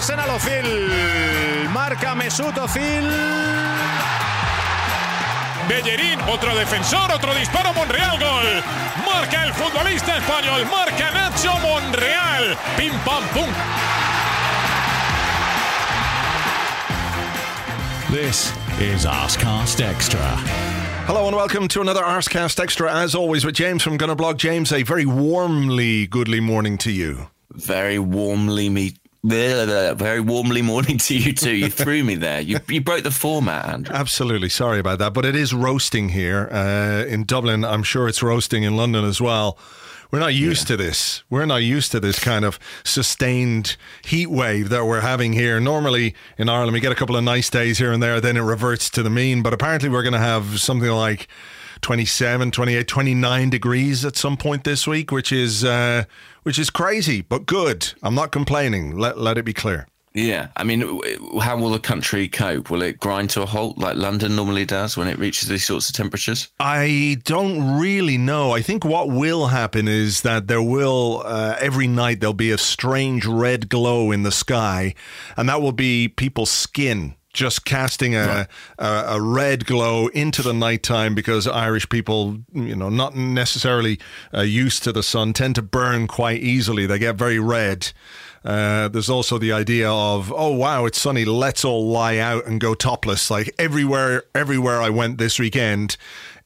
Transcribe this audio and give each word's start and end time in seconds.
Arsenal 0.00 0.30
Ozil. 0.30 1.68
Marca 1.74 2.14
Mesut 2.14 2.56
Ozil. 2.56 3.06
Bellerín, 5.68 6.18
otro 6.26 6.54
defensor, 6.54 7.12
otro 7.12 7.34
disparo, 7.34 7.74
Monreal, 7.74 8.18
gol. 8.18 8.62
Marca 9.04 9.44
el 9.44 9.52
futbolista 9.52 10.16
español, 10.16 10.64
marca 10.70 11.10
Nacho 11.10 11.52
Monreal. 11.60 12.56
Pim 12.78 12.94
pam 13.04 13.22
pum. 13.34 13.50
This 18.10 18.54
is 18.80 19.04
Arscast 19.04 19.82
Extra. 19.82 20.34
Hello 21.04 21.26
and 21.26 21.36
welcome 21.36 21.68
to 21.68 21.82
another 21.82 22.02
Arscast 22.02 22.58
Extra. 22.58 22.90
As 22.90 23.14
always, 23.14 23.44
with 23.44 23.54
James 23.54 23.82
from 23.82 23.98
Gunnerblog. 23.98 24.38
James, 24.38 24.72
a 24.72 24.82
very 24.82 25.04
warmly 25.04 26.06
goodly 26.06 26.40
morning 26.40 26.78
to 26.78 26.90
you. 26.90 27.28
Very 27.52 27.98
warmly 27.98 28.70
me. 28.70 28.94
Very 29.22 30.20
warmly 30.20 30.62
morning 30.62 30.98
to 30.98 31.16
you 31.16 31.32
too. 31.32 31.54
You 31.54 31.68
threw 31.68 32.02
me 32.04 32.14
there. 32.14 32.40
You 32.40 32.58
you 32.68 32.80
broke 32.80 33.02
the 33.02 33.10
format, 33.10 33.66
Andrew. 33.66 33.94
Absolutely 33.94 34.48
sorry 34.48 34.78
about 34.78 34.98
that, 34.98 35.12
but 35.12 35.24
it 35.24 35.36
is 35.36 35.52
roasting 35.52 36.10
here 36.10 36.48
uh, 36.50 37.04
in 37.06 37.24
Dublin. 37.24 37.64
I'm 37.64 37.82
sure 37.82 38.08
it's 38.08 38.22
roasting 38.22 38.62
in 38.62 38.76
London 38.76 39.04
as 39.04 39.20
well. 39.20 39.58
We're 40.10 40.20
not 40.20 40.34
used 40.34 40.68
yeah. 40.68 40.76
to 40.76 40.82
this. 40.82 41.22
We're 41.30 41.46
not 41.46 41.62
used 41.62 41.92
to 41.92 42.00
this 42.00 42.18
kind 42.18 42.44
of 42.44 42.58
sustained 42.82 43.76
heat 44.04 44.26
wave 44.26 44.68
that 44.70 44.84
we're 44.84 45.02
having 45.02 45.34
here. 45.34 45.60
Normally 45.60 46.14
in 46.36 46.48
Ireland, 46.48 46.72
we 46.72 46.80
get 46.80 46.90
a 46.90 46.96
couple 46.96 47.16
of 47.16 47.22
nice 47.22 47.48
days 47.48 47.78
here 47.78 47.92
and 47.92 48.02
there, 48.02 48.20
then 48.20 48.36
it 48.36 48.40
reverts 48.40 48.90
to 48.90 49.02
the 49.04 49.10
mean. 49.10 49.42
But 49.42 49.52
apparently, 49.52 49.88
we're 49.88 50.02
going 50.02 50.14
to 50.14 50.18
have 50.18 50.60
something 50.60 50.90
like 50.90 51.28
27, 51.82 52.50
28, 52.50 52.88
29 52.88 53.50
degrees 53.50 54.04
at 54.04 54.16
some 54.16 54.36
point 54.36 54.64
this 54.64 54.86
week, 54.86 55.12
which 55.12 55.30
is 55.30 55.64
uh, 55.64 56.04
which 56.42 56.58
is 56.58 56.70
crazy, 56.70 57.22
but 57.22 57.46
good. 57.46 57.92
I'm 58.02 58.14
not 58.14 58.32
complaining. 58.32 58.96
Let 58.96 59.18
let 59.18 59.38
it 59.38 59.44
be 59.44 59.52
clear. 59.52 59.86
Yeah, 60.12 60.48
I 60.56 60.64
mean, 60.64 60.80
how 61.40 61.56
will 61.56 61.70
the 61.70 61.78
country 61.78 62.26
cope? 62.26 62.68
Will 62.68 62.82
it 62.82 62.98
grind 62.98 63.30
to 63.30 63.42
a 63.42 63.46
halt 63.46 63.78
like 63.78 63.94
London 63.94 64.34
normally 64.34 64.64
does 64.64 64.96
when 64.96 65.06
it 65.06 65.20
reaches 65.20 65.48
these 65.48 65.64
sorts 65.64 65.88
of 65.88 65.94
temperatures? 65.94 66.48
I 66.58 67.18
don't 67.24 67.78
really 67.78 68.18
know. 68.18 68.50
I 68.50 68.60
think 68.60 68.84
what 68.84 69.08
will 69.08 69.46
happen 69.46 69.86
is 69.86 70.22
that 70.22 70.48
there 70.48 70.62
will, 70.62 71.22
uh, 71.24 71.54
every 71.60 71.86
night, 71.86 72.18
there'll 72.18 72.34
be 72.34 72.50
a 72.50 72.58
strange 72.58 73.24
red 73.24 73.68
glow 73.68 74.10
in 74.10 74.24
the 74.24 74.32
sky, 74.32 74.96
and 75.36 75.48
that 75.48 75.62
will 75.62 75.70
be 75.70 76.08
people's 76.08 76.50
skin 76.50 77.14
just 77.32 77.64
casting 77.64 78.14
a, 78.14 78.26
right. 78.26 78.46
a, 78.78 79.14
a 79.14 79.20
red 79.20 79.64
glow 79.64 80.08
into 80.08 80.42
the 80.42 80.52
nighttime 80.52 81.14
because 81.14 81.46
Irish 81.46 81.88
people, 81.88 82.38
you 82.52 82.74
know, 82.74 82.88
not 82.88 83.14
necessarily 83.14 83.98
uh, 84.34 84.40
used 84.40 84.82
to 84.84 84.92
the 84.92 85.02
sun, 85.02 85.32
tend 85.32 85.54
to 85.54 85.62
burn 85.62 86.06
quite 86.06 86.42
easily. 86.42 86.86
They 86.86 86.98
get 86.98 87.16
very 87.16 87.38
red. 87.38 87.92
Uh, 88.44 88.88
there's 88.88 89.10
also 89.10 89.38
the 89.38 89.52
idea 89.52 89.90
of, 89.90 90.32
oh 90.34 90.52
wow, 90.52 90.86
it's 90.86 90.98
sunny. 90.98 91.24
Let's 91.24 91.64
all 91.64 91.86
lie 91.88 92.16
out 92.16 92.46
and 92.46 92.60
go 92.60 92.74
topless. 92.74 93.30
Like 93.30 93.54
everywhere, 93.58 94.24
everywhere 94.34 94.80
I 94.80 94.88
went 94.90 95.18
this 95.18 95.38
weekend, 95.38 95.96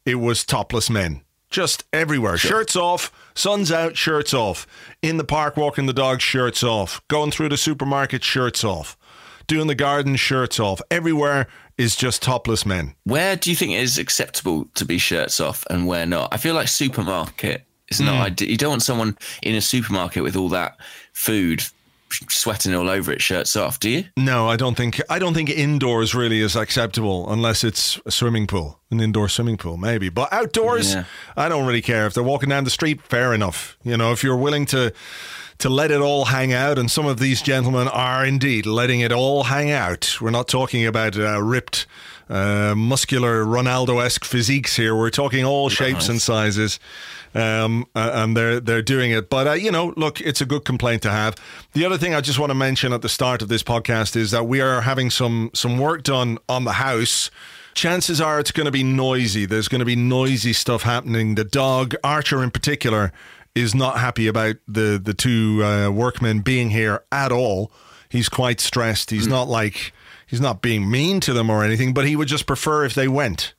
it 0.05 0.17
was 0.17 0.45
topless 0.45 0.91
men, 0.91 1.23
just 1.51 1.85
everywhere. 1.93 2.37
Sure. 2.37 2.51
Shirts 2.51 2.77
off, 2.77 3.13
sun's 3.35 3.71
out, 3.71 3.97
shirts 3.97 4.35
off. 4.35 4.67
In 5.03 5.17
the 5.17 5.25
park, 5.25 5.57
walking 5.57 5.87
the 5.87 5.93
dog, 5.93 6.21
shirts 6.21 6.63
off. 6.63 7.01
Going 7.09 7.31
through 7.31 7.51
the 7.51 7.57
supermarket, 7.57 8.25
shirts 8.25 8.65
off. 8.65 8.99
Doing 9.47 9.67
the 9.67 9.75
garden, 9.75 10.17
shirts 10.17 10.59
off. 10.59 10.81
Everywhere 10.91 11.47
is 11.77 11.97
just 11.97 12.23
topless 12.23 12.65
men. 12.65 12.95
Where 13.05 13.37
do 13.37 13.51
you 13.51 13.57
think 13.57 13.73
it 13.73 13.83
is 13.83 13.99
acceptable 13.99 14.67
to 14.75 14.85
be 14.85 14.99
shirts 14.99 15.41
off 15.41 15.65
and 15.71 15.87
where 15.87 16.07
not? 16.07 16.33
I 16.33 16.37
feel 16.37 16.55
like 16.55 16.69
supermarket 16.69 17.67
is 17.89 18.01
not 18.01 18.15
mm. 18.15 18.27
ideal. 18.27 18.51
You 18.51 18.57
don't 18.57 18.71
want 18.71 18.83
someone 18.83 19.19
in 19.43 19.55
a 19.55 19.61
supermarket 19.61 20.23
with 20.23 20.37
all 20.37 20.49
that 20.51 20.79
food 21.13 21.63
sweating 22.29 22.75
all 22.75 22.89
over 22.89 23.13
it, 23.13 23.21
shirts 23.21 23.57
off, 23.57 23.81
do 23.81 23.91
you? 23.91 24.05
No, 24.17 24.49
I 24.49 24.57
don't 24.57 24.77
think 24.77 25.01
I 25.11 25.19
don't 25.19 25.35
think 25.35 25.51
indoors 25.51 26.15
really 26.15 26.41
is 26.41 26.57
acceptable 26.57 27.31
unless 27.31 27.65
it's 27.65 28.01
a 28.07 28.11
swimming 28.11 28.47
pool, 28.47 28.81
an 28.91 29.01
indoor 29.01 29.29
swimming 29.29 29.57
pool, 29.57 29.77
maybe. 29.77 30.09
But 30.09 30.33
outdoors, 30.33 30.95
yeah. 30.95 31.05
I 31.37 31.49
don't 31.49 31.67
really 31.67 31.83
care 31.83 32.07
if 32.07 32.15
they're 32.15 32.23
walking 32.23 32.49
down 32.49 32.65
the 32.65 32.71
street. 32.71 33.03
Fair 33.03 33.35
enough, 33.35 33.77
you 33.83 33.97
know. 33.97 34.13
If 34.13 34.23
you're 34.23 34.37
willing 34.37 34.67
to 34.67 34.93
to 35.59 35.69
let 35.69 35.91
it 35.91 36.01
all 36.01 36.27
hang 36.27 36.53
out, 36.53 36.79
and 36.79 36.91
some 36.91 37.07
of 37.07 37.19
these 37.19 37.43
gentlemen 37.43 37.89
are 37.89 38.25
indeed 38.25 38.67
letting 38.67 39.01
it 39.01 39.13
all 39.13 39.45
hang 39.45 39.71
out. 39.71 40.21
We're 40.21 40.31
not 40.31 40.49
talking 40.49 40.87
about 40.87 41.17
uh, 41.19 41.43
ripped. 41.43 41.87
Uh, 42.27 42.75
muscular 42.75 43.45
Ronaldo 43.45 44.03
esque 44.03 44.25
physiques 44.25 44.77
here. 44.77 44.97
We're 44.97 45.11
talking 45.11 45.45
all 45.45 45.69
shapes 45.69 45.93
nice. 46.05 46.09
and 46.09 46.23
sizes 46.23 46.81
um, 47.35 47.87
and 47.95 48.37
they're 48.37 48.61
they're 48.61 48.83
doing 48.83 49.11
it. 49.11 49.29
But 49.29 49.47
uh, 49.47 49.53
you 49.53 49.71
know, 49.71 49.93
look, 49.97 50.21
it's 50.21 50.41
a 50.41 50.47
good 50.47 50.65
complaint 50.65 51.03
to 51.03 51.11
have. 51.11 51.37
The 51.73 51.85
other 51.85 51.99
thing 51.99 52.15
I 52.15 52.21
just 52.21 52.39
want 52.39 52.51
to 52.51 52.55
mention 52.55 52.93
at 52.93 53.03
the 53.03 53.09
start 53.09 53.43
of 53.43 53.49
this 53.49 53.63
podcast 53.63 54.17
is 54.17 54.31
that 54.31 54.47
we 54.47 54.61
are 54.61 54.83
having 54.83 55.11
some 55.11 55.51
some 55.55 55.79
work 55.79 56.03
done 56.03 56.39
on 56.49 56.65
the 56.65 56.73
house. 56.73 57.31
Chances 57.75 58.21
are 58.21 58.39
it's 58.39 58.53
going 58.53 58.67
to 58.67 58.71
be 58.71 58.85
noisy. 58.85 59.47
There's 59.47 59.67
going 59.67 59.81
to 59.81 59.85
be 59.85 59.97
noisy 59.97 60.53
stuff 60.53 60.83
happening. 60.83 61.35
The 61.35 61.43
dog, 61.43 61.97
Archer 62.05 62.41
in 62.43 62.53
particular, 62.53 63.13
is 63.55 63.75
not 63.75 63.99
happy 63.99 64.27
about 64.27 64.57
the 64.67 65.01
the 65.03 65.15
two 65.15 65.63
uh, 65.65 65.91
workmen 65.91 66.41
being 66.41 66.71
here 66.71 67.05
at 67.13 67.33
all. 67.33 67.71
He's 68.09 68.29
quite 68.29 68.61
stressed. 68.61 69.11
He's 69.11 69.27
mm. 69.27 69.31
not 69.31 69.49
like 69.49 69.93
he's 70.27 70.41
not 70.41 70.63
being 70.63 70.91
mean 70.91 71.21
to 71.21 71.33
them 71.33 71.51
or 71.51 71.65
anything, 71.65 71.95
but 71.95 72.07
he 72.07 72.17
would 72.17 72.29
just 72.29 72.47
prefer 72.47 72.85
if 72.85 72.95
they 72.95 73.09
went 73.09 73.55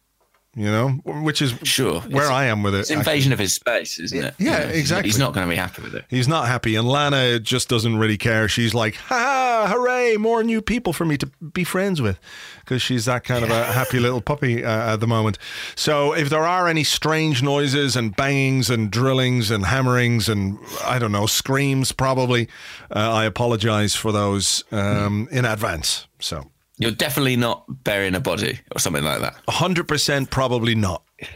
you 0.55 0.71
know, 0.71 0.89
which 1.03 1.41
is 1.41 1.53
sure 1.63 1.99
where 2.01 2.23
it's, 2.23 2.31
I 2.31 2.45
am 2.45 2.63
with 2.63 2.75
it. 2.75 2.79
It's 2.79 2.89
invasion 2.89 3.33
of 3.33 3.39
his 3.39 3.53
space, 3.53 3.99
isn't 3.99 4.23
it? 4.23 4.35
Yeah, 4.37 4.59
exactly. 4.59 5.09
He's 5.09 5.19
not 5.19 5.33
going 5.33 5.45
to 5.45 5.49
be 5.49 5.57
happy 5.57 5.81
with 5.81 5.93
it. 5.93 6.05
He's 6.09 6.29
not 6.29 6.47
happy, 6.47 6.75
and 6.75 6.87
Lana 6.87 7.39
just 7.39 7.67
doesn't 7.67 7.97
really 7.97 8.17
care. 8.17 8.47
She's 8.47 8.73
like, 8.73 8.95
"Ha, 8.95 9.15
ha, 9.15 9.73
hooray! 9.73 10.15
More 10.15 10.43
new 10.43 10.61
people 10.61 10.93
for 10.93 11.03
me 11.03 11.17
to 11.17 11.25
be 11.25 11.65
friends 11.65 12.01
with," 12.01 12.19
because 12.61 12.81
she's 12.81 13.03
that 13.03 13.25
kind 13.25 13.43
of 13.43 13.51
a 13.51 13.65
happy 13.65 13.99
little 13.99 14.21
puppy 14.21 14.63
uh, 14.63 14.93
at 14.93 15.01
the 15.01 15.07
moment. 15.07 15.37
So, 15.75 16.13
if 16.13 16.29
there 16.29 16.45
are 16.45 16.69
any 16.69 16.85
strange 16.85 17.43
noises 17.43 17.97
and 17.97 18.15
bangings 18.15 18.69
and 18.69 18.89
drillings 18.89 19.51
and 19.51 19.65
hammerings 19.65 20.29
and 20.29 20.57
I 20.85 20.99
don't 20.99 21.11
know 21.11 21.25
screams, 21.25 21.91
probably, 21.91 22.47
uh, 22.95 22.99
I 23.11 23.25
apologize 23.25 23.93
for 23.93 24.13
those 24.13 24.63
um, 24.71 25.27
in 25.31 25.43
advance. 25.43 26.07
So. 26.19 26.49
You're 26.77 26.91
definitely 26.91 27.37
not 27.37 27.65
burying 27.83 28.15
a 28.15 28.19
body 28.19 28.59
or 28.75 28.79
something 28.79 29.03
like 29.03 29.21
that. 29.21 29.35
100% 29.47 30.29
probably 30.29 30.75
not. 30.75 31.03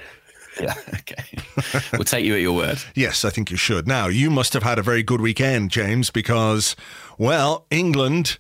Yeah, 0.62 0.74
okay. 0.90 1.24
we'll 1.94 2.04
take 2.04 2.26
you 2.26 2.36
at 2.36 2.42
your 2.42 2.54
word. 2.54 2.80
yes, 2.94 3.24
I 3.24 3.30
think 3.30 3.50
you 3.50 3.56
should. 3.56 3.88
Now, 3.88 4.08
you 4.08 4.30
must 4.30 4.52
have 4.52 4.64
had 4.64 4.78
a 4.78 4.82
very 4.82 5.04
good 5.04 5.22
weekend, 5.22 5.72
James, 5.72 6.10
because, 6.10 6.76
well, 7.18 7.66
England, 7.72 8.40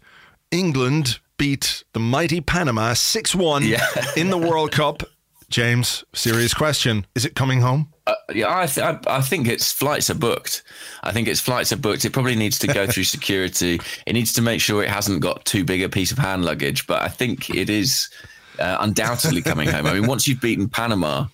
England 0.51 1.19
beat 1.37 1.85
the 1.93 1.99
mighty 2.01 2.41
Panama 2.41 2.93
6 2.93 3.35
1 3.35 3.63
yeah. 3.63 3.85
in 4.17 4.31
the 4.31 4.37
World 4.37 4.73
Cup. 4.73 5.03
James, 5.49 6.03
serious 6.13 6.53
question. 6.53 7.07
Is 7.15 7.23
it 7.25 7.35
coming 7.35 7.61
home? 7.61 7.93
Uh, 8.09 8.15
yeah, 8.33 8.59
I, 8.59 8.65
th- 8.65 8.83
I, 8.83 9.17
I, 9.17 9.21
think 9.21 9.47
its 9.47 9.71
flights 9.71 10.09
are 10.09 10.15
booked. 10.15 10.63
I 11.03 11.11
think 11.11 11.27
its 11.27 11.39
flights 11.39 11.71
are 11.71 11.77
booked. 11.77 12.05
It 12.05 12.11
probably 12.11 12.35
needs 12.35 12.57
to 12.59 12.67
go 12.67 12.87
through 12.87 13.03
security. 13.17 13.79
It 14.07 14.13
needs 14.13 14.33
to 14.33 14.41
make 14.41 14.61
sure 14.61 14.81
it 14.81 14.89
hasn't 14.89 15.21
got 15.21 15.45
too 15.45 15.63
big 15.63 15.83
a 15.83 15.89
piece 15.89 16.11
of 16.11 16.17
hand 16.17 16.43
luggage. 16.43 16.87
But 16.87 17.03
I 17.03 17.07
think 17.07 17.51
it 17.51 17.69
is 17.69 18.09
uh, 18.57 18.77
undoubtedly 18.79 19.43
coming 19.43 19.69
home. 19.69 19.85
I 19.85 19.93
mean, 19.93 20.07
once 20.07 20.27
you've 20.27 20.41
beaten 20.41 20.67
Panama, 20.69 21.27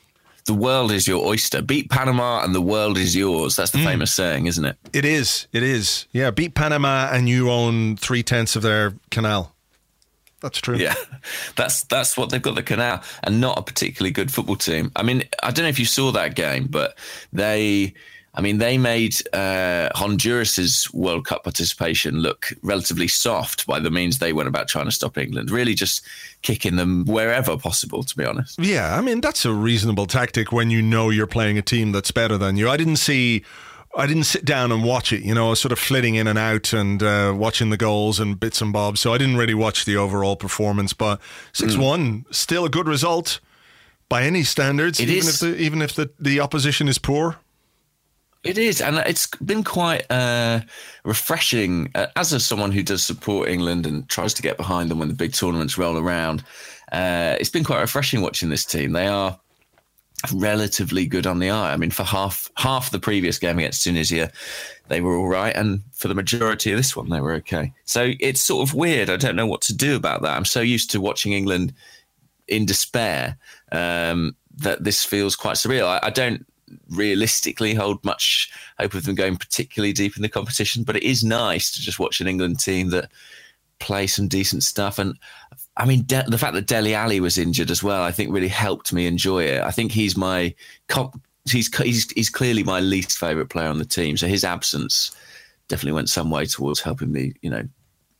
the 0.45 0.53
world 0.53 0.91
is 0.91 1.07
your 1.07 1.25
oyster. 1.25 1.61
Beat 1.61 1.89
Panama 1.89 2.43
and 2.43 2.53
the 2.53 2.61
world 2.61 2.97
is 2.97 3.15
yours. 3.15 3.55
That's 3.55 3.71
the 3.71 3.77
mm. 3.77 3.85
famous 3.85 4.13
saying, 4.13 4.47
isn't 4.47 4.65
it? 4.65 4.77
It 4.91 5.05
is. 5.05 5.47
It 5.53 5.63
is. 5.63 6.07
Yeah, 6.11 6.31
beat 6.31 6.55
Panama 6.55 7.09
and 7.11 7.29
you 7.29 7.49
own 7.49 7.95
three 7.95 8.21
tenths 8.21 8.57
of 8.57 8.63
their 8.63 8.95
canal. 9.11 9.54
That's 10.45 10.59
true. 10.59 10.77
Yeah, 10.77 10.93
that's 11.55 11.85
that's 11.85 12.15
what 12.15 12.29
they've 12.29 12.39
got 12.41 12.53
the 12.53 12.61
canal, 12.61 13.01
and 13.23 13.41
not 13.41 13.57
a 13.57 13.63
particularly 13.63 14.11
good 14.11 14.31
football 14.31 14.55
team. 14.55 14.91
I 14.95 15.01
mean, 15.01 15.23
I 15.41 15.49
don't 15.49 15.63
know 15.63 15.69
if 15.69 15.79
you 15.79 15.85
saw 15.85 16.11
that 16.11 16.35
game, 16.35 16.67
but 16.69 16.95
they. 17.33 17.95
I 18.37 18.41
mean, 18.41 18.57
they 18.57 18.77
made 18.77 19.15
uh, 19.31 19.87
Honduras's 19.95 20.93
World 20.93 21.25
Cup 21.25 21.45
participation 21.45 22.19
look 22.19 22.47
relatively 22.63 23.07
soft 23.07 23.65
by 23.65 23.79
the 23.79 23.89
means 23.89 24.17
they 24.19 24.33
went 24.33 24.49
about 24.49 24.67
trying 24.67 24.83
to 24.83 24.91
stop 24.91 25.17
England. 25.17 25.49
Really, 25.49 25.73
just 25.73 26.05
kicking 26.41 26.75
them 26.75 27.05
wherever 27.05 27.57
possible. 27.57 28.03
To 28.03 28.15
be 28.15 28.25
honest. 28.25 28.59
Yeah, 28.59 28.95
I 28.95 29.01
mean 29.01 29.21
that's 29.21 29.45
a 29.45 29.53
reasonable 29.53 30.05
tactic 30.05 30.51
when 30.51 30.69
you 30.69 30.83
know 30.83 31.09
you're 31.09 31.27
playing 31.27 31.57
a 31.57 31.63
team 31.63 31.91
that's 31.91 32.11
better 32.11 32.37
than 32.37 32.55
you. 32.55 32.69
I 32.69 32.77
didn't 32.77 32.97
see. 32.97 33.43
I 33.97 34.07
didn't 34.07 34.23
sit 34.25 34.43
down 34.43 34.71
and 34.71 34.83
watch 34.83 35.13
it, 35.13 35.23
you 35.23 35.33
know, 35.33 35.47
I 35.47 35.49
was 35.51 35.61
sort 35.61 35.71
of 35.71 35.79
flitting 35.79 36.15
in 36.15 36.27
and 36.27 36.37
out 36.37 36.73
and 36.73 37.01
uh, 37.01 37.33
watching 37.35 37.69
the 37.69 37.77
goals 37.77 38.19
and 38.19 38.37
bits 38.39 38.61
and 38.61 38.73
bobs. 38.73 38.99
So 38.99 39.13
I 39.13 39.17
didn't 39.17 39.37
really 39.37 39.53
watch 39.53 39.85
the 39.85 39.95
overall 39.95 40.35
performance, 40.35 40.91
but 40.91 41.21
6 41.53 41.75
mm. 41.75 41.81
1, 41.81 42.25
still 42.31 42.65
a 42.65 42.69
good 42.69 42.87
result 42.87 43.39
by 44.09 44.23
any 44.23 44.43
standards, 44.43 44.99
it 44.99 45.09
even 45.09 45.17
is. 45.17 45.29
if 45.29 45.39
the 45.39 45.61
even 45.61 45.81
if 45.81 45.95
the, 45.95 46.11
the 46.19 46.39
opposition 46.39 46.87
is 46.87 46.97
poor. 46.97 47.37
It 48.43 48.59
is, 48.59 48.79
and 48.79 48.97
it's 48.97 49.25
been 49.43 49.63
quite 49.63 50.05
uh, 50.11 50.61
refreshing 51.03 51.89
uh, 51.95 52.07
as 52.15 52.31
a 52.31 52.39
someone 52.39 52.71
who 52.71 52.83
does 52.83 53.03
support 53.03 53.49
England 53.49 53.87
and 53.87 54.07
tries 54.07 54.35
to 54.35 54.43
get 54.43 54.55
behind 54.57 54.91
them 54.91 54.99
when 54.99 55.07
the 55.07 55.15
big 55.15 55.33
tournaments 55.33 55.79
roll 55.79 55.97
around. 55.97 56.43
Uh, 56.91 57.35
it's 57.39 57.49
been 57.49 57.63
quite 57.63 57.81
refreshing 57.81 58.21
watching 58.21 58.49
this 58.49 58.63
team. 58.63 58.91
They 58.91 59.07
are 59.07 59.39
relatively 60.33 61.05
good 61.05 61.27
on 61.27 61.39
the 61.39 61.49
eye. 61.49 61.73
I 61.73 61.77
mean, 61.77 61.91
for 61.91 62.03
half 62.03 62.51
half 62.57 62.91
the 62.91 62.99
previous 62.99 63.37
game 63.37 63.59
against 63.59 63.83
Tunisia, 63.83 64.31
they 64.87 65.01
were 65.01 65.15
all 65.15 65.27
right, 65.27 65.55
and 65.55 65.81
for 65.93 66.07
the 66.07 66.15
majority 66.15 66.71
of 66.71 66.77
this 66.77 66.95
one, 66.95 67.09
they 67.09 67.21
were 67.21 67.33
okay. 67.33 67.73
So 67.85 68.11
it's 68.19 68.41
sort 68.41 68.67
of 68.67 68.75
weird. 68.75 69.09
I 69.09 69.17
don't 69.17 69.35
know 69.35 69.47
what 69.47 69.61
to 69.63 69.75
do 69.75 69.95
about 69.95 70.21
that. 70.21 70.35
I'm 70.35 70.45
so 70.45 70.61
used 70.61 70.91
to 70.91 71.01
watching 71.01 71.33
England 71.33 71.73
in 72.47 72.65
despair 72.65 73.37
um, 73.71 74.35
that 74.57 74.83
this 74.83 75.03
feels 75.03 75.35
quite 75.35 75.55
surreal. 75.55 75.87
I, 75.87 75.99
I 76.03 76.09
don't 76.09 76.45
realistically 76.89 77.73
hold 77.73 78.03
much 78.03 78.51
hope 78.79 78.93
of 78.93 79.05
them 79.05 79.15
going 79.15 79.37
particularly 79.37 79.93
deep 79.93 80.15
in 80.15 80.21
the 80.21 80.29
competition. 80.29 80.83
But 80.83 80.97
it 80.97 81.03
is 81.03 81.23
nice 81.23 81.71
to 81.71 81.81
just 81.81 81.99
watch 81.99 82.21
an 82.21 82.27
England 82.27 82.59
team 82.59 82.89
that 82.89 83.09
play 83.79 84.07
some 84.07 84.27
decent 84.27 84.63
stuff. 84.63 84.99
And 84.99 85.17
I 85.77 85.85
mean, 85.85 86.03
De- 86.03 86.25
the 86.27 86.37
fact 86.37 86.53
that 86.53 86.67
Dele 86.67 86.93
Alli 86.93 87.19
was 87.19 87.37
injured 87.37 87.69
as 87.69 87.83
well, 87.83 88.01
I 88.01 88.11
think 88.11 88.31
really 88.33 88.47
helped 88.47 88.93
me 88.93 89.07
enjoy 89.07 89.43
it. 89.43 89.61
I 89.61 89.71
think 89.71 89.91
he's 89.91 90.15
my 90.15 90.53
comp- 90.87 91.21
he's 91.49 91.75
he's 91.77 92.09
he's 92.11 92.29
clearly 92.29 92.63
my 92.63 92.79
least 92.79 93.17
favorite 93.17 93.49
player 93.49 93.67
on 93.67 93.77
the 93.77 93.85
team. 93.85 94.15
So 94.17 94.27
his 94.27 94.43
absence 94.43 95.15
definitely 95.67 95.93
went 95.93 96.09
some 96.09 96.29
way 96.29 96.45
towards 96.45 96.79
helping 96.79 97.11
me, 97.11 97.33
you 97.41 97.49
know, 97.49 97.67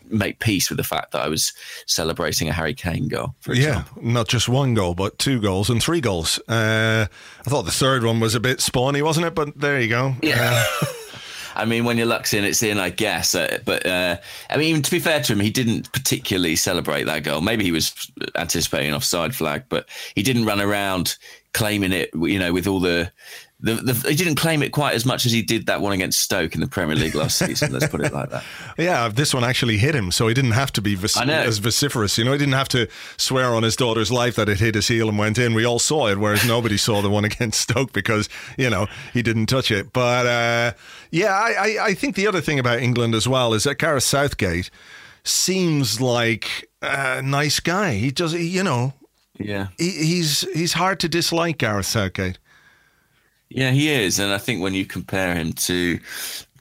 make 0.10 0.40
peace 0.40 0.70
with 0.70 0.78
the 0.78 0.84
fact 0.84 1.12
that 1.12 1.22
I 1.22 1.30
was 1.30 1.54
celebrating 1.88 2.50
a 2.50 2.54
Harry 2.54 2.74
Kane 2.74 3.08
goal. 3.08 3.36
yeah, 3.52 3.84
not 4.02 4.28
just 4.28 4.50
one 4.50 4.74
goal, 4.74 4.94
but 4.94 5.18
two 5.18 5.40
goals 5.40 5.70
and 5.70 5.82
three 5.82 6.02
goals. 6.02 6.40
Uh, 6.50 7.08
I 7.46 7.50
thought 7.50 7.64
the 7.64 7.72
third 7.72 8.04
one 8.04 8.20
was 8.20 8.36
a 8.36 8.40
bit 8.40 8.60
spawny, 8.60 9.02
wasn't 9.02 9.28
it? 9.28 9.36
But 9.36 9.60
there 9.60 9.80
you 9.80 9.88
go. 9.88 10.16
Yeah. 10.22 10.66
Uh, 10.82 10.86
I 11.56 11.66
mean, 11.66 11.86
when 11.86 11.98
your 11.98 12.08
luck's 12.08 12.34
in, 12.34 12.44
it's 12.44 12.64
in, 12.64 12.80
I 12.80 12.90
guess. 12.90 13.36
Uh, 13.36 13.60
but 13.66 13.86
uh, 13.86 14.18
I 14.50 14.58
mean, 14.58 14.82
to 14.82 14.92
be 14.92 15.00
fair 15.00 15.22
to 15.22 15.34
him, 15.34 15.40
he 15.40 15.50
didn't 15.50 15.92
particularly 15.92 16.56
celebrate 16.56 17.04
that 17.06 17.24
goal. 17.24 17.42
Maybe 17.42 17.64
he 17.64 17.72
was 17.72 18.12
anticipating 18.36 18.90
an 18.90 18.96
offside 18.96 19.36
flag, 19.36 19.64
but 19.70 19.88
he 20.16 20.24
didn't 20.24 20.46
run 20.46 20.62
around 20.62 21.18
claiming 21.54 21.94
it, 21.94 22.10
you 22.14 22.38
know, 22.38 22.52
with 22.52 22.68
all 22.68 22.82
the 22.82 23.12
the, 23.62 23.76
the, 23.76 24.10
he 24.10 24.16
didn't 24.16 24.36
claim 24.36 24.62
it 24.62 24.70
quite 24.74 24.96
as 24.96 25.06
much 25.06 25.26
as 25.26 25.32
he 25.32 25.42
did 25.42 25.68
that 25.68 25.82
one 25.82 25.94
against 25.94 26.20
Stoke 26.20 26.56
in 26.56 26.62
the 26.62 26.68
Premier 26.68 26.96
League 26.96 27.16
last 27.16 27.38
season. 27.46 27.72
Let's 27.72 27.88
put 27.88 28.02
it 28.02 28.12
like 28.12 28.30
that. 28.30 28.44
Yeah, 28.78 29.08
this 29.08 29.34
one 29.34 29.44
actually 29.44 29.78
hit 29.78 29.96
him, 29.96 30.12
so 30.12 30.28
he 30.28 30.34
didn't 30.34 30.52
have 30.52 30.74
to 30.74 30.82
be 30.82 30.98
as 31.02 31.58
vociferous. 31.60 32.18
You 32.18 32.26
know, 32.26 32.34
he 32.34 32.38
didn't 32.38 32.54
have 32.54 32.68
to 32.70 32.88
swear 33.18 33.56
on 33.56 33.64
his 33.64 33.76
daughter's 33.76 34.12
life 34.12 34.36
that 34.36 34.50
it 34.50 34.60
hit 34.60 34.76
his 34.76 34.90
heel 34.90 35.08
and 35.08 35.18
went 35.18 35.38
in. 35.38 35.54
We 35.54 35.66
all 35.66 35.80
saw 35.80 36.08
it, 36.08 36.18
whereas 36.18 36.46
nobody 36.48 36.78
saw 36.78 37.02
the 37.02 37.10
one 37.10 37.24
against 37.26 37.62
Stoke 37.62 37.94
because 37.94 38.28
you 38.58 38.70
know 38.70 38.88
he 39.14 39.22
didn't 39.22 39.46
touch 39.48 39.72
it. 39.72 39.94
But 39.94 40.26
uh, 40.28 40.74
yeah, 41.12 41.34
I, 41.34 41.54
I, 41.58 41.86
I 41.86 41.94
think 41.94 42.16
the 42.16 42.28
other 42.28 42.42
thing 42.42 42.60
about 42.60 42.80
England 42.80 43.16
as 43.16 43.28
well 43.28 43.54
is 43.54 43.64
that 43.64 43.80
Gareth 43.80 44.04
Southgate 44.04 44.70
seems 45.24 46.02
like 46.02 46.70
a 46.82 47.22
nice 47.22 47.62
guy. 47.62 47.94
He 47.96 48.12
does, 48.12 48.34
you 48.34 48.64
know. 48.64 48.94
Yeah, 49.38 49.68
he, 49.78 49.92
he's 49.92 50.42
he's 50.54 50.74
hard 50.74 51.00
to 51.02 51.10
dislike, 51.10 51.58
Gareth 51.58 51.86
Southgate. 51.86 52.38
Yeah, 53.50 53.72
he 53.72 53.90
is, 53.90 54.20
and 54.20 54.32
I 54.32 54.38
think 54.38 54.62
when 54.62 54.74
you 54.74 54.86
compare 54.86 55.36
him 55.36 55.54
to 55.54 56.00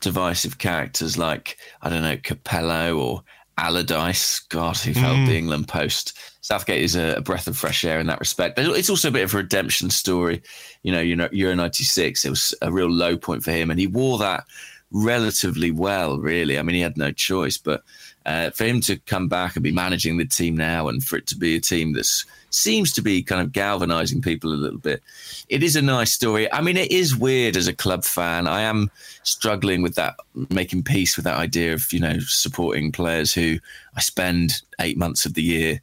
divisive 0.01 0.59
characters 0.59 1.17
like 1.17 1.57
I 1.81 1.89
don't 1.89 2.03
know 2.03 2.17
Capello 2.19 2.99
or 2.99 3.25
Allardyce, 3.57 4.41
God, 4.49 4.77
who 4.77 4.93
held 4.93 5.19
mm. 5.19 5.27
the 5.27 5.37
England 5.39 5.69
post. 5.69 6.19
Southgate 6.41 6.83
is 6.83 6.95
a, 6.95 7.23
breath 7.23 7.47
of 7.47 7.57
fresh 7.57 7.85
air 7.85 8.01
in 8.01 8.07
that 8.09 8.21
respect. 8.21 8.57
But 8.57 8.67
it's 8.67 8.91
also 8.91 9.09
a 9.09 9.13
bit 9.13 9.23
of 9.23 9.33
a 9.33 9.39
redemption 9.39 9.89
story. 9.89 10.43
You 10.83 10.93
know, 10.93 11.01
you 11.01 11.17
know, 11.17 11.29
Euro 11.33 11.55
'96, 11.55 12.25
it 12.25 12.31
was 12.31 12.55
a 12.61 12.71
real 12.71 12.91
low 12.91 13.17
point 13.17 13.43
for 13.43 13.53
him, 13.53 13.71
and 13.71 13.81
he 13.81 13.87
wore 13.87 14.19
that 14.19 14.45
relatively 14.91 15.71
well. 15.71 16.19
Really, 16.19 16.59
I 16.59 16.63
mean, 16.63 16.77
he 16.77 16.83
had 16.83 16.99
no 16.99 17.13
choice. 17.13 17.57
But 17.57 17.83
uh, 18.27 18.51
for 18.51 18.65
him 18.65 18.81
to 18.83 18.99
come 18.99 19.29
back 19.29 19.57
and 19.57 19.63
be 19.63 19.73
managing 19.73 20.19
the 20.19 20.27
team 20.27 20.57
now, 20.57 20.89
and 20.89 21.03
for 21.03 21.17
it 21.17 21.27
to 21.29 21.37
be 21.37 21.57
a 21.57 21.61
team 21.61 21.95
that's 21.95 22.27
seems 22.55 22.93
to 22.93 23.03
be 23.03 23.23
kind 23.23 23.41
of 23.41 23.53
galvanizing 23.53 24.23
people 24.23 24.53
a 24.53 24.55
little 24.55 24.79
bit. 24.79 25.03
It 25.49 25.63
is 25.63 25.77
a 25.77 25.83
nice 25.83 26.13
story. 26.13 26.51
I 26.53 26.61
mean, 26.61 26.77
it 26.77 26.91
is 26.91 27.17
weird 27.17 27.57
as 27.57 27.67
a 27.67 27.75
club 27.75 28.05
fan. 28.05 28.47
I 28.47 28.63
am 28.63 28.91
struggling 29.25 29.83
with 29.83 29.97
that, 29.97 30.17
making 30.51 30.85
peace 30.85 31.17
with 31.17 31.25
that 31.25 31.37
idea 31.37 31.75
of, 31.75 31.93
you 31.93 32.01
know, 32.01 32.19
supporting 32.21 32.93
players 32.93 33.35
who 33.35 33.59
I 33.97 34.01
spend 34.01 34.63
eight 34.81 34.97
months 34.97 35.27
of 35.27 35.35
the 35.35 35.43
year 35.43 35.81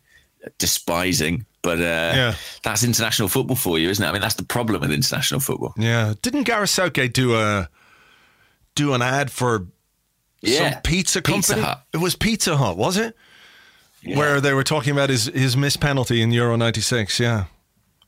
despising. 0.58 1.46
But 1.62 1.80
uh, 1.80 2.14
yeah. 2.16 2.36
that's 2.64 2.84
international 2.84 3.28
football 3.28 3.56
for 3.56 3.78
you, 3.78 3.90
isn't 3.90 4.04
it? 4.04 4.08
I 4.08 4.12
mean, 4.12 4.22
that's 4.22 4.36
the 4.36 4.44
problem 4.44 4.82
with 4.82 4.92
international 4.92 5.42
football. 5.42 5.74
Yeah. 5.78 6.16
Didn't 6.22 6.48
Southgate 6.68 7.14
do 7.14 7.36
a 7.36 7.70
do 8.74 8.94
an 8.94 9.02
ad 9.02 9.30
for 9.30 9.68
yeah. 10.42 10.72
some 10.72 10.82
pizza 10.82 11.22
company? 11.22 11.56
Pizza 11.56 11.62
Hut. 11.62 11.84
It 11.94 11.98
was 11.98 12.16
Pizza 12.16 12.58
Hut, 12.58 12.78
was 12.78 12.98
it? 12.98 13.16
Yeah. 14.04 14.18
where 14.18 14.42
they 14.42 14.54
were 14.54 14.64
talking 14.64 14.92
about 14.92 15.10
his 15.10 15.26
his 15.26 15.56
missed 15.56 15.80
penalty 15.80 16.22
in 16.22 16.32
Euro 16.32 16.56
'96. 16.56 17.20
Yeah. 17.20 17.46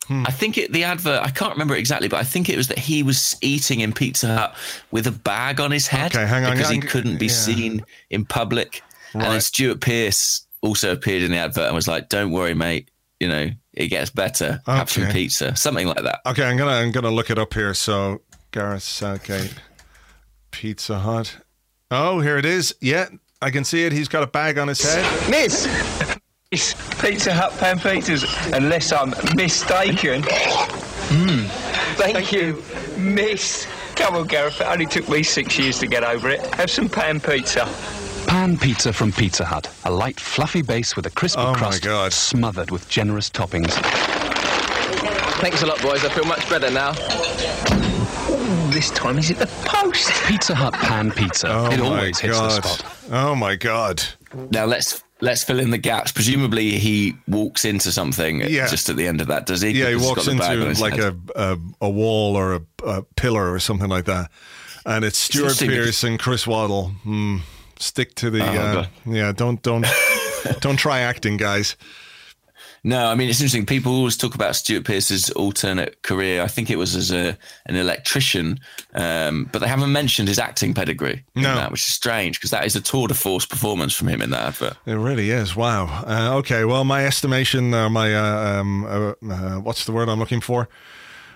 Hmm. 0.07 0.23
I 0.27 0.31
think 0.31 0.57
it, 0.57 0.73
the 0.73 0.83
advert, 0.83 1.21
I 1.21 1.29
can't 1.29 1.53
remember 1.53 1.75
exactly, 1.75 2.09
but 2.09 2.19
I 2.19 2.23
think 2.23 2.49
it 2.49 2.57
was 2.57 2.67
that 2.67 2.77
he 2.77 3.03
was 3.03 3.37
eating 3.41 3.79
in 3.79 3.93
Pizza 3.93 4.35
Hut 4.35 4.55
with 4.91 5.07
a 5.07 5.11
bag 5.11 5.61
on 5.61 5.71
his 5.71 5.87
head 5.87 6.13
okay, 6.13 6.25
hang 6.25 6.43
on, 6.43 6.51
because 6.51 6.69
he 6.69 6.79
couldn't 6.79 7.19
be 7.19 7.27
yeah. 7.27 7.31
seen 7.31 7.85
in 8.09 8.25
public. 8.25 8.83
Right. 9.13 9.23
And 9.23 9.33
then 9.33 9.41
Stuart 9.41 9.79
Pearce 9.79 10.45
also 10.61 10.91
appeared 10.91 11.23
in 11.23 11.31
the 11.31 11.37
advert 11.37 11.67
and 11.67 11.75
was 11.75 11.87
like, 11.87 12.09
"Don't 12.09 12.31
worry, 12.31 12.53
mate. 12.53 12.89
You 13.19 13.29
know 13.29 13.49
it 13.73 13.87
gets 13.87 14.09
better. 14.09 14.61
Okay. 14.67 14.77
Have 14.77 14.89
some 14.89 15.07
pizza, 15.07 15.55
something 15.55 15.87
like 15.87 16.03
that." 16.03 16.19
Okay, 16.25 16.43
I'm 16.43 16.57
gonna 16.57 16.71
I'm 16.71 16.91
gonna 16.91 17.11
look 17.11 17.29
it 17.29 17.39
up 17.39 17.53
here. 17.53 17.73
So 17.73 18.21
Gareth 18.51 18.83
Southgate, 18.83 19.53
Pizza 20.51 20.99
Hut. 20.99 21.37
Oh, 21.91 22.19
here 22.19 22.37
it 22.37 22.45
is. 22.45 22.75
Yeah, 22.81 23.07
I 23.43 23.51
can 23.51 23.65
see 23.65 23.83
it. 23.83 23.91
He's 23.91 24.07
got 24.07 24.23
a 24.23 24.27
bag 24.27 24.57
on 24.57 24.69
his 24.69 24.81
head. 24.81 25.29
Miss! 25.29 25.67
It's 26.51 26.75
Pizza 27.01 27.33
Hut 27.33 27.51
pan 27.57 27.79
pizzas, 27.79 28.23
unless 28.55 28.91
I'm 28.91 29.09
mistaken. 29.35 30.21
Mmm. 30.21 31.47
Thank, 31.95 32.13
Thank 32.13 32.31
you, 32.31 32.63
you, 32.95 32.99
Miss. 32.99 33.65
Come 33.95 34.13
on, 34.13 34.27
Gareth. 34.27 34.61
It 34.61 34.67
only 34.67 34.85
took 34.85 35.09
me 35.09 35.23
six 35.23 35.57
years 35.57 35.79
to 35.79 35.87
get 35.87 36.03
over 36.03 36.29
it. 36.29 36.41
Have 36.53 36.69
some 36.69 36.87
pan 36.87 37.19
pizza. 37.19 37.67
Pan 38.27 38.55
pizza 38.55 38.93
from 38.93 39.11
Pizza 39.11 39.43
Hut. 39.43 39.67
A 39.85 39.91
light, 39.91 40.19
fluffy 40.19 40.61
base 40.61 40.95
with 40.95 41.07
a 41.07 41.09
crispy 41.09 41.41
oh 41.41 41.53
crust 41.55 41.83
smothered 42.11 42.69
with 42.69 42.87
generous 42.87 43.31
toppings. 43.31 43.71
Thanks 45.41 45.63
a 45.63 45.65
lot, 45.65 45.81
boys. 45.81 46.05
I 46.05 46.09
feel 46.09 46.25
much 46.25 46.47
better 46.51 46.69
now 46.69 46.93
this 48.73 48.89
time 48.91 49.17
Is 49.17 49.29
it 49.29 49.37
the 49.37 49.47
post. 49.65 50.11
Pizza 50.25 50.55
Hut 50.55 50.73
pan 50.73 51.11
pizza. 51.11 51.47
Oh 51.49 51.71
it 51.71 51.79
always 51.79 52.19
hits 52.19 52.39
the 52.39 52.49
spot. 52.49 52.97
Oh 53.11 53.35
my 53.35 53.55
god! 53.55 54.03
Now 54.49 54.65
let's 54.65 55.03
let's 55.21 55.43
fill 55.43 55.59
in 55.59 55.69
the 55.69 55.77
gaps. 55.77 56.11
Presumably 56.11 56.71
he 56.79 57.15
walks 57.27 57.65
into 57.65 57.91
something 57.91 58.41
yeah. 58.41 58.67
just 58.67 58.89
at 58.89 58.95
the 58.95 59.07
end 59.07 59.21
of 59.21 59.27
that, 59.27 59.45
does 59.45 59.61
he? 59.61 59.69
Yeah, 59.69 59.89
he 59.89 59.95
walks 59.95 60.27
into 60.27 60.73
like 60.81 60.97
a, 60.97 61.15
a, 61.35 61.57
a 61.81 61.89
wall 61.89 62.35
or 62.35 62.55
a, 62.55 62.61
a, 62.85 63.01
pillar 63.15 63.53
or 63.53 63.59
something 63.59 63.89
like 63.89 64.05
that, 64.05 64.31
and 64.85 65.05
it's 65.05 65.19
Stuart 65.19 65.57
Pearce 65.59 66.03
and 66.03 66.19
Chris 66.19 66.47
Waddle. 66.47 66.91
Mm, 67.05 67.41
stick 67.79 68.15
to 68.15 68.29
the 68.29 68.41
oh, 68.41 68.79
uh, 68.79 68.85
yeah. 69.05 69.31
Don't 69.31 69.61
don't 69.61 69.85
don't 70.61 70.77
try 70.77 71.01
acting, 71.01 71.37
guys. 71.37 71.77
No, 72.85 73.07
I 73.07 73.15
mean 73.15 73.29
it's 73.29 73.39
interesting. 73.39 73.65
People 73.65 73.93
always 73.93 74.17
talk 74.17 74.35
about 74.35 74.55
Stuart 74.55 74.83
Pearce's 74.83 75.29
alternate 75.31 76.01
career. 76.01 76.41
I 76.41 76.47
think 76.47 76.69
it 76.69 76.75
was 76.77 76.95
as 76.95 77.11
a 77.11 77.37
an 77.65 77.75
electrician, 77.75 78.59
um, 78.93 79.49
but 79.51 79.59
they 79.59 79.67
haven't 79.67 79.91
mentioned 79.91 80.27
his 80.27 80.37
acting 80.37 80.73
pedigree. 80.73 81.23
No, 81.35 81.55
that, 81.55 81.71
which 81.71 81.83
is 81.83 81.93
strange 81.93 82.39
because 82.39 82.51
that 82.51 82.65
is 82.65 82.75
a 82.75 82.81
tour 82.81 83.07
de 83.07 83.13
force 83.13 83.45
performance 83.45 83.93
from 83.93 84.09
him 84.09 84.21
in 84.21 84.31
that 84.31 84.47
advert. 84.47 84.75
It 84.85 84.95
really 84.95 85.29
is. 85.31 85.55
Wow. 85.55 86.03
Uh, 86.05 86.37
okay. 86.37 86.65
Well, 86.65 86.83
my 86.83 87.05
estimation, 87.05 87.73
uh, 87.73 87.89
my 87.89 88.13
uh, 88.13 88.59
um, 88.59 88.85
uh, 88.85 89.13
uh, 89.31 89.59
what's 89.59 89.85
the 89.85 89.93
word 89.93 90.09
I'm 90.09 90.19
looking 90.19 90.41
for? 90.41 90.67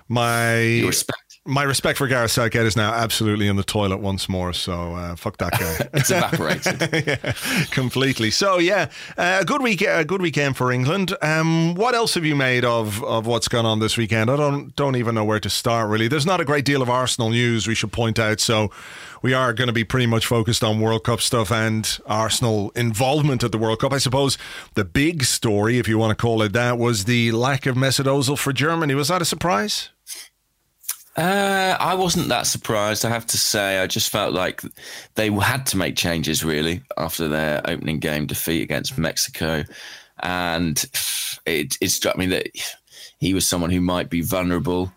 My 0.09 0.81
respect. 0.81 1.26
My 1.47 1.63
respect 1.63 1.97
for 1.97 2.07
Gareth 2.07 2.31
Southgate 2.31 2.65
is 2.65 2.75
now 2.75 2.93
absolutely 2.93 3.47
in 3.47 3.55
the 3.55 3.63
toilet 3.63 3.97
once 3.97 4.27
more. 4.27 4.51
So 4.53 4.95
uh, 4.95 5.15
fuck 5.15 5.37
that 5.37 5.53
guy. 5.53 5.89
it's 5.93 6.11
evaporated 6.11 7.07
yeah, 7.07 7.33
completely. 7.71 8.29
So 8.31 8.59
yeah, 8.59 8.89
uh, 9.17 9.37
a 9.41 9.45
good 9.45 9.61
week, 9.61 9.81
a 9.81 10.03
good 10.03 10.21
weekend 10.21 10.57
for 10.57 10.71
England. 10.71 11.15
Um, 11.21 11.73
what 11.75 11.95
else 11.95 12.13
have 12.15 12.25
you 12.25 12.35
made 12.35 12.65
of 12.65 13.03
of 13.03 13.25
what's 13.25 13.47
gone 13.47 13.65
on 13.65 13.79
this 13.79 13.97
weekend? 13.97 14.29
I 14.29 14.35
don't 14.35 14.75
don't 14.75 14.97
even 14.97 15.15
know 15.15 15.23
where 15.23 15.39
to 15.39 15.49
start. 15.49 15.89
Really, 15.89 16.07
there's 16.07 16.25
not 16.25 16.41
a 16.41 16.45
great 16.45 16.65
deal 16.65 16.81
of 16.81 16.89
Arsenal 16.89 17.29
news. 17.29 17.67
We 17.67 17.75
should 17.75 17.91
point 17.91 18.19
out. 18.19 18.39
So 18.39 18.69
we 19.21 19.33
are 19.33 19.53
going 19.53 19.67
to 19.67 19.73
be 19.73 19.83
pretty 19.83 20.05
much 20.05 20.25
focused 20.25 20.63
on 20.63 20.79
World 20.79 21.03
Cup 21.03 21.21
stuff 21.21 21.51
and 21.51 21.97
Arsenal 22.05 22.71
involvement 22.75 23.43
at 23.43 23.51
the 23.51 23.57
World 23.57 23.79
Cup. 23.79 23.93
I 23.93 23.97
suppose 23.97 24.37
the 24.75 24.85
big 24.85 25.23
story, 25.23 25.79
if 25.79 25.87
you 25.87 25.97
want 25.97 26.17
to 26.17 26.21
call 26.21 26.41
it 26.41 26.53
that, 26.53 26.77
was 26.77 27.05
the 27.05 27.31
lack 27.31 27.65
of 27.65 27.75
Mesut 27.75 28.05
Ozil 28.05 28.37
for 28.37 28.53
Germany. 28.53 28.93
Was 28.93 29.07
that 29.07 29.21
a 29.21 29.25
surprise? 29.25 29.89
Uh, 31.17 31.75
I 31.79 31.95
wasn't 31.95 32.27
that 32.29 32.45
surprised, 32.45 33.03
I 33.03 33.09
have 33.09 33.25
to 33.27 33.37
say. 33.37 33.79
I 33.79 33.87
just 33.87 34.11
felt 34.11 34.33
like 34.33 34.61
they 35.15 35.31
had 35.31 35.65
to 35.67 35.77
make 35.77 35.95
changes 35.95 36.43
really 36.43 36.81
after 36.95 37.27
their 37.27 37.61
opening 37.67 37.97
game 37.97 38.27
defeat 38.27 38.61
against 38.61 38.97
Mexico, 38.99 39.63
and 40.19 40.83
it, 41.47 41.75
it 41.81 41.89
struck 41.89 42.17
me 42.17 42.27
that 42.27 42.49
he 43.19 43.33
was 43.33 43.47
someone 43.47 43.71
who 43.71 43.81
might 43.81 44.11
be 44.11 44.21
vulnerable. 44.21 44.91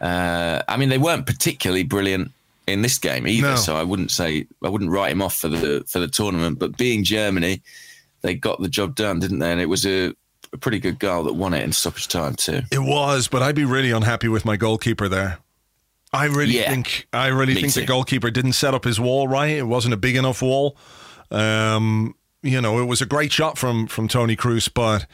Uh, 0.00 0.62
I 0.66 0.78
mean, 0.78 0.88
they 0.88 0.98
weren't 0.98 1.26
particularly 1.26 1.82
brilliant 1.82 2.30
in 2.66 2.80
this 2.80 2.96
game 2.96 3.26
either, 3.26 3.50
no. 3.50 3.56
so 3.56 3.76
I 3.76 3.82
wouldn't 3.82 4.10
say 4.10 4.46
I 4.64 4.70
wouldn't 4.70 4.90
write 4.90 5.12
him 5.12 5.20
off 5.20 5.36
for 5.36 5.48
the 5.48 5.84
for 5.86 5.98
the 5.98 6.08
tournament. 6.08 6.58
But 6.58 6.78
being 6.78 7.04
Germany, 7.04 7.60
they 8.22 8.34
got 8.34 8.60
the 8.62 8.68
job 8.68 8.94
done, 8.94 9.20
didn't 9.20 9.40
they? 9.40 9.52
And 9.52 9.60
it 9.60 9.66
was 9.66 9.84
a 9.86 10.14
a 10.52 10.56
pretty 10.58 10.78
good 10.78 10.98
goal 10.98 11.24
that 11.24 11.34
won 11.34 11.52
it 11.54 11.62
in 11.62 11.72
stoppage 11.72 12.08
time 12.08 12.34
too. 12.34 12.62
It 12.72 12.78
was, 12.78 13.28
but 13.28 13.42
I'd 13.42 13.54
be 13.54 13.64
really 13.64 13.90
unhappy 13.90 14.28
with 14.28 14.44
my 14.44 14.56
goalkeeper 14.56 15.08
there. 15.08 15.38
I 16.12 16.26
really 16.26 16.58
yeah. 16.58 16.70
think 16.70 17.08
I 17.12 17.28
really 17.28 17.54
think 17.54 17.72
too. 17.72 17.80
the 17.80 17.86
goalkeeper 17.86 18.30
didn't 18.30 18.52
set 18.52 18.74
up 18.74 18.84
his 18.84 18.98
wall 19.00 19.28
right. 19.28 19.50
It 19.50 19.66
wasn't 19.66 19.94
a 19.94 19.96
big 19.96 20.16
enough 20.16 20.42
wall. 20.42 20.76
Um, 21.30 22.14
you 22.42 22.60
know, 22.60 22.78
it 22.78 22.84
was 22.84 23.02
a 23.02 23.06
great 23.06 23.32
shot 23.32 23.58
from 23.58 23.86
from 23.86 24.08
Toni 24.08 24.36
Kroos, 24.36 24.72
but 24.72 25.06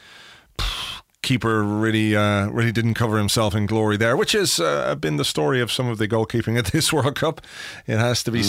keeper 1.22 1.62
really 1.62 2.14
uh, 2.14 2.48
really 2.48 2.72
didn't 2.72 2.94
cover 2.94 3.16
himself 3.16 3.54
in 3.54 3.66
glory 3.66 3.96
there, 3.96 4.16
which 4.16 4.32
has 4.32 4.60
uh, 4.60 4.94
been 4.96 5.16
the 5.16 5.24
story 5.24 5.60
of 5.60 5.72
some 5.72 5.88
of 5.88 5.98
the 5.98 6.08
goalkeeping 6.08 6.58
at 6.58 6.66
this 6.72 6.92
World 6.92 7.14
Cup. 7.14 7.40
It 7.86 7.98
has 7.98 8.22
to 8.24 8.30
be 8.30 8.40
mm. 8.40 8.44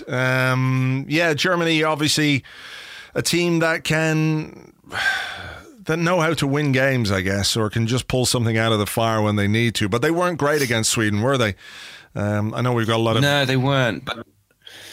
said. 0.00 0.12
Um, 0.12 1.04
yeah, 1.08 1.34
Germany 1.34 1.82
obviously 1.82 2.44
a 3.14 3.22
team 3.22 3.58
that 3.60 3.84
can 3.84 4.72
that 5.88 5.98
know 5.98 6.20
how 6.20 6.34
to 6.34 6.46
win 6.46 6.72
games, 6.72 7.10
I 7.10 7.20
guess, 7.22 7.56
or 7.56 7.68
can 7.68 7.86
just 7.86 8.08
pull 8.08 8.26
something 8.26 8.56
out 8.56 8.72
of 8.72 8.78
the 8.78 8.86
fire 8.86 9.20
when 9.20 9.36
they 9.36 9.48
need 9.48 9.74
to. 9.76 9.88
But 9.88 10.02
they 10.02 10.10
weren't 10.10 10.38
great 10.38 10.62
against 10.62 10.90
Sweden, 10.90 11.20
were 11.20 11.36
they? 11.36 11.56
Um, 12.14 12.54
I 12.54 12.60
know 12.60 12.72
we've 12.72 12.86
got 12.86 12.96
a 12.96 13.02
lot 13.02 13.16
of. 13.16 13.22
No, 13.22 13.44
they 13.44 13.56
weren't. 13.56 14.04
But 14.04 14.26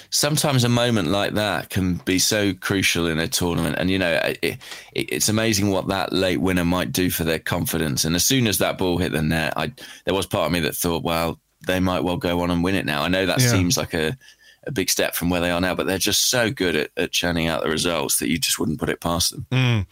sometimes 0.10 0.64
a 0.64 0.70
moment 0.70 1.10
like 1.10 1.34
that 1.34 1.70
can 1.70 1.96
be 2.06 2.18
so 2.18 2.54
crucial 2.54 3.08
in 3.08 3.20
a 3.20 3.28
tournament. 3.28 3.76
And, 3.78 3.92
you 3.92 4.00
know, 4.00 4.14
it, 4.24 4.40
it, 4.42 4.60
it's 4.94 5.30
amazing 5.30 5.70
what 5.70 5.88
that 5.90 6.14
late 6.14 6.40
winner 6.40 6.66
might 6.66 6.92
do 6.92 7.10
for 7.10 7.24
their 7.24 7.40
confidence. 7.40 8.06
And 8.06 8.16
as 8.16 8.26
soon 8.26 8.48
as 8.48 8.58
that 8.60 8.78
ball 8.78 8.98
hit 8.98 9.12
the 9.12 9.22
net, 9.22 9.54
I, 9.58 9.74
there 10.06 10.14
was 10.14 10.26
part 10.26 10.48
of 10.48 10.52
me 10.52 10.62
that 10.62 10.76
thought, 10.76 11.04
well, 11.04 11.40
they 11.68 11.80
might 11.80 12.04
well 12.04 12.18
go 12.18 12.42
on 12.42 12.52
and 12.52 12.64
win 12.64 12.76
it 12.76 12.86
now. 12.86 13.02
I 13.02 13.08
know 13.08 13.26
that 13.26 13.42
yeah. 13.42 13.48
seems 13.48 13.78
like 13.78 13.94
a, 13.94 14.18
a 14.68 14.72
big 14.72 14.90
step 14.90 15.16
from 15.16 15.30
where 15.30 15.42
they 15.42 15.52
are 15.52 15.62
now, 15.62 15.76
but 15.76 15.88
they're 15.88 15.98
just 15.98 16.26
so 16.30 16.52
good 16.52 16.76
at, 16.76 16.92
at 16.98 17.12
churning 17.12 17.48
out 17.48 17.64
the 17.64 17.70
results 17.70 18.20
that 18.20 18.30
you 18.30 18.38
just 18.38 18.60
wouldn't 18.60 18.80
put 18.80 18.90
it 18.90 19.00
past 19.00 19.32
them. 19.32 19.46
Mm. 19.52 19.86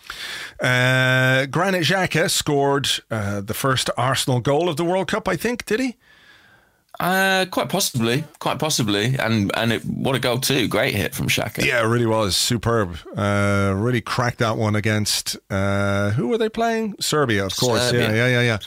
Uh, 0.61 1.45
Granit 1.47 1.83
Xhaka 1.83 2.29
scored 2.29 2.89
uh, 3.11 3.41
the 3.41 3.53
first 3.53 3.89
Arsenal 3.97 4.39
goal 4.39 4.69
of 4.69 4.77
the 4.77 4.85
World 4.85 5.07
Cup, 5.07 5.27
I 5.27 5.35
think, 5.35 5.65
did 5.65 5.79
he? 5.79 5.97
Uh, 6.99 7.45
quite 7.49 7.69
possibly, 7.69 8.23
quite 8.37 8.59
possibly, 8.59 9.15
and 9.17 9.51
and 9.57 9.73
it, 9.73 9.83
what 9.83 10.15
a 10.15 10.19
goal 10.19 10.37
too! 10.37 10.67
Great 10.67 10.93
hit 10.93 11.15
from 11.15 11.27
Xhaka. 11.27 11.65
Yeah, 11.65 11.83
it 11.83 11.87
really 11.87 12.05
was 12.05 12.35
superb. 12.35 12.97
Uh, 13.17 13.73
really 13.75 13.99
cracked 13.99 14.37
that 14.37 14.57
one 14.57 14.75
against 14.75 15.35
uh, 15.49 16.11
who 16.11 16.27
were 16.27 16.37
they 16.37 16.49
playing? 16.49 16.95
Serbia, 16.99 17.47
of 17.47 17.55
course. 17.57 17.89
Serbia. 17.89 18.13
Yeah, 18.13 18.27
yeah, 18.27 18.41
yeah, 18.41 18.59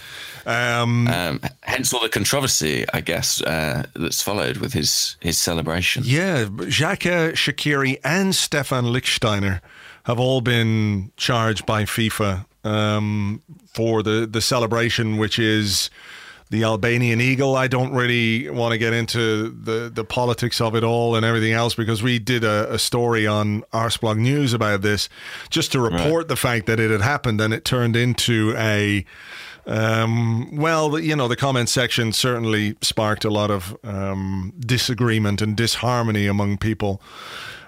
yeah. 0.46 0.80
Um, 0.80 1.06
um, 1.06 1.40
hence 1.62 1.94
all 1.94 2.02
the 2.02 2.08
controversy, 2.08 2.84
I 2.92 3.00
guess, 3.00 3.40
uh, 3.42 3.84
that's 3.94 4.22
followed 4.22 4.56
with 4.56 4.72
his 4.72 5.16
his 5.20 5.38
celebration. 5.38 6.02
Yeah, 6.04 6.46
Xhaka, 6.46 7.32
Shaqiri, 7.32 8.00
and 8.02 8.34
Stefan 8.34 8.86
Lichtsteiner 8.86 9.60
have 10.02 10.18
all 10.18 10.40
been 10.40 11.12
charged 11.16 11.64
by 11.64 11.84
FIFA 11.84 12.44
um, 12.64 13.40
for 13.72 14.02
the 14.02 14.26
the 14.26 14.40
celebration, 14.40 15.16
which 15.16 15.38
is 15.38 15.90
the 16.50 16.64
Albanian 16.64 17.20
Eagle. 17.20 17.56
I 17.56 17.66
don't 17.66 17.92
really 17.92 18.48
want 18.48 18.72
to 18.72 18.78
get 18.78 18.92
into 18.92 19.50
the, 19.50 19.90
the 19.92 20.04
politics 20.04 20.60
of 20.60 20.74
it 20.76 20.84
all 20.84 21.16
and 21.16 21.24
everything 21.24 21.52
else 21.52 21.74
because 21.74 22.02
we 22.02 22.18
did 22.18 22.44
a, 22.44 22.72
a 22.72 22.78
story 22.78 23.26
on 23.26 23.62
Arsblog 23.72 24.18
News 24.18 24.52
about 24.52 24.82
this 24.82 25.08
just 25.50 25.72
to 25.72 25.80
report 25.80 26.24
right. 26.24 26.28
the 26.28 26.36
fact 26.36 26.66
that 26.66 26.78
it 26.78 26.90
had 26.90 27.00
happened 27.00 27.40
and 27.40 27.52
it 27.52 27.64
turned 27.64 27.96
into 27.96 28.54
a. 28.56 29.04
Um, 29.68 30.54
well, 30.54 30.96
you 30.96 31.16
know, 31.16 31.26
the 31.26 31.34
comment 31.34 31.68
section 31.68 32.12
certainly 32.12 32.76
sparked 32.82 33.24
a 33.24 33.30
lot 33.30 33.50
of 33.50 33.76
um, 33.82 34.52
disagreement 34.60 35.42
and 35.42 35.56
disharmony 35.56 36.28
among 36.28 36.58
people 36.58 37.02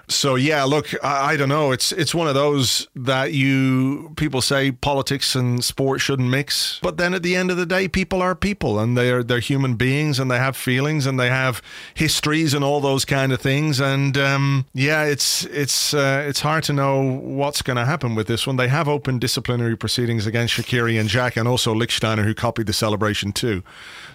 so 0.09 0.35
yeah, 0.35 0.63
look, 0.63 0.93
I, 1.03 1.33
I, 1.33 1.37
don't 1.37 1.49
know. 1.49 1.71
It's 1.71 1.91
it's 1.91 2.15
one 2.15 2.27
of 2.27 2.33
those 2.33 2.87
that 2.95 3.33
you 3.33 4.11
people 4.17 4.41
say 4.41 4.71
politics 4.71 5.35
and 5.35 5.63
sport 5.63 6.01
shouldn't 6.01 6.29
mix, 6.29 6.79
but 6.81 6.97
then 6.97 7.13
at 7.13 7.21
the 7.21 7.35
end 7.35 7.51
of 7.51 7.57
the 7.57 7.65
day, 7.65 7.87
people 7.87 8.21
are 8.21 8.35
people 8.35 8.79
and 8.79 8.97
they're 8.97 9.23
they're 9.23 9.39
human 9.39 9.75
beings 9.75 10.19
and 10.19 10.29
they 10.29 10.39
have 10.39 10.57
feelings 10.57 11.05
and 11.05 11.19
they 11.19 11.29
have 11.29 11.61
histories 11.93 12.53
and 12.53 12.63
all 12.63 12.81
those 12.81 13.05
kind 13.05 13.31
of 13.31 13.39
things. 13.39 13.79
And 13.79 14.17
um, 14.17 14.65
yeah, 14.73 15.03
it's 15.03 15.45
it's 15.45 15.93
uh, 15.93 16.25
it's 16.27 16.41
hard 16.41 16.63
to 16.65 16.73
know 16.73 17.01
what's 17.01 17.61
going 17.61 17.77
to 17.77 17.85
happen 17.85 18.15
with 18.15 18.27
this 18.27 18.47
one. 18.47 18.55
They 18.55 18.67
have 18.67 18.87
opened 18.87 19.21
disciplinary 19.21 19.77
proceedings 19.77 20.25
against 20.25 20.55
Shaqiri 20.55 20.99
and 20.99 21.07
Jack 21.07 21.37
and 21.37 21.47
also 21.47 21.73
Lichtsteiner, 21.73 22.23
who 22.23 22.33
copied 22.33 22.65
the 22.65 22.73
celebration 22.73 23.31
too. 23.31 23.63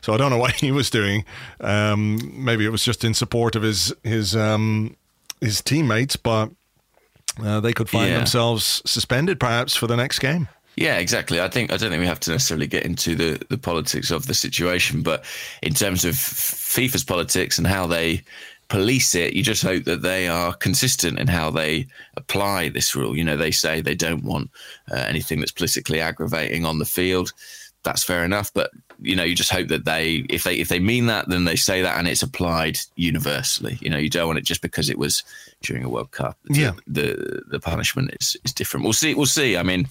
So 0.01 0.13
I 0.13 0.17
don't 0.17 0.31
know 0.31 0.39
what 0.45 0.57
he 0.57 0.73
was 0.73 0.91
doing. 0.91 1.25
Um, 1.61 2.19
maybe 2.35 2.65
it 2.65 2.71
was 2.71 2.85
just 2.85 3.05
in 3.05 3.15
support 3.15 3.55
of 3.55 3.63
his 3.63 3.93
his. 4.03 4.35
Um, 4.35 4.97
his 5.45 5.63
teammates, 5.63 6.17
but 6.17 6.51
uh, 7.43 7.61
they 7.61 7.73
could 7.73 7.89
find 7.89 8.11
yeah. 8.11 8.19
themselves 8.19 8.83
suspended 8.87 9.41
perhaps 9.41 9.77
for 9.77 9.87
the 9.87 9.97
next 9.97 10.19
game. 10.19 10.49
Yeah, 10.77 10.99
exactly. 10.99 11.41
I 11.41 11.49
think 11.49 11.73
I 11.73 11.77
don't 11.77 11.91
think 11.91 12.01
we 12.01 12.07
have 12.07 12.21
to 12.21 12.33
necessarily 12.33 12.67
get 12.67 12.85
into 12.85 13.15
the, 13.15 13.41
the 13.49 13.59
politics 13.59 14.11
of 14.11 14.27
the 14.27 14.35
situation, 14.35 15.03
but 15.03 15.25
in 15.63 15.73
terms 15.73 16.05
of 16.05 16.15
FIFA's 16.15 17.05
politics 17.05 17.59
and 17.59 17.67
how 17.67 17.87
they 17.87 18.23
police 18.69 19.15
it, 19.15 19.35
you 19.35 19.43
just 19.43 19.63
hope 19.63 19.85
that 19.85 20.03
they 20.03 20.27
are 20.27 20.53
consistent 20.55 21.19
in 21.19 21.29
how 21.29 21.51
they 21.51 21.87
apply 22.17 22.71
this 22.71 22.97
rule. 22.97 23.17
You 23.17 23.23
know, 23.23 23.37
they 23.37 23.53
say 23.53 23.81
they 23.81 23.95
don't 23.95 24.25
want 24.25 24.51
uh, 24.91 24.97
anything 24.97 25.39
that's 25.39 25.53
politically 25.53 26.01
aggravating 26.01 26.65
on 26.65 26.79
the 26.79 26.85
field. 26.85 27.33
That's 27.85 28.03
fair 28.03 28.25
enough, 28.25 28.53
but 28.53 28.71
you 29.05 29.17
know, 29.17 29.25
you 29.25 29.35
just 29.35 29.51
hope 29.51 29.69
that 29.69 29.85
they, 29.85 30.25
if 30.29 30.45
they, 30.45 30.57
if 30.57 30.69
they 30.69 30.79
mean 30.79 31.07
that, 31.07 31.29
then 31.29 31.45
they 31.45 31.57
say 31.57 31.83
that, 31.83 31.99
and 31.99 32.09
it's 32.09 32.23
applied 32.23 32.79
universally. 32.97 33.79
You 33.81 33.91
know, 33.91 33.99
you 33.99 34.11
don't 34.11 34.27
want 34.27 34.39
it 34.39 34.45
just 34.45 34.63
because 34.63 34.91
it 34.91 34.99
was 34.99 35.23
during 35.63 35.85
a 35.85 35.89
World 35.89 36.11
Cup. 36.11 36.39
Yeah, 36.49 36.73
the 36.87 37.43
the 37.49 37.61
punishment 37.61 38.15
is 38.21 38.37
is 38.45 38.53
different. 38.53 38.85
We'll 38.85 38.93
see. 38.93 39.15
We'll 39.15 39.27
see. 39.27 39.57
I 39.57 39.63
mean, 39.63 39.89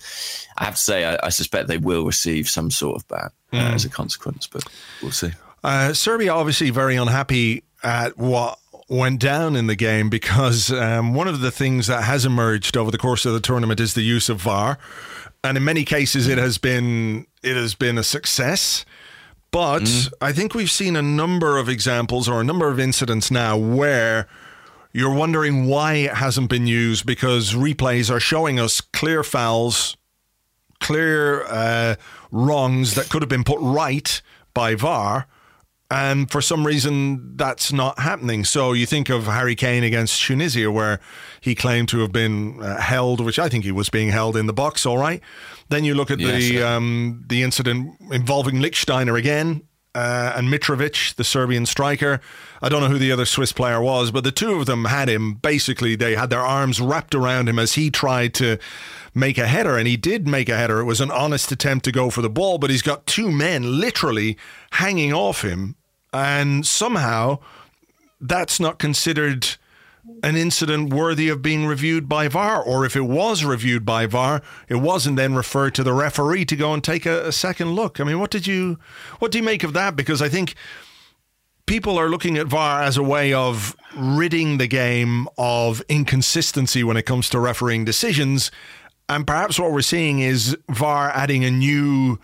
I 0.58 0.66
have 0.66 0.76
to 0.76 0.82
say, 0.82 1.06
I, 1.06 1.18
I 1.24 1.30
suspect 1.30 1.68
they 1.68 1.78
will 1.78 2.06
receive 2.06 2.50
some 2.50 2.72
sort 2.72 2.96
of 2.96 3.08
ban 3.08 3.30
uh, 3.52 3.58
mm. 3.58 3.74
as 3.74 3.86
a 3.86 3.90
consequence, 3.90 4.48
but 4.48 4.64
we'll 5.02 5.12
see. 5.12 5.32
Uh, 5.64 5.94
Serbia 5.94 6.34
obviously 6.34 6.70
very 6.70 6.96
unhappy 6.96 7.64
at 7.84 8.18
what 8.18 8.60
went 8.90 9.20
down 9.20 9.56
in 9.56 9.68
the 9.68 9.76
game 9.76 10.10
because 10.10 10.72
um, 10.72 11.14
one 11.14 11.28
of 11.28 11.40
the 11.40 11.52
things 11.52 11.88
that 11.88 12.04
has 12.04 12.26
emerged 12.26 12.76
over 12.78 12.92
the 12.92 12.98
course 12.98 13.26
of 13.26 13.34
the 13.34 13.40
tournament 13.40 13.80
is 13.80 13.94
the 13.94 14.02
use 14.02 14.30
of 14.30 14.42
VAR, 14.42 14.78
and 15.44 15.58
in 15.58 15.64
many 15.64 15.84
cases 15.86 16.28
it 16.28 16.38
has 16.38 16.58
been 16.58 17.26
it 17.42 17.56
has 17.56 17.76
been 17.76 17.98
a 17.98 18.04
success. 18.04 18.86
But 19.54 19.84
mm. 19.84 20.12
I 20.20 20.34
think 20.34 20.56
we've 20.56 20.72
seen 20.72 20.96
a 20.96 21.02
number 21.04 21.60
of 21.60 21.70
examples 21.70 22.28
or 22.28 22.42
a 22.42 22.44
number 22.44 22.70
of 22.70 22.80
incidents 22.80 23.30
now 23.30 23.56
where 23.56 24.28
you're 24.92 25.14
wondering 25.14 25.68
why 25.68 25.94
it 25.94 26.16
hasn't 26.16 26.50
been 26.50 26.66
used 26.66 27.06
because 27.06 27.54
replays 27.54 28.10
are 28.10 28.20
showing 28.20 28.60
us 28.60 28.82
clear 28.82 29.24
fouls, 29.24 29.96
clear 30.80 31.44
uh, 31.44 31.96
wrongs 32.32 32.96
that 32.96 33.10
could 33.10 33.22
have 33.22 33.30
been 33.30 33.44
put 33.44 33.60
right 33.62 34.24
by 34.56 34.74
VAR 34.74 35.28
and 35.94 36.32
for 36.32 36.42
some 36.42 36.66
reason, 36.66 37.38
that's 37.38 37.72
not 37.72 38.00
happening. 38.00 38.46
So 38.46 38.74
you 38.74 38.88
think 38.88 39.10
of 39.10 39.26
Harry 39.26 39.56
Kane 39.56 39.84
against 39.84 40.20
Tunisia, 40.24 40.72
where 40.72 41.00
he 41.40 41.54
claimed 41.54 41.88
to 41.90 42.00
have 42.00 42.12
been 42.12 42.60
uh, 42.64 42.82
held, 42.82 43.24
which 43.24 43.38
I 43.38 43.48
think 43.48 43.64
he 43.64 43.72
was 43.72 43.90
being 43.90 44.10
held 44.10 44.36
in 44.36 44.48
the 44.48 44.54
box, 44.54 44.88
all 44.88 44.98
right. 44.98 45.22
Then 45.74 45.84
you 45.84 45.96
look 45.96 46.12
at 46.12 46.20
yes, 46.20 46.42
the 46.42 46.64
um, 46.64 47.24
the 47.28 47.44
incident 47.44 48.00
involving 48.12 48.56
Lichtsteiner 48.56 49.18
again, 49.18 49.64
uh, 49.96 50.34
and 50.36 50.48
Mitrovic, 50.48 51.16
the 51.16 51.24
Serbian 51.24 51.66
striker. 51.66 52.22
I 52.62 52.70
don't 52.70 52.82
know 52.82 52.90
who 52.90 53.00
the 53.00 53.12
other 53.12 53.26
Swiss 53.26 53.52
player 53.52 53.82
was, 53.82 54.12
but 54.12 54.24
the 54.24 54.32
two 54.32 54.54
of 54.60 54.66
them 54.66 54.86
had 54.86 55.10
him. 55.10 55.36
Basically, 55.36 55.96
they 55.96 56.16
had 56.16 56.30
their 56.30 56.40
arms 56.40 56.80
wrapped 56.80 57.14
around 57.14 57.50
him 57.50 57.60
as 57.60 57.74
he 57.74 57.90
tried 57.90 58.34
to 58.36 58.58
make 59.14 59.38
a 59.38 59.48
header, 59.48 59.78
and 59.78 59.88
he 59.88 59.98
did 59.98 60.28
make 60.28 60.48
a 60.48 60.56
header. 60.56 60.80
It 60.80 60.86
was 60.86 61.02
an 61.02 61.12
honest 61.12 61.52
attempt 61.52 61.86
to 61.86 61.92
go 61.92 62.10
for 62.10 62.22
the 62.22 62.30
ball, 62.30 62.58
but 62.58 62.70
he's 62.70 62.82
got 62.82 63.06
two 63.06 63.32
men 63.32 63.80
literally 63.80 64.38
hanging 64.72 65.14
off 65.14 65.44
him 65.44 65.76
and 66.14 66.66
somehow 66.66 67.40
that's 68.22 68.60
not 68.60 68.78
considered 68.78 69.58
an 70.24 70.38
incident 70.38 70.94
worthy 70.94 71.28
of 71.28 71.42
being 71.42 71.66
reviewed 71.66 72.08
by 72.08 72.30
VAR, 72.30 72.64
or 72.64 72.86
if 72.86 72.96
it 72.96 73.02
was 73.02 73.44
reviewed 73.44 73.86
by 73.86 74.06
VAR, 74.06 74.42
it 74.70 74.76
wasn't 74.76 75.18
then 75.18 75.36
referred 75.36 75.76
to 75.76 75.84
the 75.84 75.92
referee 75.92 76.46
to 76.46 76.56
go 76.56 76.74
and 76.74 76.82
take 76.82 77.06
a, 77.06 77.28
a, 77.28 77.32
second 77.34 77.74
look. 77.74 78.00
I 78.00 78.06
mean, 78.06 78.20
what 78.22 78.32
did 78.32 78.48
you 78.48 78.80
what 79.20 79.32
do 79.32 79.38
you 79.38 79.44
make 79.44 79.64
of 79.64 79.74
that? 79.74 79.98
Because 79.98 80.22
I 80.22 80.30
think 80.30 80.56
people 81.66 82.00
are 82.00 82.10
looking 82.10 82.38
at 82.38 82.48
VAR 82.48 82.82
as 82.82 82.96
a 82.96 83.04
way 83.04 83.34
of 83.34 83.76
ridding 83.98 84.60
the 84.60 84.68
game 84.68 85.28
of 85.38 85.82
inconsistency 85.90 86.86
when 86.86 86.96
it 86.96 87.04
comes 87.04 87.30
to 87.32 87.40
refereeing 87.40 87.84
decisions, 87.84 88.50
and 89.10 89.28
perhaps 89.28 89.60
what 89.60 89.74
we're 89.74 89.82
seeing 89.82 90.20
is 90.20 90.58
VAR 90.70 91.10
adding 91.10 91.44
a 91.44 91.52
new 91.52 92.18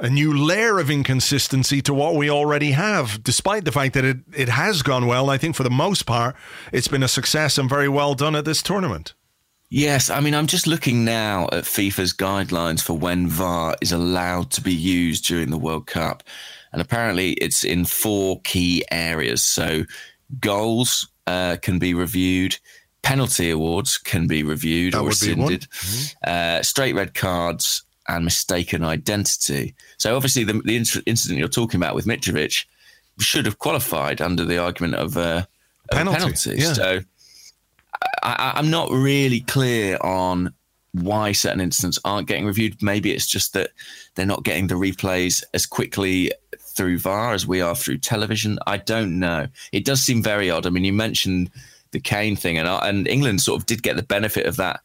a 0.00 0.08
new 0.08 0.32
layer 0.32 0.78
of 0.78 0.90
inconsistency 0.90 1.82
to 1.82 1.92
what 1.92 2.14
we 2.14 2.30
already 2.30 2.70
have, 2.72 3.22
despite 3.22 3.64
the 3.64 3.72
fact 3.72 3.94
that 3.94 4.04
it, 4.04 4.18
it 4.34 4.48
has 4.48 4.82
gone 4.82 5.06
well. 5.06 5.28
I 5.28 5.38
think 5.38 5.56
for 5.56 5.64
the 5.64 5.70
most 5.70 6.06
part, 6.06 6.36
it's 6.72 6.88
been 6.88 7.02
a 7.02 7.08
success 7.08 7.58
and 7.58 7.68
very 7.68 7.88
well 7.88 8.14
done 8.14 8.36
at 8.36 8.44
this 8.44 8.62
tournament. 8.62 9.14
Yes, 9.70 10.08
I 10.08 10.20
mean, 10.20 10.34
I'm 10.34 10.46
just 10.46 10.66
looking 10.66 11.04
now 11.04 11.44
at 11.52 11.64
FIFA's 11.64 12.14
guidelines 12.14 12.80
for 12.80 12.96
when 12.96 13.26
VAR 13.26 13.76
is 13.82 13.92
allowed 13.92 14.50
to 14.52 14.62
be 14.62 14.72
used 14.72 15.26
during 15.26 15.50
the 15.50 15.58
World 15.58 15.86
Cup. 15.86 16.22
And 16.72 16.80
apparently 16.80 17.32
it's 17.32 17.64
in 17.64 17.84
four 17.84 18.40
key 18.42 18.84
areas. 18.90 19.42
So 19.42 19.84
goals 20.40 21.08
uh, 21.26 21.56
can 21.60 21.78
be 21.78 21.92
reviewed, 21.92 22.58
penalty 23.02 23.50
awards 23.50 23.98
can 23.98 24.26
be 24.26 24.42
reviewed 24.42 24.94
that 24.94 25.00
or 25.00 25.08
rescinded, 25.08 25.62
mm-hmm. 25.62 26.30
uh, 26.30 26.62
straight 26.62 26.94
red 26.94 27.14
cards, 27.14 27.82
and 28.08 28.24
mistaken 28.24 28.82
identity. 28.82 29.74
So 29.98 30.16
obviously, 30.16 30.44
the, 30.44 30.54
the 30.64 30.76
incident 30.76 31.38
you're 31.38 31.48
talking 31.48 31.78
about 31.78 31.94
with 31.94 32.06
Mitrovic 32.06 32.64
should 33.18 33.46
have 33.46 33.58
qualified 33.58 34.20
under 34.20 34.44
the 34.44 34.58
argument 34.58 34.94
of, 34.94 35.16
uh, 35.16 35.44
penalty. 35.90 36.18
penalty. 36.18 36.54
Yeah. 36.56 36.72
So 36.72 37.00
I, 38.22 38.52
I'm 38.56 38.70
not 38.70 38.90
really 38.90 39.40
clear 39.40 39.98
on 40.00 40.54
why 40.92 41.32
certain 41.32 41.60
incidents 41.60 41.98
aren't 42.04 42.28
getting 42.28 42.46
reviewed. 42.46 42.82
Maybe 42.82 43.12
it's 43.12 43.26
just 43.26 43.52
that 43.52 43.70
they're 44.14 44.26
not 44.26 44.44
getting 44.44 44.68
the 44.68 44.74
replays 44.74 45.42
as 45.52 45.66
quickly 45.66 46.32
through 46.58 46.98
VAR 46.98 47.32
as 47.32 47.46
we 47.46 47.60
are 47.60 47.74
through 47.74 47.98
television. 47.98 48.58
I 48.66 48.78
don't 48.78 49.18
know. 49.18 49.48
It 49.72 49.84
does 49.84 50.00
seem 50.00 50.22
very 50.22 50.50
odd. 50.50 50.66
I 50.66 50.70
mean, 50.70 50.84
you 50.84 50.92
mentioned 50.92 51.50
the 51.90 52.00
Kane 52.00 52.36
thing, 52.36 52.58
and 52.58 52.68
and 52.68 53.08
England 53.08 53.40
sort 53.40 53.60
of 53.60 53.66
did 53.66 53.82
get 53.82 53.96
the 53.96 54.02
benefit 54.02 54.46
of 54.46 54.56
that 54.56 54.80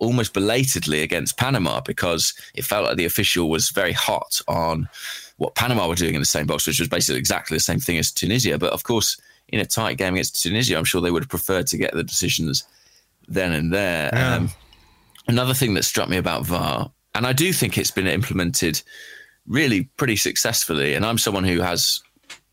almost 0.00 0.32
belatedly 0.32 1.02
against 1.02 1.36
Panama 1.36 1.80
because 1.80 2.34
it 2.54 2.64
felt 2.64 2.84
like 2.84 2.96
the 2.96 3.04
official 3.04 3.48
was 3.48 3.70
very 3.70 3.92
hot 3.92 4.40
on 4.48 4.88
what 5.36 5.54
Panama 5.54 5.86
were 5.88 5.94
doing 5.94 6.14
in 6.14 6.20
the 6.20 6.26
same 6.26 6.46
box, 6.46 6.66
which 6.66 6.80
was 6.80 6.88
basically 6.88 7.18
exactly 7.18 7.56
the 7.56 7.62
same 7.62 7.78
thing 7.78 7.98
as 7.98 8.10
Tunisia. 8.10 8.58
But 8.58 8.72
of 8.72 8.82
course, 8.82 9.20
in 9.48 9.60
a 9.60 9.66
tight 9.66 9.98
game 9.98 10.14
against 10.14 10.42
Tunisia, 10.42 10.76
I'm 10.76 10.84
sure 10.84 11.00
they 11.00 11.10
would 11.10 11.22
have 11.22 11.30
preferred 11.30 11.66
to 11.68 11.76
get 11.76 11.94
the 11.94 12.02
decisions 12.02 12.64
then 13.28 13.52
and 13.52 13.72
there. 13.72 14.10
Yeah. 14.12 14.36
Um, 14.36 14.50
another 15.28 15.54
thing 15.54 15.74
that 15.74 15.84
struck 15.84 16.08
me 16.08 16.16
about 16.16 16.44
VAR, 16.44 16.90
and 17.14 17.26
I 17.26 17.32
do 17.32 17.52
think 17.52 17.76
it's 17.78 17.90
been 17.90 18.06
implemented 18.06 18.82
really 19.46 19.84
pretty 19.96 20.16
successfully, 20.16 20.94
and 20.94 21.04
I'm 21.04 21.18
someone 21.18 21.44
who 21.44 21.60
has, 21.60 22.02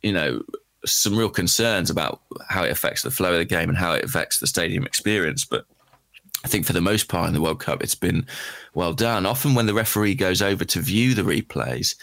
you 0.02 0.12
know, 0.12 0.42
some 0.86 1.18
real 1.18 1.30
concerns 1.30 1.90
about 1.90 2.22
how 2.48 2.64
it 2.64 2.72
affects 2.72 3.02
the 3.02 3.12
flow 3.12 3.34
of 3.34 3.40
the 3.40 3.46
game 3.46 3.70
and 3.70 3.78
how 3.78 3.94
it 3.94 4.04
affects 4.04 4.40
the 4.40 4.48
stadium 4.48 4.86
experience. 4.86 5.44
But 5.46 5.66
I 6.44 6.48
think 6.48 6.66
for 6.66 6.74
the 6.74 6.82
most 6.82 7.08
part 7.08 7.28
in 7.28 7.34
the 7.34 7.42
World 7.42 7.60
Cup, 7.60 7.82
it's 7.82 7.96
been 7.96 8.26
well 8.74 8.94
done. 8.94 9.26
Often 9.26 9.56
when 9.56 9.66
the 9.66 9.74
referee 9.74 10.16
goes 10.16 10.42
over 10.42 10.64
to 10.66 10.80
view 10.80 11.14
the 11.14 11.24
replays, 11.24 11.96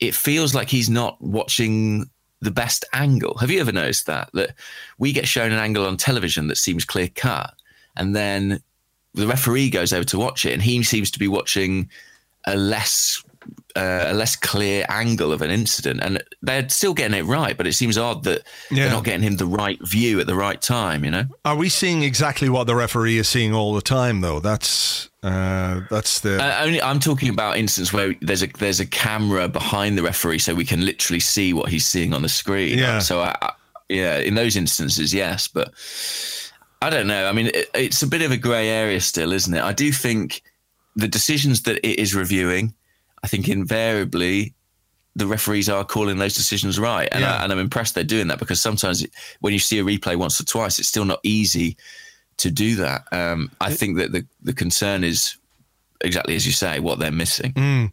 it 0.00 0.14
feels 0.14 0.54
like 0.54 0.68
he's 0.68 0.90
not 0.90 1.20
watching 1.20 2.10
the 2.40 2.50
best 2.50 2.84
angle. 2.92 3.36
Have 3.38 3.50
you 3.50 3.60
ever 3.60 3.72
noticed 3.72 4.06
that? 4.06 4.30
That 4.34 4.54
we 4.98 5.12
get 5.12 5.28
shown 5.28 5.52
an 5.52 5.58
angle 5.58 5.86
on 5.86 5.96
television 5.96 6.48
that 6.48 6.56
seems 6.56 6.84
clear 6.84 7.08
cut, 7.08 7.54
and 7.96 8.16
then 8.16 8.60
the 9.14 9.26
referee 9.26 9.70
goes 9.70 9.92
over 9.92 10.04
to 10.04 10.18
watch 10.18 10.44
it, 10.44 10.52
and 10.52 10.62
he 10.62 10.82
seems 10.82 11.10
to 11.10 11.18
be 11.18 11.28
watching 11.28 11.90
a 12.46 12.56
less 12.56 13.22
uh, 13.76 14.04
a 14.08 14.14
less 14.14 14.36
clear 14.36 14.84
angle 14.88 15.32
of 15.32 15.42
an 15.42 15.50
incident, 15.50 16.00
and 16.02 16.22
they're 16.42 16.68
still 16.68 16.94
getting 16.94 17.18
it 17.18 17.22
right. 17.22 17.56
But 17.56 17.66
it 17.66 17.74
seems 17.74 17.96
odd 17.96 18.24
that 18.24 18.42
yeah. 18.70 18.84
they're 18.84 18.92
not 18.92 19.04
getting 19.04 19.22
him 19.22 19.36
the 19.36 19.46
right 19.46 19.78
view 19.82 20.20
at 20.20 20.26
the 20.26 20.34
right 20.34 20.60
time. 20.60 21.04
You 21.04 21.10
know, 21.10 21.24
are 21.44 21.56
we 21.56 21.68
seeing 21.68 22.02
exactly 22.02 22.48
what 22.48 22.66
the 22.66 22.74
referee 22.74 23.18
is 23.18 23.28
seeing 23.28 23.54
all 23.54 23.74
the 23.74 23.82
time? 23.82 24.20
Though 24.20 24.40
that's 24.40 25.08
uh, 25.22 25.82
that's 25.90 26.20
the 26.20 26.42
uh, 26.42 26.64
only. 26.64 26.82
I'm 26.82 27.00
talking 27.00 27.28
about 27.28 27.58
instances 27.58 27.92
where 27.92 28.14
there's 28.20 28.42
a 28.42 28.46
there's 28.46 28.80
a 28.80 28.86
camera 28.86 29.48
behind 29.48 29.98
the 29.98 30.02
referee, 30.02 30.38
so 30.38 30.54
we 30.54 30.64
can 30.64 30.84
literally 30.84 31.20
see 31.20 31.52
what 31.52 31.68
he's 31.70 31.86
seeing 31.86 32.12
on 32.12 32.22
the 32.22 32.28
screen. 32.28 32.78
Yeah. 32.78 32.98
So 33.00 33.20
I, 33.20 33.36
I, 33.42 33.52
yeah, 33.88 34.18
in 34.18 34.34
those 34.34 34.56
instances, 34.56 35.12
yes, 35.12 35.48
but 35.48 35.72
I 36.80 36.90
don't 36.90 37.06
know. 37.06 37.26
I 37.26 37.32
mean, 37.32 37.46
it, 37.48 37.70
it's 37.74 38.02
a 38.02 38.06
bit 38.06 38.22
of 38.22 38.30
a 38.30 38.36
grey 38.36 38.68
area 38.68 39.00
still, 39.00 39.32
isn't 39.32 39.52
it? 39.52 39.62
I 39.62 39.72
do 39.72 39.92
think 39.92 40.42
the 40.96 41.08
decisions 41.08 41.62
that 41.62 41.78
it 41.86 42.00
is 42.00 42.14
reviewing 42.14 42.74
I 43.22 43.26
think 43.26 43.48
invariably 43.48 44.54
the 45.16 45.26
referees 45.26 45.68
are 45.68 45.84
calling 45.84 46.18
those 46.18 46.34
decisions 46.34 46.78
right. 46.78 47.08
And, 47.10 47.22
yeah. 47.22 47.36
I, 47.36 47.44
and 47.44 47.52
I'm 47.52 47.58
impressed 47.58 47.94
they're 47.94 48.04
doing 48.04 48.28
that 48.28 48.38
because 48.38 48.60
sometimes 48.60 49.04
when 49.40 49.52
you 49.52 49.58
see 49.58 49.78
a 49.78 49.84
replay 49.84 50.16
once 50.16 50.40
or 50.40 50.44
twice, 50.44 50.78
it's 50.78 50.88
still 50.88 51.04
not 51.04 51.20
easy 51.22 51.76
to 52.38 52.50
do 52.50 52.76
that. 52.76 53.02
Um, 53.12 53.50
I 53.60 53.72
think 53.72 53.98
that 53.98 54.12
the, 54.12 54.26
the 54.42 54.54
concern 54.54 55.04
is 55.04 55.36
exactly 56.02 56.34
as 56.34 56.46
you 56.46 56.52
say, 56.52 56.80
what 56.80 56.98
they're 56.98 57.12
missing. 57.12 57.52
Mm. 57.52 57.92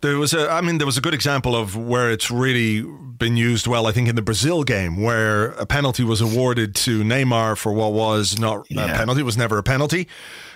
There 0.00 0.16
was 0.18 0.32
a, 0.32 0.48
I 0.50 0.60
mean, 0.60 0.78
there 0.78 0.86
was 0.86 0.96
a 0.96 1.00
good 1.00 1.14
example 1.14 1.56
of 1.56 1.76
where 1.76 2.10
it's 2.10 2.30
really 2.30 2.82
been 2.82 3.36
used 3.36 3.66
well. 3.66 3.86
I 3.86 3.92
think 3.92 4.08
in 4.08 4.14
the 4.14 4.22
Brazil 4.22 4.62
game, 4.62 5.02
where 5.02 5.50
a 5.52 5.66
penalty 5.66 6.04
was 6.04 6.20
awarded 6.20 6.74
to 6.76 7.02
Neymar 7.02 7.56
for 7.58 7.72
what 7.72 7.92
was 7.92 8.38
not 8.38 8.66
yeah. 8.70 8.94
a 8.94 8.96
penalty, 8.96 9.22
it 9.22 9.24
was 9.24 9.36
never 9.36 9.58
a 9.58 9.62
penalty 9.62 10.08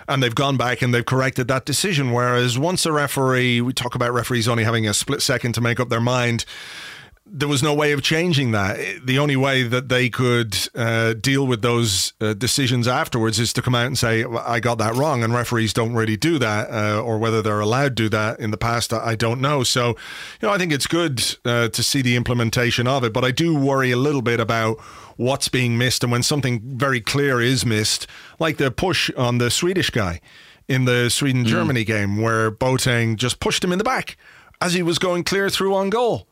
and 0.08 0.22
they've 0.22 0.34
gone 0.34 0.56
back 0.56 0.82
and 0.82 0.92
they've 0.92 1.04
corrected 1.04 1.48
that 1.48 1.64
decision. 1.64 2.12
Whereas 2.12 2.58
once 2.58 2.86
a 2.86 2.92
referee, 2.92 3.60
we 3.60 3.72
talk 3.72 3.94
about 3.94 4.12
referees 4.12 4.48
only 4.48 4.64
having 4.64 4.86
a 4.86 4.94
split 4.94 5.22
second 5.22 5.52
to 5.54 5.60
make 5.60 5.80
up 5.80 5.88
their 5.88 6.00
mind. 6.00 6.44
There 7.34 7.48
was 7.48 7.62
no 7.62 7.72
way 7.72 7.92
of 7.92 8.02
changing 8.02 8.50
that. 8.50 9.06
The 9.06 9.18
only 9.18 9.36
way 9.36 9.62
that 9.62 9.88
they 9.88 10.10
could 10.10 10.54
uh, 10.74 11.14
deal 11.14 11.46
with 11.46 11.62
those 11.62 12.12
uh, 12.20 12.34
decisions 12.34 12.86
afterwards 12.86 13.40
is 13.40 13.54
to 13.54 13.62
come 13.62 13.74
out 13.74 13.86
and 13.86 13.96
say, 13.96 14.24
"I 14.24 14.60
got 14.60 14.76
that 14.78 14.94
wrong." 14.94 15.24
And 15.24 15.32
referees 15.32 15.72
don't 15.72 15.94
really 15.94 16.18
do 16.18 16.38
that, 16.38 16.70
uh, 16.70 17.00
or 17.00 17.18
whether 17.18 17.40
they're 17.40 17.60
allowed 17.60 17.96
to 17.96 18.02
do 18.02 18.08
that 18.10 18.38
in 18.38 18.50
the 18.50 18.58
past, 18.58 18.92
I 18.92 19.14
don't 19.14 19.40
know. 19.40 19.62
So, 19.62 19.88
you 20.40 20.48
know, 20.48 20.50
I 20.50 20.58
think 20.58 20.72
it's 20.72 20.86
good 20.86 21.24
uh, 21.46 21.68
to 21.68 21.82
see 21.82 22.02
the 22.02 22.16
implementation 22.16 22.86
of 22.86 23.02
it, 23.02 23.14
but 23.14 23.24
I 23.24 23.30
do 23.30 23.56
worry 23.56 23.92
a 23.92 23.96
little 23.96 24.22
bit 24.22 24.38
about 24.38 24.78
what's 25.16 25.48
being 25.48 25.78
missed 25.78 26.02
and 26.02 26.12
when 26.12 26.22
something 26.22 26.60
very 26.76 27.00
clear 27.00 27.40
is 27.40 27.64
missed, 27.64 28.06
like 28.38 28.58
the 28.58 28.70
push 28.70 29.10
on 29.16 29.38
the 29.38 29.50
Swedish 29.50 29.90
guy 29.90 30.20
in 30.68 30.84
the 30.84 31.08
Sweden 31.08 31.44
Germany 31.44 31.84
mm. 31.84 31.86
game 31.86 32.20
where 32.20 32.50
Boateng 32.50 33.16
just 33.16 33.40
pushed 33.40 33.64
him 33.64 33.72
in 33.72 33.78
the 33.78 33.84
back 33.84 34.16
as 34.60 34.74
he 34.74 34.82
was 34.82 34.98
going 34.98 35.24
clear 35.24 35.50
through 35.50 35.74
on 35.74 35.90
goal. 35.90 36.26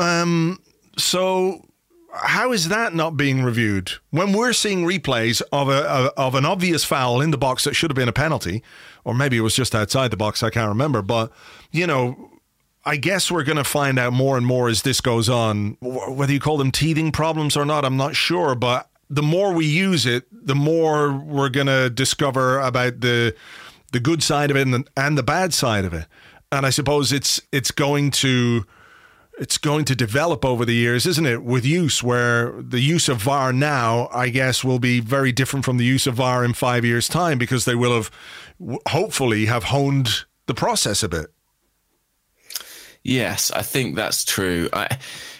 Um, 0.00 0.60
so 0.96 1.66
how 2.12 2.52
is 2.52 2.68
that 2.68 2.94
not 2.94 3.16
being 3.16 3.42
reviewed 3.42 3.92
when 4.10 4.32
we're 4.32 4.52
seeing 4.52 4.84
replays 4.84 5.42
of 5.52 5.68
a, 5.68 5.82
a, 5.82 6.12
of 6.16 6.34
an 6.34 6.44
obvious 6.44 6.84
foul 6.84 7.20
in 7.20 7.30
the 7.30 7.38
box 7.38 7.64
that 7.64 7.74
should 7.74 7.90
have 7.90 7.96
been 7.96 8.08
a 8.08 8.12
penalty, 8.12 8.62
or 9.04 9.14
maybe 9.14 9.36
it 9.36 9.42
was 9.42 9.54
just 9.54 9.74
outside 9.74 10.10
the 10.10 10.16
box? 10.16 10.42
I 10.42 10.50
can't 10.50 10.68
remember, 10.68 11.02
but 11.02 11.32
you 11.70 11.86
know 11.86 12.30
I 12.84 12.96
guess 12.96 13.30
we're 13.30 13.44
going 13.44 13.58
to 13.58 13.64
find 13.64 13.98
out 13.98 14.12
more 14.12 14.36
and 14.36 14.46
more 14.46 14.68
as 14.68 14.82
this 14.82 15.00
goes 15.00 15.28
on. 15.28 15.76
Whether 15.80 16.32
you 16.32 16.40
call 16.40 16.56
them 16.56 16.70
teething 16.70 17.12
problems 17.12 17.56
or 17.56 17.64
not, 17.66 17.84
I'm 17.84 17.96
not 17.96 18.16
sure. 18.16 18.54
But 18.54 18.88
the 19.10 19.22
more 19.22 19.52
we 19.52 19.66
use 19.66 20.06
it, 20.06 20.24
the 20.32 20.54
more 20.54 21.12
we're 21.12 21.50
going 21.50 21.66
to 21.66 21.90
discover 21.90 22.58
about 22.60 23.00
the 23.00 23.34
the 23.92 24.00
good 24.00 24.22
side 24.22 24.52
of 24.52 24.56
it 24.56 24.62
and 24.62 24.72
the, 24.72 24.84
and 24.96 25.18
the 25.18 25.22
bad 25.22 25.52
side 25.52 25.84
of 25.84 25.92
it. 25.92 26.06
And 26.52 26.64
I 26.64 26.70
suppose 26.70 27.12
it's 27.12 27.40
it's 27.52 27.70
going 27.70 28.12
to 28.12 28.64
it's 29.40 29.56
going 29.56 29.86
to 29.86 29.96
develop 29.96 30.44
over 30.44 30.66
the 30.66 30.74
years, 30.74 31.06
isn't 31.06 31.24
it? 31.24 31.42
With 31.42 31.64
use, 31.64 32.02
where 32.02 32.52
the 32.60 32.78
use 32.78 33.08
of 33.08 33.22
VAR 33.22 33.54
now, 33.54 34.10
I 34.12 34.28
guess, 34.28 34.62
will 34.62 34.78
be 34.78 35.00
very 35.00 35.32
different 35.32 35.64
from 35.64 35.78
the 35.78 35.84
use 35.84 36.06
of 36.06 36.16
VAR 36.16 36.44
in 36.44 36.52
five 36.52 36.84
years' 36.84 37.08
time 37.08 37.38
because 37.38 37.64
they 37.64 37.74
will 37.74 37.94
have 37.94 38.10
hopefully 38.86 39.46
have 39.46 39.64
honed 39.64 40.26
the 40.44 40.52
process 40.52 41.02
a 41.02 41.08
bit. 41.08 41.32
Yes, 43.02 43.50
I 43.50 43.62
think 43.62 43.96
that's 43.96 44.26
true. 44.26 44.68
I 44.74 44.98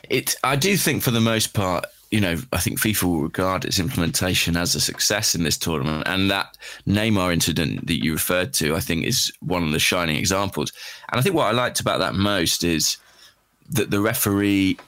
it 0.09 0.35
I 0.43 0.57
do 0.57 0.79
think 0.79 1.03
for 1.03 1.11
the 1.11 1.21
most 1.21 1.53
part, 1.53 1.85
you 2.11 2.23
know, 2.23 2.39
I 2.55 2.59
think 2.59 2.81
FIFA 2.81 3.03
will 3.03 3.21
regard 3.21 3.67
its 3.67 3.79
implementation 3.79 4.57
as 4.57 4.75
a 4.75 4.81
success 4.81 5.35
in 5.35 5.43
this 5.43 5.59
tournament, 5.59 6.05
and 6.07 6.31
that 6.31 6.57
Neymar 6.87 7.35
incident 7.35 7.87
that 7.87 8.03
you 8.03 8.15
referred 8.15 8.55
to, 8.55 8.75
I 8.75 8.81
think, 8.81 9.05
is 9.05 9.31
one 9.41 9.63
of 9.63 9.73
the 9.73 9.79
shining 9.79 10.17
examples. 10.17 10.73
And 11.13 11.21
I 11.21 11.23
think 11.23 11.35
what 11.35 11.49
I 11.49 11.53
liked 11.53 11.81
about 11.81 11.99
that 11.99 12.15
most 12.15 12.65
is 12.65 12.97
that 13.71 13.91
the 13.91 14.01
referee 14.01 14.79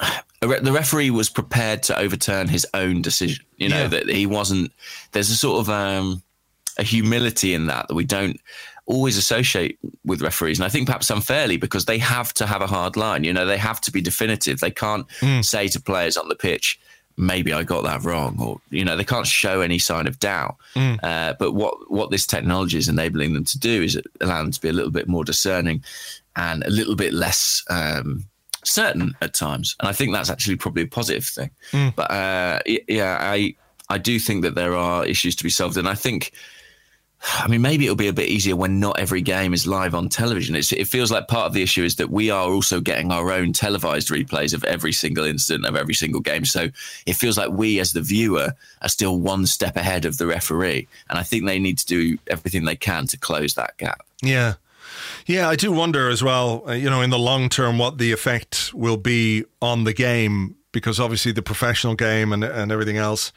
the 0.40 0.72
referee 0.72 1.10
was 1.10 1.28
prepared 1.28 1.82
to 1.84 1.98
overturn 1.98 2.48
his 2.48 2.66
own 2.74 3.02
decision. 3.02 3.44
You 3.56 3.68
know 3.68 3.82
yeah. 3.82 3.88
that 3.88 4.08
he 4.08 4.26
wasn't. 4.26 4.72
There's 5.12 5.30
a 5.30 5.36
sort 5.36 5.60
of 5.60 5.68
um, 5.68 6.22
a 6.78 6.82
humility 6.82 7.54
in 7.54 7.66
that 7.66 7.88
that 7.88 7.94
we 7.94 8.04
don't 8.04 8.40
always 8.86 9.18
associate 9.18 9.78
with 10.04 10.22
referees. 10.22 10.58
And 10.58 10.64
I 10.64 10.70
think 10.70 10.86
perhaps 10.86 11.10
unfairly 11.10 11.58
because 11.58 11.84
they 11.84 11.98
have 11.98 12.32
to 12.34 12.46
have 12.46 12.62
a 12.62 12.66
hard 12.66 12.96
line. 12.96 13.22
You 13.22 13.34
know, 13.34 13.44
they 13.44 13.58
have 13.58 13.80
to 13.82 13.92
be 13.92 14.00
definitive. 14.00 14.60
They 14.60 14.70
can't 14.70 15.06
mm. 15.20 15.44
say 15.44 15.68
to 15.68 15.80
players 15.80 16.16
on 16.16 16.28
the 16.28 16.34
pitch, 16.34 16.80
maybe 17.18 17.52
I 17.52 17.64
got 17.64 17.84
that 17.84 18.02
wrong, 18.02 18.38
or 18.40 18.60
you 18.70 18.84
know, 18.84 18.96
they 18.96 19.04
can't 19.04 19.26
show 19.26 19.60
any 19.60 19.78
sign 19.78 20.06
of 20.06 20.18
doubt. 20.18 20.56
Mm. 20.74 20.98
Uh, 21.02 21.34
but 21.38 21.52
what 21.52 21.90
what 21.90 22.10
this 22.10 22.26
technology 22.26 22.78
is 22.78 22.88
enabling 22.88 23.34
them 23.34 23.44
to 23.44 23.58
do 23.58 23.82
is 23.82 24.00
allow 24.20 24.42
them 24.42 24.52
to 24.52 24.60
be 24.60 24.68
a 24.68 24.72
little 24.72 24.90
bit 24.90 25.08
more 25.08 25.24
discerning 25.24 25.84
and 26.38 26.64
a 26.64 26.70
little 26.70 26.96
bit 26.96 27.12
less 27.12 27.62
um, 27.68 28.24
certain 28.64 29.14
at 29.20 29.34
times. 29.34 29.76
And 29.80 29.88
I 29.88 29.92
think 29.92 30.14
that's 30.14 30.30
actually 30.30 30.56
probably 30.56 30.84
a 30.84 30.86
positive 30.86 31.24
thing. 31.24 31.50
Mm. 31.72 31.94
But 31.94 32.10
uh, 32.10 32.60
yeah, 32.66 33.18
I 33.20 33.54
I 33.90 33.98
do 33.98 34.18
think 34.18 34.42
that 34.42 34.54
there 34.54 34.74
are 34.74 35.04
issues 35.04 35.36
to 35.36 35.44
be 35.44 35.50
solved, 35.50 35.76
and 35.76 35.88
I 35.88 35.94
think 35.94 36.32
I 37.20 37.48
mean, 37.48 37.62
maybe 37.62 37.84
it'll 37.84 37.96
be 37.96 38.08
a 38.08 38.12
bit 38.12 38.28
easier 38.28 38.54
when 38.54 38.78
not 38.78 38.98
every 39.00 39.22
game 39.22 39.52
is 39.52 39.66
live 39.66 39.94
on 39.94 40.08
television. 40.08 40.54
It's, 40.54 40.72
it 40.72 40.86
feels 40.86 41.10
like 41.10 41.26
part 41.26 41.46
of 41.46 41.52
the 41.52 41.62
issue 41.62 41.82
is 41.82 41.96
that 41.96 42.10
we 42.10 42.30
are 42.30 42.48
also 42.48 42.80
getting 42.80 43.10
our 43.10 43.32
own 43.32 43.52
televised 43.52 44.08
replays 44.08 44.54
of 44.54 44.62
every 44.64 44.92
single 44.92 45.24
incident 45.24 45.66
of 45.66 45.74
every 45.74 45.94
single 45.94 46.20
game. 46.20 46.44
So 46.44 46.68
it 47.06 47.14
feels 47.14 47.36
like 47.36 47.50
we, 47.50 47.80
as 47.80 47.92
the 47.92 48.02
viewer, 48.02 48.52
are 48.82 48.88
still 48.88 49.18
one 49.18 49.46
step 49.46 49.76
ahead 49.76 50.04
of 50.04 50.18
the 50.18 50.26
referee. 50.26 50.86
And 51.10 51.18
I 51.18 51.24
think 51.24 51.44
they 51.44 51.58
need 51.58 51.78
to 51.78 51.86
do 51.86 52.18
everything 52.28 52.64
they 52.64 52.76
can 52.76 53.08
to 53.08 53.18
close 53.18 53.54
that 53.54 53.76
gap. 53.78 54.06
Yeah. 54.22 54.54
Yeah, 55.26 55.48
I 55.48 55.56
do 55.56 55.72
wonder 55.72 56.08
as 56.08 56.22
well, 56.22 56.64
uh, 56.68 56.72
you 56.72 56.88
know, 56.90 57.02
in 57.02 57.10
the 57.10 57.18
long 57.18 57.48
term, 57.48 57.78
what 57.78 57.98
the 57.98 58.12
effect 58.12 58.72
will 58.74 58.96
be 58.96 59.44
on 59.60 59.84
the 59.84 59.92
game, 59.92 60.56
because 60.72 61.00
obviously 61.00 61.32
the 61.32 61.42
professional 61.42 61.94
game 61.94 62.32
and, 62.32 62.44
and 62.44 62.72
everything 62.72 62.96
else 62.96 63.32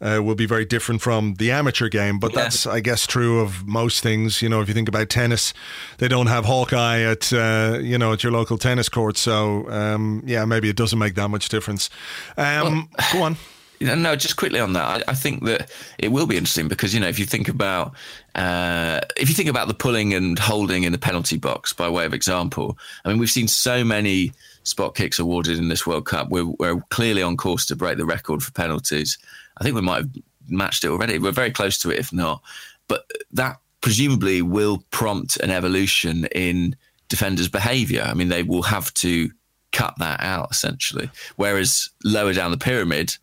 uh, 0.00 0.20
will 0.22 0.34
be 0.34 0.46
very 0.46 0.64
different 0.64 1.02
from 1.02 1.34
the 1.34 1.50
amateur 1.50 1.88
game. 1.88 2.18
But 2.18 2.32
yeah. 2.32 2.42
that's, 2.42 2.66
I 2.66 2.80
guess, 2.80 3.06
true 3.06 3.40
of 3.40 3.66
most 3.66 4.02
things. 4.02 4.42
You 4.42 4.48
know, 4.48 4.60
if 4.60 4.68
you 4.68 4.74
think 4.74 4.88
about 4.88 5.08
tennis, 5.08 5.52
they 5.98 6.08
don't 6.08 6.26
have 6.26 6.44
Hawkeye 6.44 7.00
at 7.00 7.32
uh, 7.32 7.78
you 7.80 7.98
know 7.98 8.12
at 8.12 8.22
your 8.22 8.32
local 8.32 8.58
tennis 8.58 8.88
court. 8.88 9.16
So 9.16 9.70
um, 9.70 10.22
yeah, 10.26 10.44
maybe 10.44 10.68
it 10.68 10.76
doesn't 10.76 10.98
make 10.98 11.14
that 11.14 11.28
much 11.28 11.48
difference. 11.48 11.90
Um, 12.36 12.88
well, 12.98 13.08
go 13.12 13.22
on. 13.22 13.36
No, 13.82 14.14
just 14.14 14.36
quickly 14.36 14.60
on 14.60 14.74
that, 14.74 14.84
I, 15.08 15.12
I, 15.12 15.14
think 15.14 15.44
that 15.44 15.70
it 15.98 16.08
will 16.08 16.26
be 16.26 16.36
interesting 16.36 16.68
because 16.68 16.92
you 16.92 17.00
know 17.00 17.08
if 17.08 17.18
you 17.18 17.24
think 17.24 17.48
about 17.48 17.94
uh, 18.34 19.00
if 19.16 19.30
you 19.30 19.34
think 19.34 19.48
about 19.48 19.68
the 19.68 19.74
pulling 19.74 20.12
and 20.12 20.38
holding 20.38 20.82
in 20.82 20.92
the 20.92 20.98
penalty 20.98 21.38
box 21.38 21.72
by 21.72 21.88
way 21.88 22.04
of 22.04 22.12
example, 22.12 22.76
I 23.04 23.08
mean 23.08 23.18
we've 23.18 23.30
seen 23.30 23.48
so 23.48 23.82
many 23.82 24.32
spot 24.64 24.94
kicks 24.94 25.18
awarded 25.18 25.58
in 25.58 25.68
this 25.68 25.86
World 25.86 26.04
Cup. 26.06 26.28
We're, 26.28 26.44
we're 26.58 26.80
clearly 26.90 27.22
on 27.22 27.36
course 27.36 27.64
to 27.66 27.76
break 27.76 27.96
the 27.96 28.04
record 28.04 28.42
for 28.42 28.52
penalties. 28.52 29.18
I 29.58 29.64
think 29.64 29.74
we 29.74 29.80
might 29.80 30.02
have 30.02 30.10
matched 30.48 30.84
it 30.84 30.88
already. 30.88 31.18
We're 31.18 31.32
very 31.32 31.50
close 31.50 31.78
to 31.78 31.90
it, 31.90 31.98
if 31.98 32.12
not. 32.12 32.42
But 32.88 33.10
that 33.32 33.58
presumably 33.80 34.42
will 34.42 34.84
prompt 34.90 35.38
an 35.38 35.50
evolution 35.50 36.26
in 36.26 36.76
defenders' 37.08 37.48
behaviour. 37.48 38.02
I 38.02 38.14
mean, 38.14 38.28
they 38.28 38.42
will 38.42 38.62
have 38.62 38.92
to 38.94 39.30
cut 39.72 39.94
that 39.98 40.22
out 40.22 40.50
essentially. 40.50 41.10
Whereas 41.36 41.88
lower 42.04 42.32
down 42.32 42.50
the 42.50 42.58
pyramid, 42.58 43.16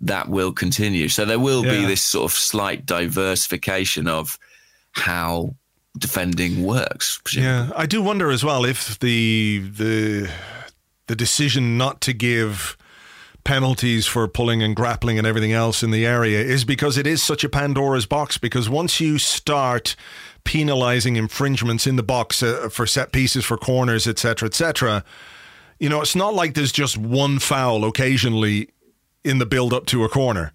that 0.00 0.28
will 0.28 0.52
continue. 0.52 1.08
So 1.08 1.24
there 1.24 1.38
will 1.38 1.64
yeah. 1.64 1.72
be 1.72 1.86
this 1.86 2.02
sort 2.02 2.30
of 2.30 2.36
slight 2.36 2.86
diversification 2.86 4.08
of 4.08 4.38
how 4.92 5.54
defending 5.98 6.64
works. 6.64 7.20
Presumably. 7.24 7.68
Yeah, 7.68 7.70
I 7.76 7.86
do 7.86 8.02
wonder 8.02 8.30
as 8.30 8.44
well 8.44 8.64
if 8.64 8.98
the 9.00 9.70
the 9.76 10.30
the 11.06 11.16
decision 11.16 11.76
not 11.76 12.00
to 12.02 12.12
give 12.12 12.76
penalties 13.42 14.06
for 14.06 14.28
pulling 14.28 14.62
and 14.62 14.76
grappling 14.76 15.18
and 15.18 15.26
everything 15.26 15.52
else 15.52 15.82
in 15.82 15.90
the 15.90 16.06
area 16.06 16.40
is 16.40 16.64
because 16.64 16.98
it 16.98 17.06
is 17.06 17.22
such 17.22 17.42
a 17.42 17.48
Pandora's 17.48 18.06
box. 18.06 18.38
Because 18.38 18.68
once 18.68 19.00
you 19.00 19.18
start 19.18 19.96
penalizing 20.44 21.16
infringements 21.16 21.86
in 21.86 21.96
the 21.96 22.02
box 22.02 22.42
uh, 22.42 22.68
for 22.70 22.86
set 22.86 23.12
pieces, 23.12 23.44
for 23.44 23.56
corners, 23.56 24.06
etc., 24.06 24.46
etc., 24.46 25.04
you 25.78 25.88
know, 25.88 26.02
it's 26.02 26.14
not 26.14 26.34
like 26.34 26.54
there's 26.54 26.72
just 26.72 26.98
one 26.98 27.38
foul 27.38 27.86
occasionally 27.86 28.68
in 29.24 29.38
the 29.38 29.46
build 29.46 29.72
up 29.72 29.86
to 29.86 30.04
a 30.04 30.08
corner. 30.08 30.52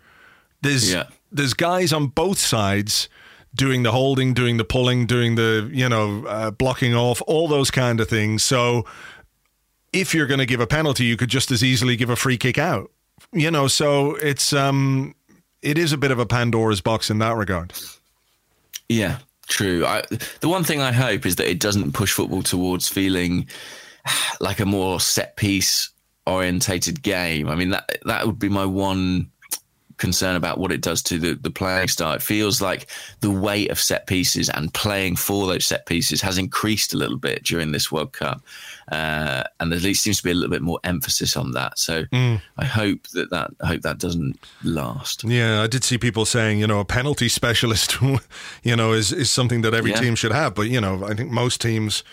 There's 0.61 0.91
yeah. 0.91 1.05
there's 1.31 1.53
guys 1.53 1.93
on 1.93 2.07
both 2.07 2.39
sides 2.39 3.09
doing 3.53 3.83
the 3.83 3.91
holding, 3.91 4.33
doing 4.33 4.57
the 4.57 4.65
pulling, 4.65 5.05
doing 5.05 5.35
the 5.35 5.69
you 5.71 5.87
know 5.87 6.25
uh, 6.25 6.51
blocking 6.51 6.95
off, 6.95 7.21
all 7.27 7.47
those 7.47 7.71
kind 7.71 7.99
of 7.99 8.09
things. 8.09 8.43
So 8.43 8.85
if 9.93 10.13
you're 10.13 10.27
going 10.27 10.39
to 10.39 10.45
give 10.45 10.59
a 10.59 10.67
penalty, 10.67 11.05
you 11.05 11.17
could 11.17 11.29
just 11.29 11.51
as 11.51 11.63
easily 11.63 11.95
give 11.95 12.09
a 12.09 12.15
free 12.15 12.37
kick 12.37 12.57
out. 12.57 12.91
You 13.31 13.49
know, 13.49 13.67
so 13.67 14.15
it's 14.15 14.53
um, 14.53 15.15
it 15.61 15.77
is 15.77 15.93
a 15.93 15.97
bit 15.97 16.11
of 16.11 16.19
a 16.19 16.25
Pandora's 16.25 16.81
box 16.81 17.09
in 17.09 17.19
that 17.19 17.35
regard. 17.35 17.73
Yeah, 18.89 19.19
true. 19.47 19.85
I, 19.85 20.03
the 20.41 20.49
one 20.49 20.63
thing 20.63 20.81
I 20.81 20.91
hope 20.91 21.25
is 21.25 21.37
that 21.37 21.49
it 21.49 21.59
doesn't 21.59 21.93
push 21.93 22.11
football 22.13 22.43
towards 22.43 22.87
feeling 22.87 23.47
like 24.39 24.59
a 24.59 24.65
more 24.65 24.99
set 24.99 25.37
piece 25.37 25.89
orientated 26.27 27.01
game. 27.01 27.47
I 27.47 27.55
mean 27.55 27.69
that 27.69 27.99
that 28.05 28.25
would 28.25 28.39
be 28.39 28.49
my 28.49 28.65
one 28.65 29.29
concern 29.97 30.35
about 30.35 30.57
what 30.57 30.71
it 30.71 30.81
does 30.81 31.01
to 31.03 31.17
the, 31.17 31.35
the 31.35 31.49
playing 31.49 31.87
style. 31.87 32.13
It 32.13 32.21
feels 32.21 32.61
like 32.61 32.87
the 33.21 33.31
weight 33.31 33.71
of 33.71 33.79
set 33.79 34.07
pieces 34.07 34.49
and 34.49 34.73
playing 34.73 35.15
for 35.15 35.47
those 35.47 35.65
set 35.65 35.85
pieces 35.85 36.21
has 36.21 36.37
increased 36.37 36.93
a 36.93 36.97
little 36.97 37.17
bit 37.17 37.43
during 37.43 37.71
this 37.71 37.91
World 37.91 38.13
Cup. 38.13 38.41
Uh, 38.91 39.43
and 39.59 39.71
there 39.71 39.79
seems 39.93 40.17
to 40.17 40.23
be 40.23 40.31
a 40.31 40.33
little 40.33 40.49
bit 40.49 40.61
more 40.61 40.79
emphasis 40.83 41.37
on 41.37 41.51
that. 41.51 41.79
So 41.79 42.03
mm. 42.05 42.41
I 42.57 42.65
hope 42.65 43.07
that 43.09 43.29
that 43.31 43.51
I 43.61 43.67
hope 43.67 43.81
that 43.81 43.97
doesn't 43.97 44.39
last. 44.63 45.23
Yeah, 45.23 45.61
I 45.61 45.67
did 45.67 45.83
see 45.83 45.97
people 45.97 46.25
saying, 46.25 46.59
you 46.59 46.67
know, 46.67 46.79
a 46.79 46.85
penalty 46.85 47.29
specialist, 47.39 47.97
you 48.63 48.75
know, 48.75 48.93
is 48.93 49.11
is 49.11 49.31
something 49.31 49.61
that 49.61 49.73
every 49.73 49.91
yeah. 49.91 50.01
team 50.01 50.15
should 50.15 50.33
have. 50.33 50.53
But 50.53 50.69
you 50.69 50.81
know, 50.81 51.05
I 51.05 51.13
think 51.13 51.31
most 51.31 51.61
teams 51.61 52.03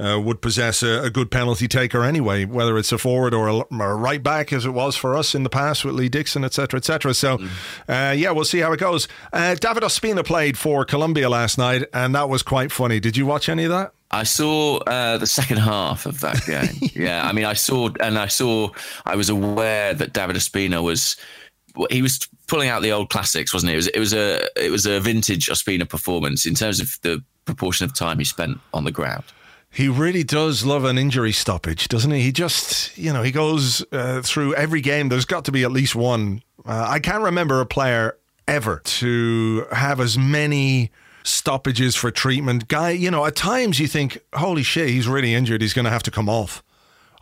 uh, 0.00 0.18
would 0.18 0.40
possess 0.40 0.82
a, 0.82 1.02
a, 1.04 1.10
good 1.10 1.30
penalty 1.30 1.68
taker 1.68 2.02
anyway, 2.02 2.44
whether 2.44 2.78
it's 2.78 2.90
a 2.90 2.98
forward 2.98 3.34
or 3.34 3.48
a, 3.48 3.56
or 3.56 3.90
a, 3.90 3.96
right 3.96 4.22
back, 4.22 4.52
as 4.52 4.64
it 4.64 4.70
was 4.70 4.96
for 4.96 5.14
us 5.14 5.34
in 5.34 5.42
the 5.42 5.50
past 5.50 5.84
with 5.84 5.94
Lee 5.94 6.08
Dixon, 6.08 6.44
etc., 6.44 6.78
etc. 6.78 7.12
So, 7.12 7.38
mm. 7.38 7.48
uh, 7.88 8.12
yeah, 8.12 8.30
we'll 8.30 8.44
see 8.44 8.60
how 8.60 8.72
it 8.72 8.80
goes. 8.80 9.08
Uh, 9.32 9.54
David 9.54 9.82
Ospina 9.82 10.24
played 10.24 10.56
for 10.56 10.84
Colombia 10.84 11.28
last 11.28 11.58
night, 11.58 11.84
and 11.92 12.14
that 12.14 12.28
was 12.28 12.42
quite 12.42 12.72
funny. 12.72 12.98
Did 12.98 13.16
you 13.16 13.26
watch 13.26 13.48
any 13.48 13.64
of 13.64 13.70
that? 13.70 13.92
I 14.10 14.24
saw 14.24 14.78
uh, 14.78 15.18
the 15.18 15.26
second 15.26 15.58
half 15.58 16.06
of 16.06 16.20
that 16.20 16.44
game. 16.46 16.90
yeah, 16.94 17.26
I 17.26 17.32
mean, 17.32 17.44
I 17.44 17.52
saw, 17.52 17.90
and 18.00 18.18
I 18.18 18.26
saw, 18.26 18.70
I 19.04 19.16
was 19.16 19.28
aware 19.28 19.94
that 19.94 20.12
David 20.12 20.36
Ospina 20.36 20.82
was, 20.82 21.16
he 21.90 22.02
was 22.02 22.26
pulling 22.48 22.68
out 22.68 22.82
the 22.82 22.90
old 22.90 23.10
classics, 23.10 23.54
wasn't 23.54 23.70
he? 23.70 23.74
It 23.74 23.76
was, 23.76 23.86
it 23.88 23.98
was 24.00 24.12
a, 24.14 24.48
it 24.56 24.70
was 24.70 24.86
a 24.86 24.98
vintage 24.98 25.48
Ospina 25.48 25.88
performance 25.88 26.46
in 26.46 26.54
terms 26.54 26.80
of 26.80 26.98
the 27.02 27.22
proportion 27.44 27.84
of 27.84 27.94
time 27.94 28.18
he 28.18 28.24
spent 28.24 28.58
on 28.74 28.84
the 28.84 28.90
ground. 28.90 29.24
He 29.72 29.88
really 29.88 30.24
does 30.24 30.64
love 30.64 30.84
an 30.84 30.98
injury 30.98 31.30
stoppage, 31.30 31.86
doesn't 31.86 32.10
he? 32.10 32.22
He 32.22 32.32
just, 32.32 32.96
you 32.98 33.12
know, 33.12 33.22
he 33.22 33.30
goes 33.30 33.84
uh, 33.92 34.20
through 34.22 34.54
every 34.56 34.80
game. 34.80 35.08
There's 35.08 35.24
got 35.24 35.44
to 35.44 35.52
be 35.52 35.62
at 35.62 35.70
least 35.70 35.94
one. 35.94 36.42
Uh, 36.66 36.86
I 36.88 36.98
can't 36.98 37.22
remember 37.22 37.60
a 37.60 37.66
player 37.66 38.18
ever 38.48 38.80
to 38.84 39.66
have 39.70 40.00
as 40.00 40.18
many 40.18 40.90
stoppages 41.22 41.94
for 41.94 42.10
treatment. 42.10 42.66
Guy, 42.66 42.90
you 42.90 43.12
know, 43.12 43.24
at 43.24 43.36
times 43.36 43.78
you 43.78 43.86
think, 43.86 44.18
holy 44.34 44.64
shit, 44.64 44.88
he's 44.88 45.06
really 45.06 45.34
injured. 45.34 45.62
He's 45.62 45.74
going 45.74 45.84
to 45.84 45.90
have 45.90 46.02
to 46.02 46.10
come 46.10 46.28
off. 46.28 46.64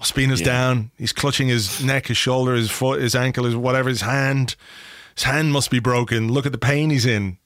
Ospina's 0.00 0.40
yeah. 0.40 0.46
down. 0.46 0.90
He's 0.96 1.12
clutching 1.12 1.48
his 1.48 1.84
neck, 1.84 2.06
his 2.06 2.16
shoulder, 2.16 2.54
his 2.54 2.70
foot, 2.70 3.02
his 3.02 3.14
ankle, 3.14 3.44
his 3.44 3.56
whatever, 3.56 3.90
his 3.90 4.00
hand. 4.00 4.56
His 5.14 5.24
hand 5.24 5.52
must 5.52 5.70
be 5.70 5.80
broken. 5.80 6.32
Look 6.32 6.46
at 6.46 6.52
the 6.52 6.58
pain 6.58 6.88
he's 6.88 7.04
in. 7.04 7.36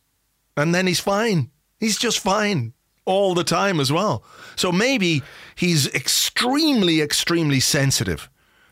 And 0.57 0.73
then 0.73 0.87
he's 0.87 1.01
fine. 1.01 1.51
He's 1.81 1.99
just 1.99 2.21
fine 2.21 2.75
all 3.05 3.35
the 3.35 3.45
time 3.45 3.81
as 3.81 3.93
well. 3.93 4.23
So 4.57 4.71
maybe 4.71 5.23
he's 5.55 5.87
extremely, 5.95 7.01
extremely 7.01 7.61
sensitive. 7.61 8.29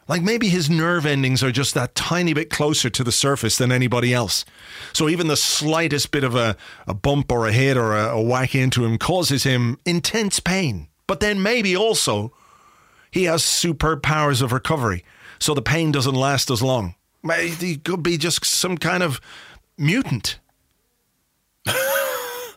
Like 0.08 0.22
maybe 0.22 0.48
his 0.48 0.68
nerve 0.68 1.06
endings 1.06 1.42
are 1.42 1.52
just 1.52 1.72
that 1.74 1.94
tiny 1.94 2.32
bit 2.34 2.50
closer 2.50 2.90
to 2.90 3.04
the 3.04 3.12
surface 3.12 3.56
than 3.58 3.70
anybody 3.70 4.12
else. 4.12 4.44
So 4.92 5.08
even 5.08 5.28
the 5.28 5.36
slightest 5.36 6.10
bit 6.10 6.24
of 6.24 6.34
a, 6.34 6.56
a 6.88 6.94
bump 6.94 7.30
or 7.30 7.46
a 7.46 7.52
hit 7.52 7.76
or 7.76 7.96
a, 7.96 8.16
a 8.16 8.20
whack 8.20 8.54
into 8.54 8.84
him 8.84 8.98
causes 8.98 9.44
him 9.44 9.78
intense 9.86 10.40
pain. 10.40 10.88
But 11.06 11.20
then 11.20 11.42
maybe 11.42 11.76
also 11.76 12.32
he 13.10 13.24
has 13.24 13.44
superb 13.44 14.02
powers 14.02 14.42
of 14.42 14.52
recovery. 14.52 15.04
So 15.38 15.54
the 15.54 15.62
pain 15.62 15.92
doesn't 15.92 16.14
last 16.14 16.50
as 16.50 16.60
long. 16.60 16.96
He 17.38 17.76
could 17.76 18.02
be 18.02 18.18
just 18.18 18.44
some 18.44 18.78
kind 18.78 19.02
of 19.02 19.20
mutant. 19.78 20.40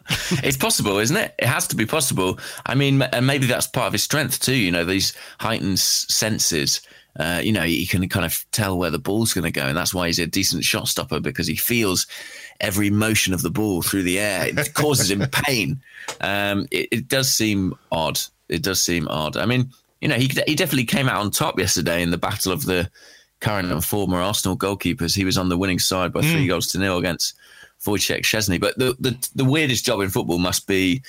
it's 0.43 0.57
possible, 0.57 0.97
isn't 0.97 1.15
it? 1.15 1.33
It 1.39 1.45
has 1.45 1.67
to 1.67 1.75
be 1.75 1.85
possible. 1.85 2.39
I 2.65 2.75
mean, 2.75 3.01
and 3.01 3.25
maybe 3.27 3.45
that's 3.45 3.67
part 3.67 3.87
of 3.87 3.93
his 3.93 4.03
strength 4.03 4.39
too. 4.39 4.55
You 4.55 4.71
know, 4.71 4.85
these 4.85 5.13
heightened 5.39 5.79
senses. 5.79 6.81
Uh, 7.19 7.39
you 7.43 7.51
know, 7.51 7.61
he 7.61 7.85
can 7.85 8.09
kind 8.09 8.25
of 8.25 8.43
tell 8.51 8.75
where 8.75 8.89
the 8.89 8.97
ball's 8.97 9.33
going 9.33 9.43
to 9.43 9.51
go, 9.51 9.67
and 9.67 9.77
that's 9.77 9.93
why 9.93 10.07
he's 10.07 10.17
a 10.17 10.25
decent 10.25 10.63
shot 10.63 10.87
stopper 10.87 11.19
because 11.19 11.45
he 11.45 11.55
feels 11.55 12.07
every 12.59 12.89
motion 12.89 13.33
of 13.33 13.43
the 13.43 13.51
ball 13.51 13.83
through 13.83 14.01
the 14.01 14.19
air. 14.19 14.47
It 14.47 14.73
causes 14.73 15.11
him 15.11 15.23
pain. 15.31 15.79
Um, 16.21 16.67
it, 16.71 16.89
it 16.91 17.07
does 17.07 17.31
seem 17.31 17.75
odd. 17.91 18.19
It 18.49 18.63
does 18.63 18.83
seem 18.83 19.07
odd. 19.09 19.37
I 19.37 19.45
mean, 19.45 19.71
you 20.01 20.07
know, 20.07 20.15
he 20.15 20.29
he 20.47 20.55
definitely 20.55 20.85
came 20.85 21.07
out 21.07 21.21
on 21.21 21.29
top 21.29 21.59
yesterday 21.59 22.01
in 22.01 22.09
the 22.09 22.17
battle 22.17 22.51
of 22.51 22.65
the 22.65 22.89
current 23.39 23.71
and 23.71 23.83
former 23.83 24.19
Arsenal 24.19 24.57
goalkeepers. 24.57 25.15
He 25.15 25.25
was 25.25 25.37
on 25.37 25.49
the 25.49 25.57
winning 25.57 25.79
side 25.79 26.13
by 26.13 26.21
three 26.21 26.45
mm. 26.45 26.47
goals 26.47 26.67
to 26.69 26.79
nil 26.79 26.97
against 26.97 27.35
Wojciech 27.85 28.21
Szczesny. 28.21 28.59
But 28.59 28.77
the, 28.77 28.95
the, 28.99 29.29
the 29.35 29.45
weirdest 29.45 29.85
job 29.85 30.01
in 30.01 30.09
football 30.09 30.39
must 30.39 30.67
be 30.67 31.01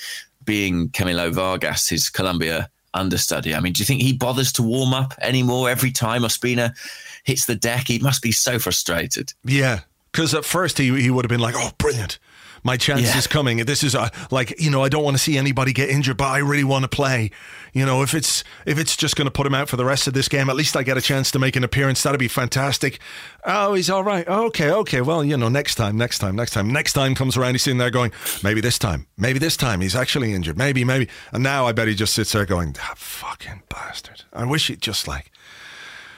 being 0.43 0.89
Camilo 0.89 1.31
Vargas, 1.33 1.89
his 1.89 2.09
Colombia 2.09 2.69
understudy. 2.93 3.53
I 3.53 3.59
mean, 3.59 3.73
do 3.73 3.81
you 3.81 3.85
think 3.85 4.01
he 4.01 4.13
bothers 4.13 4.51
to 4.53 4.63
warm 4.63 4.93
up 4.93 5.13
anymore 5.21 5.69
every 5.69 5.91
time 5.91 6.23
Ospina 6.23 6.75
hits 7.23 7.45
the 7.45 7.55
deck? 7.55 7.87
He 7.87 7.99
must 7.99 8.21
be 8.21 8.31
so 8.31 8.59
frustrated. 8.59 9.33
Yeah, 9.43 9.81
because 10.11 10.33
at 10.33 10.45
first 10.45 10.77
he 10.77 11.01
he 11.01 11.09
would 11.09 11.25
have 11.25 11.29
been 11.29 11.39
like, 11.41 11.55
"Oh, 11.57 11.71
brilliant." 11.77 12.19
My 12.65 12.75
chance 12.75 13.03
yeah. 13.03 13.17
is 13.17 13.27
coming. 13.27 13.57
This 13.59 13.83
is 13.83 13.95
a, 13.95 14.11
like 14.31 14.59
you 14.59 14.71
know 14.71 14.83
I 14.83 14.89
don't 14.89 15.03
want 15.03 15.15
to 15.15 15.23
see 15.23 15.37
anybody 15.37 15.71
get 15.71 15.89
injured, 15.89 16.17
but 16.17 16.25
I 16.25 16.39
really 16.39 16.63
want 16.63 16.83
to 16.83 16.89
play. 16.89 17.29
You 17.73 17.85
know 17.85 18.01
if 18.01 18.13
it's 18.13 18.43
if 18.65 18.79
it's 18.79 18.97
just 18.97 19.15
going 19.15 19.25
to 19.25 19.31
put 19.31 19.45
him 19.45 19.53
out 19.53 19.69
for 19.69 19.77
the 19.77 19.85
rest 19.85 20.07
of 20.07 20.13
this 20.13 20.27
game, 20.27 20.49
at 20.49 20.55
least 20.55 20.75
I 20.75 20.83
get 20.83 20.97
a 20.97 21.01
chance 21.01 21.29
to 21.31 21.39
make 21.39 21.55
an 21.55 21.63
appearance. 21.63 22.01
That'd 22.03 22.19
be 22.19 22.27
fantastic. 22.27 22.99
Oh, 23.45 23.75
he's 23.75 23.89
all 23.89 24.03
right. 24.03 24.27
Okay, 24.27 24.71
okay. 24.71 25.01
Well, 25.01 25.23
you 25.23 25.37
know, 25.37 25.47
next 25.47 25.75
time, 25.75 25.95
next 25.95 26.19
time, 26.19 26.35
next 26.35 26.51
time, 26.51 26.71
next 26.73 26.93
time 26.93 27.13
comes 27.13 27.37
around. 27.37 27.53
He's 27.53 27.61
sitting 27.61 27.77
there 27.77 27.91
going, 27.91 28.11
maybe 28.43 28.61
this 28.61 28.79
time, 28.79 29.05
maybe 29.17 29.37
this 29.37 29.55
time 29.55 29.81
he's 29.81 29.95
actually 29.95 30.33
injured. 30.33 30.57
Maybe, 30.57 30.83
maybe. 30.83 31.07
And 31.31 31.43
now 31.43 31.67
I 31.67 31.71
bet 31.71 31.87
he 31.87 31.93
just 31.93 32.13
sits 32.13 32.31
there 32.31 32.45
going, 32.45 32.73
that 32.73 32.97
fucking 32.97 33.61
bastard. 33.69 34.23
I 34.33 34.45
wish 34.45 34.67
he'd 34.67 34.81
just 34.81 35.07
like, 35.07 35.31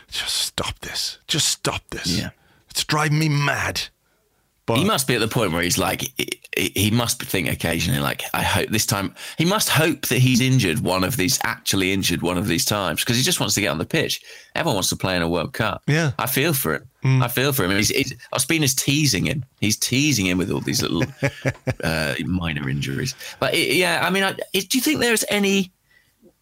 just 0.08 0.36
stop 0.36 0.80
this. 0.80 1.20
Just 1.28 1.50
stop 1.50 1.82
this. 1.90 2.18
Yeah. 2.18 2.30
It's 2.70 2.86
driving 2.86 3.20
me 3.20 3.28
mad. 3.28 3.90
But 4.68 4.80
he 4.80 4.84
must 4.84 5.08
be 5.08 5.16
at 5.16 5.22
the 5.22 5.30
point 5.30 5.54
where 5.54 5.62
he's 5.62 5.78
like, 5.78 6.12
he 6.58 6.92
must 6.92 7.24
think 7.24 7.48
occasionally, 7.48 8.02
like, 8.02 8.24
I 8.34 8.44
hope 8.44 8.70
this 8.70 8.86
time, 8.86 9.16
he 9.38 9.46
must 9.46 9.70
hope 9.70 10.08
that 10.08 10.20
he's 10.20 10.42
injured 10.42 10.82
one 10.82 11.06
of 11.06 11.16
these, 11.16 11.40
actually 11.44 11.94
injured 11.94 12.22
one 12.22 12.38
of 12.38 12.48
these 12.48 12.66
times, 12.66 13.00
because 13.00 13.16
he 13.16 13.24
just 13.24 13.40
wants 13.40 13.56
to 13.56 13.62
get 13.62 13.70
on 13.70 13.78
the 13.78 13.86
pitch. 13.86 14.22
Everyone 14.56 14.76
wants 14.76 14.90
to 14.90 14.98
play 14.98 15.16
in 15.16 15.22
a 15.22 15.30
World 15.30 15.54
Cup. 15.54 15.84
Yeah. 15.88 16.12
I 16.20 16.28
feel 16.28 16.54
for 16.54 16.76
him. 16.76 16.90
Mm. 17.02 17.24
I 17.24 17.30
feel 17.30 17.54
for 17.54 17.64
him. 17.64 17.72
He's, 17.72 17.88
he's, 17.88 18.14
Ospina's 18.34 18.76
teasing 18.76 19.26
him. 19.26 19.46
He's 19.62 19.78
teasing 19.78 20.26
him 20.26 20.38
with 20.38 20.52
all 20.52 20.60
these 20.60 20.82
little 20.82 21.06
uh, 21.86 22.16
minor 22.26 22.68
injuries. 22.68 23.16
But 23.40 23.54
it, 23.54 23.78
yeah, 23.78 24.02
I 24.04 24.10
mean, 24.10 24.24
I, 24.24 24.36
it, 24.52 24.68
do 24.68 24.78
you 24.78 24.82
think 24.82 25.00
there's 25.00 25.24
any 25.30 25.72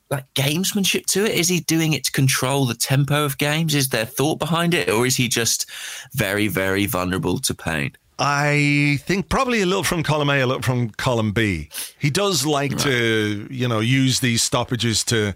like 0.10 0.26
gamesmanship 0.34 1.06
to 1.08 1.26
it? 1.26 1.32
Is 1.32 1.48
he 1.48 1.60
doing 1.60 1.94
it 1.94 2.06
to 2.06 2.12
control 2.12 2.66
the 2.66 2.74
tempo 2.74 3.24
of 3.24 3.38
games? 3.38 3.76
Is 3.76 3.90
there 3.90 4.06
thought 4.06 4.40
behind 4.40 4.74
it, 4.74 4.90
or 4.90 5.06
is 5.06 5.16
he 5.16 5.28
just 5.28 5.70
very, 6.14 6.48
very 6.48 6.88
vulnerable 6.88 7.38
to 7.38 7.54
pain? 7.54 7.96
I 8.18 9.00
think 9.02 9.28
probably 9.28 9.62
a 9.62 9.66
little 9.66 9.84
from 9.84 10.02
column 10.02 10.30
A, 10.30 10.40
a 10.40 10.46
little 10.46 10.62
from 10.62 10.90
column 10.92 11.32
B. 11.32 11.70
He 12.00 12.10
does 12.10 12.46
like 12.46 12.72
right. 12.72 12.82
to, 12.82 13.48
you 13.50 13.68
know, 13.68 13.82
use 13.82 14.22
these 14.22 14.42
stoppages 14.42 15.04
to 15.06 15.36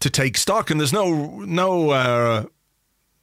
to 0.00 0.08
take 0.08 0.38
stock, 0.38 0.70
and 0.70 0.80
there's 0.80 0.94
no 0.94 1.40
no 1.40 1.90
uh, 1.90 2.44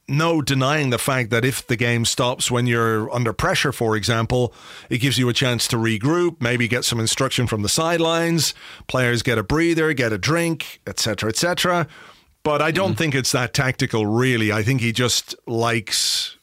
no 0.06 0.40
denying 0.40 0.90
the 0.90 0.98
fact 0.98 1.30
that 1.30 1.44
if 1.44 1.66
the 1.66 1.74
game 1.74 2.04
stops 2.04 2.52
when 2.52 2.68
you're 2.68 3.12
under 3.12 3.32
pressure, 3.32 3.72
for 3.72 3.96
example, 3.96 4.54
it 4.88 4.98
gives 4.98 5.18
you 5.18 5.28
a 5.28 5.32
chance 5.32 5.66
to 5.68 5.76
regroup, 5.76 6.40
maybe 6.40 6.68
get 6.68 6.84
some 6.84 7.00
instruction 7.00 7.48
from 7.48 7.62
the 7.62 7.68
sidelines. 7.68 8.54
Players 8.86 9.22
get 9.22 9.38
a 9.38 9.42
breather, 9.42 9.92
get 9.92 10.12
a 10.12 10.18
drink, 10.18 10.80
etc., 10.86 11.30
etc. 11.30 11.88
But 12.44 12.62
I 12.62 12.70
don't 12.70 12.94
mm. 12.94 12.98
think 12.98 13.14
it's 13.16 13.32
that 13.32 13.52
tactical, 13.52 14.06
really. 14.06 14.52
I 14.52 14.62
think 14.62 14.80
he 14.80 14.92
just 14.92 15.34
likes 15.48 16.36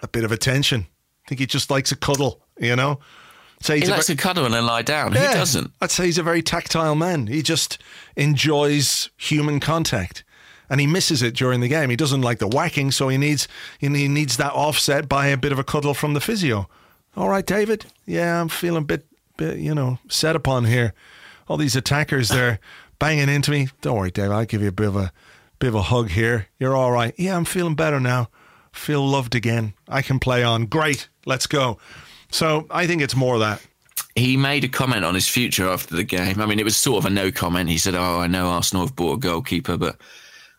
a 0.00 0.06
bit 0.06 0.22
of 0.22 0.30
attention 0.30 0.86
think 1.30 1.38
he 1.38 1.46
just 1.46 1.70
likes 1.70 1.92
a 1.92 1.96
cuddle, 1.96 2.40
you 2.58 2.74
know? 2.74 2.98
So 3.60 3.76
he 3.76 3.86
likes 3.86 4.08
a, 4.08 4.16
cuddle 4.16 4.46
and 4.46 4.54
then 4.54 4.66
lie 4.66 4.82
down. 4.82 5.12
Yeah, 5.12 5.28
Who 5.28 5.34
doesn't? 5.34 5.72
I'd 5.80 5.92
say 5.92 6.06
he's 6.06 6.18
a 6.18 6.24
very 6.24 6.42
tactile 6.42 6.96
man. 6.96 7.28
He 7.28 7.40
just 7.40 7.78
enjoys 8.16 9.10
human 9.16 9.60
contact. 9.60 10.24
And 10.68 10.80
he 10.80 10.88
misses 10.88 11.22
it 11.22 11.36
during 11.36 11.60
the 11.60 11.68
game. 11.68 11.88
He 11.88 11.96
doesn't 11.96 12.22
like 12.22 12.38
the 12.38 12.48
whacking, 12.48 12.90
so 12.90 13.08
he 13.08 13.18
needs 13.18 13.48
he 13.78 13.88
needs 13.88 14.36
that 14.38 14.52
offset 14.52 15.08
by 15.08 15.26
a 15.26 15.36
bit 15.36 15.52
of 15.52 15.58
a 15.58 15.64
cuddle 15.64 15.94
from 15.94 16.14
the 16.14 16.20
physio. 16.20 16.68
All 17.16 17.28
right, 17.28 17.44
David. 17.44 17.86
Yeah, 18.06 18.40
I'm 18.40 18.48
feeling 18.48 18.82
a 18.82 18.86
bit, 18.86 19.04
bit 19.36 19.58
you 19.58 19.74
know, 19.74 19.98
set 20.08 20.36
upon 20.36 20.64
here. 20.64 20.94
All 21.48 21.56
these 21.56 21.74
attackers, 21.74 22.28
they're 22.28 22.60
banging 23.00 23.28
into 23.28 23.50
me. 23.50 23.68
Don't 23.80 23.96
worry, 23.96 24.12
David. 24.12 24.32
I'll 24.32 24.44
give 24.44 24.62
you 24.62 24.68
a 24.68 24.72
bit 24.72 24.88
of 24.88 24.96
a 24.96 25.12
bit 25.58 25.68
of 25.68 25.74
a 25.74 25.82
hug 25.82 26.10
here. 26.10 26.46
You're 26.58 26.76
all 26.76 26.92
right. 26.92 27.14
Yeah, 27.18 27.36
I'm 27.36 27.44
feeling 27.44 27.74
better 27.74 27.98
now 28.00 28.28
feel 28.72 29.06
loved 29.06 29.34
again. 29.34 29.74
I 29.88 30.02
can 30.02 30.18
play 30.18 30.42
on. 30.42 30.66
Great, 30.66 31.08
let's 31.30 31.46
go. 31.46 31.78
So 32.30 32.66
I 32.70 32.86
think 32.86 33.00
it's 33.00 33.16
more 33.16 33.38
that. 33.38 33.66
He 34.14 34.36
made 34.36 34.64
a 34.64 34.68
comment 34.68 35.04
on 35.04 35.14
his 35.14 35.28
future 35.28 35.68
after 35.68 35.96
the 35.96 36.04
game. 36.04 36.40
I 36.40 36.46
mean, 36.46 36.58
it 36.58 36.64
was 36.64 36.76
sort 36.76 36.98
of 36.98 37.10
a 37.10 37.14
no 37.14 37.30
comment. 37.30 37.70
He 37.70 37.78
said, 37.78 37.94
"Oh, 37.94 38.20
I 38.20 38.26
know 38.26 38.48
Arsenal 38.48 38.84
have 38.84 38.96
bought 38.96 39.14
a 39.14 39.20
goalkeeper, 39.20 39.76
but 39.76 39.96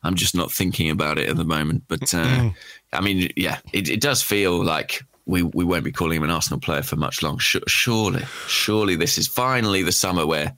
I'm 0.03 0.15
just 0.15 0.34
not 0.34 0.51
thinking 0.51 0.89
about 0.89 1.19
it 1.19 1.29
at 1.29 1.36
the 1.36 1.43
moment." 1.43 1.84
But 1.88 2.13
uh, 2.13 2.49
I 2.93 3.01
mean, 3.01 3.29
yeah, 3.36 3.60
it, 3.73 3.89
it, 3.89 4.01
does 4.01 4.23
feel 4.23 4.63
like 4.63 5.03
we 5.25 5.43
we 5.43 5.65
won't 5.65 5.84
be 5.84 5.91
calling 5.91 6.17
him 6.17 6.23
an 6.23 6.31
Arsenal 6.31 6.60
player 6.60 6.81
for 6.81 6.95
much 6.95 7.21
long. 7.21 7.38
Surely, 7.39 8.23
surely, 8.47 8.95
this 8.95 9.17
is 9.17 9.27
finally 9.27 9.84
the 9.84 9.91
summer 9.91 10.25
where 10.25 10.57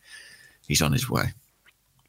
he's 0.68 0.82
on 0.82 0.94
his 0.94 1.10
way 1.10 1.34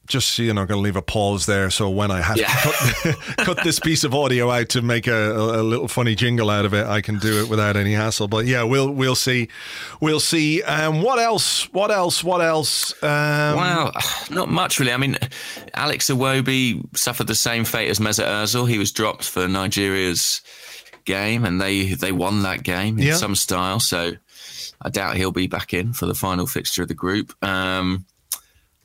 just 0.07 0.39
you 0.39 0.53
know, 0.53 0.67
going 0.67 0.79
to 0.79 0.83
leave 0.83 0.97
a 0.97 1.03
pause 1.03 1.47
there. 1.47 1.71
So 1.71 1.89
when 1.91 2.11
I 2.11 2.21
have 2.21 2.37
yeah. 2.37 2.47
to 2.49 3.13
cut, 3.13 3.37
cut, 3.39 3.65
this 3.65 3.81
piece 3.81 4.05
of 4.05 4.15
audio 4.15 4.51
out 4.51 4.69
to 4.71 4.83
make 4.83 5.07
a, 5.07 5.33
a, 5.33 5.63
little 5.63 5.89
funny 5.89 6.15
jingle 6.15 6.51
out 6.51 6.65
of 6.65 6.75
it, 6.75 6.87
I 6.87 7.01
can 7.01 7.19
do 7.19 7.43
it 7.43 7.49
without 7.49 7.77
any 7.77 7.93
hassle. 7.93 8.29
But 8.29 8.47
yeah, 8.47 8.63
we'll 8.63 8.91
we'll 8.91 9.15
see, 9.15 9.49
we'll 10.01 10.21
see. 10.21 10.63
Um, 10.63 11.03
what 11.03 11.19
else? 11.19 11.73
What 11.73 11.91
else? 11.91 12.23
What 12.23 12.41
else? 12.41 12.93
Um, 13.03 13.09
wow, 13.57 13.93
not 14.31 14.49
much 14.49 14.79
really. 14.79 14.93
I 14.93 14.97
mean, 14.97 15.17
Alex 15.75 16.11
Iwobi 16.11 16.85
suffered 16.97 17.27
the 17.27 17.35
same 17.35 17.65
fate 17.65 17.89
as 17.89 17.99
Mesut 17.99 18.27
Ozil. 18.27 18.69
He 18.69 18.79
was 18.79 18.93
dropped 18.93 19.25
for 19.25 19.49
Nigeria's 19.49 20.43
game, 21.05 21.45
and 21.45 21.61
they 21.61 21.95
they 21.95 22.13
won 22.13 22.43
that 22.43 22.63
game 22.63 22.99
in 22.99 23.07
yeah. 23.07 23.15
some 23.15 23.35
style. 23.35 23.81
So 23.81 24.13
I 24.83 24.91
doubt 24.91 25.17
he'll 25.17 25.33
be 25.33 25.47
back 25.47 25.73
in 25.73 25.93
for 25.93 26.07
the 26.07 26.15
final 26.15 26.47
fixture 26.47 26.83
of 26.83 26.89
the 26.89 26.95
group. 26.95 27.33
Um, 27.43 28.05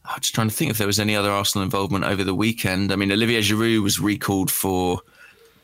I'm 0.09 0.19
just 0.19 0.33
trying 0.33 0.49
to 0.49 0.55
think 0.55 0.71
if 0.71 0.77
there 0.77 0.87
was 0.87 0.99
any 0.99 1.15
other 1.15 1.29
Arsenal 1.29 1.63
involvement 1.63 2.03
over 2.03 2.23
the 2.23 2.33
weekend. 2.33 2.91
I 2.91 2.95
mean, 2.95 3.11
Olivier 3.11 3.41
Giroud 3.41 3.83
was 3.83 3.99
recalled 3.99 4.49
for 4.49 5.01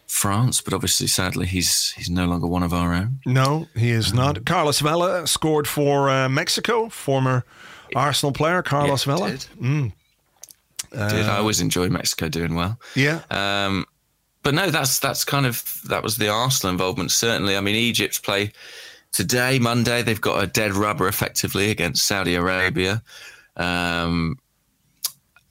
France, 0.07 0.61
but 0.61 0.73
obviously, 0.73 1.07
sadly, 1.07 1.47
he's 1.47 1.91
he's 1.91 2.09
no 2.09 2.25
longer 2.25 2.47
one 2.47 2.63
of 2.63 2.73
our 2.73 2.93
own. 2.93 3.19
No, 3.25 3.67
he 3.75 3.89
is 3.89 4.13
not. 4.13 4.37
Um, 4.37 4.43
Carlos 4.43 4.79
Vela 4.79 5.25
scored 5.25 5.67
for 5.67 6.09
uh, 6.09 6.29
Mexico, 6.29 6.89
former 6.89 7.43
Arsenal 7.95 8.31
player 8.31 8.61
Carlos 8.61 9.05
yeah, 9.05 9.15
Vela. 9.15 9.31
Did. 9.31 9.45
Mm. 9.59 9.93
Uh, 10.93 11.09
did. 11.09 11.25
I 11.25 11.37
always 11.37 11.59
enjoy 11.59 11.89
Mexico 11.89 12.29
doing 12.29 12.55
well. 12.55 12.79
Yeah. 12.95 13.21
Um, 13.31 13.85
but 14.43 14.53
no, 14.53 14.69
that's 14.69 14.99
that's 14.99 15.25
kind 15.25 15.47
of 15.47 15.81
that 15.87 16.03
was 16.03 16.17
the 16.17 16.29
Arsenal 16.29 16.71
involvement. 16.71 17.11
Certainly, 17.11 17.57
I 17.57 17.61
mean, 17.61 17.75
Egypt 17.75 18.21
play 18.23 18.51
today, 19.11 19.57
Monday. 19.57 20.03
They've 20.03 20.21
got 20.21 20.43
a 20.43 20.47
dead 20.47 20.73
rubber 20.73 21.07
effectively 21.07 21.71
against 21.71 22.07
Saudi 22.07 22.35
Arabia. 22.35 23.01
Um, 23.55 24.37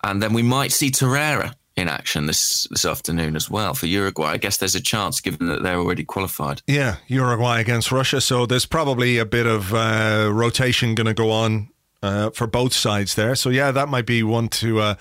and 0.03 0.23
then 0.23 0.33
we 0.33 0.43
might 0.43 0.73
see 0.73 0.91
Torreira 0.91 1.55
in 1.77 1.89
action 1.89 2.27
this 2.27 2.69
this 2.71 2.85
afternoon 2.85 3.35
as 3.35 3.51
well 3.51 3.75
for 3.75 3.87
Uruguay. 3.87 4.33
I 4.33 4.37
guess 4.37 4.59
there's 4.59 4.75
a 4.75 4.81
chance 4.81 5.21
given 5.21 5.49
that 5.49 5.63
they're 5.63 5.79
already 5.79 6.05
qualified. 6.05 6.63
Yeah, 6.67 6.97
Uruguay 7.09 7.61
against 7.61 7.91
Russia. 7.91 8.21
So 8.21 8.47
there's 8.47 8.67
probably 8.67 9.19
a 9.19 9.25
bit 9.25 9.47
of 9.47 9.75
uh, 9.75 10.31
rotation 10.33 10.95
going 10.95 11.07
to 11.07 11.15
go 11.15 11.31
on 11.31 11.71
uh, 12.03 12.31
for 12.31 12.47
both 12.47 12.73
sides 12.73 13.15
there. 13.15 13.35
So 13.35 13.51
yeah, 13.51 13.71
that 13.73 13.89
might 13.89 14.07
be 14.07 14.23
one 14.23 14.49
to 14.49 14.81
uh, 14.81 14.95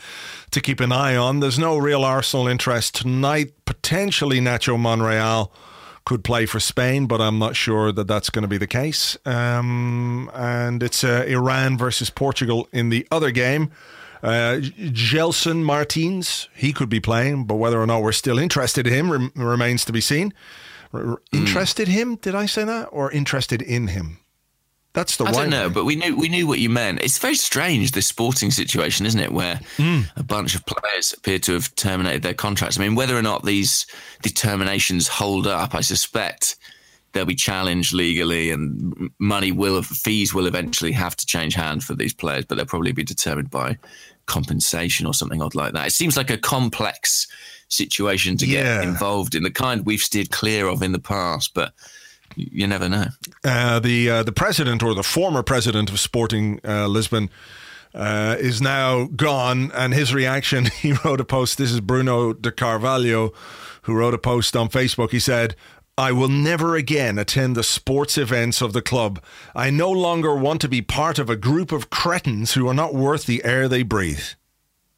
to 0.51 0.61
keep 0.61 0.79
an 0.79 0.91
eye 0.91 1.15
on. 1.15 1.41
There's 1.41 1.59
no 1.59 1.77
real 1.77 2.03
Arsenal 2.03 2.47
interest 2.47 2.95
tonight. 2.95 3.53
Potentially 3.65 4.39
Nacho 4.39 4.79
Monreal 4.79 5.51
could 6.05 6.23
play 6.23 6.45
for 6.45 6.59
Spain, 6.59 7.07
but 7.07 7.21
I'm 7.21 7.39
not 7.39 7.55
sure 7.55 7.91
that 7.91 8.07
that's 8.07 8.29
going 8.29 8.43
to 8.43 8.47
be 8.47 8.57
the 8.57 8.67
case. 8.67 9.17
Um, 9.25 10.29
and 10.33 10.83
it's 10.83 11.03
uh, 11.03 11.25
Iran 11.27 11.77
versus 11.77 12.09
Portugal 12.09 12.67
in 12.71 12.89
the 12.89 13.07
other 13.11 13.31
game. 13.31 13.71
Uh, 14.21 14.59
Gelson 14.77 15.63
Martins, 15.63 16.47
he 16.55 16.71
could 16.71 16.89
be 16.89 16.99
playing, 16.99 17.45
but 17.45 17.55
whether 17.55 17.81
or 17.81 17.85
not 17.85 18.01
we're 18.01 18.13
still 18.13 18.39
interested 18.39 18.87
in 18.87 18.93
him 18.93 19.11
rem- 19.11 19.31
remains 19.35 19.83
to 19.85 19.91
be 19.91 20.01
seen. 20.01 20.33
R- 20.93 21.21
interested 21.33 21.87
him? 21.87 22.15
Did 22.15 22.35
I 22.35 22.45
say 22.45 22.63
that? 22.63 22.85
Or 22.91 23.11
interested 23.11 23.61
in 23.61 23.87
him? 23.87 24.19
That's 24.93 25.17
the 25.17 25.23
one. 25.23 25.33
I 25.33 25.37
don't 25.37 25.49
know, 25.49 25.69
but 25.71 25.85
we 25.85 25.95
knew 25.95 26.15
we 26.15 26.29
knew 26.29 26.45
what 26.45 26.59
you 26.59 26.69
meant. 26.69 27.01
It's 27.01 27.17
very 27.17 27.35
strange 27.35 27.91
this 27.91 28.05
sporting 28.05 28.51
situation, 28.51 29.07
isn't 29.07 29.19
it, 29.19 29.31
where 29.31 29.55
mm. 29.77 30.05
a 30.15 30.23
bunch 30.23 30.53
of 30.53 30.65
players 30.67 31.13
appear 31.13 31.39
to 31.39 31.53
have 31.53 31.73
terminated 31.75 32.21
their 32.21 32.35
contracts. 32.35 32.77
I 32.77 32.81
mean, 32.81 32.93
whether 32.93 33.17
or 33.17 33.23
not 33.23 33.43
these 33.43 33.87
determinations 34.21 35.07
hold 35.07 35.47
up, 35.47 35.73
I 35.73 35.81
suspect 35.81 36.57
they'll 37.11 37.25
be 37.25 37.35
challenged 37.35 37.93
legally, 37.93 38.51
and 38.51 39.09
money 39.17 39.51
will 39.51 39.81
fees 39.81 40.33
will 40.33 40.45
eventually 40.45 40.91
have 40.91 41.15
to 41.15 41.25
change 41.25 41.55
hands 41.55 41.85
for 41.85 41.95
these 41.95 42.13
players, 42.13 42.45
but 42.45 42.55
they'll 42.55 42.65
probably 42.65 42.91
be 42.91 43.03
determined 43.03 43.49
by 43.49 43.77
compensation 44.27 45.07
or 45.07 45.13
something 45.15 45.41
odd 45.41 45.55
like 45.55 45.73
that. 45.73 45.87
It 45.87 45.91
seems 45.93 46.15
like 46.15 46.29
a 46.29 46.37
complex 46.37 47.27
situation 47.67 48.37
to 48.37 48.45
yeah. 48.45 48.81
get 48.81 48.87
involved 48.87 49.33
in, 49.33 49.41
the 49.41 49.51
kind 49.51 49.85
we've 49.85 50.01
steered 50.01 50.29
clear 50.29 50.67
of 50.67 50.83
in 50.83 50.91
the 50.91 50.99
past, 50.99 51.55
but 51.55 51.73
you 52.35 52.67
never 52.67 52.89
know. 52.89 53.05
Uh, 53.43 53.79
the 53.79 54.09
uh, 54.09 54.23
the 54.23 54.31
president 54.31 54.83
or 54.83 54.93
the 54.93 55.03
former 55.03 55.43
president 55.43 55.89
of 55.89 55.99
Sporting 55.99 56.59
uh, 56.63 56.87
Lisbon 56.87 57.29
uh, 57.93 58.35
is 58.39 58.61
now 58.61 59.05
gone, 59.15 59.71
and 59.73 59.93
his 59.93 60.13
reaction. 60.13 60.65
He 60.81 60.93
wrote 61.05 61.21
a 61.21 61.25
post. 61.25 61.57
This 61.57 61.71
is 61.71 61.79
Bruno 61.79 62.33
de 62.33 62.51
Carvalho, 62.51 63.33
who 63.83 63.93
wrote 63.93 64.13
a 64.13 64.17
post 64.19 64.55
on 64.55 64.69
Facebook. 64.69 65.11
He 65.11 65.19
said. 65.19 65.55
I 65.95 66.11
will 66.11 66.27
never 66.27 66.75
again 66.75 67.19
attend 67.19 67.55
the 67.55 67.61
sports 67.61 68.17
events 68.17 68.63
of 68.63 68.73
the 68.73 68.81
club. 68.81 69.21
I 69.53 69.69
no 69.69 69.91
longer 69.91 70.35
want 70.35 70.59
to 70.61 70.67
be 70.67 70.81
part 70.81 71.19
of 71.19 71.29
a 71.29 71.35
group 71.35 71.71
of 71.71 71.91
cretins 71.91 72.55
who 72.55 72.67
are 72.67 72.73
not 72.73 72.95
worth 72.95 73.27
the 73.27 73.43
air 73.45 73.67
they 73.67 73.83
breathe. 73.83 74.23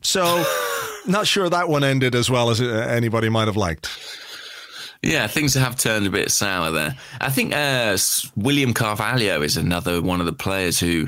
So, 0.01 0.45
not 1.05 1.27
sure 1.27 1.49
that 1.49 1.67
one 1.67 1.83
ended 1.83 2.15
as 2.15 2.29
well 2.29 2.49
as 2.49 2.61
uh, 2.61 2.65
anybody 2.65 3.27
might 3.27 3.47
have 3.49 3.57
liked. 3.57 3.89
Yeah, 5.01 5.27
things 5.27 5.53
have 5.53 5.77
turned 5.77 6.07
a 6.07 6.09
bit 6.09 6.31
sour 6.31 6.71
there. 6.71 6.95
I 7.21 7.29
think 7.29 7.53
uh, 7.53 7.97
William 8.35 8.73
Carvalho 8.73 9.41
is 9.41 9.57
another 9.57 10.01
one 10.01 10.19
of 10.19 10.25
the 10.25 10.33
players 10.33 10.79
who 10.79 11.07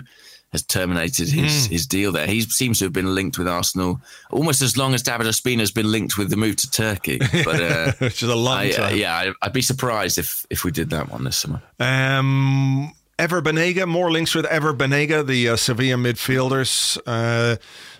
has 0.52 0.63
terminated 0.63 1.28
his, 1.28 1.67
mm. 1.67 1.71
his 1.71 1.86
deal 1.86 2.12
there. 2.12 2.26
He 2.26 2.41
seems 2.41 2.80
to 2.80 2.86
have 2.86 2.93
been 2.93 3.13
linked 3.13 3.38
with 3.38 3.47
Arsenal 3.47 4.00
almost 4.32 4.62
as 4.62 4.78
long 4.78 4.93
as 4.93 5.04
David 5.04 5.28
Ospina 5.28 5.60
has 5.60 5.71
been 5.71 5.91
linked 5.91 6.17
with 6.17 6.30
the 6.30 6.38
move 6.38 6.56
to 6.58 6.71
Turkey. 6.71 7.19
But 7.19 7.62
uh, 7.62 7.91
which 8.00 8.23
is 8.23 8.30
a 8.30 8.36
long 8.36 8.58
I, 8.58 8.71
uh, 8.71 8.76
time. 8.76 8.93
Uh, 8.93 8.95
yeah, 8.95 9.15
I, 9.41 9.45
would 9.45 9.54
be 9.54 9.62
surprised 9.62 10.17
if 10.17 10.45
if 10.50 10.63
we 10.63 10.71
did 10.71 10.89
that 10.91 11.12
one 11.12 11.23
this 11.23 11.38
summer. 11.38 11.62
Um, 11.80 12.93
Ever 13.19 13.41
Banega, 13.41 13.88
more 13.88 14.12
links 14.12 14.36
with 14.36 14.45
Ever 14.45 14.73
Banega, 14.73 15.26
the 15.26 15.50
uh, 15.50 15.56
Sevilla 15.56 15.97
midfielders. 15.97 16.97
Uh, 17.06 17.58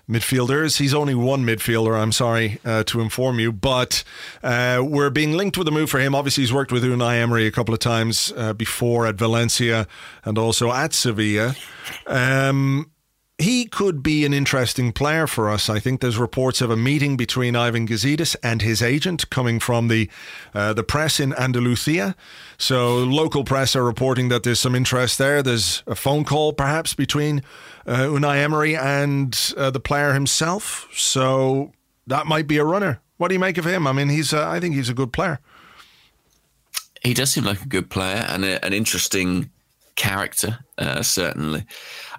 midfielders. 0.10 0.78
He's 0.78 0.94
only 0.94 1.16
one 1.16 1.44
midfielder, 1.44 2.00
I'm 2.00 2.12
sorry 2.12 2.60
uh, 2.64 2.84
to 2.86 3.02
inform 3.02 3.40
you, 3.40 3.52
but 3.52 4.04
uh, 4.42 4.82
we're 4.84 5.10
being 5.10 5.34
linked 5.34 5.58
with 5.58 5.68
a 5.68 5.72
move 5.72 5.90
for 5.90 6.00
him. 6.00 6.16
Obviously, 6.16 6.44
he's 6.44 6.54
worked 6.54 6.72
with 6.72 6.84
Unai 6.84 7.22
Emery 7.22 7.46
a 7.46 7.52
couple 7.52 7.74
of 7.74 7.80
times 7.80 8.32
uh, 8.38 8.54
before 8.54 9.06
at 9.06 9.16
Valencia 9.16 9.88
and 10.24 10.38
also 10.38 10.72
at 10.72 10.94
Sevilla. 10.94 11.56
Um, 12.06 12.92
he 13.38 13.66
could 13.66 14.02
be 14.02 14.26
an 14.26 14.34
interesting 14.34 14.92
player 14.92 15.28
for 15.28 15.50
us. 15.50 15.70
I 15.70 15.80
think 15.80 16.02
there's 16.02 16.18
reports 16.18 16.60
of 16.60 16.72
a 16.72 16.76
meeting 16.76 17.18
between 17.18 17.56
Ivan 17.56 17.88
Gazidis 17.88 18.36
and 18.42 18.64
his 18.64 18.82
agent 18.82 19.30
coming 19.30 19.60
from 19.60 19.90
the 19.90 20.10
uh, 20.56 20.74
the 20.74 20.84
press 20.84 21.20
in 21.20 21.34
Andalusia. 21.34 22.16
So 22.58 22.98
local 22.98 23.44
press 23.44 23.76
are 23.76 23.84
reporting 23.84 24.30
that 24.30 24.42
there's 24.42 24.60
some 24.60 24.74
interest 24.74 25.20
there. 25.20 25.44
There's 25.44 25.84
a 25.86 25.94
phone 25.94 26.24
call 26.24 26.52
perhaps 26.52 26.96
between 26.96 27.44
Unai 27.94 28.38
Emery 28.44 28.76
and 28.76 29.54
uh, 29.58 29.72
the 29.72 29.80
player 29.80 30.14
himself. 30.14 30.88
So 30.94 31.72
that 32.08 32.28
might 32.28 32.48
be 32.48 32.58
a 32.58 32.66
runner. 32.66 33.00
What 33.18 33.30
do 33.30 33.34
you 33.36 33.40
make 33.40 33.58
of 33.58 33.66
him? 33.66 33.88
I 33.88 33.94
mean, 33.94 34.10
he's 34.10 34.34
uh, 34.34 34.48
I 34.48 34.60
think 34.60 34.76
he's 34.76 34.90
a 34.90 34.94
good 34.94 35.12
player. 35.12 35.40
He 37.04 37.14
does 37.14 37.32
seem 37.32 37.44
like 37.44 37.62
a 37.62 37.68
good 37.68 37.90
player 37.90 38.26
and 38.28 38.44
a, 38.44 38.64
an 38.66 38.74
interesting 38.74 39.52
character, 39.96 40.60
uh, 40.78 41.02
certainly. 41.02 41.66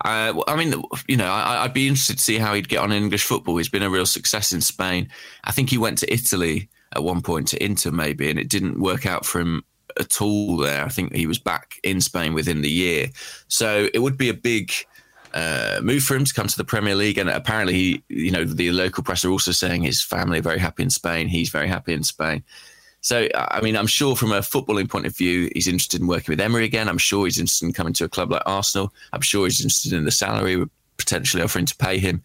Uh, 0.05 0.43
I 0.47 0.57
mean, 0.57 0.83
you 1.07 1.17
know, 1.17 1.31
I, 1.31 1.63
would 1.63 1.73
be 1.73 1.89
interested 1.89 2.19
to 2.19 2.25
see 2.25 2.39
how 2.39 2.53
he'd 2.53 2.69
get 2.69 2.81
on 2.81 2.93
in 2.93 3.03
English 3.03 3.25
football. 3.25 3.57
He's 3.57 3.69
been 3.69 3.83
a 3.83 3.91
real 3.91 4.07
success 4.07 4.53
in 4.53 4.61
Spain. 4.61 5.09
I 5.45 5.53
think 5.53 5.71
he 5.71 5.79
went 5.79 5.99
to 5.99 6.13
Italy 6.13 6.69
at 6.95 7.03
one 7.03 7.23
point 7.23 7.49
to 7.49 7.65
Inter, 7.65 7.91
maybe, 7.91 8.29
and 8.29 8.39
it 8.39 8.49
didn't 8.49 8.81
work 8.81 9.07
out 9.07 9.25
for 9.25 9.41
him 9.41 9.65
at 9.99 10.21
all 10.21 10.57
there. 10.57 10.85
I 10.85 10.89
think 10.89 11.15
he 11.15 11.27
was 11.27 11.39
back 11.39 11.77
in 11.83 12.01
Spain 12.01 12.35
within 12.35 12.61
the 12.61 12.71
year. 12.71 13.09
So 13.49 13.89
it 13.95 14.01
would 14.01 14.19
be 14.19 14.29
a 14.29 14.35
big. 14.35 14.73
Uh, 15.35 15.81
move 15.83 16.03
for 16.03 16.17
him 16.17 16.25
to 16.25 16.35
come 16.35 16.47
to 16.47 16.57
the 16.57 16.65
Premier 16.65 16.95
League, 16.95 17.19
and 17.19 17.29
apparently, 17.29 17.75
he, 17.75 18.03
you 18.09 18.31
know, 18.31 18.45
the 18.45 18.71
local 18.73 19.03
press 19.03 19.25
are 19.25 19.31
also 19.31 19.53
saying 19.53 19.83
his 19.83 20.03
family 20.03 20.39
are 20.39 20.43
very 20.43 20.59
happy 20.59 20.83
in 20.83 20.91
Spain. 20.91 21.29
He's 21.29 21.51
very 21.51 21.69
happy 21.69 21.93
in 21.93 22.03
Spain. 22.03 22.43
So, 23.01 23.29
I 23.35 23.61
mean, 23.61 23.77
I'm 23.77 23.87
sure 23.87 24.17
from 24.17 24.33
a 24.33 24.41
footballing 24.41 24.89
point 24.89 25.07
of 25.07 25.17
view, 25.17 25.51
he's 25.55 25.69
interested 25.69 26.01
in 26.01 26.07
working 26.07 26.33
with 26.33 26.41
Emery 26.41 26.65
again. 26.65 26.89
I'm 26.89 26.99
sure 26.99 27.27
he's 27.27 27.39
interested 27.39 27.67
in 27.67 27.73
coming 27.73 27.93
to 27.95 28.05
a 28.05 28.09
club 28.09 28.33
like 28.33 28.43
Arsenal. 28.45 28.93
I'm 29.13 29.21
sure 29.21 29.47
he's 29.47 29.61
interested 29.61 29.93
in 29.93 30.05
the 30.05 30.11
salary 30.11 30.57
we're 30.57 30.71
potentially 30.97 31.43
offering 31.43 31.67
to 31.67 31.77
pay 31.77 31.99
him. 31.99 32.23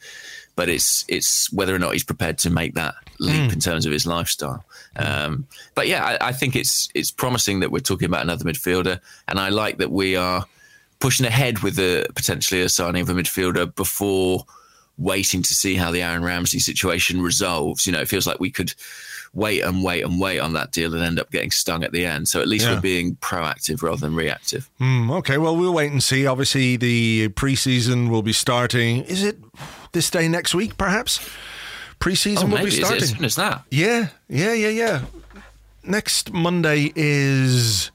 But 0.55 0.69
it's 0.69 1.03
it's 1.07 1.51
whether 1.51 1.73
or 1.73 1.79
not 1.79 1.93
he's 1.93 2.03
prepared 2.03 2.37
to 2.39 2.51
make 2.51 2.75
that 2.75 2.93
leap 3.19 3.49
mm. 3.49 3.53
in 3.53 3.59
terms 3.59 3.87
of 3.87 3.91
his 3.91 4.05
lifestyle. 4.05 4.63
Um, 4.95 5.47
but 5.73 5.87
yeah, 5.87 6.05
I, 6.05 6.27
I 6.27 6.31
think 6.31 6.55
it's 6.55 6.89
it's 6.93 7.09
promising 7.09 7.61
that 7.61 7.71
we're 7.71 7.79
talking 7.79 8.05
about 8.05 8.21
another 8.21 8.45
midfielder, 8.45 8.99
and 9.27 9.39
I 9.39 9.49
like 9.49 9.77
that 9.77 9.89
we 9.89 10.15
are 10.15 10.45
pushing 10.99 11.25
ahead 11.25 11.60
with 11.60 11.75
the 11.75 12.08
potentially 12.15 12.62
a 12.62 12.69
signing 12.69 13.01
of 13.01 13.10
a 13.10 13.13
midfielder 13.13 13.73
before 13.75 14.45
waiting 14.97 15.41
to 15.41 15.53
see 15.53 15.75
how 15.75 15.91
the 15.91 16.01
Aaron 16.01 16.23
Ramsey 16.23 16.60
situation 16.60 17.21
resolves. 17.21 17.86
You 17.86 17.93
know, 17.93 18.01
it 18.01 18.08
feels 18.08 18.27
like 18.27 18.39
we 18.39 18.51
could 18.51 18.73
wait 19.34 19.62
and 19.62 19.84
wait 19.84 20.03
and 20.03 20.19
wait 20.19 20.39
on 20.39 20.53
that 20.53 20.71
deal 20.71 20.93
and 20.93 21.03
end 21.03 21.19
up 21.19 21.32
getting 21.32 21.51
stung 21.51 21.84
at 21.84 21.91
the 21.91 22.06
end. 22.06 22.27
So 22.27 22.39
at 22.39 22.47
least 22.47 22.65
yeah. 22.65 22.75
we're 22.75 22.82
being 22.82 23.15
proactive 23.15 23.82
rather 23.82 23.97
than 23.97 24.15
reactive. 24.15 24.69
Mm, 24.79 25.12
okay, 25.17 25.38
well, 25.38 25.56
we'll 25.56 25.73
wait 25.73 25.91
and 25.91 26.03
see. 26.03 26.27
Obviously, 26.27 26.77
the 26.77 27.29
preseason 27.29 28.10
will 28.10 28.21
be 28.21 28.34
starting. 28.34 29.03
Is 29.06 29.23
it 29.23 29.38
this 29.91 30.10
day 30.10 30.27
next 30.27 30.53
week, 30.53 30.77
perhaps? 30.77 31.19
Preseason 31.99 32.43
oh, 32.43 32.58
will 32.58 32.65
be 32.65 32.71
starting. 32.71 32.97
Is 32.97 33.03
it 33.03 33.12
as 33.12 33.17
soon 33.17 33.25
as 33.25 33.36
that? 33.36 33.63
Yeah, 33.71 34.10
yeah, 34.29 34.53
yeah, 34.53 34.69
yeah. 34.69 35.01
Next 35.84 36.32
Monday 36.32 36.91
is. 36.95 37.91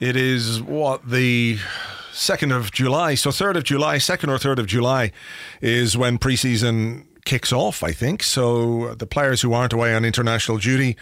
It 0.00 0.16
is 0.16 0.60
what 0.60 1.08
the 1.08 1.58
2nd 2.14 2.56
of 2.56 2.70
July. 2.70 3.14
So 3.14 3.30
3rd 3.30 3.56
of 3.56 3.64
July, 3.64 3.96
2nd 3.96 4.28
or 4.28 4.38
3rd 4.38 4.58
of 4.58 4.66
July 4.66 5.12
is 5.60 5.96
when 5.96 6.18
preseason 6.18 7.06
kicks 7.24 7.52
off, 7.52 7.82
I 7.82 7.92
think. 7.92 8.22
So 8.22 8.94
the 8.94 9.06
players 9.06 9.42
who 9.42 9.52
aren't 9.52 9.72
away 9.72 9.94
on 9.94 10.04
international 10.04 10.58
duty 10.58 10.96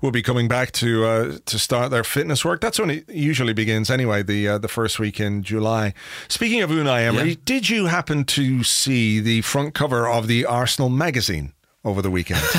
will 0.00 0.10
be 0.10 0.22
coming 0.22 0.48
back 0.48 0.72
to 0.72 1.04
uh, 1.04 1.38
to 1.44 1.58
start 1.58 1.90
their 1.90 2.04
fitness 2.04 2.44
work. 2.44 2.60
That's 2.60 2.78
when 2.78 2.90
it 2.90 3.08
usually 3.08 3.52
begins, 3.52 3.90
anyway. 3.90 4.22
The 4.22 4.48
uh, 4.48 4.58
the 4.58 4.68
first 4.68 4.98
week 4.98 5.20
in 5.20 5.42
July. 5.42 5.94
Speaking 6.28 6.62
of 6.62 6.70
Unai 6.70 7.02
Emery, 7.02 7.30
yeah. 7.30 7.36
did 7.44 7.68
you 7.68 7.86
happen 7.86 8.24
to 8.24 8.64
see 8.64 9.20
the 9.20 9.42
front 9.42 9.74
cover 9.74 10.08
of 10.08 10.26
the 10.26 10.44
Arsenal 10.44 10.88
magazine 10.88 11.52
over 11.84 12.02
the 12.02 12.10
weekend? 12.10 12.42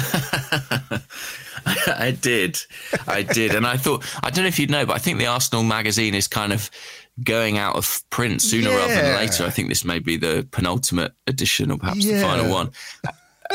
I 1.65 2.11
did, 2.19 2.59
I 3.07 3.23
did, 3.23 3.53
and 3.53 3.67
I 3.67 3.77
thought 3.77 4.05
I 4.23 4.29
don't 4.29 4.43
know 4.43 4.47
if 4.47 4.59
you'd 4.59 4.71
know, 4.71 4.85
but 4.85 4.93
I 4.93 4.99
think 4.99 5.17
the 5.17 5.27
Arsenal 5.27 5.63
magazine 5.63 6.15
is 6.15 6.27
kind 6.27 6.53
of 6.53 6.69
going 7.23 7.57
out 7.57 7.75
of 7.75 8.03
print 8.09 8.41
sooner 8.41 8.69
yeah. 8.69 8.75
rather 8.75 8.93
than 8.93 9.15
later. 9.15 9.45
I 9.45 9.49
think 9.49 9.69
this 9.69 9.83
may 9.83 9.99
be 9.99 10.17
the 10.17 10.47
penultimate 10.51 11.13
edition 11.25 11.71
or 11.71 11.77
perhaps 11.77 12.05
yeah. 12.05 12.17
the 12.17 12.21
final 12.21 12.51
one. 12.51 12.71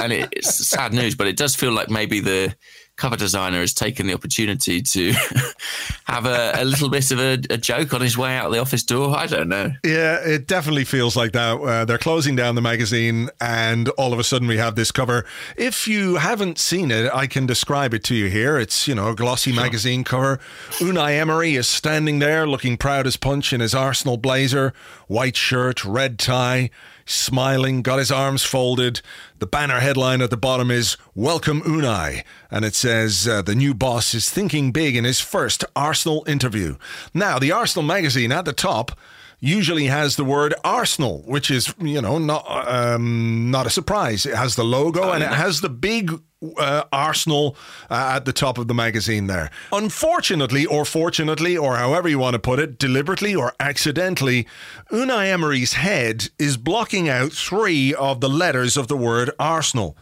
And 0.01 0.13
it's 0.13 0.67
sad 0.67 0.93
news, 0.93 1.15
but 1.15 1.27
it 1.27 1.37
does 1.37 1.55
feel 1.55 1.73
like 1.73 1.91
maybe 1.91 2.21
the 2.21 2.57
cover 3.03 3.17
designer 3.17 3.59
has 3.59 3.75
taken 3.75 4.07
the 4.07 4.15
opportunity 4.15 4.81
to 4.81 5.13
have 6.05 6.25
a, 6.25 6.53
a, 6.55 6.65
little 6.65 6.89
bit 6.89 7.11
of 7.11 7.19
a, 7.19 7.33
a, 7.51 7.57
joke 7.57 7.93
on 7.93 8.01
his 8.01 8.17
way 8.17 8.37
out 8.37 8.53
the 8.53 8.61
office 8.61 8.85
door. 8.85 9.17
I 9.17 9.27
don't 9.27 9.49
know. 9.49 9.73
Yeah, 9.83 10.21
it 10.25 10.47
definitely 10.47 10.85
feels 10.85 11.17
like 11.17 11.33
that. 11.33 11.61
Uh, 11.61 11.85
they're 11.85 11.99
closing 11.99 12.37
down 12.37 12.55
the 12.55 12.61
magazine, 12.61 13.29
and 13.41 13.89
all 13.91 14.13
of 14.13 14.21
a 14.21 14.25
sudden 14.25 14.47
we 14.47 14.57
have 14.59 14.77
this 14.77 14.93
cover. 14.93 15.25
If 15.57 15.89
you 15.89 16.15
haven't 16.15 16.61
seen 16.61 16.93
it, 16.93 17.13
I 17.13 17.27
can 17.27 17.45
describe 17.45 17.93
it 17.93 18.05
to 18.05 18.15
you 18.15 18.31
here. 18.31 18.57
It's 18.57 18.87
you 18.87 18.95
know 18.95 19.09
a 19.09 19.17
glossy 19.17 19.51
sure. 19.51 19.61
magazine 19.61 20.05
cover. 20.05 20.39
Unai 20.75 21.19
Emery 21.19 21.57
is 21.57 21.67
standing 21.67 22.21
there, 22.21 22.47
looking 22.47 22.77
proud 22.77 23.09
as 23.09 23.17
punch 23.17 23.53
in 23.53 23.61
his 23.61 23.75
Arsenal 23.75 24.17
blazer, 24.17 24.73
white 25.09 25.37
shirt, 25.37 25.85
red 25.85 26.21
tie 26.21 26.71
smiling, 27.05 27.83
got 27.83 27.99
his 27.99 28.11
arms 28.11 28.43
folded. 28.43 29.01
The 29.39 29.47
banner 29.47 29.81
headline 29.81 30.23
at 30.23 30.31
the 30.31 30.37
bottom 30.37 30.71
is 30.71 30.97
Welcome 31.15 31.63
Unai, 31.63 32.25
and 32.51 32.65
it 32.65 32.75
says 32.75 33.27
uh, 33.27 33.43
the 33.43 33.55
new 33.55 33.75
boss 33.75 34.15
is 34.15 34.31
thinking 34.31 34.73
big 34.73 34.97
in 34.97 35.05
his 35.05 35.21
first 35.21 35.65
Arsenal 35.75 36.25
interview. 36.27 36.77
Now, 37.13 37.39
the 37.39 37.53
Arsenal 37.53 37.85
magazine 37.85 38.33
at 38.33 38.45
the 38.45 38.53
top 38.53 38.99
usually 39.43 39.87
has 39.87 40.17
the 40.17 40.25
word 40.25 40.55
Arsenal, 40.65 41.23
which 41.27 41.51
is 41.51 41.75
you 41.81 42.01
know 42.01 42.19
not 42.19 42.47
um, 42.49 43.51
not 43.51 43.67
a 43.67 43.71
surprise. 43.71 44.25
It 44.25 44.37
has 44.37 44.55
the 44.57 44.65
logo 44.65 45.11
and 45.11 45.23
it 45.23 45.31
has 45.31 45.61
the 45.61 45.69
big 45.69 46.13
uh, 46.59 46.85
Arsenal 46.93 47.57
uh, 47.91 48.13
at 48.17 48.25
the 48.25 48.33
top 48.33 48.59
of 48.59 48.69
the 48.69 48.75
magazine 48.75 49.27
there. 49.27 49.51
Unfortunately, 49.73 50.67
or 50.67 50.85
fortunately, 50.85 51.57
or 51.57 51.77
however 51.77 52.09
you 52.09 52.19
want 52.19 52.35
to 52.35 52.39
put 52.39 52.59
it, 52.59 52.79
deliberately 52.79 53.35
or 53.35 53.55
accidentally, 53.61 54.47
Unai 54.91 55.27
Emery's 55.27 55.75
head 55.75 56.29
is 56.39 56.57
blocking 56.57 57.09
out 57.09 57.33
three 57.33 57.95
of 57.95 58.21
the 58.21 58.29
letters 58.29 58.77
of 58.77 58.89
the 58.89 58.97
word 58.97 59.31
Arsenal. 59.39 59.97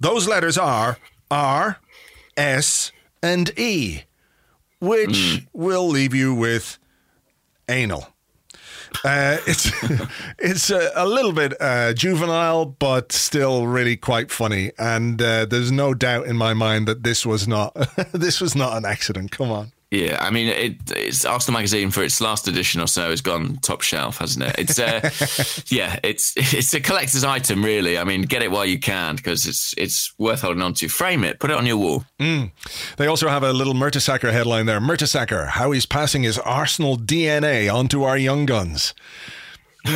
Those 0.00 0.28
letters 0.28 0.58
are 0.58 0.98
R, 1.30 1.78
S, 2.36 2.92
and 3.22 3.56
E, 3.58 4.02
which 4.80 5.10
mm. 5.10 5.46
will 5.52 5.88
leave 5.88 6.14
you 6.14 6.34
with 6.34 6.78
anal. 7.68 8.13
Uh, 9.02 9.38
it's 9.46 9.70
it's 10.38 10.70
a, 10.70 10.90
a, 10.94 11.06
little 11.06 11.32
bit 11.32 11.54
uh, 11.60 11.92
juvenile, 11.92 12.64
but 12.64 13.12
still 13.12 13.66
really 13.66 13.96
quite 13.96 14.30
funny. 14.30 14.72
And 14.78 15.20
uh, 15.20 15.46
there's 15.46 15.72
no 15.72 15.94
doubt 15.94 16.26
in 16.26 16.36
my 16.36 16.54
mind 16.54 16.88
that 16.88 17.02
this 17.02 17.26
was 17.26 17.48
not 17.48 17.74
this 18.12 18.40
was 18.40 18.54
not 18.54 18.76
an 18.76 18.84
accident. 18.84 19.30
Come 19.30 19.50
on. 19.50 19.72
Yeah, 19.94 20.18
I 20.20 20.30
mean, 20.30 20.48
it, 20.48 20.76
it's 20.96 21.24
Arsenal 21.24 21.60
magazine 21.60 21.92
for 21.92 22.02
its 22.02 22.20
last 22.20 22.48
edition 22.48 22.80
or 22.80 22.88
so 22.88 23.10
has 23.10 23.20
gone 23.20 23.58
top 23.58 23.80
shelf, 23.80 24.18
hasn't 24.18 24.44
it? 24.44 24.56
It's 24.58 24.78
uh, 24.80 25.08
yeah, 25.68 26.00
it's 26.02 26.34
it's 26.36 26.74
a 26.74 26.80
collector's 26.80 27.22
item, 27.22 27.64
really. 27.64 27.96
I 27.96 28.02
mean, 28.02 28.22
get 28.22 28.42
it 28.42 28.50
while 28.50 28.66
you 28.66 28.80
can 28.80 29.14
because 29.14 29.46
it's 29.46 29.72
it's 29.78 30.12
worth 30.18 30.40
holding 30.40 30.62
on 30.62 30.74
to. 30.74 30.88
Frame 30.88 31.22
it, 31.22 31.38
put 31.38 31.50
it 31.50 31.56
on 31.56 31.64
your 31.64 31.76
wall. 31.76 32.04
Mm. 32.18 32.50
They 32.96 33.06
also 33.06 33.28
have 33.28 33.44
a 33.44 33.52
little 33.52 33.74
Mertesacker 33.74 34.32
headline 34.32 34.66
there. 34.66 34.80
Mertesacker, 34.80 35.50
how 35.50 35.70
he's 35.70 35.86
passing 35.86 36.24
his 36.24 36.38
Arsenal 36.40 36.96
DNA 36.96 37.72
onto 37.72 38.02
our 38.02 38.18
young 38.18 38.46
guns. 38.46 38.94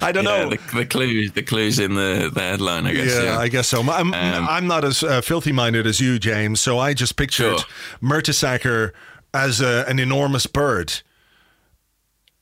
I 0.00 0.10
don't 0.12 0.24
yeah, 0.24 0.44
know. 0.44 0.50
The, 0.50 0.58
the 0.74 0.86
clues, 0.86 1.32
the 1.32 1.42
clues 1.42 1.78
in 1.78 1.94
the, 1.94 2.30
the 2.32 2.40
headline, 2.40 2.86
I 2.86 2.94
guess. 2.94 3.14
Yeah, 3.14 3.22
Yeah, 3.24 3.38
I 3.38 3.48
guess 3.48 3.68
so. 3.68 3.80
I'm, 3.80 3.88
Um, 3.88 4.14
I'm 4.14 4.66
not 4.66 4.84
as 4.84 5.02
uh, 5.02 5.20
filthy 5.20 5.52
minded 5.52 5.86
as 5.86 6.00
you, 6.00 6.18
James. 6.18 6.60
So 6.60 6.78
I 6.78 6.94
just 6.94 7.16
pictured 7.16 7.58
Sure. 7.60 7.68
Mertesacker 8.02 8.92
as 9.32 9.60
a, 9.60 9.84
an 9.88 9.98
enormous 9.98 10.46
bird 10.46 11.02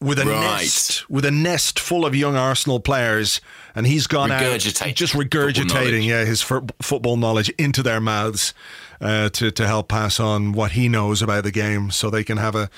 with 0.00 0.18
a 0.18 0.24
Right. 0.26 0.60
nest, 0.62 1.08
with 1.10 1.24
a 1.24 1.30
nest 1.30 1.78
full 1.80 2.04
of 2.04 2.14
young 2.14 2.36
Arsenal 2.36 2.80
players, 2.80 3.40
and 3.74 3.86
he's 3.86 4.06
gone 4.06 4.30
out 4.30 4.58
just 4.60 4.82
regurgitating, 5.14 6.04
yeah, 6.06 6.24
his 6.24 6.42
fo- 6.42 6.66
football 6.82 7.16
knowledge 7.16 7.48
into 7.50 7.82
their 7.82 8.00
mouths. 8.00 8.52
Uh, 8.98 9.28
to, 9.28 9.50
to 9.50 9.66
help 9.66 9.88
pass 9.88 10.18
on 10.18 10.52
what 10.52 10.72
he 10.72 10.88
knows 10.88 11.20
about 11.20 11.44
the 11.44 11.50
game 11.50 11.90
so 11.90 12.08
they 12.08 12.24
can 12.24 12.38
have 12.38 12.54
a, 12.54 12.70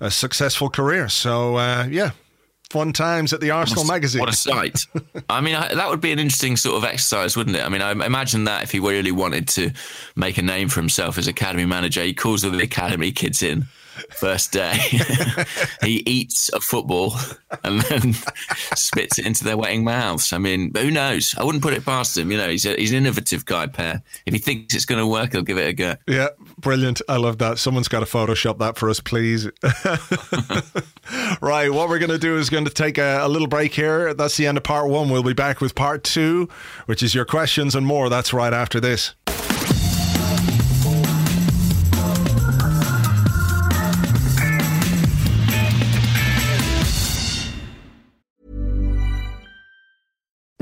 a 0.00 0.10
successful 0.10 0.70
career. 0.70 1.06
So, 1.06 1.56
uh, 1.56 1.86
yeah, 1.90 2.12
fun 2.70 2.92
times 2.92 3.32
at 3.32 3.40
the 3.40 3.50
Arsenal 3.50 3.84
magazine. 3.84 4.20
What 4.20 4.30
a 4.30 4.36
sight! 4.36 4.80
I 5.28 5.40
mean, 5.40 5.54
I, 5.54 5.74
that 5.74 5.88
would 5.88 6.00
be 6.00 6.12
an 6.12 6.18
interesting 6.18 6.56
sort 6.56 6.76
of 6.76 6.84
exercise, 6.84 7.36
wouldn't 7.36 7.56
it? 7.56 7.64
I 7.64 7.68
mean, 7.68 7.82
I 7.82 7.90
imagine 7.90 8.44
that 8.44 8.62
if 8.62 8.72
he 8.72 8.80
really 8.80 9.12
wanted 9.12 9.48
to 9.48 9.70
make 10.14 10.38
a 10.38 10.42
name 10.42 10.68
for 10.68 10.80
himself 10.80 11.18
as 11.18 11.28
academy 11.28 11.66
manager, 11.66 12.02
he 12.02 12.14
calls 12.14 12.44
all 12.44 12.50
the 12.50 12.62
academy 12.62 13.12
kids 13.12 13.42
in 13.42 13.66
first 14.10 14.52
day. 14.52 14.76
he 15.82 16.02
eats 16.06 16.48
a 16.50 16.60
football 16.60 17.14
and 17.64 17.80
then 17.82 18.12
spits 18.74 19.18
it 19.18 19.26
into 19.26 19.44
their 19.44 19.56
wetting 19.56 19.84
mouths. 19.84 20.32
I 20.32 20.38
mean, 20.38 20.72
who 20.74 20.90
knows? 20.90 21.34
I 21.36 21.44
wouldn't 21.44 21.62
put 21.62 21.74
it 21.74 21.84
past 21.84 22.16
him. 22.16 22.30
You 22.30 22.38
know, 22.38 22.48
he's 22.48 22.66
a, 22.66 22.74
he's 22.76 22.92
an 22.92 22.98
innovative 22.98 23.44
guy, 23.44 23.66
Per. 23.66 24.02
If 24.24 24.34
he 24.34 24.38
thinks 24.38 24.74
it's 24.74 24.84
going 24.84 25.00
to 25.00 25.06
work, 25.06 25.32
he'll 25.32 25.42
give 25.42 25.58
it 25.58 25.68
a 25.68 25.72
go. 25.72 25.96
Yeah, 26.06 26.28
brilliant. 26.58 27.00
I 27.08 27.16
love 27.16 27.38
that. 27.38 27.58
Someone's 27.58 27.88
got 27.88 28.00
to 28.00 28.06
Photoshop 28.06 28.58
that 28.58 28.76
for 28.76 28.90
us, 28.90 29.00
please. 29.00 29.46
right, 31.40 31.72
what 31.72 31.88
we're 31.88 31.98
going 31.98 32.10
to 32.10 32.18
do 32.18 32.36
is 32.38 32.50
going 32.50 32.64
to 32.64 32.70
take 32.70 32.98
a, 32.98 33.20
a 33.22 33.28
little 33.28 33.48
break 33.48 33.74
here. 33.74 34.14
That's 34.14 34.36
the 34.36 34.46
end 34.46 34.56
of 34.56 34.64
part 34.64 34.88
one. 34.88 35.08
We'll 35.10 35.22
be 35.22 35.32
back 35.32 35.60
with 35.60 35.74
part 35.74 36.04
two, 36.04 36.48
which 36.86 37.02
is 37.02 37.14
your 37.14 37.24
questions 37.24 37.74
and 37.74 37.86
more. 37.86 38.08
That's 38.08 38.32
right 38.32 38.52
after 38.52 38.80
this. 38.80 39.14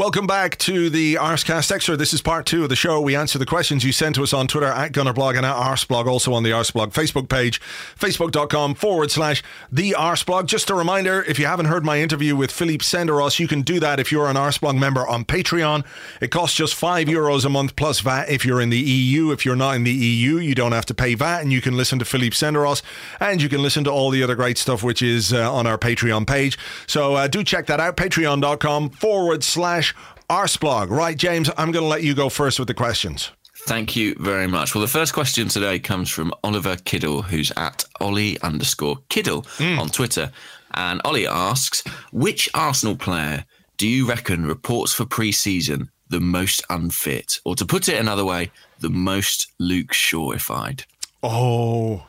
Welcome 0.00 0.26
back 0.26 0.56
to 0.60 0.88
the 0.88 1.16
Arscast 1.16 1.70
Extra. 1.70 1.94
This 1.94 2.14
is 2.14 2.22
part 2.22 2.46
two 2.46 2.62
of 2.62 2.70
the 2.70 2.74
show. 2.74 3.02
We 3.02 3.14
answer 3.14 3.38
the 3.38 3.44
questions 3.44 3.84
you 3.84 3.92
sent 3.92 4.14
to 4.14 4.22
us 4.22 4.32
on 4.32 4.46
Twitter 4.46 4.68
at 4.68 4.92
Gunnerblog 4.92 5.36
and 5.36 5.44
at 5.44 5.54
Arsblog, 5.54 6.06
also 6.06 6.32
on 6.32 6.42
the 6.42 6.52
Arsblog 6.52 6.94
Facebook 6.94 7.28
page, 7.28 7.60
facebook.com 7.98 8.76
forward 8.76 9.10
slash 9.10 9.42
the 9.70 9.90
Arsblog. 9.90 10.46
Just 10.46 10.70
a 10.70 10.74
reminder, 10.74 11.22
if 11.24 11.38
you 11.38 11.44
haven't 11.44 11.66
heard 11.66 11.84
my 11.84 12.00
interview 12.00 12.34
with 12.34 12.50
Philippe 12.50 12.82
Senderos, 12.82 13.38
you 13.38 13.46
can 13.46 13.60
do 13.60 13.78
that 13.78 14.00
if 14.00 14.10
you're 14.10 14.26
an 14.26 14.36
Arsblog 14.36 14.78
member 14.78 15.06
on 15.06 15.26
Patreon. 15.26 15.84
It 16.22 16.30
costs 16.30 16.56
just 16.56 16.74
five 16.74 17.06
euros 17.06 17.44
a 17.44 17.50
month 17.50 17.76
plus 17.76 18.00
VAT 18.00 18.30
if 18.30 18.46
you're 18.46 18.62
in 18.62 18.70
the 18.70 18.80
EU. 18.80 19.32
If 19.32 19.44
you're 19.44 19.54
not 19.54 19.76
in 19.76 19.84
the 19.84 19.92
EU, 19.92 20.38
you 20.38 20.54
don't 20.54 20.72
have 20.72 20.86
to 20.86 20.94
pay 20.94 21.12
VAT 21.12 21.42
and 21.42 21.52
you 21.52 21.60
can 21.60 21.76
listen 21.76 21.98
to 21.98 22.06
Philippe 22.06 22.36
Senderos 22.36 22.80
and 23.20 23.42
you 23.42 23.50
can 23.50 23.60
listen 23.60 23.84
to 23.84 23.90
all 23.90 24.08
the 24.08 24.22
other 24.22 24.34
great 24.34 24.56
stuff 24.56 24.82
which 24.82 25.02
is 25.02 25.34
uh, 25.34 25.52
on 25.52 25.66
our 25.66 25.76
Patreon 25.76 26.26
page. 26.26 26.56
So 26.86 27.16
uh, 27.16 27.28
do 27.28 27.44
check 27.44 27.66
that 27.66 27.80
out, 27.80 27.98
patreon.com 27.98 28.88
forward 28.88 29.44
slash 29.44 29.89
Arsblog. 30.28 30.90
Right, 30.90 31.16
James, 31.16 31.50
I'm 31.56 31.72
going 31.72 31.82
to 31.82 31.88
let 31.88 32.02
you 32.02 32.14
go 32.14 32.28
first 32.28 32.58
with 32.58 32.68
the 32.68 32.74
questions. 32.74 33.30
Thank 33.66 33.94
you 33.94 34.14
very 34.18 34.46
much. 34.46 34.74
Well, 34.74 34.82
the 34.82 34.88
first 34.88 35.12
question 35.12 35.48
today 35.48 35.78
comes 35.78 36.08
from 36.08 36.32
Oliver 36.42 36.76
Kiddle, 36.76 37.22
who's 37.22 37.52
at 37.56 37.84
Ollie 38.00 38.40
underscore 38.40 38.98
Kiddle 39.08 39.42
hmm. 39.58 39.78
on 39.78 39.88
Twitter. 39.88 40.32
And 40.74 41.00
Ollie 41.04 41.26
asks, 41.26 41.82
which 42.12 42.48
Arsenal 42.54 42.96
player 42.96 43.44
do 43.76 43.88
you 43.88 44.06
reckon 44.06 44.46
reports 44.46 44.92
for 44.92 45.04
pre-season 45.04 45.90
the 46.08 46.20
most 46.20 46.62
unfit? 46.70 47.40
Or 47.44 47.54
to 47.56 47.66
put 47.66 47.88
it 47.88 47.98
another 47.98 48.24
way, 48.24 48.50
the 48.80 48.90
most 48.90 49.52
Luke 49.58 49.92
Shawified? 49.92 50.84
Oh, 51.22 52.06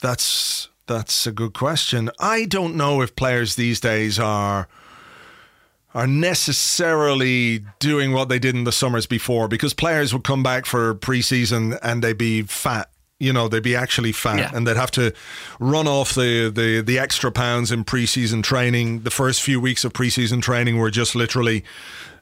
that's 0.00 0.68
that's 0.86 1.26
a 1.26 1.32
good 1.32 1.54
question. 1.54 2.10
I 2.18 2.44
don't 2.44 2.76
know 2.76 3.00
if 3.00 3.16
players 3.16 3.54
these 3.54 3.80
days 3.80 4.18
are 4.18 4.68
are 5.94 6.06
necessarily 6.06 7.64
doing 7.78 8.12
what 8.12 8.28
they 8.28 8.38
did 8.38 8.54
in 8.54 8.64
the 8.64 8.72
summers 8.72 9.06
before 9.06 9.46
because 9.48 9.72
players 9.74 10.12
would 10.12 10.24
come 10.24 10.42
back 10.42 10.66
for 10.66 10.94
preseason 10.94 11.78
and 11.82 12.02
they'd 12.02 12.18
be 12.18 12.42
fat. 12.42 12.90
You 13.20 13.32
know, 13.32 13.46
they'd 13.46 13.62
be 13.62 13.76
actually 13.76 14.10
fat 14.12 14.38
Yeah. 14.38 14.50
and 14.52 14.66
they'd 14.66 14.76
have 14.76 14.90
to 14.92 15.12
run 15.60 15.86
off 15.86 16.14
the, 16.14 16.50
the, 16.54 16.80
the 16.82 16.98
extra 16.98 17.30
pounds 17.30 17.70
in 17.70 17.84
preseason 17.84 18.42
training. 18.42 19.02
The 19.02 19.10
first 19.10 19.40
few 19.40 19.60
weeks 19.60 19.84
of 19.84 19.92
preseason 19.92 20.42
training 20.42 20.78
were 20.78 20.90
just 20.90 21.14
literally 21.14 21.62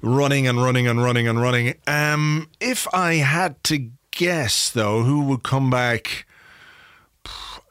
running 0.03 0.47
and 0.47 0.63
running 0.63 0.87
and 0.87 1.03
running 1.03 1.27
and 1.27 1.41
running. 1.41 1.75
Um, 1.87 2.51
if 2.61 2.87
I 2.93 3.15
had 3.15 3.63
to 3.65 3.89
guess, 4.11 4.69
though, 4.71 5.03
who 5.03 5.25
would 5.25 5.43
come 5.45 5.71
back? 5.71 6.27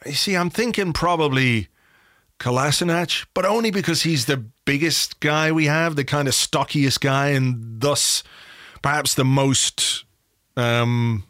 You 0.06 0.14
see, 0.14 0.36
I'm 0.36 0.50
thinking 0.50 0.92
probably 0.94 1.68
Kolasinac, 2.40 3.28
but 3.36 3.46
only 3.46 3.70
because 3.70 4.02
he's 4.02 4.26
the 4.26 4.44
biggest 4.72 5.20
guy 5.20 5.52
we 5.52 5.66
have, 5.66 5.96
the 5.96 6.04
kind 6.06 6.28
of 6.28 6.34
stockiest 6.34 7.00
guy, 7.02 7.30
and 7.30 7.82
thus 7.82 8.24
perhaps 8.82 9.16
the 9.16 9.26
most 9.26 10.06
um, 10.56 11.24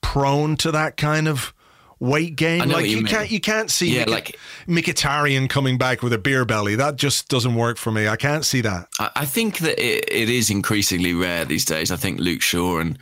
prone 0.00 0.56
to 0.56 0.72
that 0.72 0.96
kind 0.96 1.28
of 1.28 1.52
weight 2.00 2.36
gain. 2.36 2.68
Like 2.68 2.86
you 2.86 2.98
you, 2.98 3.04
can't 3.04 3.30
you 3.30 3.40
can't 3.40 3.70
see 3.70 3.96
Yeah, 3.96 4.04
Mkhi- 4.04 4.10
like- 4.10 4.38
Mkhitaryan 4.66 5.48
coming 5.48 5.78
back 5.78 6.02
with 6.02 6.12
a 6.12 6.18
beer 6.18 6.44
belly. 6.44 6.74
That 6.74 6.96
just 6.96 7.28
doesn't 7.28 7.54
work 7.54 7.76
for 7.78 7.90
me. 7.92 8.08
I 8.08 8.16
can't 8.16 8.44
see 8.44 8.60
that. 8.62 8.88
I, 8.98 9.10
I 9.16 9.24
think 9.24 9.58
that 9.58 9.78
it, 9.78 10.04
it 10.10 10.28
is 10.28 10.50
increasingly 10.50 11.14
rare 11.14 11.44
these 11.44 11.64
days. 11.64 11.90
I 11.92 11.96
think 11.96 12.18
Luke 12.20 12.42
Shaw 12.42 12.78
and 12.80 12.98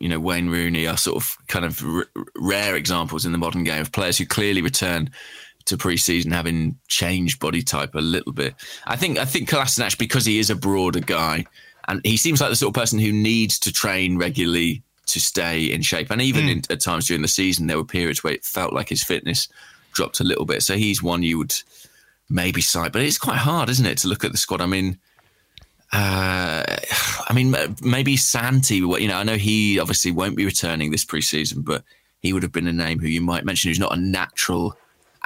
you 0.00 0.08
know 0.08 0.18
Wayne 0.20 0.48
Rooney 0.48 0.86
are 0.86 0.96
sort 0.96 1.16
of 1.16 1.36
kind 1.48 1.64
of 1.64 1.82
r- 1.84 2.06
rare 2.36 2.74
examples 2.74 3.24
in 3.26 3.32
the 3.32 3.38
modern 3.38 3.64
game 3.64 3.80
of 3.82 3.92
players 3.92 4.18
who 4.18 4.26
clearly 4.26 4.62
return 4.62 5.10
to 5.66 5.76
pre-season 5.76 6.30
having 6.30 6.78
changed 6.88 7.40
body 7.40 7.62
type 7.62 7.94
a 7.94 8.00
little 8.00 8.32
bit. 8.32 8.54
I 8.86 8.96
think 8.96 9.18
I 9.18 9.24
think 9.24 9.48
Kolasinac 9.48 9.98
because 9.98 10.24
he 10.24 10.38
is 10.38 10.50
a 10.50 10.54
broader 10.54 11.00
guy 11.00 11.46
and 11.88 12.00
he 12.04 12.16
seems 12.16 12.40
like 12.40 12.50
the 12.50 12.56
sort 12.56 12.76
of 12.76 12.80
person 12.80 12.98
who 12.98 13.12
needs 13.12 13.58
to 13.60 13.72
train 13.72 14.18
regularly 14.18 14.82
to 15.06 15.20
stay 15.20 15.64
in 15.64 15.82
shape. 15.82 16.10
And 16.10 16.22
even 16.22 16.48
in, 16.48 16.62
at 16.70 16.80
times 16.80 17.06
during 17.06 17.22
the 17.22 17.28
season, 17.28 17.66
there 17.66 17.76
were 17.76 17.84
periods 17.84 18.24
where 18.24 18.32
it 18.32 18.44
felt 18.44 18.72
like 18.72 18.88
his 18.88 19.02
fitness 19.02 19.48
dropped 19.92 20.20
a 20.20 20.24
little 20.24 20.46
bit. 20.46 20.62
So 20.62 20.76
he's 20.76 21.02
one 21.02 21.22
you 21.22 21.38
would 21.38 21.54
maybe 22.28 22.60
cite, 22.60 22.92
but 22.92 23.02
it's 23.02 23.18
quite 23.18 23.36
hard, 23.36 23.68
isn't 23.68 23.86
it, 23.86 23.98
to 23.98 24.08
look 24.08 24.24
at 24.24 24.32
the 24.32 24.38
squad? 24.38 24.60
I 24.60 24.66
mean, 24.66 24.98
uh, 25.92 26.64
I 27.28 27.32
mean, 27.34 27.54
maybe 27.82 28.16
Santi. 28.16 28.76
You 28.76 29.08
know, 29.08 29.16
I 29.16 29.22
know 29.22 29.36
he 29.36 29.78
obviously 29.78 30.10
won't 30.10 30.36
be 30.36 30.44
returning 30.44 30.90
this 30.90 31.04
preseason, 31.04 31.64
but 31.64 31.84
he 32.20 32.32
would 32.32 32.42
have 32.42 32.52
been 32.52 32.66
a 32.66 32.72
name 32.72 32.98
who 32.98 33.08
you 33.08 33.20
might 33.20 33.44
mention 33.44 33.68
who's 33.70 33.78
not 33.78 33.96
a 33.96 34.00
natural 34.00 34.76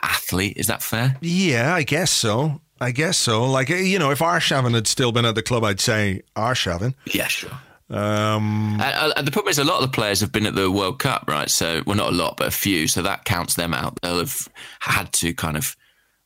athlete. 0.03 0.57
Is 0.57 0.67
that 0.67 0.83
fair? 0.83 1.17
Yeah, 1.21 1.75
I 1.75 1.83
guess 1.83 2.11
so. 2.11 2.61
I 2.81 2.93
guess 2.93 3.17
so. 3.17 3.45
Like 3.45 3.69
you 3.69 3.99
know, 3.99 4.11
if 4.11 4.21
Arshavin 4.21 4.75
had 4.75 4.87
still 4.87 5.13
been 5.13 5.25
at 5.25 5.35
the 5.35 5.43
club, 5.43 5.65
I'd 5.65 5.81
say 5.81 6.23
Arshavin. 6.37 6.95
Yeah, 7.07 7.27
sure. 7.27 7.59
Um, 7.91 8.79
and, 8.83 9.15
and, 9.17 9.27
the 9.27 9.31
problem 9.31 9.51
is, 9.51 9.59
a 9.59 9.65
lot 9.65 9.83
of 9.83 9.91
the 9.91 9.95
players 9.95 10.21
have 10.21 10.31
been 10.31 10.45
at 10.45 10.55
the 10.55 10.71
World 10.71 10.99
Cup, 10.99 11.25
right? 11.27 11.49
So, 11.49 11.83
well, 11.87 11.97
not 11.97 12.13
a 12.13 12.17
lot, 12.17 12.37
but 12.37 12.47
a 12.47 12.51
few. 12.51 12.87
So 12.87 13.01
that 13.03 13.25
counts 13.25 13.55
them 13.55 13.73
out. 13.73 13.99
They'll 14.03 14.19
have 14.19 14.47
had 14.81 15.11
to 15.15 15.33
kind 15.33 15.57
of 15.57 15.75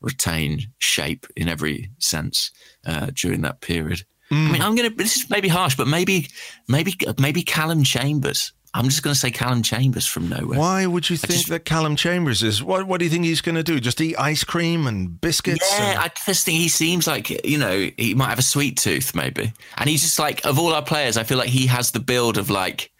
retain 0.01 0.59
shape 0.79 1.25
in 1.37 1.47
every 1.47 1.89
sense 1.99 2.51
uh, 2.85 3.11
during 3.15 3.41
that 3.41 3.61
period. 3.61 4.03
Mm. 4.29 4.49
I 4.49 4.51
mean, 4.51 4.61
I'm 4.61 4.75
gonna. 4.75 4.89
This 4.89 5.15
is 5.15 5.29
maybe 5.29 5.47
harsh, 5.47 5.75
but 5.75 5.87
maybe, 5.87 6.27
maybe, 6.67 6.95
maybe 7.17 7.43
Callum 7.43 7.83
Chambers. 7.83 8.51
I'm 8.75 8.85
just 8.85 9.03
going 9.03 9.13
to 9.13 9.19
say 9.19 9.29
Callum 9.29 9.61
Chambers 9.61 10.07
from 10.07 10.29
nowhere. 10.29 10.57
Why 10.57 10.85
would 10.87 11.07
you 11.07 11.15
think 11.15 11.33
just, 11.33 11.49
that 11.49 11.63
Callum 11.63 11.95
Chambers 11.95 12.41
is? 12.41 12.63
What 12.63 12.87
What 12.87 12.99
do 12.99 13.05
you 13.05 13.11
think 13.11 13.23
he's 13.25 13.41
going 13.41 13.55
to 13.55 13.63
do? 13.63 13.79
Just 13.79 14.01
eat 14.01 14.15
ice 14.17 14.43
cream 14.43 14.87
and 14.87 15.19
biscuits? 15.21 15.69
Yeah, 15.71 15.91
and... 15.91 15.99
I 15.99 16.11
just 16.25 16.45
think 16.45 16.57
he 16.57 16.69
seems 16.69 17.05
like 17.05 17.45
you 17.45 17.59
know 17.59 17.89
he 17.97 18.15
might 18.15 18.29
have 18.29 18.39
a 18.39 18.43
sweet 18.43 18.77
tooth, 18.77 19.13
maybe. 19.13 19.53
And 19.77 19.89
he's 19.89 20.01
just 20.01 20.17
like 20.17 20.43
of 20.45 20.57
all 20.57 20.73
our 20.73 20.81
players, 20.81 21.17
I 21.17 21.23
feel 21.23 21.37
like 21.37 21.49
he 21.49 21.67
has 21.67 21.91
the 21.91 21.99
build 21.99 22.37
of 22.37 22.49
like 22.49 22.91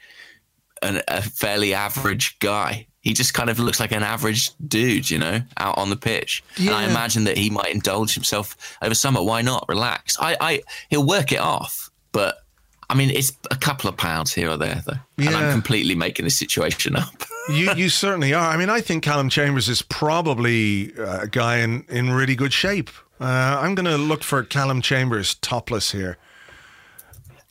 an, 0.84 1.02
a 1.08 1.22
fairly 1.22 1.74
average 1.74 2.38
guy. 2.40 2.88
He 3.02 3.14
just 3.14 3.34
kind 3.34 3.50
of 3.50 3.60
looks 3.60 3.80
like 3.80 3.92
an 3.92 4.04
average 4.04 4.52
dude, 4.66 5.10
you 5.10 5.18
know, 5.18 5.42
out 5.58 5.78
on 5.78 5.90
the 5.90 5.98
pitch. 5.98 6.44
Yeah. 6.56 6.68
And 6.68 6.76
I 6.76 6.90
imagine 6.90 7.26
that 7.26 7.38
he 7.38 7.50
might 7.50 7.74
indulge 7.74 8.14
himself 8.14 8.78
over 8.82 8.96
summer. 8.96 9.22
Why 9.22 9.42
not? 9.42 9.66
Relax. 9.68 10.18
I, 10.20 10.38
I 10.40 10.62
he'll 10.90 11.06
work 11.06 11.32
it 11.32 11.40
off, 11.40 11.90
but 12.12 12.43
I 12.90 12.96
mean, 12.96 13.10
it's 13.10 13.32
a 13.52 13.56
couple 13.56 13.90
of 13.90 13.98
pounds 13.98 14.34
here 14.34 14.50
or 14.50 14.58
there, 14.58 14.82
though, 14.86 14.94
yeah. 15.18 15.28
and 15.28 15.36
I'm 15.36 15.52
completely 15.52 15.96
making 15.96 16.26
the 16.26 16.32
situation 16.32 16.96
up. 16.96 17.24
you 17.50 17.74
you 17.74 17.90
certainly 17.90 18.34
are. 18.34 18.50
I 18.50 18.58
mean, 18.58 18.70
I 18.70 18.82
think 18.82 19.04
Callum 19.04 19.30
Chambers 19.30 19.70
is 19.70 19.82
probably 19.82 20.94
a 20.94 21.28
guy 21.28 21.58
in 21.58 21.86
in 21.90 22.12
really 22.12 22.36
good 22.36 22.54
shape. 22.54 22.90
Uh, 23.20 23.60
I'm 23.62 23.76
going 23.76 23.86
to 23.86 23.98
look 23.98 24.24
for 24.24 24.44
Callum 24.44 24.82
Chambers 24.82 25.36
topless 25.36 25.92
here. 25.92 26.18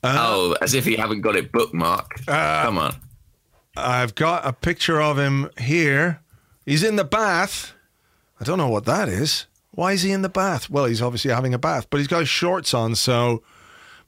Uh, 0.03 0.17
oh, 0.19 0.55
as 0.61 0.73
if 0.73 0.85
you 0.85 0.97
haven't 0.97 1.21
got 1.21 1.35
it 1.35 1.51
bookmarked. 1.51 2.27
Uh, 2.27 2.63
Come 2.63 2.77
on. 2.77 2.95
I've 3.75 4.13
got 4.15 4.45
a 4.45 4.53
picture 4.53 5.01
of 5.01 5.17
him 5.17 5.49
here. 5.57 6.21
He's 6.65 6.83
in 6.83 6.95
the 6.95 7.03
bath. 7.03 7.73
I 8.39 8.43
don't 8.43 8.57
know 8.57 8.69
what 8.69 8.85
that 8.85 9.09
is. 9.09 9.47
Why 9.71 9.93
is 9.93 10.03
he 10.03 10.11
in 10.11 10.21
the 10.21 10.29
bath? 10.29 10.69
Well, 10.69 10.85
he's 10.85 11.01
obviously 11.01 11.31
having 11.31 11.53
a 11.53 11.57
bath, 11.57 11.87
but 11.89 11.97
he's 11.97 12.07
got 12.07 12.19
his 12.19 12.29
shorts 12.29 12.73
on, 12.73 12.93
so 12.93 13.41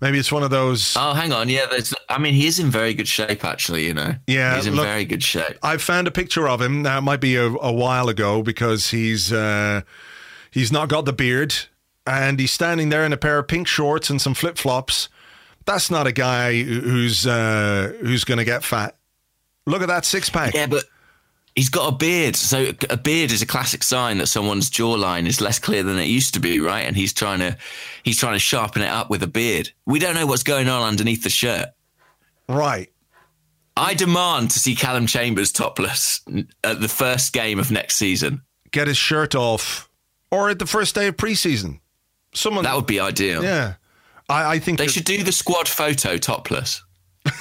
Maybe 0.01 0.19
it's 0.19 0.31
one 0.31 0.43
of 0.43 0.49
those. 0.49 0.95
Oh, 0.97 1.13
hang 1.13 1.31
on. 1.31 1.49
Yeah. 1.49 1.67
I 2.09 2.17
mean, 2.17 2.33
he 2.33 2.47
is 2.47 2.59
in 2.59 2.69
very 2.69 2.93
good 2.93 3.07
shape, 3.07 3.43
actually. 3.45 3.85
You 3.87 3.93
know. 3.93 4.15
Yeah, 4.27 4.55
he's 4.55 4.67
in 4.67 4.75
look, 4.75 4.85
very 4.85 5.05
good 5.05 5.23
shape. 5.23 5.57
I 5.63 5.77
found 5.77 6.07
a 6.07 6.11
picture 6.11 6.47
of 6.47 6.61
him. 6.61 6.81
Now 6.81 6.97
it 6.97 7.01
might 7.01 7.21
be 7.21 7.35
a, 7.35 7.45
a 7.45 7.71
while 7.71 8.09
ago 8.09 8.43
because 8.43 8.89
he's 8.89 9.31
uh, 9.31 9.81
he's 10.51 10.71
not 10.71 10.89
got 10.89 11.05
the 11.05 11.13
beard, 11.13 11.55
and 12.05 12.39
he's 12.39 12.51
standing 12.51 12.89
there 12.89 13.05
in 13.05 13.13
a 13.13 13.17
pair 13.17 13.39
of 13.39 13.47
pink 13.47 13.67
shorts 13.67 14.09
and 14.09 14.21
some 14.21 14.33
flip 14.33 14.57
flops. 14.57 15.09
That's 15.65 15.89
not 15.89 16.05
a 16.05 16.11
guy 16.11 16.61
who's 16.61 17.25
uh, 17.25 17.93
who's 18.01 18.23
going 18.23 18.37
to 18.37 18.45
get 18.45 18.63
fat. 18.63 18.97
Look 19.65 19.81
at 19.81 19.87
that 19.87 20.05
six 20.05 20.29
pack. 20.29 20.53
Yeah, 20.53 20.67
but 20.67 20.83
He's 21.55 21.69
got 21.69 21.93
a 21.93 21.95
beard. 21.95 22.35
So 22.35 22.71
a 22.89 22.97
beard 22.97 23.31
is 23.31 23.41
a 23.41 23.45
classic 23.45 23.81
sign 23.81 24.17
that 24.17 24.27
someone's 24.27 24.69
jawline 24.69 25.25
is 25.25 25.39
less 25.39 25.57
clear 25.57 25.83
than 25.83 25.97
it 25.97 26.07
used 26.07 26.33
to 26.33 26.41
be, 26.41 26.59
right? 26.59 26.85
And 26.85 26.97
he's 26.97 27.13
trying 27.13 27.39
to 27.39 27.57
he's 28.03 28.17
trying 28.17 28.33
to 28.33 28.39
sharpen 28.39 28.81
it 28.81 28.89
up 28.89 29.09
with 29.09 29.23
a 29.23 29.27
beard. 29.27 29.71
We 29.85 29.99
don't 29.99 30.15
know 30.15 30.25
what's 30.25 30.43
going 30.43 30.67
on 30.67 30.83
underneath 30.83 31.23
the 31.23 31.29
shirt. 31.29 31.69
Right. 32.49 32.91
I 33.77 33.93
demand 33.93 34.51
to 34.51 34.59
see 34.59 34.75
Callum 34.75 35.07
Chambers 35.07 35.51
topless 35.51 36.21
at 36.63 36.79
the 36.81 36.87
first 36.87 37.33
game 37.33 37.59
of 37.59 37.71
next 37.71 37.95
season. 37.95 38.41
Get 38.71 38.87
his 38.87 38.97
shirt 38.97 39.35
off. 39.35 39.89
Or 40.31 40.49
at 40.49 40.59
the 40.59 40.65
first 40.65 40.95
day 40.95 41.07
of 41.07 41.17
preseason. 41.17 41.79
Someone 42.33 42.63
That 42.63 42.75
would 42.75 42.87
be 42.87 42.99
ideal. 42.99 43.43
Yeah. 43.43 43.75
I, 44.27 44.55
I 44.55 44.59
think 44.59 44.77
they 44.77 44.87
should 44.87 45.05
do 45.05 45.23
the 45.23 45.31
squad 45.31 45.67
photo 45.67 46.17
topless. 46.17 46.83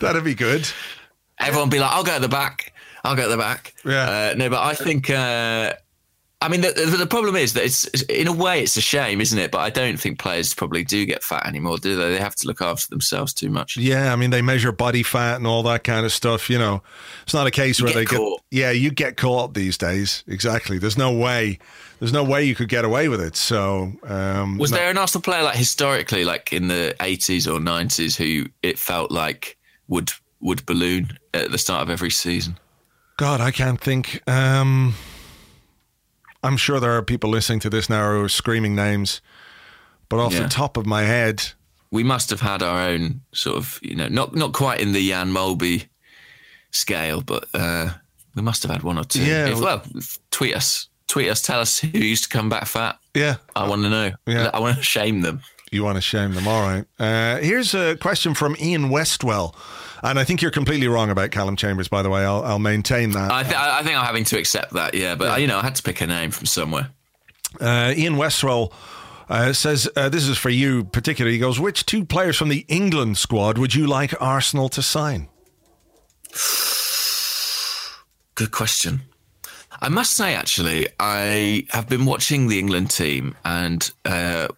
That'd 0.00 0.24
be 0.24 0.34
good. 0.34 0.68
Everyone 1.40 1.68
be 1.68 1.78
like, 1.78 1.92
I'll 1.92 2.04
go 2.04 2.12
at 2.12 2.20
the 2.20 2.28
back. 2.28 2.72
I'll 3.04 3.16
go 3.16 3.24
at 3.24 3.28
the 3.28 3.36
back. 3.36 3.74
Yeah. 3.84 4.30
Uh, 4.32 4.34
no, 4.36 4.50
but 4.50 4.62
I 4.62 4.74
think. 4.74 5.10
Uh, 5.10 5.74
I 6.40 6.48
mean, 6.48 6.60
the, 6.60 6.70
the, 6.70 7.06
problem 7.06 7.34
is 7.34 7.54
that 7.54 7.64
it's 7.64 7.86
in 8.02 8.28
a 8.28 8.32
way 8.32 8.62
it's 8.62 8.76
a 8.76 8.80
shame, 8.80 9.20
isn't 9.20 9.38
it? 9.38 9.50
But 9.50 9.58
I 9.58 9.70
don't 9.70 9.98
think 9.98 10.20
players 10.20 10.54
probably 10.54 10.84
do 10.84 11.04
get 11.04 11.24
fat 11.24 11.44
anymore, 11.46 11.78
do 11.78 11.96
they? 11.96 12.10
They 12.10 12.18
have 12.18 12.36
to 12.36 12.46
look 12.46 12.62
after 12.62 12.88
themselves 12.90 13.34
too 13.34 13.50
much. 13.50 13.76
Yeah, 13.76 14.12
I 14.12 14.16
mean, 14.16 14.30
they 14.30 14.40
measure 14.40 14.70
body 14.70 15.02
fat 15.02 15.36
and 15.36 15.48
all 15.48 15.64
that 15.64 15.82
kind 15.82 16.06
of 16.06 16.12
stuff. 16.12 16.48
You 16.48 16.58
know, 16.58 16.80
it's 17.24 17.34
not 17.34 17.48
a 17.48 17.50
case 17.50 17.80
you 17.80 17.86
where 17.86 17.94
get 17.94 17.98
they 17.98 18.04
caught. 18.04 18.40
get. 18.52 18.58
Yeah, 18.60 18.70
you 18.70 18.92
get 18.92 19.16
caught 19.16 19.54
these 19.54 19.76
days. 19.76 20.22
Exactly. 20.28 20.78
There's 20.78 20.96
no 20.96 21.10
way. 21.10 21.58
There's 21.98 22.12
no 22.12 22.22
way 22.22 22.44
you 22.44 22.54
could 22.54 22.68
get 22.68 22.84
away 22.84 23.08
with 23.08 23.20
it. 23.20 23.34
So, 23.34 23.92
um, 24.04 24.58
was 24.58 24.70
no. 24.70 24.76
there 24.76 24.90
an 24.90 24.98
Arsenal 24.98 25.22
player 25.22 25.42
like 25.42 25.56
historically, 25.56 26.24
like 26.24 26.52
in 26.52 26.68
the 26.68 26.94
80s 27.00 27.52
or 27.52 27.58
90s, 27.58 28.14
who 28.16 28.48
it 28.62 28.78
felt 28.78 29.10
like 29.10 29.58
would 29.88 30.12
would 30.40 30.64
balloon 30.66 31.18
at 31.34 31.50
the 31.50 31.58
start 31.58 31.82
of 31.82 31.90
every 31.90 32.10
season? 32.10 32.58
God, 33.16 33.40
I 33.40 33.50
can't 33.50 33.80
think. 33.80 34.22
Um, 34.28 34.94
I'm 36.42 36.56
sure 36.56 36.78
there 36.78 36.96
are 36.96 37.02
people 37.02 37.30
listening 37.30 37.60
to 37.60 37.70
this 37.70 37.90
now 37.90 38.12
who 38.12 38.24
are 38.24 38.28
screaming 38.28 38.74
names, 38.74 39.20
but 40.08 40.18
off 40.20 40.32
yeah. 40.32 40.42
the 40.42 40.48
top 40.48 40.76
of 40.76 40.86
my 40.86 41.02
head, 41.02 41.42
we 41.90 42.04
must 42.04 42.30
have 42.30 42.40
had 42.40 42.62
our 42.62 42.80
own 42.80 43.22
sort 43.32 43.56
of, 43.56 43.80
you 43.82 43.96
know, 43.96 44.08
not 44.08 44.34
not 44.34 44.52
quite 44.52 44.80
in 44.80 44.92
the 44.92 45.08
Jan 45.08 45.30
Molby 45.30 45.88
scale, 46.70 47.22
but 47.22 47.48
uh, 47.54 47.90
we 48.34 48.42
must 48.42 48.62
have 48.62 48.70
had 48.70 48.82
one 48.82 48.98
or 48.98 49.04
two. 49.04 49.24
Yeah. 49.24 49.48
If, 49.48 49.60
well, 49.60 49.82
tweet 50.30 50.54
us, 50.54 50.88
tweet 51.08 51.28
us, 51.28 51.42
tell 51.42 51.60
us 51.60 51.80
who 51.80 51.98
used 51.98 52.24
to 52.24 52.28
come 52.28 52.48
back 52.48 52.66
fat. 52.66 52.98
Yeah, 53.14 53.36
I 53.56 53.68
want 53.68 53.82
to 53.82 53.90
know. 53.90 54.12
Yeah, 54.26 54.50
I 54.54 54.60
want 54.60 54.76
to 54.76 54.82
shame 54.82 55.22
them. 55.22 55.40
You 55.70 55.84
want 55.84 55.96
to 55.96 56.02
shame 56.02 56.34
them, 56.34 56.48
all 56.48 56.62
right? 56.62 56.84
Uh, 56.98 57.38
here's 57.38 57.74
a 57.74 57.96
question 57.96 58.34
from 58.34 58.56
Ian 58.60 58.90
Westwell. 58.90 59.54
And 60.02 60.18
I 60.18 60.24
think 60.24 60.42
you're 60.42 60.50
completely 60.50 60.88
wrong 60.88 61.10
about 61.10 61.30
Callum 61.30 61.56
Chambers, 61.56 61.88
by 61.88 62.02
the 62.02 62.10
way. 62.10 62.24
I'll, 62.24 62.44
I'll 62.44 62.58
maintain 62.58 63.12
that. 63.12 63.32
I, 63.32 63.42
th- 63.42 63.54
I, 63.54 63.82
think 63.82 63.96
I'm 63.96 64.04
having 64.04 64.24
to 64.24 64.38
accept 64.38 64.74
that, 64.74 64.94
yeah. 64.94 65.16
But, 65.16 65.24
yeah. 65.24 65.36
you 65.38 65.46
know, 65.46 65.58
I 65.58 65.62
had 65.62 65.74
to 65.74 65.82
pick 65.82 66.00
a 66.00 66.06
name 66.06 66.30
from 66.30 66.46
somewhere. 66.46 66.90
Uh, 67.60 67.92
Ian 67.96 68.14
Westwell 68.14 68.72
uh, 69.28 69.52
says, 69.52 69.88
uh, 69.96 70.08
this 70.08 70.26
is 70.26 70.38
for 70.38 70.50
you 70.50 70.84
particularly. 70.84 71.34
He 71.34 71.40
goes, 71.40 71.58
which 71.58 71.84
two 71.84 72.04
players 72.04 72.36
from 72.36 72.48
the 72.48 72.64
England 72.68 73.18
squad 73.18 73.58
would 73.58 73.74
you 73.74 73.86
like 73.86 74.14
Arsenal 74.20 74.68
to 74.70 74.82
sign? 74.82 75.28
Good 78.34 78.52
question. 78.52 79.00
I 79.80 79.88
must 79.88 80.12
say, 80.12 80.34
actually, 80.34 80.88
I 80.98 81.66
have 81.70 81.88
been 81.88 82.04
watching 82.04 82.48
the 82.48 82.58
England 82.58 82.90
team 82.90 83.36
and 83.44 83.90
uh, 84.04 84.48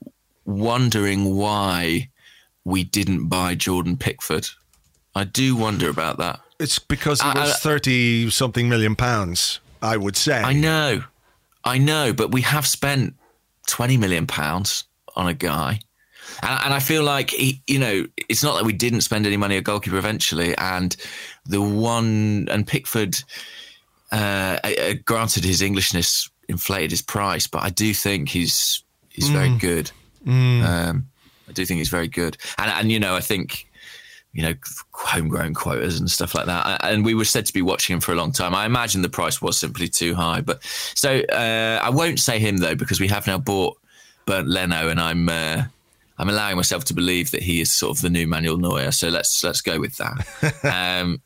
wondering 0.44 1.36
why 1.36 2.08
we 2.64 2.84
didn't 2.84 3.28
buy 3.28 3.54
Jordan 3.54 3.96
Pickford 3.96 4.48
I 5.14 5.24
do 5.24 5.56
wonder 5.56 5.90
about 5.90 6.18
that. 6.18 6.40
It's 6.58 6.78
because 6.78 7.20
it 7.24 7.34
was 7.34 7.56
thirty 7.58 8.30
something 8.30 8.68
million 8.68 8.96
pounds. 8.96 9.60
I 9.82 9.96
would 9.96 10.16
say. 10.16 10.40
I 10.40 10.52
know, 10.52 11.02
I 11.64 11.78
know, 11.78 12.12
but 12.12 12.32
we 12.32 12.42
have 12.42 12.66
spent 12.66 13.14
twenty 13.66 13.96
million 13.96 14.26
pounds 14.26 14.84
on 15.16 15.26
a 15.26 15.34
guy, 15.34 15.80
and, 16.42 16.60
and 16.64 16.74
I 16.74 16.78
feel 16.80 17.02
like 17.02 17.30
he, 17.30 17.62
you 17.66 17.78
know, 17.78 18.06
it's 18.28 18.42
not 18.42 18.56
that 18.56 18.64
we 18.64 18.72
didn't 18.72 19.00
spend 19.00 19.26
any 19.26 19.36
money 19.36 19.56
on 19.56 19.62
goalkeeper 19.62 19.96
eventually, 19.96 20.56
and 20.58 20.94
the 21.46 21.62
one 21.62 22.46
and 22.50 22.66
Pickford, 22.66 23.16
uh, 24.12 24.58
uh, 24.62 24.94
granted 25.04 25.44
his 25.44 25.62
Englishness 25.62 26.30
inflated 26.48 26.90
his 26.90 27.02
price, 27.02 27.46
but 27.46 27.62
I 27.62 27.70
do 27.70 27.94
think 27.94 28.28
he's 28.28 28.84
he's 29.08 29.30
mm. 29.30 29.32
very 29.32 29.56
good. 29.56 29.90
Mm. 30.26 30.62
Um, 30.64 31.08
I 31.48 31.52
do 31.52 31.64
think 31.66 31.78
he's 31.78 31.88
very 31.88 32.08
good, 32.08 32.36
and 32.58 32.70
and 32.70 32.92
you 32.92 33.00
know, 33.00 33.16
I 33.16 33.20
think 33.20 33.66
you 34.32 34.42
know, 34.42 34.54
homegrown 34.92 35.54
quotas 35.54 35.98
and 35.98 36.10
stuff 36.10 36.34
like 36.34 36.46
that. 36.46 36.84
And 36.84 37.04
we 37.04 37.14
were 37.14 37.24
said 37.24 37.46
to 37.46 37.52
be 37.52 37.62
watching 37.62 37.94
him 37.94 38.00
for 38.00 38.12
a 38.12 38.14
long 38.14 38.30
time. 38.32 38.54
I 38.54 38.64
imagine 38.64 39.02
the 39.02 39.08
price 39.08 39.42
was 39.42 39.58
simply 39.58 39.88
too 39.88 40.14
high. 40.14 40.40
But 40.40 40.62
so 40.94 41.20
uh, 41.32 41.80
I 41.82 41.90
won't 41.90 42.20
say 42.20 42.38
him 42.38 42.58
though 42.58 42.76
because 42.76 43.00
we 43.00 43.08
have 43.08 43.26
now 43.26 43.38
bought 43.38 43.76
Bernd 44.26 44.48
Leno, 44.48 44.88
and 44.88 45.00
I'm 45.00 45.28
uh, 45.28 45.64
I'm 46.18 46.28
allowing 46.28 46.56
myself 46.56 46.84
to 46.86 46.94
believe 46.94 47.32
that 47.32 47.42
he 47.42 47.60
is 47.60 47.72
sort 47.72 47.96
of 47.96 48.02
the 48.02 48.10
new 48.10 48.26
Manuel 48.26 48.56
Neuer. 48.56 48.92
So 48.92 49.08
let's 49.08 49.42
let's 49.42 49.62
go 49.62 49.80
with 49.80 49.96
that. 49.96 50.54
um, 51.02 51.20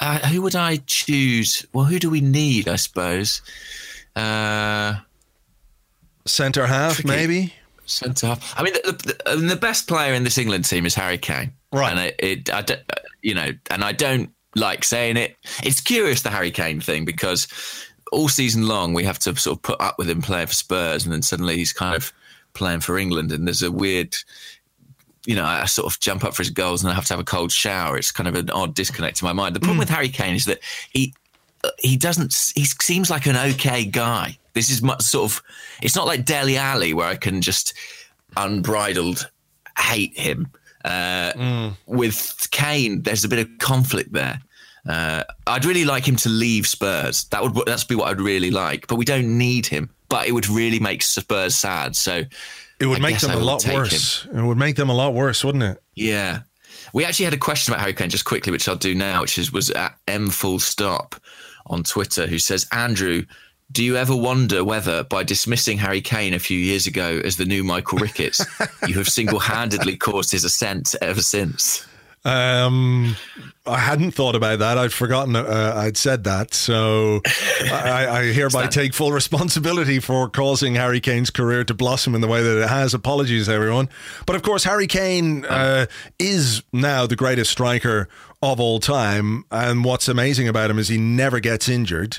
uh, 0.00 0.18
who 0.28 0.40
would 0.42 0.56
I 0.56 0.76
choose? 0.86 1.66
Well, 1.72 1.84
who 1.84 1.98
do 1.98 2.08
we 2.08 2.20
need? 2.20 2.68
I 2.68 2.76
suppose. 2.76 3.42
Uh, 4.16 4.94
Centre 6.24 6.66
half, 6.66 6.96
tricky. 6.96 7.08
maybe. 7.08 7.54
Centre 7.88 8.26
half. 8.28 8.54
I 8.58 8.62
mean, 8.62 8.74
the, 8.74 9.18
the, 9.24 9.36
the, 9.36 9.56
best 9.56 9.88
player 9.88 10.14
in 10.14 10.24
this 10.24 10.38
England 10.38 10.64
team 10.64 10.86
is 10.86 10.94
Harry 10.94 11.18
Kane. 11.18 11.52
Right. 11.72 11.90
And 11.90 12.00
it, 12.00 12.14
it 12.18 12.54
I 12.54 12.62
don't, 12.62 12.80
you 13.22 13.34
know, 13.34 13.50
and 13.70 13.82
I 13.82 13.92
don't 13.92 14.30
like 14.54 14.84
saying 14.84 15.16
it. 15.16 15.36
It's 15.62 15.80
curious 15.80 16.22
the 16.22 16.30
Harry 16.30 16.50
Kane 16.50 16.80
thing 16.80 17.04
because 17.04 17.46
all 18.12 18.28
season 18.28 18.66
long 18.66 18.94
we 18.94 19.04
have 19.04 19.18
to 19.20 19.36
sort 19.36 19.58
of 19.58 19.62
put 19.62 19.80
up 19.80 19.98
with 19.98 20.08
him 20.08 20.22
playing 20.22 20.46
for 20.46 20.54
Spurs, 20.54 21.04
and 21.04 21.12
then 21.12 21.22
suddenly 21.22 21.56
he's 21.56 21.72
kind 21.72 21.96
of 21.96 22.12
playing 22.54 22.80
for 22.80 22.98
England, 22.98 23.32
and 23.32 23.46
there's 23.46 23.62
a 23.62 23.72
weird. 23.72 24.14
You 25.26 25.34
know, 25.34 25.44
I 25.44 25.66
sort 25.66 25.92
of 25.92 26.00
jump 26.00 26.24
up 26.24 26.34
for 26.34 26.42
his 26.42 26.48
goals 26.48 26.82
and 26.82 26.90
I 26.90 26.94
have 26.94 27.04
to 27.06 27.12
have 27.12 27.20
a 27.20 27.24
cold 27.24 27.52
shower. 27.52 27.98
It's 27.98 28.12
kind 28.12 28.28
of 28.28 28.34
an 28.34 28.48
odd 28.48 28.74
disconnect 28.74 29.20
in 29.20 29.26
my 29.26 29.34
mind. 29.34 29.54
The 29.54 29.60
problem 29.60 29.76
mm. 29.76 29.80
with 29.80 29.90
Harry 29.90 30.08
Kane 30.08 30.34
is 30.34 30.46
that 30.46 30.60
he 30.90 31.12
he 31.78 31.96
doesn't. 31.98 32.34
He 32.54 32.64
seems 32.64 33.10
like 33.10 33.26
an 33.26 33.36
okay 33.36 33.84
guy 33.84 34.38
This 34.58 34.70
is 34.70 34.82
much 34.82 35.02
sort 35.02 35.30
of. 35.30 35.42
It's 35.82 35.94
not 35.94 36.06
like 36.06 36.24
Dele 36.24 36.56
Alli 36.56 36.92
where 36.94 37.06
I 37.06 37.16
can 37.16 37.40
just 37.40 37.74
unbridled 38.36 39.30
hate 39.78 40.18
him. 40.18 40.48
Uh, 40.84 41.32
mm. 41.32 41.76
With 41.86 42.48
Kane, 42.50 43.02
there's 43.02 43.24
a 43.24 43.28
bit 43.28 43.38
of 43.38 43.58
conflict 43.58 44.12
there. 44.12 44.40
Uh, 44.88 45.22
I'd 45.46 45.64
really 45.64 45.84
like 45.84 46.06
him 46.06 46.16
to 46.16 46.28
leave 46.28 46.66
Spurs. 46.66 47.24
That 47.24 47.42
would 47.42 47.54
that's 47.66 47.84
be 47.84 47.94
what 47.94 48.08
I'd 48.08 48.20
really 48.20 48.50
like. 48.50 48.86
But 48.86 48.96
we 48.96 49.04
don't 49.04 49.38
need 49.38 49.66
him. 49.66 49.90
But 50.08 50.26
it 50.26 50.32
would 50.32 50.48
really 50.48 50.80
make 50.80 51.02
Spurs 51.02 51.54
sad. 51.54 51.94
So 51.94 52.22
it 52.80 52.86
would 52.86 52.98
I 52.98 53.02
make 53.02 53.18
them 53.18 53.32
a 53.32 53.36
lot 53.36 53.66
worse. 53.66 54.24
Him. 54.24 54.38
It 54.38 54.46
would 54.46 54.58
make 54.58 54.76
them 54.76 54.88
a 54.88 54.94
lot 54.94 55.14
worse, 55.14 55.44
wouldn't 55.44 55.64
it? 55.64 55.82
Yeah. 55.94 56.40
We 56.94 57.04
actually 57.04 57.26
had 57.26 57.34
a 57.34 57.38
question 57.38 57.74
about 57.74 57.80
Harry 57.80 57.92
Kane 57.92 58.08
just 58.08 58.24
quickly, 58.24 58.50
which 58.50 58.68
I'll 58.68 58.76
do 58.76 58.94
now, 58.94 59.20
which 59.20 59.36
is 59.36 59.52
was 59.52 59.70
at 59.70 59.94
M 60.06 60.30
full 60.30 60.58
stop 60.58 61.16
on 61.66 61.82
Twitter, 61.82 62.26
who 62.26 62.38
says, 62.38 62.66
Andrew, 62.72 63.24
do 63.70 63.84
you 63.84 63.96
ever 63.96 64.16
wonder 64.16 64.64
whether, 64.64 65.04
by 65.04 65.22
dismissing 65.22 65.78
Harry 65.78 66.00
Kane 66.00 66.34
a 66.34 66.38
few 66.38 66.58
years 66.58 66.86
ago 66.86 67.20
as 67.24 67.36
the 67.36 67.44
new 67.44 67.62
Michael 67.62 67.98
Ricketts, 67.98 68.44
you 68.86 68.94
have 68.94 69.08
single 69.08 69.38
handedly 69.38 69.96
caused 69.96 70.30
his 70.30 70.44
ascent 70.44 70.94
ever 71.02 71.20
since? 71.20 71.86
Um, 72.24 73.16
I 73.64 73.78
hadn't 73.78 74.10
thought 74.10 74.34
about 74.34 74.58
that. 74.58 74.76
I'd 74.76 74.92
forgotten 74.92 75.36
uh, 75.36 75.72
I'd 75.76 75.96
said 75.96 76.24
that. 76.24 76.52
So 76.52 77.22
I, 77.70 78.06
I 78.08 78.24
hereby 78.32 78.66
take 78.66 78.92
full 78.92 79.12
responsibility 79.12 80.00
for 80.00 80.28
causing 80.28 80.74
Harry 80.74 81.00
Kane's 81.00 81.30
career 81.30 81.64
to 81.64 81.74
blossom 81.74 82.14
in 82.14 82.20
the 82.20 82.26
way 82.26 82.42
that 82.42 82.62
it 82.62 82.68
has. 82.68 82.92
Apologies, 82.92 83.48
everyone. 83.48 83.88
But 84.26 84.36
of 84.36 84.42
course, 84.42 84.64
Harry 84.64 84.86
Kane 84.86 85.44
uh, 85.44 85.86
is 86.18 86.62
now 86.72 87.06
the 87.06 87.16
greatest 87.16 87.50
striker 87.50 88.08
of 88.42 88.60
all 88.60 88.80
time. 88.80 89.44
And 89.50 89.84
what's 89.84 90.08
amazing 90.08 90.48
about 90.48 90.70
him 90.70 90.78
is 90.78 90.88
he 90.88 90.98
never 90.98 91.40
gets 91.40 91.68
injured, 91.68 92.18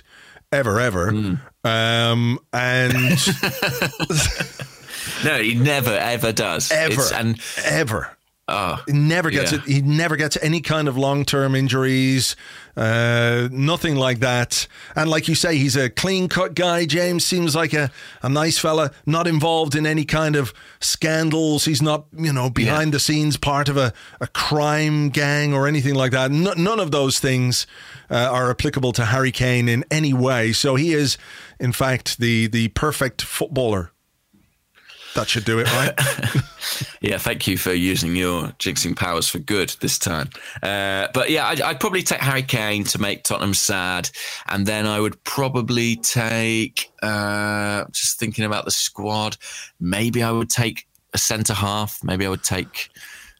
ever, 0.51 0.79
ever. 0.79 1.11
Mm. 1.11 1.39
Um, 1.63 2.39
and. 2.53 2.93
no, 5.23 5.41
he 5.41 5.55
never, 5.55 5.91
ever 5.91 6.31
does. 6.31 6.71
Ever. 6.71 6.93
It's, 6.93 7.11
and 7.11 7.39
ever. 7.65 8.15
Oh, 8.47 8.81
he 8.87 8.93
never 8.93 9.29
gets 9.29 9.51
yeah. 9.51 9.59
it. 9.59 9.65
He 9.65 9.81
never 9.81 10.15
gets 10.15 10.37
any 10.41 10.61
kind 10.61 10.87
of 10.87 10.97
long 10.97 11.23
term 11.23 11.53
injuries, 11.53 12.35
uh, 12.79 13.49
nothing 13.51 13.97
like 13.97 14.19
that. 14.19 14.65
And 14.95 15.09
like 15.09 15.27
you 15.27 15.35
say, 15.35 15.57
he's 15.57 15.75
a 15.75 15.89
clean 15.89 16.29
cut 16.29 16.55
guy. 16.55 16.85
James 16.85 17.25
seems 17.25 17.53
like 17.53 17.73
a, 17.73 17.91
a 18.23 18.29
nice 18.29 18.57
fella, 18.57 18.91
not 19.05 19.27
involved 19.27 19.75
in 19.75 19.85
any 19.85 20.05
kind 20.05 20.37
of 20.37 20.53
scandals. 20.79 21.65
He's 21.65 21.81
not, 21.81 22.05
you 22.15 22.31
know, 22.31 22.49
behind 22.49 22.87
yeah. 22.87 22.91
the 22.91 22.99
scenes 23.01 23.35
part 23.35 23.67
of 23.67 23.75
a, 23.75 23.91
a 24.21 24.27
crime 24.27 25.09
gang 25.09 25.53
or 25.53 25.67
anything 25.67 25.93
like 25.93 26.13
that. 26.13 26.31
None 26.31 26.79
of 26.79 26.91
those 26.91 27.19
things 27.19 27.67
uh, 28.09 28.15
are 28.15 28.49
applicable 28.49 28.93
to 28.93 29.05
Harry 29.05 29.33
Kane 29.33 29.67
in 29.67 29.83
any 29.91 30.13
way. 30.13 30.53
So 30.53 30.75
he 30.75 30.93
is, 30.93 31.17
in 31.59 31.73
fact, 31.73 32.19
the 32.19 32.47
the 32.47 32.69
perfect 32.69 33.21
footballer 33.21 33.91
that 35.19 35.27
should 35.27 35.45
do 35.45 35.59
it, 35.59 35.71
right? 35.73 35.93
yeah, 37.01 37.17
thank 37.17 37.45
you 37.45 37.57
for 37.57 37.73
using 37.73 38.15
your 38.15 38.47
jinxing 38.59 38.95
powers 38.95 39.27
for 39.27 39.39
good 39.39 39.69
this 39.81 39.99
time. 39.99 40.29
Uh, 40.63 41.07
but 41.13 41.29
yeah, 41.29 41.47
I'd, 41.47 41.61
I'd, 41.61 41.79
probably 41.79 42.03
take 42.03 42.21
Harry 42.21 42.41
Kane 42.41 42.85
to 42.85 42.99
make 42.99 43.23
Tottenham 43.23 43.53
sad, 43.53 44.09
and 44.47 44.65
then 44.65 44.85
I 44.87 44.99
would 44.99 45.21
probably 45.23 45.97
take. 45.97 46.91
Uh, 47.01 47.85
just 47.91 48.19
thinking 48.19 48.45
about 48.45 48.65
the 48.65 48.71
squad, 48.71 49.37
maybe 49.79 50.23
I 50.23 50.31
would 50.31 50.49
take 50.49 50.87
a 51.13 51.17
centre 51.17 51.53
half. 51.53 52.03
Maybe 52.03 52.25
I 52.25 52.29
would 52.29 52.43
take, 52.43 52.89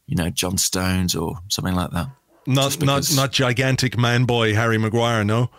you 0.08 0.16
know, 0.16 0.30
John 0.30 0.58
Stones 0.58 1.16
or 1.16 1.40
something 1.48 1.76
like 1.76 1.92
that. 1.92 2.08
Not 2.46 2.82
not 2.82 3.14
not 3.16 3.32
gigantic 3.32 3.98
man 3.98 4.26
boy 4.26 4.54
Harry 4.54 4.78
Maguire, 4.78 5.24
no. 5.24 5.50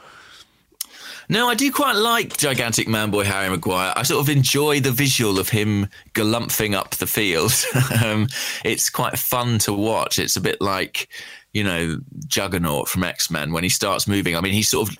No, 1.30 1.48
I 1.48 1.54
do 1.54 1.70
quite 1.70 1.94
like 1.94 2.36
gigantic 2.36 2.88
man 2.88 3.12
boy 3.12 3.22
Harry 3.22 3.48
Maguire. 3.48 3.92
I 3.94 4.02
sort 4.02 4.20
of 4.20 4.28
enjoy 4.28 4.80
the 4.80 4.90
visual 4.90 5.38
of 5.38 5.48
him 5.48 5.88
galumphing 6.12 6.74
up 6.74 6.96
the 6.96 7.06
field. 7.06 7.52
um, 8.04 8.26
it's 8.64 8.90
quite 8.90 9.16
fun 9.16 9.58
to 9.60 9.72
watch. 9.72 10.18
It's 10.18 10.36
a 10.36 10.40
bit 10.40 10.60
like 10.60 11.08
you 11.52 11.64
know, 11.64 11.98
Juggernaut 12.26 12.88
from 12.88 13.04
X 13.04 13.30
Men 13.30 13.52
when 13.52 13.62
he 13.62 13.70
starts 13.70 14.08
moving. 14.08 14.36
I 14.36 14.40
mean, 14.40 14.52
he 14.52 14.62
sort 14.62 14.88
of, 14.88 14.98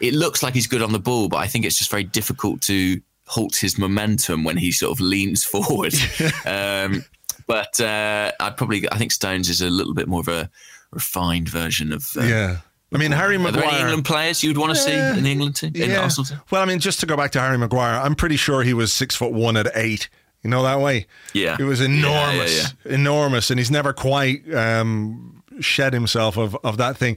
it 0.00 0.14
looks 0.14 0.42
like 0.42 0.54
he's 0.54 0.66
good 0.66 0.82
on 0.82 0.92
the 0.92 0.98
ball, 0.98 1.28
but 1.28 1.38
I 1.38 1.46
think 1.46 1.64
it's 1.64 1.78
just 1.78 1.90
very 1.90 2.04
difficult 2.04 2.62
to 2.62 3.00
halt 3.26 3.56
his 3.56 3.78
momentum 3.78 4.44
when 4.44 4.56
he 4.56 4.72
sort 4.72 4.92
of 4.92 5.00
leans 5.00 5.44
forward. 5.44 5.94
um, 6.46 7.04
but 7.46 7.78
uh, 7.80 8.32
I'd 8.40 8.56
probably, 8.56 8.90
I 8.90 8.98
think 8.98 9.12
Stones 9.12 9.48
is 9.48 9.60
a 9.60 9.70
little 9.70 9.94
bit 9.94 10.08
more 10.08 10.20
of 10.20 10.28
a 10.28 10.50
refined 10.90 11.48
version 11.48 11.92
of 11.92 12.08
uh, 12.16 12.22
yeah. 12.22 12.56
I 12.92 12.98
mean, 12.98 13.10
Harry 13.10 13.36
Maguire. 13.36 13.64
Are 13.64 13.70
there 13.70 13.70
any 13.72 13.80
England 13.80 14.04
players 14.04 14.42
you'd 14.44 14.58
want 14.58 14.70
to 14.70 14.80
see 14.80 14.92
in 14.92 15.24
the 15.24 15.30
England 15.30 15.56
team? 15.56 15.72
In 15.74 15.90
yeah. 15.90 16.02
Arsenal 16.02 16.24
team? 16.24 16.40
Well, 16.50 16.62
I 16.62 16.64
mean, 16.64 16.78
just 16.78 17.00
to 17.00 17.06
go 17.06 17.16
back 17.16 17.32
to 17.32 17.40
Harry 17.40 17.58
Maguire, 17.58 18.00
I'm 18.00 18.14
pretty 18.14 18.36
sure 18.36 18.62
he 18.62 18.74
was 18.74 18.92
six 18.92 19.16
foot 19.16 19.32
one 19.32 19.56
at 19.56 19.68
eight. 19.74 20.08
You 20.42 20.50
know 20.50 20.62
that 20.62 20.80
way. 20.80 21.06
Yeah, 21.32 21.56
it 21.58 21.64
was 21.64 21.80
enormous, 21.80 22.56
yeah, 22.56 22.68
yeah, 22.84 22.94
enormous, 22.94 23.50
and 23.50 23.58
he's 23.58 23.70
never 23.70 23.92
quite 23.92 24.52
um, 24.54 25.42
shed 25.58 25.92
himself 25.92 26.36
of 26.36 26.56
of 26.62 26.76
that 26.76 26.96
thing. 26.96 27.16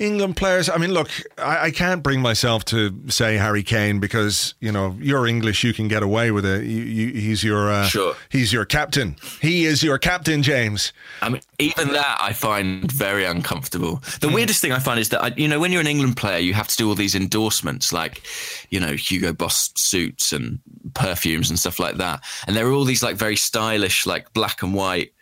England 0.00 0.34
players. 0.34 0.70
I 0.70 0.78
mean, 0.78 0.92
look, 0.92 1.10
I, 1.36 1.66
I, 1.66 1.70
can't 1.70 2.02
bring 2.02 2.22
myself 2.22 2.64
to 2.66 2.98
say 3.08 3.36
Harry 3.36 3.62
Kane 3.62 4.00
because 4.00 4.54
you 4.58 4.72
know 4.72 4.96
you're 4.98 5.26
English. 5.26 5.62
You 5.62 5.74
can 5.74 5.88
get 5.88 6.02
away 6.02 6.30
with 6.30 6.46
it. 6.46 6.64
You, 6.64 6.82
you, 6.82 7.20
he's 7.20 7.44
your 7.44 7.70
uh, 7.70 7.84
sure. 7.84 8.16
He's 8.30 8.50
your 8.50 8.64
captain. 8.64 9.16
He 9.42 9.66
is 9.66 9.82
your 9.82 9.98
captain, 9.98 10.42
James. 10.42 10.94
I 11.20 11.28
mean, 11.28 11.42
even 11.58 11.88
that 11.92 12.18
I 12.18 12.32
find 12.32 12.90
very 12.90 13.26
uncomfortable. 13.26 13.96
The 14.20 14.28
mm. 14.28 14.34
weirdest 14.34 14.62
thing 14.62 14.72
I 14.72 14.78
find 14.78 14.98
is 14.98 15.10
that 15.10 15.22
I, 15.22 15.34
you 15.36 15.46
know 15.46 15.60
when 15.60 15.70
you're 15.70 15.82
an 15.82 15.86
England 15.86 16.16
player, 16.16 16.38
you 16.38 16.54
have 16.54 16.68
to 16.68 16.76
do 16.76 16.88
all 16.88 16.94
these 16.94 17.14
endorsements, 17.14 17.92
like 17.92 18.22
you 18.70 18.80
know 18.80 18.94
Hugo 18.94 19.34
Boss 19.34 19.70
suits 19.76 20.32
and 20.32 20.60
perfumes 20.94 21.50
and 21.50 21.58
stuff 21.58 21.78
like 21.78 21.96
that. 21.96 22.24
And 22.46 22.56
there 22.56 22.66
are 22.66 22.72
all 22.72 22.84
these 22.84 23.02
like 23.02 23.16
very 23.16 23.36
stylish, 23.36 24.06
like 24.06 24.32
black 24.32 24.62
and 24.62 24.72
white 24.72 25.12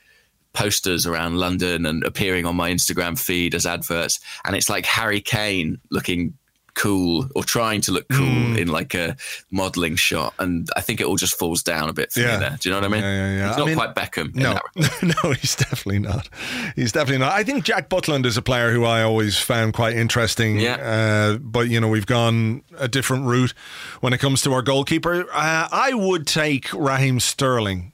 posters 0.53 1.07
around 1.07 1.37
London 1.37 1.87
and 1.87 2.05
appearing 2.05 2.47
on 2.47 2.57
my 2.57 2.71
Instagram 2.71 3.19
feed 3.19 3.55
as 3.55 3.67
adverts. 3.67 4.21
And 4.45 4.57
it's 4.57 4.69
like 4.69 4.87
Harry 4.87 5.21
Kane 5.21 5.79
looking 5.91 6.35
cool 6.79 7.29
or 7.35 7.43
trying 7.43 7.81
to 7.81 7.91
look 7.91 8.09
cool 8.09 8.25
mm. 8.25 8.57
in 8.57 8.69
like 8.69 8.95
a 8.95 9.17
modeling 9.51 9.97
shot. 9.97 10.33
And 10.39 10.69
I 10.77 10.81
think 10.81 11.01
it 11.01 11.07
all 11.07 11.17
just 11.17 11.37
falls 11.37 11.63
down 11.63 11.89
a 11.89 11.93
bit 11.93 12.13
for 12.13 12.21
yeah. 12.21 12.35
me 12.35 12.41
there. 12.41 12.57
Do 12.61 12.69
you 12.69 12.73
know 12.73 12.81
what 12.81 12.85
I 12.85 12.89
mean? 12.89 13.03
Yeah, 13.03 13.15
yeah, 13.15 13.37
yeah. 13.37 13.49
He's 13.49 13.57
not 13.57 13.63
I 13.63 13.67
mean, 13.67 13.77
quite 13.77 13.95
Beckham. 13.95 14.35
No, 14.35 14.59
no, 15.25 15.33
he's 15.33 15.57
definitely 15.57 15.99
not. 15.99 16.29
He's 16.77 16.93
definitely 16.93 17.19
not. 17.19 17.33
I 17.33 17.43
think 17.43 17.65
Jack 17.65 17.89
Butland 17.89 18.27
is 18.27 18.37
a 18.37 18.43
player 18.43 18.73
who 18.73 18.85
I 18.85 19.03
always 19.03 19.39
found 19.39 19.75
quite 19.75 19.97
interesting. 19.97 20.61
Yeah. 20.61 20.77
Uh, 20.77 21.39
but, 21.39 21.69
you 21.69 21.81
know, 21.81 21.89
we've 21.89 22.07
gone 22.07 22.63
a 22.79 22.87
different 22.87 23.25
route 23.25 23.55
when 24.01 24.13
it 24.13 24.19
comes 24.19 24.43
to 24.43 24.53
our 24.53 24.63
goalkeeper. 24.63 25.23
Uh, 25.33 25.69
I 25.73 25.95
would 25.95 26.29
take 26.29 26.73
Raheem 26.73 27.19
Sterling 27.19 27.93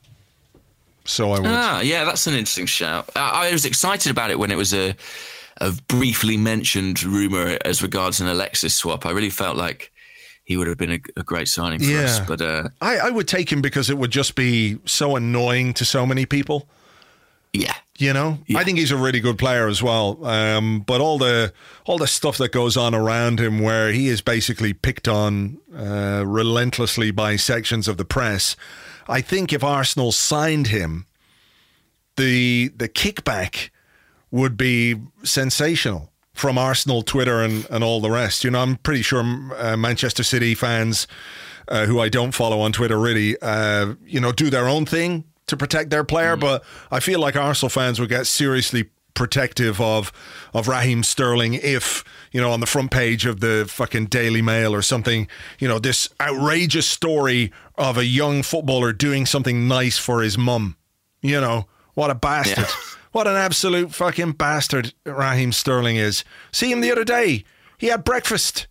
so 1.05 1.33
I 1.33 1.41
would. 1.41 1.51
Ah, 1.51 1.81
yeah, 1.81 2.05
that's 2.05 2.27
an 2.27 2.35
interesting 2.35 2.67
shout. 2.67 3.09
I, 3.17 3.49
I 3.49 3.53
was 3.53 3.65
excited 3.65 4.11
about 4.11 4.31
it 4.31 4.39
when 4.39 4.51
it 4.51 4.57
was 4.57 4.73
a, 4.73 4.97
a 5.59 5.73
briefly 5.89 6.37
mentioned 6.37 7.03
rumor 7.03 7.59
as 7.65 7.83
regards 7.83 8.21
an 8.21 8.29
Alexis 8.29 8.75
swap. 8.75 9.07
I 9.07 9.11
really 9.11 9.31
felt 9.31 9.57
like 9.57 9.93
he 10.45 10.57
would 10.57 10.67
have 10.67 10.77
been 10.77 10.93
a, 10.93 11.01
a 11.17 11.23
great 11.23 11.49
signing 11.49 11.79
for 11.81 11.87
yeah. 11.87 12.05
us. 12.05 12.21
But 12.21 12.41
uh, 12.41 12.69
I, 12.81 12.99
I 12.99 13.11
would 13.11 13.29
take 13.29 13.51
him 13.51 13.63
because 13.63 13.91
it 13.91 13.99
would 13.99 14.11
just 14.11 14.35
be 14.35 14.79
so 14.85 15.17
annoying 15.17 15.75
to 15.75 15.85
so 15.85 16.07
many 16.07 16.27
people. 16.27 16.69
Yeah. 17.53 17.75
You 17.97 18.13
know, 18.13 18.39
yeah. 18.47 18.59
I 18.59 18.65
think 18.65 18.79
he's 18.79 18.91
a 18.91 18.97
really 18.97 19.21
good 19.21 19.39
player 19.39 19.69
as 19.69 19.81
well. 19.81 20.25
Um, 20.27 20.81
but 20.81 21.01
all 21.01 21.17
the 21.17 21.53
all 21.85 21.97
the 21.97 22.09
stuff 22.09 22.39
that 22.39 22.51
goes 22.51 22.77
on 22.77 22.93
around 22.93 23.39
him, 23.39 23.61
where 23.61 23.93
he 23.93 24.09
is 24.09 24.21
basically 24.21 24.73
picked 24.73 25.07
on 25.07 25.59
uh, 25.73 26.25
relentlessly 26.27 27.13
by 27.13 27.37
sections 27.37 27.87
of 27.87 27.97
the 27.97 28.05
press, 28.05 28.57
I 29.09 29.21
think 29.21 29.53
if 29.53 29.63
Arsenal 29.63 30.13
signed 30.13 30.69
him, 30.69 31.07
the 32.17 32.69
the 32.77 32.89
kickback 32.89 33.71
would 34.31 34.57
be 34.57 34.97
sensational 35.23 36.11
from 36.33 36.59
Arsenal 36.59 37.03
Twitter 37.03 37.41
and, 37.41 37.67
and 37.71 37.85
all 37.85 38.01
the 38.01 38.11
rest. 38.11 38.43
You 38.43 38.51
know, 38.51 38.61
I'm 38.61 38.77
pretty 38.77 39.03
sure 39.03 39.23
uh, 39.57 39.77
Manchester 39.77 40.25
City 40.25 40.55
fans 40.55 41.07
uh, 41.69 41.87
who 41.87 42.01
I 42.01 42.09
don't 42.09 42.33
follow 42.33 42.61
on 42.61 42.73
Twitter 42.73 42.99
really, 42.99 43.37
uh, 43.41 43.95
you 44.05 44.21
know, 44.21 44.33
do 44.33 44.51
their 44.51 44.69
own 44.69 44.85
thing 44.85 45.25
to 45.47 45.57
protect 45.57 45.91
their 45.91 46.05
player. 46.05 46.37
Mm. 46.37 46.41
But 46.41 46.65
I 46.91 47.01
feel 47.01 47.21
like 47.21 47.37
Arsenal 47.37 47.71
fans 47.71 48.01
would 48.01 48.09
get 48.09 48.27
seriously 48.27 48.91
protective 49.15 49.81
of 49.81 50.13
of 50.53 50.67
Raheem 50.67 51.05
Sterling 51.05 51.55
if 51.55 52.03
you 52.33 52.41
know 52.41 52.51
on 52.51 52.59
the 52.59 52.67
front 52.67 52.91
page 52.91 53.27
of 53.27 53.39
the 53.39 53.65
fucking 53.69 54.07
Daily 54.07 54.43
Mail 54.43 54.75
or 54.75 54.83
something 54.83 55.29
you 55.61 55.69
know 55.69 55.79
this 55.79 56.09
outrageous 56.21 56.87
story 56.87 57.53
of 57.77 57.99
a 57.99 58.05
young 58.05 58.43
footballer 58.43 58.93
doing 58.93 59.27
something 59.27 59.67
nice 59.67 59.99
for 59.99 60.23
his 60.23 60.39
mum. 60.39 60.77
You 61.21 61.41
know 61.41 61.67
what 61.95 62.11
a 62.11 62.15
bastard. 62.15 62.65
Yeah. 62.65 62.71
what 63.13 63.27
an 63.27 63.37
absolute 63.37 63.95
fucking 63.95 64.33
bastard 64.33 64.95
Raheem 65.05 65.53
Sterling 65.53 65.97
is. 65.97 66.25
See 66.53 66.71
him 66.71 66.81
the 66.81 66.93
other 66.93 67.05
day. 67.05 67.45
He 67.79 67.89
had 67.89 68.05
breakfast. 68.05 68.67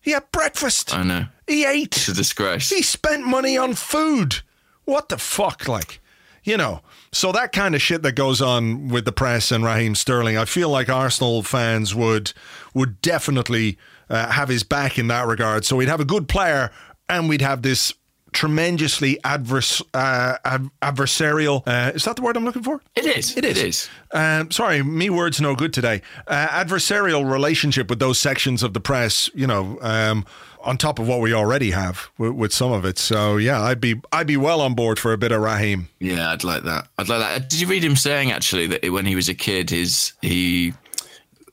He 0.00 0.12
had 0.12 0.30
breakfast. 0.32 0.94
I 0.94 1.02
know. 1.02 1.26
He 1.46 1.64
ate. 1.64 1.96
It's 1.96 2.08
a 2.08 2.14
disgrace. 2.14 2.70
He 2.70 2.82
spent 2.82 3.26
money 3.26 3.56
on 3.56 3.74
food. 3.74 4.42
What 4.84 5.08
the 5.08 5.18
fuck 5.18 5.68
like 5.68 6.00
you 6.48 6.56
know. 6.56 6.80
So 7.12 7.30
that 7.32 7.52
kind 7.52 7.74
of 7.74 7.82
shit 7.82 8.02
that 8.02 8.12
goes 8.12 8.40
on 8.40 8.88
with 8.88 9.04
the 9.04 9.12
press 9.12 9.52
and 9.52 9.64
Raheem 9.64 9.94
Sterling, 9.94 10.36
I 10.36 10.46
feel 10.46 10.70
like 10.70 10.88
Arsenal 10.88 11.42
fans 11.42 11.94
would 11.94 12.32
would 12.74 13.00
definitely 13.02 13.78
uh, 14.08 14.30
have 14.30 14.48
his 14.48 14.62
back 14.62 14.98
in 14.98 15.08
that 15.08 15.26
regard. 15.26 15.64
So 15.64 15.76
we'd 15.76 15.88
have 15.88 16.00
a 16.00 16.06
good 16.06 16.26
player 16.26 16.70
and 17.08 17.28
we'd 17.28 17.42
have 17.42 17.62
this 17.62 17.92
tremendously 18.32 19.18
adverse, 19.24 19.82
uh, 19.94 20.36
ad- 20.44 20.70
adversarial. 20.82 21.62
Uh, 21.66 21.92
is 21.94 22.04
that 22.04 22.16
the 22.16 22.22
word 22.22 22.36
I'm 22.36 22.44
looking 22.44 22.62
for? 22.62 22.80
It 22.94 23.06
is. 23.06 23.36
It 23.36 23.44
is. 23.44 23.58
It 23.58 23.66
is. 23.66 23.88
Um, 24.12 24.50
sorry, 24.50 24.82
me 24.82 25.10
words 25.10 25.40
no 25.40 25.54
good 25.54 25.72
today. 25.72 26.02
Uh, 26.26 26.48
adversarial 26.48 27.30
relationship 27.30 27.90
with 27.90 27.98
those 27.98 28.18
sections 28.18 28.62
of 28.62 28.74
the 28.74 28.80
press. 28.80 29.30
You 29.34 29.46
know. 29.46 29.78
Um, 29.80 30.26
on 30.62 30.76
top 30.76 30.98
of 30.98 31.06
what 31.06 31.20
we 31.20 31.32
already 31.32 31.70
have 31.70 32.10
with, 32.18 32.32
with, 32.32 32.52
some 32.52 32.72
of 32.72 32.84
it, 32.84 32.98
so 32.98 33.36
yeah, 33.36 33.62
I'd 33.62 33.80
be 33.80 34.00
I'd 34.12 34.26
be 34.26 34.36
well 34.36 34.60
on 34.60 34.74
board 34.74 34.98
for 34.98 35.12
a 35.12 35.16
bit 35.16 35.30
of 35.30 35.40
Raheem. 35.40 35.88
Yeah, 36.00 36.30
I'd 36.32 36.42
like 36.42 36.64
that. 36.64 36.88
I'd 36.98 37.08
like 37.08 37.20
that. 37.20 37.48
Did 37.48 37.60
you 37.60 37.68
read 37.68 37.84
him 37.84 37.94
saying 37.94 38.32
actually 38.32 38.66
that 38.66 38.92
when 38.92 39.06
he 39.06 39.14
was 39.14 39.28
a 39.28 39.34
kid, 39.34 39.70
his 39.70 40.14
he 40.20 40.74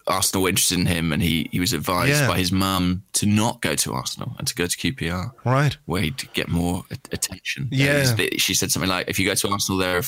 Arsenal 0.07 0.43
were 0.43 0.49
interested 0.49 0.79
in 0.79 0.85
him, 0.85 1.11
and 1.11 1.21
he 1.21 1.49
he 1.51 1.59
was 1.59 1.73
advised 1.73 2.21
yeah. 2.21 2.27
by 2.27 2.37
his 2.37 2.51
mum 2.51 3.03
to 3.13 3.25
not 3.25 3.61
go 3.61 3.75
to 3.75 3.93
Arsenal 3.93 4.35
and 4.37 4.47
to 4.47 4.55
go 4.55 4.67
to 4.67 4.77
QPR, 4.77 5.31
right, 5.43 5.77
where 5.85 6.01
he'd 6.01 6.31
get 6.33 6.47
more 6.47 6.85
attention. 7.11 7.67
Yeah, 7.71 8.13
bit, 8.15 8.39
she 8.39 8.53
said 8.53 8.71
something 8.71 8.89
like, 8.89 9.09
"If 9.09 9.17
you 9.19 9.27
go 9.27 9.35
to 9.35 9.49
Arsenal, 9.49 9.79
there, 9.79 10.01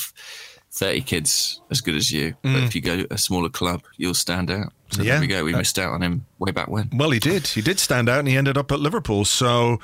30 0.78 1.02
kids 1.02 1.62
as 1.72 1.82
good 1.82 1.96
as 1.96 2.12
you. 2.12 2.36
Mm. 2.44 2.54
But 2.54 2.64
if 2.64 2.76
you 2.76 2.82
go 2.82 3.04
a 3.10 3.18
smaller 3.18 3.50
club, 3.50 3.84
you'll 3.98 4.14
stand 4.14 4.52
out. 4.52 4.72
So 4.92 5.02
yeah. 5.02 5.14
there 5.14 5.22
we 5.22 5.28
go. 5.28 5.44
We 5.44 5.54
uh, 5.54 5.58
missed 5.58 5.78
out 5.80 5.92
on 5.92 6.02
him 6.02 6.26
way 6.40 6.52
back 6.52 6.70
when. 6.70 6.90
Well, 6.94 7.10
he 7.10 7.20
did. 7.20 7.48
He 7.48 7.62
did 7.62 7.80
stand 7.80 8.08
out 8.08 8.20
and 8.20 8.28
he 8.28 8.38
ended 8.38 8.58
up 8.58 8.72
at 8.72 8.80
Liverpool. 8.80 9.26
So 9.26 9.80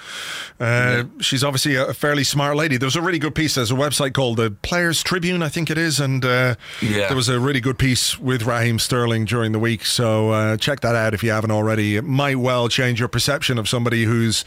uh, 0.60 0.64
yeah. 0.64 1.04
she's 1.20 1.44
obviously 1.44 1.76
a 1.76 1.94
fairly 1.94 2.24
smart 2.24 2.56
lady. 2.56 2.78
There's 2.78 2.96
a 2.96 3.02
really 3.02 3.20
good 3.20 3.36
piece. 3.36 3.56
There's 3.56 3.72
a 3.72 3.76
website 3.76 4.14
called 4.14 4.38
the 4.38 4.52
Players 4.52 5.04
Tribune, 5.04 5.44
I 5.44 5.50
think 5.50 5.70
it 5.70 5.78
is. 5.78 6.00
And 6.00 6.24
uh, 6.24 6.56
yeah. 6.82 7.08
there 7.08 7.16
was 7.16 7.28
a 7.28 7.40
really 7.40 7.60
good 7.60 7.78
piece 7.78 8.18
with 8.20 8.44
Raheem 8.44 8.80
Sterling 8.80 9.26
during 9.26 9.52
the 9.52 9.60
week. 9.60 9.86
So 9.86 10.30
uh, 10.30 10.58
check 10.58 10.82
that 10.82 10.96
out 10.96 11.14
if 11.14 11.24
you 11.24 11.32
haven't 11.32 11.52
already. 11.52 11.98
It 11.98 12.04
might 12.04 12.38
well 12.38 12.70
change 12.70 13.00
your 13.00 13.10
perception 13.10 13.58
of 13.58 13.68
somebody 13.68 14.04
who's 14.04 14.46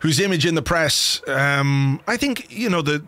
whose 0.00 0.20
image 0.20 0.46
in 0.46 0.54
the 0.54 0.62
press. 0.62 1.22
Um, 1.26 2.00
I 2.06 2.16
think, 2.16 2.52
you 2.52 2.70
know, 2.70 2.82
the 2.82 3.04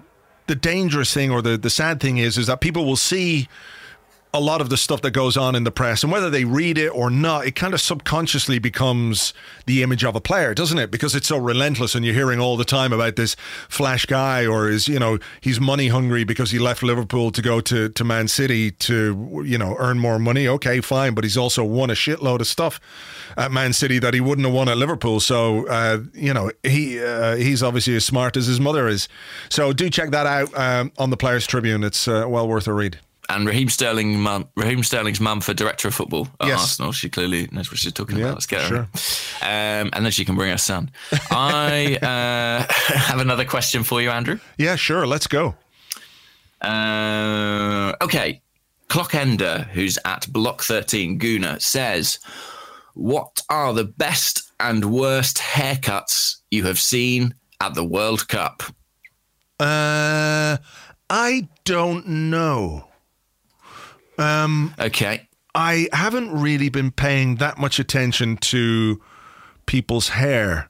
the 0.51 0.57
dangerous 0.57 1.15
thing 1.15 1.31
or 1.31 1.41
the 1.41 1.57
the 1.57 1.71
sad 1.71 2.01
thing 2.01 2.19
is 2.19 2.37
is 2.37 2.49
that 2.49 2.61
people 2.61 2.85
will 2.85 2.97
see 2.97 3.49
a 4.33 4.41
lot 4.41 4.61
of 4.61 4.71
the 4.71 4.77
stuff 4.77 5.03
that 5.03 5.11
goes 5.11 5.37
on 5.37 5.55
in 5.55 5.65
the 5.65 5.71
press 5.71 6.03
and 6.03 6.13
whether 6.13 6.31
they 6.31 6.45
read 6.45 6.79
it 6.79 6.89
or 6.89 7.11
not 7.11 7.47
it 7.47 7.57
kind 7.57 7.75
of 7.75 7.81
subconsciously 7.81 8.59
becomes 8.59 9.35
the 9.67 9.83
image 9.83 10.05
of 10.05 10.15
a 10.15 10.21
player 10.21 10.55
doesn't 10.55 10.79
it? 10.79 10.91
Because 10.91 11.15
it's 11.15 11.27
so 11.27 11.37
relentless 11.37 11.95
and 11.95 12.05
you're 12.05 12.15
hearing 12.15 12.39
all 12.39 12.57
the 12.57 12.65
time 12.65 12.93
about 12.93 13.17
this 13.17 13.35
flash 13.69 14.07
guy 14.07 14.47
or 14.47 14.69
is 14.69 14.87
you 14.87 14.99
know 14.99 15.19
he's 15.41 15.61
money 15.61 15.89
hungry 15.89 16.23
because 16.25 16.51
he 16.51 16.59
left 16.59 16.83
liverpool 16.83 17.31
to 17.33 17.43
go 17.43 17.61
to, 17.61 17.89
to 17.89 18.05
man 18.05 18.29
city 18.29 18.71
to 18.71 19.43
you 19.45 19.59
know 19.59 19.77
earn 19.79 19.99
more 19.99 20.19
money. 20.19 20.47
Okay 20.47 20.81
fine 20.81 21.15
but 21.15 21.25
he's 21.25 21.37
also 21.37 21.65
won 21.65 21.91
a 21.91 21.95
shitload 21.95 22.41
of 22.41 22.47
stuff 22.47 22.81
at 23.37 23.51
man 23.51 23.73
city 23.73 23.99
that 23.99 24.15
he 24.15 24.21
wouldn't 24.21 24.47
have 24.47 24.55
won 24.55 24.69
at 24.69 24.77
liverpool. 24.77 25.19
So 25.19 25.67
uh, 25.67 25.99
you 26.15 26.33
know 26.33 26.51
he 26.63 27.03
uh, 27.03 27.37
he's 27.37 27.63
obviously 27.63 27.97
as 27.97 28.05
smart 28.05 28.37
as 28.37 28.47
his 28.47 28.61
mother 28.61 28.87
is. 28.87 29.09
So 29.49 29.73
do 29.73 29.91
check 29.91 30.11
that 30.11 30.27
out 30.27 30.57
um, 30.57 30.93
on 30.99 31.11
the 31.11 31.17
players 31.17 31.47
tribune. 31.47 31.83
It's 31.83 32.07
uh, 32.07 32.27
well 32.29 32.47
worth 32.47 32.69
a 32.69 32.73
read 32.73 33.01
and 33.31 33.47
Raheem 33.47 33.69
Sterling, 33.69 34.21
mum, 34.21 34.49
Raheem 34.57 34.83
Sterling's 34.83 35.21
mum 35.21 35.41
for 35.41 35.55
director 35.55 35.89
of 35.89 35.95
football 35.95 36.29
at 36.41 36.49
yes. 36.49 36.61
Arsenal. 36.61 36.93
She 36.93 37.09
clearly 37.09 37.49
knows 37.53 37.71
what 37.71 37.79
she's 37.79 37.93
talking 37.93 38.19
yeah, 38.19 38.25
about. 38.25 38.35
Let's 38.35 38.47
get 38.47 38.63
her. 38.63 38.69
Sure. 38.69 38.89
Um, 39.43 39.91
and 39.93 40.05
then 40.05 40.11
she 40.11 40.25
can 40.25 40.35
bring 40.35 40.51
her 40.51 40.59
son. 40.59 40.91
I 41.31 41.97
uh, 42.03 42.73
have 42.99 43.21
another 43.21 43.45
question 43.45 43.85
for 43.85 44.03
you, 44.03 44.11
Andrew. 44.11 44.41
Yeah, 44.59 44.77
sure. 44.77 45.07
Let's 45.07 45.27
go. 45.27 45.55
Uh, 46.61 47.95
okay. 48.03 48.43
Clockender, 48.89 49.69
who's 49.69 49.99
at 50.05 50.27
Block 50.33 50.63
13, 50.63 51.19
Guna, 51.19 51.61
says, 51.61 52.19
What 52.95 53.43
are 53.49 53.73
the 53.73 53.85
best 53.85 54.51
and 54.59 54.93
worst 54.93 55.39
haircuts 55.39 56.39
you 56.51 56.65
have 56.65 56.81
seen 56.81 57.35
at 57.61 57.75
the 57.75 57.85
World 57.85 58.27
Cup? 58.27 58.65
Uh, 59.61 60.57
I 61.09 61.49
don't 61.65 62.09
know. 62.09 62.90
Um, 64.21 64.75
okay. 64.79 65.29
I 65.55 65.89
haven't 65.93 66.31
really 66.31 66.69
been 66.69 66.91
paying 66.91 67.37
that 67.37 67.59
much 67.59 67.79
attention 67.79 68.37
to 68.37 69.01
people's 69.67 70.11
hair. 70.11 70.69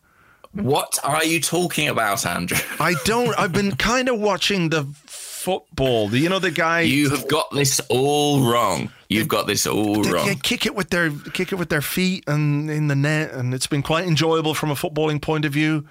What 0.53 0.99
are 1.05 1.25
you 1.25 1.41
talking 1.41 1.89
about, 1.89 2.27
Andrew? 2.27 2.59
I 2.81 2.95
don't. 3.05 3.39
I've 3.39 3.53
been 3.53 3.77
kind 3.77 4.09
of 4.09 4.19
watching 4.19 4.71
the 4.71 4.85
football. 5.07 6.15
You 6.15 6.29
know 6.29 6.39
the 6.39 6.51
guy. 6.51 6.81
You 6.81 7.11
have 7.11 7.29
got 7.29 7.51
this 7.53 7.81
all 7.89 8.51
wrong. 8.51 8.91
You've 9.09 9.29
they, 9.29 9.37
got 9.37 9.47
this 9.47 9.67
all 9.67 10.03
they, 10.03 10.11
wrong. 10.11 10.27
Yeah, 10.27 10.35
kick 10.35 10.67
it 10.67 10.75
with 10.75 10.91
their 10.91 11.11
kick 11.33 11.53
it 11.53 11.57
with 11.57 11.69
their 11.69 11.83
feet 11.83 12.25
and 12.27 12.71
in 12.71 12.89
the 12.89 12.97
net, 12.97 13.33
and 13.33 13.55
it's 13.55 13.67
been 13.67 13.83
quite 13.83 14.07
enjoyable 14.07 14.55
from 14.55 14.71
a 14.71 14.75
footballing 14.75 15.23
point 15.23 15.45
of 15.45 15.53
view. 15.53 15.87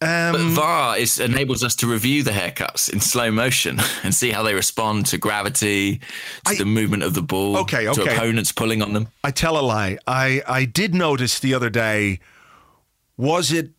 Um, 0.00 0.32
but 0.32 0.40
VAR 0.42 0.96
is, 0.96 1.18
enables 1.18 1.64
us 1.64 1.74
to 1.76 1.88
review 1.88 2.22
the 2.22 2.30
haircuts 2.30 2.92
in 2.92 3.00
slow 3.00 3.32
motion 3.32 3.80
and 4.04 4.14
see 4.14 4.30
how 4.30 4.44
they 4.44 4.54
respond 4.54 5.06
to 5.06 5.18
gravity, 5.18 5.98
to 5.98 6.02
I, 6.46 6.54
the 6.54 6.64
movement 6.64 7.02
of 7.02 7.14
the 7.14 7.22
ball, 7.22 7.56
okay, 7.58 7.88
okay. 7.88 8.04
to 8.04 8.14
opponents 8.14 8.52
pulling 8.52 8.80
on 8.80 8.92
them. 8.92 9.08
I 9.24 9.32
tell 9.32 9.58
a 9.58 9.60
lie. 9.62 9.98
I, 10.06 10.42
I 10.46 10.66
did 10.66 10.94
notice 10.94 11.40
the 11.40 11.52
other 11.52 11.68
day, 11.68 12.20
was 13.16 13.50
it 13.50 13.70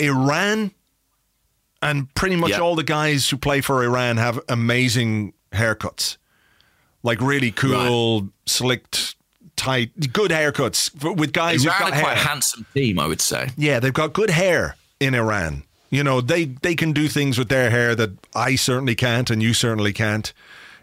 Iran? 0.00 0.72
And 1.80 2.12
pretty 2.14 2.34
much 2.34 2.50
yep. 2.50 2.60
all 2.60 2.74
the 2.74 2.82
guys 2.82 3.30
who 3.30 3.36
play 3.36 3.60
for 3.60 3.84
Iran 3.84 4.16
have 4.16 4.40
amazing 4.48 5.34
haircuts. 5.52 6.16
Like 7.04 7.20
really 7.20 7.52
cool, 7.52 8.22
right. 8.22 8.30
slicked, 8.46 9.14
tight, 9.54 10.12
good 10.12 10.32
haircuts 10.32 11.16
with 11.16 11.32
guys 11.32 11.64
Iran 11.64 11.76
who've 11.76 11.90
got 11.90 11.98
a 11.98 12.02
quite 12.02 12.16
handsome 12.16 12.66
team, 12.74 12.98
I 12.98 13.06
would 13.06 13.20
say. 13.20 13.50
Yeah, 13.56 13.78
they've 13.78 13.92
got 13.92 14.12
good 14.12 14.30
hair 14.30 14.74
in 15.00 15.14
Iran. 15.14 15.64
You 15.90 16.04
know, 16.04 16.20
they 16.20 16.44
they 16.44 16.74
can 16.74 16.92
do 16.92 17.08
things 17.08 17.38
with 17.38 17.48
their 17.48 17.70
hair 17.70 17.94
that 17.94 18.10
I 18.34 18.56
certainly 18.56 18.94
can't, 18.94 19.30
and 19.30 19.42
you 19.42 19.54
certainly 19.54 19.92
can't. 19.92 20.32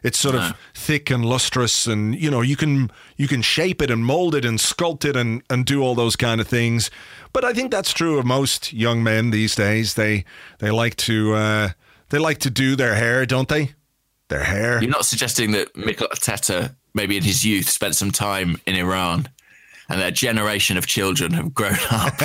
It's 0.02 0.20
sort 0.20 0.36
of 0.36 0.56
thick 0.76 1.10
and 1.10 1.26
lustrous, 1.26 1.88
and 1.88 2.16
you 2.16 2.30
know 2.30 2.42
you 2.42 2.56
can 2.56 2.92
you 3.18 3.28
can 3.28 3.42
shape 3.42 3.82
it 3.82 3.90
and 3.90 4.06
mold 4.06 4.36
it 4.36 4.46
and 4.46 4.60
sculpt 4.60 5.06
it 5.06 5.16
and 5.16 5.42
and 5.50 5.66
do 5.66 5.82
all 5.84 5.96
those 5.96 6.16
kind 6.16 6.42
of 6.42 6.48
things. 6.48 6.92
But 7.34 7.44
I 7.44 7.54
think 7.54 7.72
that's 7.72 7.94
true 7.94 8.20
of 8.20 8.26
most 8.26 8.72
young 8.74 9.04
men 9.04 9.32
these 9.32 9.56
days. 9.56 9.94
They 9.96 10.26
they 10.60 10.72
like 10.72 10.96
to 10.98 11.34
uh, 11.34 11.70
they 12.10 12.20
like 12.20 12.40
to 12.40 12.50
do 12.50 12.76
their 12.76 12.96
hair, 12.96 13.26
don't 13.26 13.50
they? 13.50 13.72
Their 14.28 14.44
hair. 14.44 14.82
You're 14.82 14.92
not 14.92 15.06
suggesting 15.06 15.52
that 15.52 15.76
Mikel 15.76 16.08
Arteta, 16.08 16.76
maybe 16.94 17.18
in 17.18 17.24
his 17.24 17.46
youth, 17.46 17.70
spent 17.70 17.96
some 17.96 18.12
time 18.12 18.60
in 18.66 18.76
Iran 18.76 19.30
and 19.90 20.02
a 20.02 20.12
generation 20.12 20.78
of 20.78 20.88
children 20.88 21.34
have 21.34 21.54
grown 21.54 21.78
up 21.92 22.20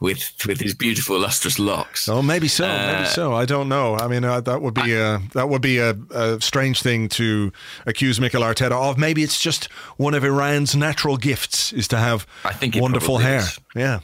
with 0.00 0.32
with 0.46 0.60
his 0.60 0.74
beautiful 0.74 1.18
lustrous 1.18 1.58
locks. 1.58 2.08
Oh, 2.08 2.22
maybe 2.22 2.48
so, 2.48 2.66
uh, 2.66 2.92
maybe 2.92 3.08
so. 3.08 3.34
I 3.34 3.44
don't 3.44 3.68
know. 3.68 3.96
I 3.96 4.08
mean, 4.08 4.24
uh, 4.24 4.40
that 4.42 4.62
would 4.62 4.74
be 4.74 4.94
a 4.94 5.20
that 5.34 5.48
would 5.48 5.62
be 5.62 5.78
a, 5.78 5.96
a, 6.10 6.40
strange 6.40 6.82
thing 6.82 7.08
to 7.10 7.52
accuse 7.86 8.20
Mikel 8.20 8.42
Arteta 8.42 8.72
of. 8.72 8.98
Maybe 8.98 9.22
it's 9.22 9.40
just 9.40 9.66
one 9.96 10.14
of 10.14 10.24
Iran's 10.24 10.74
natural 10.74 11.16
gifts 11.16 11.72
is 11.72 11.88
to 11.88 11.98
have 11.98 12.26
I 12.44 12.52
think 12.52 12.76
wonderful 12.76 13.18
hair. 13.18 13.40
Is. 13.40 13.60
Yeah. 13.74 14.00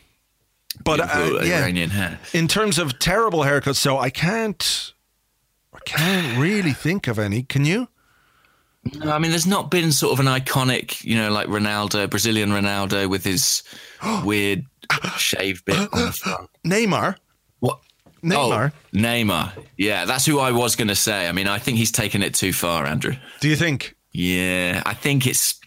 But 0.85 1.01
uh, 1.01 1.41
yeah, 1.43 1.61
Iranian 1.61 1.91
hair. 1.91 2.19
in 2.33 2.49
terms 2.49 2.79
of 2.79 2.99
terrible 2.99 3.41
haircuts, 3.41 3.77
so 3.77 3.99
I 3.99 4.09
can't, 4.09 4.95
I 5.75 5.79
can't 5.85 6.39
really 6.39 6.73
think 6.73 7.09
of 7.09 7.19
any. 7.19 7.43
Can 7.43 7.67
you? 7.67 7.89
No, 8.85 9.13
I 9.13 9.19
mean, 9.19 9.31
there's 9.31 9.47
not 9.47 9.71
been 9.71 9.93
sort 9.93 10.13
of 10.13 10.21
an 10.21 10.27
iconic, 10.27 11.05
you 11.05 11.17
know, 11.17 11.31
like 11.31 11.47
Ronaldo, 11.47 12.11
Brazilian 12.11 12.51
Ronaldo 12.51 13.09
with 13.09 13.25
his 13.25 13.63
weird 14.25 14.67
shave 15.17 15.65
bit 15.65 15.77
on 15.77 16.07
the 16.07 16.13
front. 16.13 16.51
Neymar. 16.65 17.17
What? 17.61 17.81
Neymar. 18.25 18.73
Oh, 18.73 18.97
Neymar. 18.97 19.53
Yeah, 19.77 20.05
that's 20.05 20.27
who 20.27 20.41
I 20.41 20.51
was 20.51 20.77
going 20.77 20.89
to 20.89 20.97
say. 20.97 21.29
I 21.29 21.33
mean, 21.33 21.47
I 21.49 21.59
think 21.59 21.79
he's 21.79 21.93
taken 21.93 22.23
it 22.23 22.35
too 22.35 22.53
far, 22.53 22.87
Andrew. 22.87 23.15
Do 23.41 23.49
you 23.49 23.57
think? 23.57 23.95
Yeah, 24.13 24.83
I 24.85 24.95
think 24.95 25.27
it's 25.27 25.59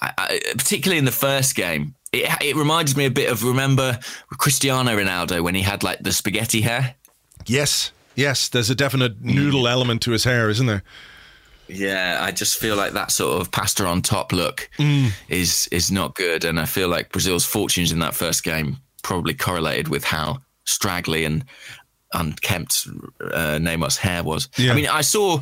I, 0.00 0.12
I, 0.18 0.40
particularly 0.56 0.98
in 0.98 1.04
the 1.04 1.12
first 1.12 1.54
game. 1.54 1.94
It, 2.12 2.28
it 2.42 2.56
reminds 2.56 2.96
me 2.96 3.06
a 3.06 3.10
bit 3.10 3.30
of 3.30 3.44
remember 3.44 3.98
Cristiano 4.36 4.90
Ronaldo 4.90 5.42
when 5.42 5.54
he 5.54 5.62
had 5.62 5.82
like 5.82 6.00
the 6.00 6.12
spaghetti 6.12 6.60
hair. 6.60 6.96
Yes, 7.46 7.92
yes. 8.14 8.48
There's 8.48 8.68
a 8.68 8.74
definite 8.74 9.22
mm. 9.22 9.34
noodle 9.34 9.66
element 9.68 10.02
to 10.02 10.10
his 10.10 10.24
hair, 10.24 10.50
isn't 10.50 10.66
there? 10.66 10.82
Yeah, 11.68 12.18
I 12.20 12.32
just 12.32 12.58
feel 12.58 12.76
like 12.76 12.92
that 12.92 13.10
sort 13.10 13.40
of 13.40 13.50
pasta 13.50 13.86
on 13.86 14.02
top 14.02 14.32
look 14.32 14.68
mm. 14.78 15.10
is 15.28 15.68
is 15.72 15.90
not 15.90 16.14
good, 16.14 16.44
and 16.44 16.60
I 16.60 16.66
feel 16.66 16.88
like 16.88 17.12
Brazil's 17.12 17.44
fortunes 17.44 17.92
in 17.92 18.00
that 18.00 18.14
first 18.14 18.44
game 18.44 18.78
probably 19.02 19.34
correlated 19.34 19.88
with 19.88 20.04
how 20.04 20.42
straggly 20.64 21.24
and 21.24 21.44
unkempt 22.12 22.86
uh, 23.20 23.58
Neymar's 23.58 23.96
hair 23.96 24.22
was. 24.22 24.48
Yeah. 24.56 24.72
I 24.72 24.74
mean, 24.74 24.88
I 24.88 25.00
saw 25.00 25.40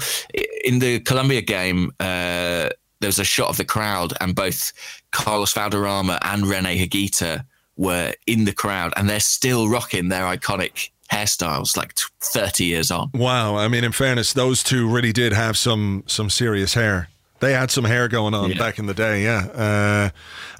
in 0.65 0.79
the 0.79 1.01
Colombia 1.01 1.43
game 1.43 1.93
uh, 2.01 2.71
there 3.01 3.09
was 3.09 3.19
a 3.19 3.25
shot 3.25 3.49
of 3.49 3.57
the 3.57 3.65
crowd, 3.65 4.13
and 4.21 4.35
both 4.35 4.73
Carlos 5.11 5.53
Valderrama 5.53 6.19
and 6.23 6.47
Rene 6.47 6.87
Higuita 6.87 7.45
were 7.77 8.13
in 8.27 8.45
the 8.45 8.53
crowd, 8.53 8.93
and 8.97 9.09
they're 9.09 9.21
still 9.21 9.69
rocking 9.69 10.09
their 10.09 10.25
iconic 10.25 10.91
hairstyles 11.11 11.77
like 11.77 11.95
30 12.21 12.65
years 12.65 12.91
on. 12.91 13.11
Wow. 13.15 13.57
I 13.57 13.69
mean, 13.69 13.85
in 13.85 13.93
fairness, 13.93 14.33
those 14.33 14.63
two 14.63 14.89
really 14.89 15.13
did 15.13 15.33
have 15.33 15.57
some 15.57 16.05
some 16.07 16.31
serious 16.31 16.75
hair. 16.75 17.09
They 17.41 17.55
had 17.55 17.71
some 17.71 17.85
hair 17.85 18.07
going 18.07 18.35
on 18.35 18.51
yeah. 18.51 18.59
back 18.59 18.79
in 18.79 18.85
the 18.85 18.93
day, 18.93 19.25
yeah. 19.25 19.47
Uh, 19.47 20.11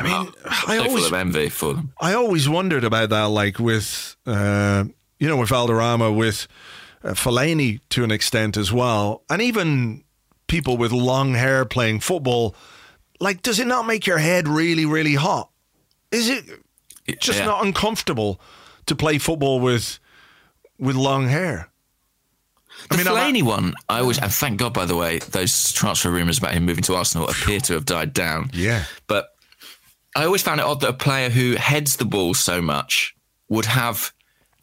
I 0.01 0.03
mean, 0.03 0.33
oh, 0.45 0.65
I 0.67 0.79
always 0.79 0.93
full 0.93 1.05
of 1.05 1.13
envy 1.13 1.51
for 1.51 1.75
them. 1.75 1.93
I 2.01 2.15
always 2.15 2.49
wondered 2.49 2.85
about 2.85 3.11
that, 3.11 3.25
like 3.25 3.59
with 3.59 4.17
uh, 4.27 4.85
you 5.19 5.29
know, 5.29 5.37
with 5.37 5.51
Valderrama, 5.51 6.11
with 6.11 6.49
uh, 7.05 7.11
Fellaini 7.11 7.81
to 7.91 8.03
an 8.03 8.11
extent 8.11 8.57
as 8.57 8.73
well, 8.73 9.23
and 9.29 9.43
even 9.43 10.05
people 10.47 10.79
with 10.79 10.91
long 10.91 11.35
hair 11.35 11.65
playing 11.65 12.01
football. 12.01 12.55
Like, 13.23 13.43
does 13.43 13.61
it 13.61 13.67
not 13.67 13.87
make 13.87 14.07
your 14.07 14.17
head 14.17 14.49
really, 14.49 14.87
really 14.87 15.15
hot? 15.15 15.51
Is 16.11 16.31
it 16.31 16.47
just 17.21 17.41
yeah. 17.41 17.45
not 17.45 17.65
uncomfortable 17.65 18.41
to 18.87 18.97
play 18.97 19.19
football 19.19 19.61
with 19.61 19.99
with 20.81 20.97
long 20.97 21.29
hair? 21.29 21.69
The 22.89 22.95
I 22.95 22.97
mean, 22.97 23.07
Fellaini 23.07 23.43
one, 23.43 23.75
I 23.89 24.01
always, 24.01 24.19
and 24.19 24.33
thank 24.33 24.59
God, 24.59 24.73
by 24.73 24.87
the 24.87 24.97
way, 24.97 25.19
those 25.19 25.73
transfer 25.73 26.11
rumours 26.11 26.39
about 26.39 26.53
him 26.53 26.65
moving 26.65 26.83
to 26.85 26.95
Arsenal 26.95 27.29
appear 27.29 27.61
to 27.61 27.75
have 27.75 27.85
died 27.85 28.15
down. 28.15 28.51
Yeah. 28.55 28.85
But 29.07 29.35
I 30.17 30.25
always 30.25 30.43
found 30.43 30.61
it 30.61 30.67
odd 30.67 30.81
that 30.81 30.89
a 30.89 30.95
player 30.95 31.29
who 31.29 31.57
heads 31.57 31.97
the 31.97 32.05
ball 32.05 32.35
so 32.35 32.63
much 32.63 33.15
would 33.49 33.67
have 33.67 34.13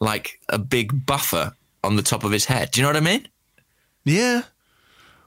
like 0.00 0.40
a 0.48 0.58
big 0.58 1.06
buffer 1.06 1.52
on 1.84 1.96
the 1.96 2.02
top 2.02 2.24
of 2.24 2.32
his 2.32 2.46
head. 2.46 2.72
Do 2.72 2.80
you 2.80 2.82
know 2.82 2.88
what 2.88 2.96
I 2.96 3.00
mean? 3.00 3.28
Yeah. 4.04 4.42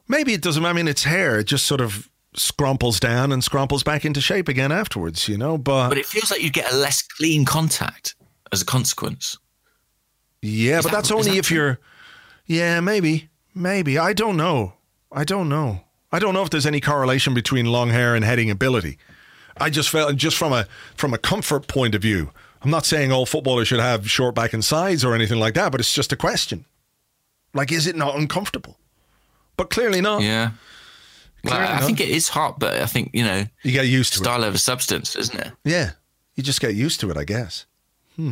Maybe 0.07 0.33
it 0.33 0.41
doesn't. 0.41 0.65
I 0.65 0.73
mean, 0.73 0.87
it's 0.87 1.03
hair. 1.03 1.39
It 1.39 1.45
just 1.45 1.65
sort 1.65 1.81
of 1.81 2.09
scrumples 2.35 2.99
down 2.99 3.31
and 3.31 3.43
scrumples 3.43 3.83
back 3.83 4.05
into 4.05 4.21
shape 4.21 4.47
again 4.47 4.71
afterwards, 4.71 5.27
you 5.27 5.37
know? 5.37 5.57
But 5.57 5.89
But 5.89 5.97
it 5.97 6.05
feels 6.05 6.31
like 6.31 6.41
you 6.41 6.49
get 6.49 6.71
a 6.71 6.75
less 6.75 7.01
clean 7.01 7.45
contact 7.45 8.15
as 8.51 8.61
a 8.61 8.65
consequence. 8.65 9.37
Yeah, 10.41 10.79
is 10.79 10.83
but 10.83 10.91
that, 10.91 10.97
that's 10.97 11.11
only 11.11 11.31
that 11.31 11.37
if 11.37 11.51
you're 11.51 11.79
yeah, 12.45 12.79
maybe. 12.79 13.29
Maybe. 13.53 13.97
I 13.97 14.13
don't 14.13 14.37
know. 14.37 14.73
I 15.11 15.23
don't 15.23 15.49
know. 15.49 15.81
I 16.11 16.19
don't 16.19 16.33
know 16.33 16.43
if 16.43 16.49
there's 16.49 16.65
any 16.65 16.81
correlation 16.81 17.33
between 17.33 17.65
long 17.65 17.89
hair 17.89 18.15
and 18.15 18.25
heading 18.25 18.49
ability. 18.49 18.97
I 19.57 19.69
just 19.69 19.89
felt 19.89 20.15
just 20.15 20.37
from 20.37 20.51
a 20.51 20.67
from 20.95 21.13
a 21.13 21.17
comfort 21.17 21.67
point 21.67 21.95
of 21.95 22.01
view. 22.01 22.31
I'm 22.61 22.69
not 22.69 22.85
saying 22.85 23.11
all 23.11 23.25
footballers 23.25 23.67
should 23.67 23.79
have 23.79 24.09
short 24.09 24.35
back 24.35 24.53
and 24.53 24.63
sides 24.63 25.03
or 25.03 25.15
anything 25.15 25.39
like 25.39 25.53
that, 25.55 25.71
but 25.71 25.79
it's 25.79 25.93
just 25.93 26.11
a 26.11 26.15
question. 26.15 26.65
Like, 27.53 27.71
is 27.71 27.87
it 27.87 27.95
not 27.95 28.15
uncomfortable? 28.15 28.77
But 29.57 29.69
clearly 29.69 30.01
not. 30.01 30.21
Yeah. 30.21 30.51
Well, 31.43 31.55
I 31.55 31.79
not. 31.79 31.83
think 31.83 31.99
it 31.99 32.09
is 32.09 32.29
hot, 32.29 32.59
but 32.59 32.75
I 32.75 32.85
think 32.85 33.11
you 33.13 33.23
know 33.23 33.45
you 33.63 33.71
get 33.71 33.87
used 33.87 34.13
to 34.13 34.19
style 34.19 34.43
it. 34.43 34.47
over 34.47 34.57
substance, 34.57 35.15
isn't 35.15 35.39
it? 35.39 35.51
Yeah, 35.63 35.91
you 36.35 36.43
just 36.43 36.61
get 36.61 36.75
used 36.75 36.99
to 36.99 37.09
it, 37.09 37.17
I 37.17 37.23
guess. 37.23 37.65
Hmm. 38.15 38.31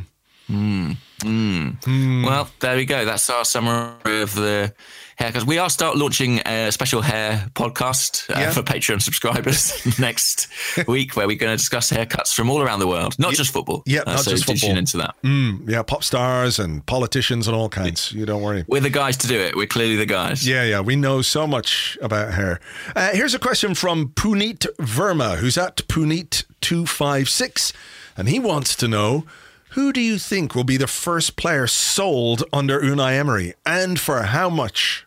Mm. 0.50 0.98
Mm. 1.20 1.80
Mm. 1.82 2.26
Well, 2.26 2.50
there 2.60 2.76
we 2.76 2.86
go. 2.86 3.06
That's 3.06 3.30
our 3.30 3.46
summary 3.46 4.22
of 4.22 4.34
the 4.34 4.74
haircuts. 5.20 5.46
We 5.46 5.58
are 5.58 5.70
start 5.70 5.98
launching 5.98 6.40
a 6.40 6.72
special 6.72 7.02
hair 7.02 7.50
podcast 7.54 8.30
uh, 8.30 8.40
yeah. 8.40 8.52
for 8.52 8.62
Patreon 8.62 9.02
subscribers 9.02 10.00
next 10.00 10.48
week, 10.88 11.16
where 11.16 11.28
we're 11.28 11.38
going 11.38 11.52
to 11.52 11.58
discuss 11.58 11.92
haircuts 11.92 12.34
from 12.34 12.50
all 12.50 12.62
around 12.62 12.80
the 12.80 12.88
world, 12.88 13.20
not 13.20 13.34
just 13.34 13.52
football. 13.52 13.84
Yeah, 13.86 14.02
uh, 14.08 14.14
not 14.14 14.20
so 14.22 14.32
just 14.32 14.46
football. 14.46 14.70
Tune 14.70 14.78
into 14.78 14.98
that. 14.98 15.16
Mm, 15.24 15.70
yeah, 15.70 15.84
pop 15.84 16.04
stars 16.04 16.58
and 16.58 16.86
politicians 16.86 17.48
and 17.48 17.56
all 17.56 17.70
kinds. 17.70 18.12
You 18.14 18.26
don't 18.26 18.42
worry. 18.42 18.64
We're 18.68 18.82
the 18.82 18.90
guys 18.90 19.18
to 19.18 19.28
do 19.28 19.40
it. 19.40 19.56
We're 19.56 19.68
clearly 19.68 19.98
the 19.98 20.06
guys. 20.06 20.48
Yeah, 20.48 20.64
yeah. 20.64 20.80
We 20.80 20.96
know 20.96 21.22
so 21.22 21.46
much 21.46 21.98
about 22.02 22.34
hair. 22.34 22.60
Uh, 22.96 23.10
here's 23.12 23.34
a 23.34 23.40
question 23.40 23.76
from 23.76 24.10
Puneet 24.10 24.66
Verma, 24.78 25.38
who's 25.38 25.58
at 25.58 25.88
Puneet 25.88 26.46
two 26.62 26.86
five 26.86 27.30
six, 27.30 27.74
and 28.18 28.30
he 28.30 28.40
wants 28.40 28.76
to 28.78 28.88
know. 28.88 29.26
Who 29.72 29.94
do 29.94 30.02
you 30.02 30.18
think 30.18 30.56
will 30.56 30.64
be 30.64 30.78
the 30.78 30.88
first 30.88 31.36
player 31.36 31.68
sold 31.68 32.44
under 32.52 32.82
Unai 32.82 33.14
Emery 33.18 33.54
and 33.66 34.00
for 34.00 34.24
how 34.24 34.50
much? 34.50 35.06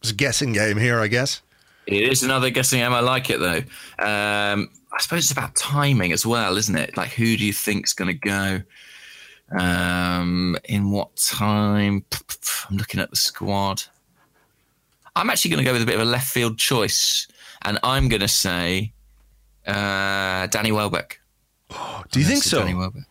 It's 0.00 0.10
a 0.10 0.14
guessing 0.14 0.52
game 0.52 0.78
here, 0.78 0.98
I 0.98 1.08
guess. 1.08 1.42
It 1.86 2.02
is 2.10 2.22
another 2.22 2.48
guessing 2.48 2.78
game. 2.80 2.92
I 2.92 3.00
like 3.00 3.28
it 3.28 3.38
though. 3.38 3.58
Um, 4.02 4.70
I 4.92 5.00
suppose 5.00 5.24
it's 5.24 5.32
about 5.32 5.54
timing 5.56 6.12
as 6.12 6.24
well, 6.24 6.56
isn't 6.56 6.74
it? 6.74 6.96
Like, 6.96 7.10
who 7.10 7.36
do 7.36 7.44
you 7.44 7.52
think's 7.52 7.92
going 7.92 8.08
to 8.08 8.14
go? 8.14 8.62
Um, 9.58 10.56
in 10.64 10.90
what 10.90 11.16
time? 11.16 12.04
I'm 12.70 12.76
looking 12.76 13.00
at 13.00 13.10
the 13.10 13.16
squad. 13.16 13.82
I'm 15.16 15.28
actually 15.28 15.50
going 15.50 15.64
to 15.64 15.68
go 15.68 15.72
with 15.72 15.82
a 15.82 15.86
bit 15.86 15.96
of 15.96 16.02
a 16.02 16.04
left 16.10 16.28
field 16.28 16.56
choice, 16.56 17.26
and 17.62 17.78
I'm 17.82 18.08
going 18.08 18.20
to 18.20 18.28
say 18.28 18.92
uh, 19.66 20.46
Danny 20.46 20.72
Welbeck. 20.72 21.20
Oh, 21.70 22.04
do 22.10 22.20
you 22.20 22.26
think 22.26 22.42
so? 22.42 22.60
Danny 22.60 22.74
Welbeck. 22.74 23.02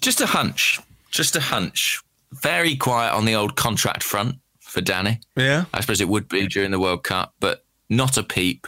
Just 0.00 0.20
a 0.20 0.26
hunch. 0.26 0.80
Just 1.10 1.36
a 1.36 1.40
hunch. 1.40 2.00
Very 2.32 2.76
quiet 2.76 3.14
on 3.14 3.24
the 3.24 3.34
old 3.34 3.56
contract 3.56 4.02
front 4.02 4.36
for 4.60 4.80
Danny. 4.80 5.20
Yeah. 5.36 5.64
I 5.72 5.80
suppose 5.80 6.00
it 6.00 6.08
would 6.08 6.28
be 6.28 6.46
during 6.46 6.70
the 6.70 6.78
World 6.78 7.04
Cup, 7.04 7.34
but 7.40 7.64
not 7.88 8.16
a 8.16 8.22
peep. 8.22 8.66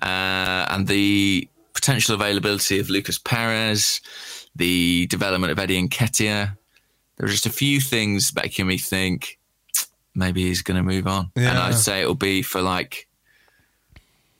Uh, 0.00 0.66
and 0.70 0.86
the 0.86 1.48
potential 1.74 2.14
availability 2.14 2.78
of 2.78 2.88
Lucas 2.88 3.18
Perez, 3.18 4.00
the 4.56 5.06
development 5.08 5.50
of 5.50 5.58
Eddie 5.58 5.86
Nketiah. 5.86 6.56
There 7.16 7.26
are 7.26 7.30
just 7.30 7.46
a 7.46 7.50
few 7.50 7.80
things 7.80 8.32
making 8.34 8.66
me 8.66 8.78
think 8.78 9.38
maybe 10.14 10.42
he's 10.44 10.62
going 10.62 10.76
to 10.76 10.82
move 10.82 11.06
on. 11.06 11.30
Yeah. 11.36 11.50
And 11.50 11.58
I'd 11.58 11.74
say 11.74 12.00
it'll 12.00 12.14
be 12.14 12.42
for 12.42 12.62
like 12.62 13.06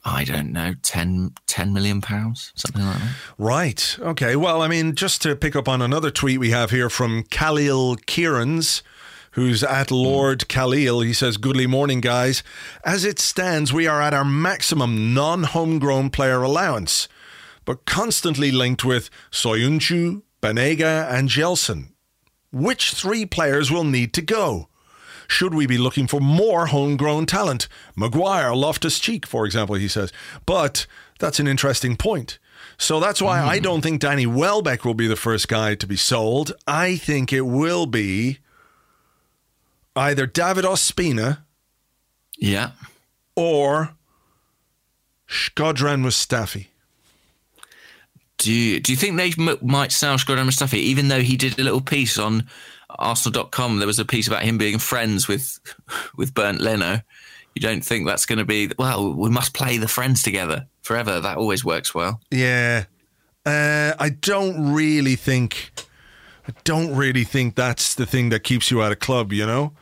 I 0.04 0.24
don't 0.24 0.52
know, 0.52 0.74
10, 0.82 1.34
10 1.46 1.72
million 1.74 2.00
pounds, 2.00 2.52
something 2.54 2.84
like 2.84 2.98
that. 2.98 3.14
Right. 3.36 3.98
Okay. 4.00 4.34
Well, 4.34 4.62
I 4.62 4.68
mean, 4.68 4.94
just 4.94 5.20
to 5.22 5.36
pick 5.36 5.54
up 5.54 5.68
on 5.68 5.82
another 5.82 6.10
tweet 6.10 6.40
we 6.40 6.50
have 6.50 6.70
here 6.70 6.88
from 6.88 7.24
Khalil 7.24 7.96
Kieran's, 8.06 8.82
who's 9.32 9.62
at 9.62 9.90
hmm. 9.90 9.96
Lord 9.96 10.48
Khalil. 10.48 11.00
He 11.00 11.12
says, 11.12 11.36
Goodly 11.36 11.66
morning, 11.66 12.00
guys. 12.00 12.42
As 12.84 13.04
it 13.04 13.18
stands, 13.18 13.72
we 13.72 13.86
are 13.86 14.00
at 14.00 14.14
our 14.14 14.24
maximum 14.24 15.12
non 15.12 15.44
homegrown 15.44 16.10
player 16.10 16.42
allowance, 16.42 17.06
but 17.64 17.84
constantly 17.84 18.50
linked 18.50 18.84
with 18.84 19.10
Soyuncu, 19.30 20.22
Banega, 20.42 21.10
and 21.12 21.28
Gelson. 21.28 21.92
Which 22.52 22.92
three 22.92 23.26
players 23.26 23.70
will 23.70 23.84
need 23.84 24.12
to 24.14 24.22
go? 24.22 24.68
Should 25.30 25.54
we 25.54 25.64
be 25.64 25.78
looking 25.78 26.08
for 26.08 26.18
more 26.18 26.66
homegrown 26.66 27.26
talent? 27.26 27.68
Maguire, 27.94 28.52
Loftus 28.52 28.98
Cheek, 28.98 29.24
for 29.24 29.46
example, 29.46 29.76
he 29.76 29.86
says. 29.86 30.12
But 30.44 30.88
that's 31.20 31.38
an 31.38 31.46
interesting 31.46 31.96
point. 31.96 32.40
So 32.76 32.98
that's 32.98 33.22
why 33.22 33.38
mm. 33.38 33.44
I 33.44 33.60
don't 33.60 33.80
think 33.80 34.00
Danny 34.00 34.26
Welbeck 34.26 34.84
will 34.84 34.94
be 34.94 35.06
the 35.06 35.14
first 35.14 35.46
guy 35.46 35.76
to 35.76 35.86
be 35.86 35.94
sold. 35.94 36.52
I 36.66 36.96
think 36.96 37.32
it 37.32 37.42
will 37.42 37.86
be 37.86 38.38
either 39.94 40.26
David 40.26 40.64
Ospina. 40.64 41.42
Yeah. 42.36 42.72
Or 43.36 43.94
Shkodran 45.28 46.02
Mustafi. 46.02 46.66
Do 48.38 48.52
you, 48.52 48.80
do 48.80 48.92
you 48.92 48.96
think 48.96 49.16
they 49.16 49.32
m- 49.38 49.58
might 49.62 49.92
sell 49.92 50.16
Shkodran 50.16 50.48
Mustafi, 50.48 50.74
even 50.74 51.06
though 51.06 51.22
he 51.22 51.36
did 51.36 51.56
a 51.56 51.62
little 51.62 51.80
piece 51.80 52.18
on 52.18 52.48
Arsenal.com, 52.98 53.78
there 53.78 53.86
was 53.86 53.98
a 53.98 54.04
piece 54.04 54.26
about 54.26 54.42
him 54.42 54.58
being 54.58 54.78
friends 54.78 55.28
with 55.28 55.58
with 56.16 56.34
Bernd 56.34 56.60
Leno. 56.60 57.00
You 57.54 57.62
don't 57.62 57.84
think 57.84 58.06
that's 58.06 58.26
going 58.26 58.38
to 58.38 58.44
be 58.44 58.70
well? 58.78 59.12
We 59.12 59.28
must 59.30 59.54
play 59.54 59.76
the 59.76 59.88
friends 59.88 60.22
together 60.22 60.66
forever. 60.82 61.20
That 61.20 61.36
always 61.36 61.64
works 61.64 61.94
well. 61.94 62.20
Yeah, 62.30 62.84
uh, 63.44 63.94
I 63.98 64.10
don't 64.10 64.72
really 64.72 65.16
think. 65.16 65.72
I 66.48 66.52
don't 66.64 66.94
really 66.94 67.24
think 67.24 67.56
that's 67.56 67.94
the 67.94 68.06
thing 68.06 68.30
that 68.30 68.44
keeps 68.44 68.70
you 68.70 68.82
at 68.82 68.92
a 68.92 68.96
club. 68.96 69.32
You 69.32 69.46
know, 69.46 69.72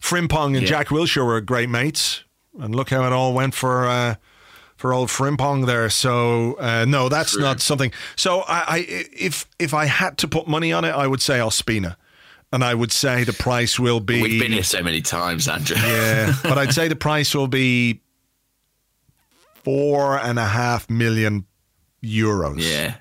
Frimpong 0.00 0.56
and 0.56 0.62
yeah. 0.62 0.68
Jack 0.68 0.88
Wilshere 0.88 1.24
were 1.24 1.40
great 1.40 1.68
mates, 1.68 2.24
and 2.58 2.74
look 2.74 2.90
how 2.90 3.04
it 3.04 3.12
all 3.12 3.32
went 3.34 3.54
for. 3.54 3.86
Uh, 3.86 4.14
for 4.76 4.92
old 4.92 5.08
Frimpong 5.08 5.66
there. 5.66 5.88
So 5.88 6.54
uh, 6.58 6.84
no, 6.84 7.08
that's 7.08 7.32
True. 7.32 7.42
not 7.42 7.60
something. 7.60 7.92
So 8.16 8.40
I, 8.40 8.64
I, 8.66 8.86
if 8.88 9.48
if 9.58 9.72
I 9.72 9.86
had 9.86 10.18
to 10.18 10.28
put 10.28 10.48
money 10.48 10.72
on 10.72 10.84
it, 10.84 10.90
I 10.90 11.06
would 11.06 11.22
say 11.22 11.38
Ospina 11.38 11.94
and 12.54 12.62
I 12.62 12.72
would 12.72 12.92
say 12.92 13.24
the 13.24 13.32
price 13.32 13.80
will 13.80 13.98
be. 13.98 14.22
We've 14.22 14.40
been 14.40 14.52
here 14.52 14.62
so 14.62 14.80
many 14.80 15.02
times, 15.02 15.48
Andrew. 15.48 15.76
Yeah, 15.76 16.32
but 16.44 16.56
I'd 16.56 16.72
say 16.72 16.86
the 16.86 16.94
price 16.94 17.34
will 17.34 17.48
be 17.48 18.00
four 19.64 20.16
and 20.18 20.38
a 20.38 20.44
half 20.44 20.88
million 20.88 21.46
euros. 22.00 22.58
Yeah. 22.58 22.94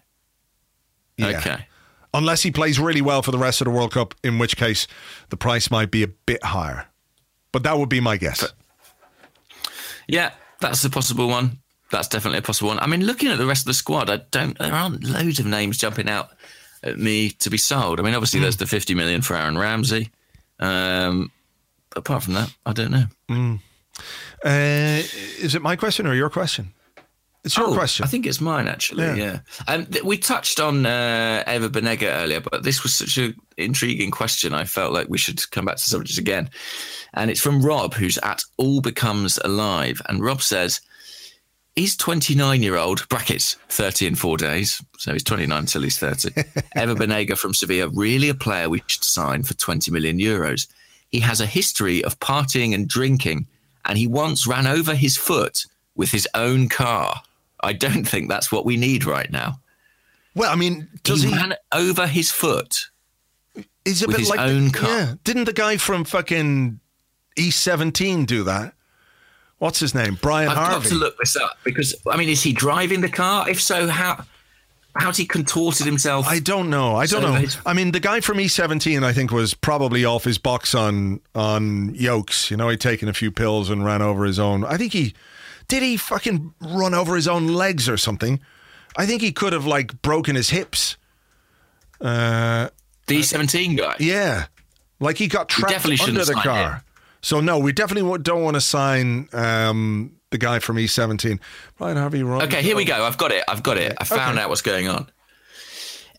yeah. 1.18 1.38
Okay. 1.38 1.68
Unless 2.16 2.42
he 2.42 2.50
plays 2.50 2.80
really 2.80 3.02
well 3.02 3.22
for 3.22 3.30
the 3.30 3.38
rest 3.38 3.62
of 3.62 3.66
the 3.66 3.72
World 3.72 3.92
Cup, 3.92 4.16
in 4.24 4.40
which 4.40 4.58
case 4.58 4.88
the 5.30 5.38
price 5.38 5.70
might 5.70 5.92
be 5.92 6.02
a 6.02 6.08
bit 6.08 6.44
higher. 6.44 6.88
But 7.52 7.62
that 7.62 7.78
would 7.78 7.90
be 7.90 8.00
my 8.00 8.18
guess. 8.18 8.42
But, 8.42 8.54
yeah, 10.08 10.32
that's 10.62 10.84
a 10.84 10.90
possible 10.90 11.28
one. 11.28 11.60
That's 11.92 12.08
definitely 12.08 12.40
a 12.40 12.44
possible 12.44 12.70
one. 12.70 12.80
I 12.80 12.88
mean, 12.88 13.06
looking 13.06 13.30
at 13.30 13.38
the 13.38 13.46
rest 13.46 13.64
of 13.64 13.68
the 13.68 13.76
squad, 13.76 14.10
I 14.10 14.18
don't. 14.32 14.58
There 14.58 14.74
aren't 14.74 15.04
loads 15.04 15.40
of 15.40 15.46
names 15.46 15.78
jumping 15.78 16.10
out 16.10 16.32
me 16.98 17.30
to 17.32 17.50
be 17.50 17.58
sold. 17.58 18.00
I 18.00 18.04
mean, 18.04 18.14
obviously, 18.14 18.40
mm. 18.40 18.44
there's 18.44 18.58
the 18.58 18.68
50 18.68 18.96
million 18.96 19.22
for 19.22 19.36
Aaron 19.36 19.58
Ramsey. 19.58 20.10
Um, 20.60 21.32
apart 21.96 22.24
from 22.24 22.34
that, 22.34 22.54
I 22.66 22.74
don't 22.74 22.92
know. 22.92 23.06
Mm. 23.30 23.60
Uh, 24.44 25.04
is 25.40 25.56
it 25.56 25.62
my 25.62 25.76
question 25.76 26.08
or 26.08 26.14
your 26.14 26.30
question? 26.30 26.74
It's 27.44 27.58
your 27.58 27.68
oh, 27.68 27.74
question. 27.74 28.06
I 28.06 28.08
think 28.08 28.26
it's 28.26 28.40
mine 28.40 28.68
actually. 28.68 29.06
Yeah. 29.06 29.16
yeah. 29.16 29.40
Um, 29.68 29.86
th- 29.86 30.04
we 30.04 30.18
touched 30.18 30.62
on 30.62 30.86
uh, 30.86 31.44
Ever 31.46 31.68
Banega 31.68 32.04
earlier, 32.04 32.40
but 32.40 32.64
this 32.64 32.84
was 32.84 32.94
such 32.94 33.18
an 33.18 33.36
intriguing 33.58 34.12
question. 34.12 34.54
I 34.54 34.64
felt 34.64 34.94
like 34.94 35.10
we 35.10 35.18
should 35.18 35.50
come 35.52 35.66
back 35.66 35.76
to 35.76 35.84
the 35.84 35.90
subject 35.90 36.18
again. 36.18 36.50
And 37.14 37.30
it's 37.30 37.42
from 37.42 37.62
Rob, 37.62 37.94
who's 37.94 38.18
at 38.20 38.42
All 38.58 38.80
Becomes 38.80 39.38
Alive. 39.44 40.02
And 40.08 40.24
Rob 40.24 40.42
says, 40.42 40.80
He's 41.76 41.96
29 41.98 42.62
year 42.62 42.78
old, 42.78 43.08
brackets 43.10 43.58
30 43.70 44.08
in 44.08 44.16
four 44.16 44.38
days. 44.38 44.82
So 45.00 45.12
he's 45.12 45.24
29 45.24 45.58
until 45.58 45.82
he's 45.82 45.98
30. 45.98 46.30
Ever 46.76 46.94
Banega 46.94 47.38
from 47.38 47.54
Sevilla, 47.54 47.90
really 47.90 48.30
a 48.30 48.36
player 48.36 48.70
we 48.70 48.84
should 48.86 49.04
sign 49.04 49.44
for 49.44 49.56
20 49.56 49.90
million 49.90 50.20
euros. 50.20 50.68
He 51.10 51.20
has 51.22 51.42
a 51.42 51.46
history 51.46 52.04
of 52.04 52.20
partying 52.20 52.74
and 52.74 52.88
drinking, 52.88 53.48
and 53.86 53.98
he 53.98 54.08
once 54.08 54.46
ran 54.48 54.68
over 54.68 54.96
his 54.96 55.18
foot 55.18 55.66
with 55.96 56.12
his 56.12 56.28
own 56.36 56.70
car. 56.70 57.22
I 57.62 57.74
don't 57.74 58.08
think 58.08 58.30
that's 58.30 58.52
what 58.52 58.66
we 58.66 58.78
need 58.78 59.06
right 59.06 59.32
now. 59.32 59.60
Well, 60.36 60.52
I 60.52 60.56
mean, 60.56 60.90
does 61.04 61.24
he, 61.24 61.30
he 61.30 61.36
ran 61.36 61.56
over 61.72 62.08
his 62.08 62.32
foot? 62.32 62.88
Is 63.86 64.02
a 64.02 64.08
with 64.08 64.16
bit 64.16 64.20
his 64.22 64.30
like 64.30 64.40
own 64.40 64.66
the, 64.66 64.72
car. 64.72 64.90
Yeah, 64.90 65.14
didn't 65.24 65.46
the 65.46 65.54
guy 65.54 65.78
from 65.78 66.04
fucking 66.04 66.80
E17 67.38 68.26
do 68.26 68.44
that? 68.44 68.74
What's 69.64 69.80
his 69.80 69.96
name? 69.96 70.18
Brian 70.22 70.50
Harvey? 70.50 70.60
I've 70.62 70.68
Harvey. 70.72 70.90
got 70.90 70.94
to 70.96 71.00
look 71.00 71.18
this 71.20 71.38
up 71.38 71.58
because 71.64 71.96
I 72.12 72.18
mean, 72.18 72.28
is 72.28 72.44
he 72.44 72.52
driving 72.52 73.00
the 73.00 73.08
car? 73.08 73.50
If 73.50 73.62
so, 73.62 73.88
how 73.88 74.26
how's 74.94 75.16
he 75.16 75.26
contorted 75.26 75.86
himself? 75.86 76.28
I 76.28 76.40
don't 76.40 76.70
know. 76.70 76.98
I 76.98 77.06
don't 77.06 77.22
So 77.22 77.28
know. 77.30 77.34
his- 77.36 77.58
I 77.66 77.72
mean, 77.72 77.94
the 77.94 78.02
guy 78.02 78.20
from 78.20 78.40
E17, 78.40 79.04
I 79.06 79.14
think, 79.14 79.32
was 79.32 79.54
probably 79.54 80.04
off 80.04 80.26
his 80.26 80.38
box 80.38 80.76
on 80.76 81.22
on 81.34 81.96
yokes. 81.96 82.52
You 82.52 82.58
know, 82.58 82.68
he'd 82.68 82.82
taken 82.82 83.08
a 83.08 83.14
few 83.14 83.32
pills 83.32 83.70
and 83.70 83.86
ran 83.86 84.02
over 84.02 84.26
his 84.26 84.38
own. 84.38 84.66
I 84.66 84.76
think 84.76 84.92
he 84.92 85.14
did. 85.70 85.82
He 85.82 85.96
fucking 85.96 86.54
run 86.60 86.94
over 86.94 87.16
his 87.16 87.30
own 87.30 87.48
legs 87.48 87.88
or 87.88 87.96
something. 87.96 88.42
I 88.98 89.06
think 89.06 89.22
he 89.22 89.32
could 89.32 89.54
have 89.54 89.66
like 89.66 90.02
broken 90.02 90.36
his 90.36 90.50
hips. 90.50 90.98
Uh, 92.02 92.68
the 93.08 93.24
17 93.24 93.78
guy. 93.78 93.96
yeah, 94.00 94.48
like 95.00 95.18
he 95.18 95.28
got 95.28 95.48
trapped 95.48 95.82
shouldn't 95.84 96.02
under 96.10 96.26
the 96.26 96.34
car. 96.34 96.84
So 97.24 97.40
no, 97.40 97.58
we 97.58 97.72
definitely 97.72 98.18
don't 98.20 98.44
want 98.44 98.56
to 98.56 98.62
sign 98.62 99.28
um, 99.34 100.12
the 100.30 100.38
guy 100.38 100.60
from 100.60 100.76
E17. 100.76 101.40
Brian 101.78 101.98
Harvey. 101.98 102.22
Run- 102.22 102.44
Okay, 102.44 102.62
here 102.62 102.76
we 102.76 102.86
go. 102.86 103.04
I've 103.04 103.18
got 103.18 103.32
it. 103.32 103.44
I've 103.48 103.64
got 103.64 103.78
it. 103.78 103.96
I 103.98 104.04
found 104.04 104.34
Okay. 104.38 104.44
out 104.44 104.50
what's 104.50 104.62
going 104.62 104.88
on. 104.90 105.10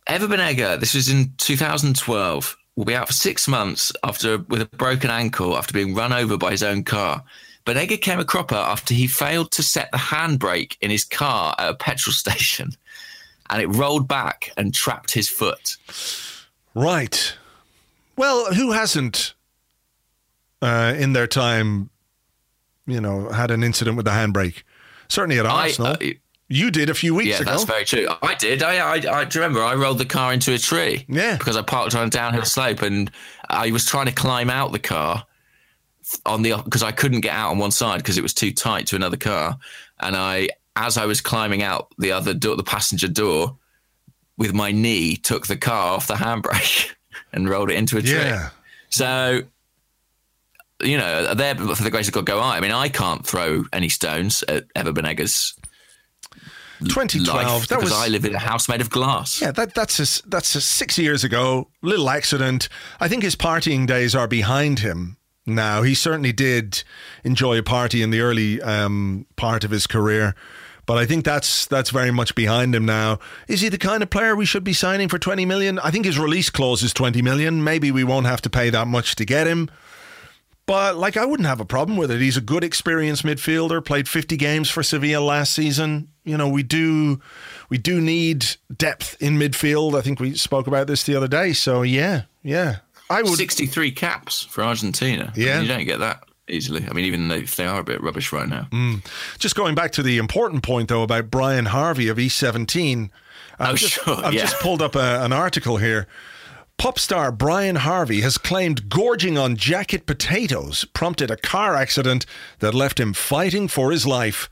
Ever 0.06 0.26
Banega, 0.26 0.80
this 0.80 0.94
was 0.94 1.08
in 1.08 1.32
2012, 1.38 2.56
will 2.76 2.84
be 2.84 2.94
out 2.94 3.06
for 3.06 3.12
six 3.12 3.46
months 3.46 3.92
after 4.02 4.38
with 4.38 4.62
a 4.62 4.66
broken 4.66 5.10
ankle 5.10 5.56
after 5.56 5.72
being 5.72 5.94
run 5.94 6.12
over 6.12 6.36
by 6.36 6.50
his 6.50 6.62
own 6.62 6.82
car. 6.84 7.22
Banega 7.64 8.00
came 8.00 8.18
a 8.18 8.24
cropper 8.24 8.54
after 8.54 8.92
he 8.92 9.06
failed 9.06 9.50
to 9.52 9.62
set 9.62 9.90
the 9.92 9.96
handbrake 9.98 10.76
in 10.80 10.90
his 10.90 11.04
car 11.04 11.54
at 11.58 11.70
a 11.70 11.74
petrol 11.74 12.12
station, 12.24 12.70
and 13.50 13.62
it 13.62 13.66
rolled 13.68 14.08
back 14.08 14.50
and 14.56 14.74
trapped 14.74 15.12
his 15.12 15.28
foot. 15.28 15.76
Right. 16.74 17.34
Well, 18.16 18.52
who 18.54 18.72
hasn't 18.72 19.34
uh, 20.62 20.94
in 20.96 21.12
their 21.12 21.26
time, 21.26 21.90
you 22.86 23.00
know, 23.00 23.28
had 23.30 23.50
an 23.50 23.62
incident 23.62 23.96
with 23.96 24.06
the 24.06 24.12
handbrake? 24.12 24.62
Certainly 25.08 25.38
at 25.38 25.46
Arsenal. 25.46 25.96
I- 26.00 26.18
you 26.48 26.70
did 26.70 26.90
a 26.90 26.94
few 26.94 27.14
weeks 27.14 27.30
yeah, 27.30 27.36
ago. 27.40 27.52
that's 27.52 27.64
very 27.64 27.84
true. 27.86 28.06
I 28.22 28.34
did. 28.34 28.62
I, 28.62 28.76
I, 28.76 28.92
I 28.92 29.24
do 29.24 29.38
you 29.38 29.42
remember 29.42 29.62
I 29.62 29.74
rolled 29.74 29.96
the 29.98 30.04
car 30.04 30.30
into 30.32 30.52
a 30.52 30.58
tree. 30.58 31.06
Yeah. 31.08 31.36
because 31.38 31.56
I 31.56 31.62
parked 31.62 31.94
on 31.94 32.06
a 32.06 32.10
downhill 32.10 32.44
slope 32.44 32.82
and 32.82 33.10
I 33.48 33.70
was 33.70 33.86
trying 33.86 34.06
to 34.06 34.12
climb 34.12 34.50
out 34.50 34.70
the 34.72 34.78
car 34.78 35.24
on 36.26 36.42
the 36.42 36.54
because 36.62 36.82
I 36.82 36.92
couldn't 36.92 37.22
get 37.22 37.32
out 37.32 37.50
on 37.50 37.58
one 37.58 37.70
side 37.70 37.96
because 37.98 38.18
it 38.18 38.22
was 38.22 38.34
too 38.34 38.52
tight 38.52 38.86
to 38.88 38.96
another 38.96 39.16
car, 39.16 39.58
and 40.00 40.14
I 40.14 40.50
as 40.76 40.98
I 40.98 41.06
was 41.06 41.20
climbing 41.22 41.62
out 41.62 41.88
the 41.98 42.12
other 42.12 42.34
door, 42.34 42.56
the 42.56 42.62
passenger 42.62 43.08
door, 43.08 43.56
with 44.36 44.52
my 44.52 44.70
knee 44.70 45.16
took 45.16 45.46
the 45.46 45.56
car 45.56 45.94
off 45.94 46.06
the 46.08 46.14
handbrake 46.14 46.92
and 47.32 47.48
rolled 47.48 47.70
it 47.70 47.76
into 47.76 47.96
a 47.96 48.02
tree. 48.02 48.12
yeah. 48.12 48.50
So, 48.90 49.42
you 50.84 50.98
know, 50.98 51.34
there 51.34 51.54
for 51.54 51.82
the 51.82 51.90
grace 51.90 52.08
of 52.08 52.14
God 52.14 52.26
go 52.26 52.40
I. 52.40 52.56
I 52.56 52.60
mean, 52.60 52.70
I 52.70 52.88
can't 52.88 53.26
throw 53.26 53.64
any 53.72 53.88
stones 53.88 54.42
at 54.48 54.64
Ever 54.74 54.92
Banega's 54.92 55.54
2012. 56.80 57.26
life 57.36 57.68
that 57.68 57.76
because 57.76 57.90
was 57.90 57.92
I 57.92 58.08
live 58.08 58.24
in 58.24 58.34
a 58.34 58.38
house 58.38 58.68
made 58.68 58.80
of 58.80 58.90
glass. 58.90 59.40
Yeah, 59.40 59.52
that, 59.52 59.74
that's 59.74 59.98
a, 59.98 60.28
that's 60.28 60.54
a 60.54 60.60
six 60.60 60.98
years 60.98 61.24
ago. 61.24 61.68
Little 61.82 62.10
accident. 62.10 62.68
I 63.00 63.08
think 63.08 63.22
his 63.22 63.36
partying 63.36 63.86
days 63.86 64.14
are 64.14 64.28
behind 64.28 64.80
him 64.80 65.16
now. 65.46 65.82
He 65.82 65.94
certainly 65.94 66.32
did 66.32 66.82
enjoy 67.22 67.58
a 67.58 67.62
party 67.62 68.02
in 68.02 68.10
the 68.10 68.20
early 68.20 68.60
um, 68.62 69.26
part 69.36 69.64
of 69.64 69.70
his 69.70 69.86
career, 69.86 70.34
but 70.86 70.98
I 70.98 71.06
think 71.06 71.24
that's 71.24 71.66
that's 71.66 71.90
very 71.90 72.10
much 72.10 72.34
behind 72.34 72.74
him 72.74 72.84
now. 72.84 73.18
Is 73.48 73.60
he 73.60 73.68
the 73.68 73.78
kind 73.78 74.02
of 74.02 74.10
player 74.10 74.36
we 74.36 74.46
should 74.46 74.64
be 74.64 74.72
signing 74.72 75.08
for 75.08 75.18
twenty 75.18 75.46
million? 75.46 75.78
I 75.78 75.90
think 75.90 76.04
his 76.04 76.18
release 76.18 76.50
clause 76.50 76.82
is 76.82 76.92
twenty 76.92 77.22
million. 77.22 77.64
Maybe 77.64 77.90
we 77.90 78.04
won't 78.04 78.26
have 78.26 78.42
to 78.42 78.50
pay 78.50 78.70
that 78.70 78.86
much 78.86 79.16
to 79.16 79.24
get 79.24 79.46
him. 79.46 79.70
But 80.66 80.96
like, 80.96 81.16
I 81.18 81.24
wouldn't 81.26 81.46
have 81.46 81.60
a 81.60 81.64
problem 81.66 81.98
with 81.98 82.10
it. 82.10 82.20
He's 82.20 82.36
a 82.38 82.40
good, 82.40 82.64
experienced 82.64 83.22
midfielder. 83.22 83.84
Played 83.84 84.08
50 84.08 84.36
games 84.38 84.70
for 84.70 84.82
Sevilla 84.82 85.22
last 85.22 85.52
season. 85.52 86.08
You 86.24 86.38
know, 86.38 86.48
we 86.48 86.62
do, 86.62 87.20
we 87.68 87.76
do 87.76 88.00
need 88.00 88.46
depth 88.74 89.20
in 89.20 89.38
midfield. 89.38 89.96
I 89.98 90.00
think 90.00 90.20
we 90.20 90.34
spoke 90.34 90.66
about 90.66 90.86
this 90.86 91.02
the 91.04 91.14
other 91.16 91.28
day. 91.28 91.52
So 91.52 91.82
yeah, 91.82 92.22
yeah, 92.42 92.76
I 93.10 93.20
would. 93.22 93.34
63 93.36 93.90
caps 93.92 94.42
for 94.42 94.64
Argentina. 94.64 95.32
I 95.34 95.38
mean, 95.38 95.46
Yeah. 95.46 95.60
you 95.60 95.68
don't 95.68 95.84
get 95.84 95.98
that 95.98 96.24
easily. 96.48 96.86
I 96.88 96.94
mean, 96.94 97.04
even 97.04 97.28
though 97.28 97.34
if 97.36 97.56
they 97.56 97.66
are 97.66 97.80
a 97.80 97.84
bit 97.84 98.02
rubbish 98.02 98.32
right 98.32 98.48
now. 98.48 98.66
Mm. 98.70 99.04
Just 99.38 99.56
going 99.56 99.74
back 99.74 99.92
to 99.92 100.02
the 100.02 100.16
important 100.16 100.62
point 100.62 100.88
though 100.88 101.02
about 101.02 101.30
Brian 101.30 101.66
Harvey 101.66 102.08
of 102.08 102.16
E17. 102.16 103.10
I've 103.58 103.68
Oh, 103.68 103.74
just, 103.76 103.92
sure, 103.92 104.16
I've 104.24 104.32
yeah. 104.34 104.40
just 104.42 104.58
pulled 104.60 104.80
up 104.82 104.96
a, 104.96 105.22
an 105.22 105.32
article 105.34 105.76
here. 105.76 106.06
Pop 106.76 106.98
star 106.98 107.32
Brian 107.32 107.76
Harvey 107.76 108.20
has 108.20 108.36
claimed 108.36 108.88
gorging 108.88 109.38
on 109.38 109.56
jacket 109.56 110.06
potatoes 110.06 110.84
prompted 110.92 111.30
a 111.30 111.36
car 111.36 111.74
accident 111.74 112.26
that 112.58 112.74
left 112.74 113.00
him 113.00 113.14
fighting 113.14 113.68
for 113.68 113.90
his 113.90 114.06
life. 114.06 114.50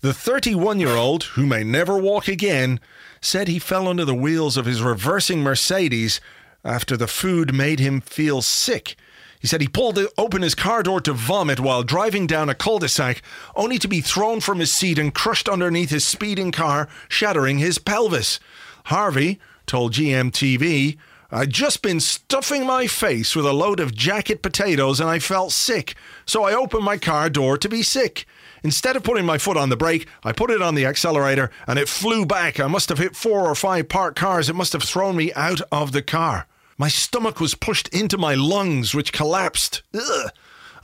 The 0.00 0.14
31 0.14 0.78
year 0.78 0.90
old, 0.90 1.24
who 1.24 1.46
may 1.46 1.64
never 1.64 1.98
walk 1.98 2.28
again, 2.28 2.78
said 3.20 3.48
he 3.48 3.58
fell 3.58 3.88
under 3.88 4.04
the 4.04 4.14
wheels 4.14 4.56
of 4.56 4.66
his 4.66 4.82
reversing 4.82 5.42
Mercedes 5.42 6.20
after 6.62 6.96
the 6.96 7.08
food 7.08 7.54
made 7.54 7.80
him 7.80 8.00
feel 8.00 8.42
sick. 8.42 8.96
He 9.40 9.46
said 9.46 9.60
he 9.60 9.68
pulled 9.68 9.98
open 10.16 10.42
his 10.42 10.54
car 10.54 10.82
door 10.82 11.00
to 11.02 11.12
vomit 11.12 11.60
while 11.60 11.82
driving 11.82 12.26
down 12.26 12.48
a 12.48 12.54
cul 12.54 12.78
de 12.78 12.88
sac, 12.88 13.20
only 13.54 13.78
to 13.78 13.88
be 13.88 14.00
thrown 14.00 14.40
from 14.40 14.58
his 14.58 14.72
seat 14.72 14.98
and 14.98 15.14
crushed 15.14 15.48
underneath 15.48 15.90
his 15.90 16.06
speeding 16.06 16.52
car, 16.52 16.88
shattering 17.08 17.58
his 17.58 17.78
pelvis. 17.78 18.40
Harvey 18.84 19.38
told 19.66 19.92
GMTV, 19.92 20.96
I'd 21.34 21.50
just 21.50 21.82
been 21.82 21.98
stuffing 21.98 22.64
my 22.64 22.86
face 22.86 23.34
with 23.34 23.44
a 23.44 23.52
load 23.52 23.80
of 23.80 23.92
jacket 23.92 24.40
potatoes 24.40 25.00
and 25.00 25.10
I 25.10 25.18
felt 25.18 25.50
sick, 25.50 25.96
so 26.26 26.44
I 26.44 26.54
opened 26.54 26.84
my 26.84 26.96
car 26.96 27.28
door 27.28 27.58
to 27.58 27.68
be 27.68 27.82
sick. 27.82 28.24
Instead 28.62 28.94
of 28.94 29.02
putting 29.02 29.26
my 29.26 29.36
foot 29.36 29.56
on 29.56 29.68
the 29.68 29.76
brake, 29.76 30.06
I 30.22 30.30
put 30.30 30.52
it 30.52 30.62
on 30.62 30.76
the 30.76 30.86
accelerator 30.86 31.50
and 31.66 31.76
it 31.76 31.88
flew 31.88 32.24
back. 32.24 32.60
I 32.60 32.68
must 32.68 32.88
have 32.88 32.98
hit 32.98 33.16
four 33.16 33.48
or 33.48 33.56
five 33.56 33.88
parked 33.88 34.16
cars. 34.16 34.48
It 34.48 34.54
must 34.54 34.72
have 34.74 34.84
thrown 34.84 35.16
me 35.16 35.32
out 35.32 35.60
of 35.72 35.90
the 35.90 36.02
car. 36.02 36.46
My 36.78 36.86
stomach 36.86 37.40
was 37.40 37.56
pushed 37.56 37.88
into 37.88 38.16
my 38.16 38.36
lungs, 38.36 38.94
which 38.94 39.12
collapsed. 39.12 39.82
Ugh. 39.92 40.30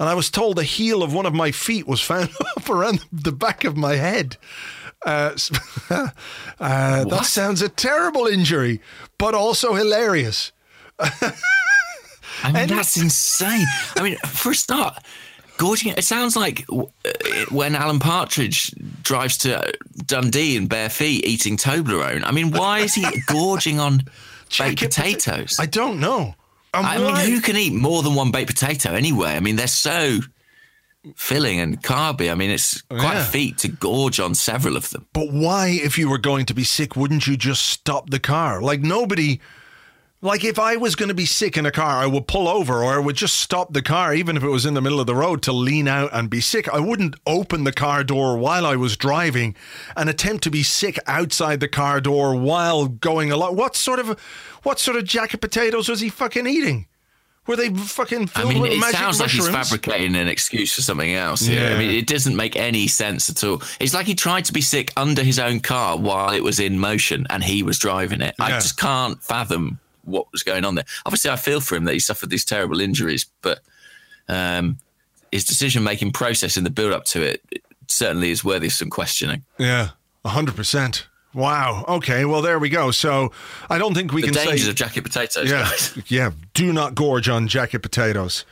And 0.00 0.08
I 0.08 0.14
was 0.14 0.30
told 0.30 0.56
the 0.56 0.64
heel 0.64 1.04
of 1.04 1.14
one 1.14 1.26
of 1.26 1.32
my 1.32 1.52
feet 1.52 1.86
was 1.86 2.00
found 2.00 2.30
up 2.56 2.68
around 2.68 3.04
the 3.12 3.30
back 3.30 3.62
of 3.62 3.76
my 3.76 3.94
head. 3.94 4.36
Uh, 5.04 5.36
uh, 6.60 7.04
that 7.04 7.24
sounds 7.24 7.62
a 7.62 7.68
terrible 7.68 8.26
injury, 8.26 8.80
but 9.18 9.34
also 9.34 9.74
hilarious. 9.74 10.52
I 12.42 12.52
mean, 12.52 12.68
that's 12.68 12.96
insane. 12.96 13.66
I 13.96 14.02
mean, 14.02 14.16
for 14.18 14.52
a 14.52 14.54
start, 14.54 15.02
gorging, 15.56 15.92
it 15.92 16.04
sounds 16.04 16.36
like 16.36 16.64
uh, 16.70 16.84
when 17.50 17.74
Alan 17.74 17.98
Partridge 17.98 18.74
drives 19.02 19.38
to 19.38 19.72
Dundee 20.06 20.56
in 20.56 20.66
bare 20.66 20.90
feet 20.90 21.24
eating 21.26 21.56
Toblerone. 21.56 22.22
I 22.24 22.32
mean, 22.32 22.50
why 22.50 22.80
is 22.80 22.94
he 22.94 23.06
gorging 23.26 23.78
on 23.78 23.98
baked 23.98 24.08
Jacket 24.48 24.90
pota- 24.90 25.14
potatoes? 25.14 25.56
I 25.58 25.66
don't 25.66 26.00
know. 26.00 26.34
And 26.72 26.86
I 26.86 26.98
mean, 26.98 27.34
who 27.34 27.40
can 27.40 27.56
eat 27.56 27.72
more 27.72 28.02
than 28.02 28.14
one 28.14 28.30
baked 28.30 28.50
potato 28.50 28.92
anyway? 28.92 29.30
I 29.30 29.40
mean, 29.40 29.56
they're 29.56 29.66
so 29.66 30.20
filling 31.16 31.58
and 31.60 31.82
carby. 31.82 32.30
I 32.30 32.34
mean, 32.34 32.50
it's 32.50 32.82
oh, 32.90 32.96
quite 32.96 33.14
Yeah. 33.14 33.22
a 33.22 33.24
feat 33.24 33.58
to 33.58 33.68
gorge 33.68 34.20
on 34.20 34.34
several 34.34 34.76
of 34.76 34.90
them. 34.90 35.06
But 35.12 35.32
why, 35.32 35.68
if 35.68 35.96
you 35.98 36.08
were 36.08 36.18
going 36.18 36.46
to 36.46 36.54
be 36.54 36.64
sick, 36.64 36.96
wouldn't 36.96 37.26
you 37.26 37.36
just 37.36 37.62
stop 37.66 38.10
the 38.10 38.20
car? 38.20 38.60
Like 38.60 38.80
nobody. 38.80 39.40
Like 40.22 40.44
if 40.44 40.58
I 40.58 40.76
was 40.76 40.96
going 40.96 41.08
to 41.08 41.14
be 41.14 41.24
sick 41.24 41.56
in 41.56 41.64
a 41.64 41.70
car, 41.70 41.96
I 41.96 42.04
would 42.04 42.26
pull 42.26 42.46
over 42.46 42.84
or 42.84 42.92
I 42.92 42.98
would 42.98 43.16
just 43.16 43.36
stop 43.38 43.72
the 43.72 43.80
car, 43.80 44.12
even 44.12 44.36
if 44.36 44.42
it 44.42 44.50
was 44.50 44.66
in 44.66 44.74
the 44.74 44.82
middle 44.82 45.00
of 45.00 45.06
the 45.06 45.14
road, 45.14 45.40
to 45.44 45.52
lean 45.52 45.88
out 45.88 46.10
and 46.12 46.28
be 46.28 46.42
sick. 46.42 46.68
I 46.68 46.78
wouldn't 46.78 47.16
open 47.26 47.64
the 47.64 47.72
car 47.72 48.04
door 48.04 48.36
while 48.36 48.66
I 48.66 48.76
was 48.76 48.98
driving 48.98 49.56
and 49.96 50.10
attempt 50.10 50.44
to 50.44 50.50
be 50.50 50.62
sick 50.62 50.98
outside 51.06 51.60
the 51.60 51.68
car 51.68 52.02
door 52.02 52.36
while 52.36 52.86
going 52.86 53.32
along. 53.32 53.56
What 53.56 53.74
sort 53.74 53.98
of, 53.98 54.20
what 54.62 54.78
sort 54.78 54.98
of 54.98 55.04
jacket 55.04 55.40
potatoes 55.40 55.88
was 55.88 56.00
he 56.00 56.10
fucking 56.10 56.46
eating? 56.46 56.86
Were 57.46 57.56
they 57.56 57.70
fucking 57.70 58.30
I 58.34 58.44
mean, 58.44 58.64
it 58.66 58.80
sounds 58.92 59.18
like 59.18 59.30
he's 59.30 59.48
fabricating 59.48 60.14
an 60.14 60.28
excuse 60.28 60.74
for 60.74 60.82
something 60.82 61.14
else. 61.14 61.48
Yeah. 61.48 61.74
I 61.74 61.78
mean, 61.78 61.90
it 61.90 62.06
doesn't 62.06 62.36
make 62.36 62.54
any 62.54 62.86
sense 62.86 63.30
at 63.30 63.42
all. 63.42 63.62
It's 63.80 63.94
like 63.94 64.06
he 64.06 64.14
tried 64.14 64.44
to 64.44 64.52
be 64.52 64.60
sick 64.60 64.92
under 64.96 65.22
his 65.22 65.38
own 65.38 65.60
car 65.60 65.98
while 65.98 66.32
it 66.32 66.42
was 66.42 66.60
in 66.60 66.78
motion 66.78 67.26
and 67.30 67.42
he 67.42 67.62
was 67.62 67.78
driving 67.78 68.20
it. 68.20 68.34
Yeah. 68.38 68.44
I 68.44 68.50
just 68.50 68.76
can't 68.76 69.22
fathom 69.22 69.80
what 70.04 70.30
was 70.32 70.42
going 70.42 70.64
on 70.64 70.74
there. 70.74 70.84
Obviously, 71.06 71.30
I 71.30 71.36
feel 71.36 71.60
for 71.60 71.76
him 71.76 71.84
that 71.84 71.92
he 71.92 71.98
suffered 71.98 72.30
these 72.30 72.44
terrible 72.44 72.80
injuries, 72.80 73.26
but 73.42 73.60
um, 74.28 74.78
his 75.32 75.44
decision 75.44 75.82
making 75.82 76.12
process 76.12 76.56
in 76.56 76.64
the 76.64 76.70
build 76.70 76.92
up 76.92 77.04
to 77.06 77.22
it, 77.22 77.42
it 77.50 77.62
certainly 77.88 78.30
is 78.30 78.44
worthy 78.44 78.66
of 78.66 78.72
some 78.72 78.90
questioning. 78.90 79.44
Yeah, 79.58 79.90
100%. 80.24 81.04
Wow. 81.32 81.84
Okay. 81.86 82.24
Well, 82.24 82.42
there 82.42 82.58
we 82.58 82.68
go. 82.68 82.90
So 82.90 83.30
I 83.68 83.78
don't 83.78 83.94
think 83.94 84.12
we 84.12 84.20
the 84.22 84.28
can 84.28 84.34
dangers 84.34 84.64
say 84.64 84.70
of 84.70 84.74
jacket 84.74 85.02
potatoes. 85.02 85.48
Yeah. 85.48 85.62
Guys. 85.62 85.98
Yeah. 86.08 86.30
Do 86.54 86.72
not 86.72 86.94
gorge 86.96 87.28
on 87.28 87.46
jacket 87.46 87.80
potatoes. 87.80 88.44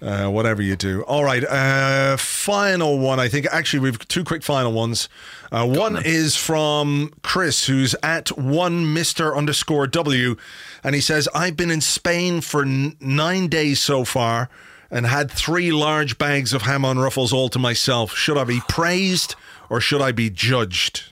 Uh, 0.00 0.28
whatever 0.28 0.62
you 0.62 0.76
do. 0.76 1.02
All 1.02 1.24
right. 1.24 1.44
Uh, 1.44 2.16
final 2.16 2.98
one. 2.98 3.18
I 3.20 3.28
think 3.28 3.46
actually 3.50 3.80
we've 3.80 3.98
two 4.08 4.24
quick 4.24 4.42
final 4.42 4.72
ones. 4.72 5.08
Uh, 5.52 5.66
one 5.66 5.96
on, 5.96 6.02
is 6.06 6.36
from 6.36 7.12
Chris, 7.22 7.66
who's 7.66 7.94
at 8.02 8.28
one 8.38 8.94
Mister 8.94 9.36
underscore 9.36 9.88
W, 9.88 10.36
and 10.84 10.94
he 10.94 11.00
says, 11.00 11.28
"I've 11.34 11.56
been 11.56 11.70
in 11.70 11.80
Spain 11.80 12.40
for 12.40 12.62
n- 12.62 12.96
nine 13.00 13.48
days 13.48 13.80
so 13.82 14.04
far." 14.04 14.48
And 14.92 15.06
had 15.06 15.30
three 15.30 15.70
large 15.70 16.18
bags 16.18 16.52
of 16.52 16.62
ham 16.62 16.84
on 16.84 16.98
ruffles 16.98 17.32
all 17.32 17.48
to 17.50 17.58
myself. 17.60 18.16
Should 18.16 18.36
I 18.38 18.42
be 18.44 18.60
praised 18.68 19.36
or 19.68 19.80
should 19.80 20.02
I 20.02 20.10
be 20.10 20.30
judged? 20.30 21.09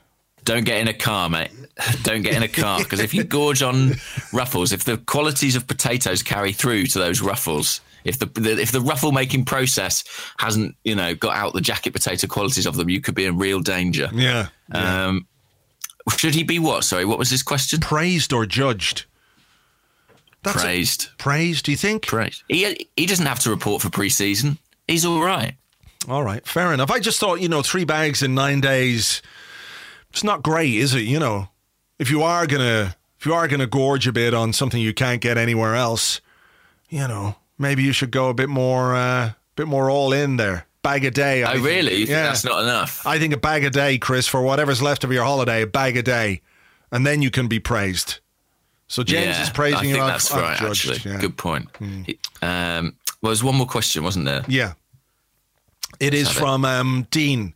Don't 0.49 0.65
get 0.65 0.81
in 0.81 0.89
a 0.89 0.95
car, 0.95 1.29
mate. 1.29 1.51
Don't 2.05 2.23
get 2.23 2.35
in 2.35 2.43
a 2.43 2.49
car 2.49 2.79
because 2.79 3.01
if 3.01 3.13
you 3.13 3.23
gorge 3.23 3.61
on 3.63 3.97
ruffles, 4.33 4.73
if 4.73 4.83
the 4.83 4.97
qualities 4.97 5.57
of 5.57 5.67
potatoes 5.67 6.23
carry 6.23 6.55
through 6.55 6.87
to 6.87 6.99
those 6.99 7.21
ruffles, 7.21 7.83
if 8.05 8.19
the, 8.19 8.25
the, 8.25 8.59
if 8.59 8.73
the 8.73 8.81
ruffle 8.81 9.13
making 9.13 9.45
process 9.45 10.05
hasn't 10.39 10.75
you 10.85 10.95
know 10.95 11.15
got 11.15 11.37
out 11.37 11.53
the 11.53 11.61
jacket 11.61 11.93
potato 11.93 12.27
qualities 12.27 12.65
of 12.65 12.77
them, 12.77 12.89
you 12.89 12.99
could 12.99 13.15
be 13.15 13.27
in 13.27 13.37
real 13.37 13.61
danger. 13.61 14.09
Yeah. 14.11 14.49
yeah. 14.73 15.09
Um, 15.09 15.27
should 16.17 16.35
he 16.35 16.45
be 16.45 16.59
what? 16.59 16.83
Sorry, 16.83 17.05
what 17.05 17.19
was 17.19 17.29
his 17.29 17.43
question? 17.43 17.81
Praised 17.81 18.33
or 18.33 18.47
judged? 18.47 19.05
That's 20.45 20.63
praised. 20.63 21.11
A, 21.13 21.17
praised? 21.23 21.67
Do 21.67 21.73
you 21.73 21.77
think? 21.77 22.07
Praised. 22.07 22.43
He 22.49 22.89
he 22.97 23.05
doesn't 23.05 23.27
have 23.27 23.41
to 23.41 23.51
report 23.51 23.83
for 23.83 23.91
preseason. 23.91 24.57
He's 24.87 25.05
all 25.05 25.21
right. 25.21 25.57
All 26.09 26.25
right, 26.25 26.47
fair 26.47 26.73
enough. 26.73 26.91
I 26.91 27.01
just 27.01 27.21
thought 27.21 27.43
you 27.43 27.51
know 27.51 27.61
three 27.61 27.85
bags 27.85 28.23
in 28.23 28.35
nine 28.35 28.63
days 28.63 29.21
it's 30.11 30.25
not 30.25 30.43
great, 30.43 30.75
is 30.75 30.95
it? 30.95 31.03
You 31.03 31.19
know, 31.19 31.49
if 31.99 32.11
you 32.11 32.23
are 32.23 32.47
gonna 32.47 32.97
if 33.19 33.27
you 33.27 33.35
are 33.35 33.49
gonna 33.49 33.67
gorge 33.67 34.07
a 34.07 34.13
bit 34.13 34.35
on 34.35 34.53
something 34.53 34.81
you 34.81 34.95
can't 34.95 35.21
get 35.21 35.37
anywhere 35.39 35.75
else, 35.75 36.21
you 36.89 37.07
know, 37.07 37.37
maybe 37.59 37.83
you 37.83 37.93
should 37.93 38.11
go 38.11 38.29
a 38.29 38.35
bit 38.35 38.49
more 38.49 38.95
uh, 38.95 39.33
bit 39.57 39.69
more 39.69 39.91
all 39.91 40.13
in 40.13 40.37
there. 40.37 40.67
Bag 40.83 41.05
a 41.05 41.11
day. 41.11 41.43
I 41.43 41.51
oh, 41.51 41.53
think. 41.55 41.67
really? 41.67 42.05
yeah. 42.05 42.23
that's 42.23 42.45
not 42.45 42.63
enough? 42.63 43.07
I 43.07 43.19
think 43.19 43.35
a 43.35 43.37
bag 43.37 43.65
a 43.65 43.71
day, 43.71 43.99
Chris, 43.99 44.27
for 44.29 44.43
whatever's 44.43 44.81
left 44.81 45.05
of 45.05 45.13
your 45.13 45.25
holiday, 45.25 45.63
a 45.63 45.67
bag 45.67 45.97
a 45.97 46.03
day, 46.03 46.41
and 46.93 47.07
then 47.07 47.21
you 47.21 47.31
can 47.31 47.49
be 47.49 47.59
praised. 47.59 48.21
So 48.87 49.03
James 49.03 49.37
yeah, 49.37 49.43
is 49.43 49.51
praising 49.51 49.79
I 49.79 49.83
think 49.83 49.97
you. 49.97 50.03
That's 50.03 50.33
I've, 50.33 50.43
right. 50.43 50.63
Actually, 50.63 51.11
yeah. 51.11 51.21
good 51.21 51.37
point. 51.37 51.71
Mm. 51.75 52.17
Um, 52.43 52.97
well, 53.21 53.31
there's 53.31 53.45
one 53.45 53.57
more 53.57 53.67
question, 53.67 54.03
wasn't 54.03 54.25
there? 54.25 54.45
Yeah. 54.49 54.75
It 56.01 56.15
is 56.15 56.31
from 56.31 56.65
um, 56.65 57.07
Dean, 57.11 57.55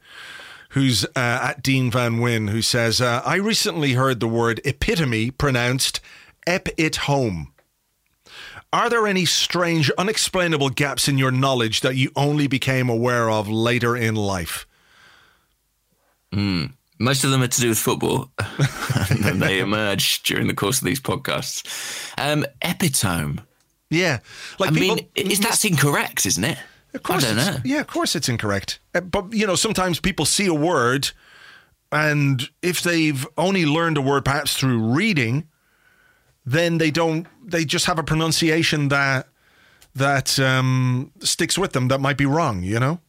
who's 0.72 1.04
uh, 1.04 1.08
at 1.16 1.62
Dean 1.62 1.90
Van 1.90 2.18
Wyn, 2.18 2.48
who 2.48 2.62
says, 2.62 3.00
uh, 3.00 3.22
I 3.24 3.36
recently 3.36 3.92
heard 3.92 4.20
the 4.20 4.28
word 4.28 4.60
epitome 4.64 5.30
pronounced 5.30 6.00
ep 6.46 6.68
it 6.78 6.96
home. 6.96 7.52
Are 8.72 8.88
there 8.88 9.06
any 9.06 9.26
strange, 9.26 9.90
unexplainable 9.98 10.70
gaps 10.70 11.08
in 11.08 11.18
your 11.18 11.30
knowledge 11.30 11.82
that 11.82 11.96
you 11.96 12.10
only 12.16 12.46
became 12.46 12.88
aware 12.88 13.30
of 13.30 13.48
later 13.48 13.94
in 13.94 14.14
life? 14.14 14.66
Mm. 16.32 16.72
Most 16.98 17.22
of 17.24 17.30
them 17.30 17.42
are 17.42 17.48
to 17.48 17.60
do 17.60 17.68
with 17.68 17.78
football, 17.78 18.30
and 19.10 19.42
they 19.42 19.58
emerge 19.58 20.22
during 20.22 20.46
the 20.46 20.54
course 20.54 20.78
of 20.80 20.86
these 20.86 21.00
podcasts. 21.00 22.14
Um, 22.16 22.46
epitome. 22.62 23.40
Yeah, 23.90 24.20
like 24.58 24.70
I 24.70 24.74
people, 24.74 24.96
mean, 24.96 25.08
is 25.16 25.40
that's 25.40 25.66
incorrect, 25.66 26.24
isn't 26.24 26.44
it? 26.44 26.58
Of 26.94 27.02
course, 27.02 27.24
I 27.24 27.34
don't 27.34 27.36
know. 27.36 27.56
Yeah, 27.64 27.80
of 27.80 27.86
course 27.86 28.14
it's 28.14 28.28
incorrect. 28.28 28.78
Uh, 28.94 29.00
but 29.00 29.32
you 29.32 29.46
know, 29.46 29.54
sometimes 29.54 29.98
people 30.00 30.26
see 30.26 30.46
a 30.46 30.54
word, 30.54 31.10
and 31.90 32.42
if 32.60 32.82
they've 32.82 33.26
only 33.38 33.64
learned 33.64 33.96
a 33.96 34.02
word 34.02 34.24
perhaps 34.24 34.56
through 34.56 34.78
reading, 34.92 35.48
then 36.44 36.78
they 36.78 36.90
don't. 36.90 37.26
They 37.44 37.64
just 37.64 37.86
have 37.86 37.98
a 37.98 38.02
pronunciation 38.02 38.88
that 38.88 39.28
that 39.94 40.38
um, 40.38 41.12
sticks 41.20 41.56
with 41.56 41.72
them 41.72 41.88
that 41.88 42.00
might 42.00 42.18
be 42.18 42.26
wrong. 42.26 42.62
You 42.62 42.78
know. 42.78 43.00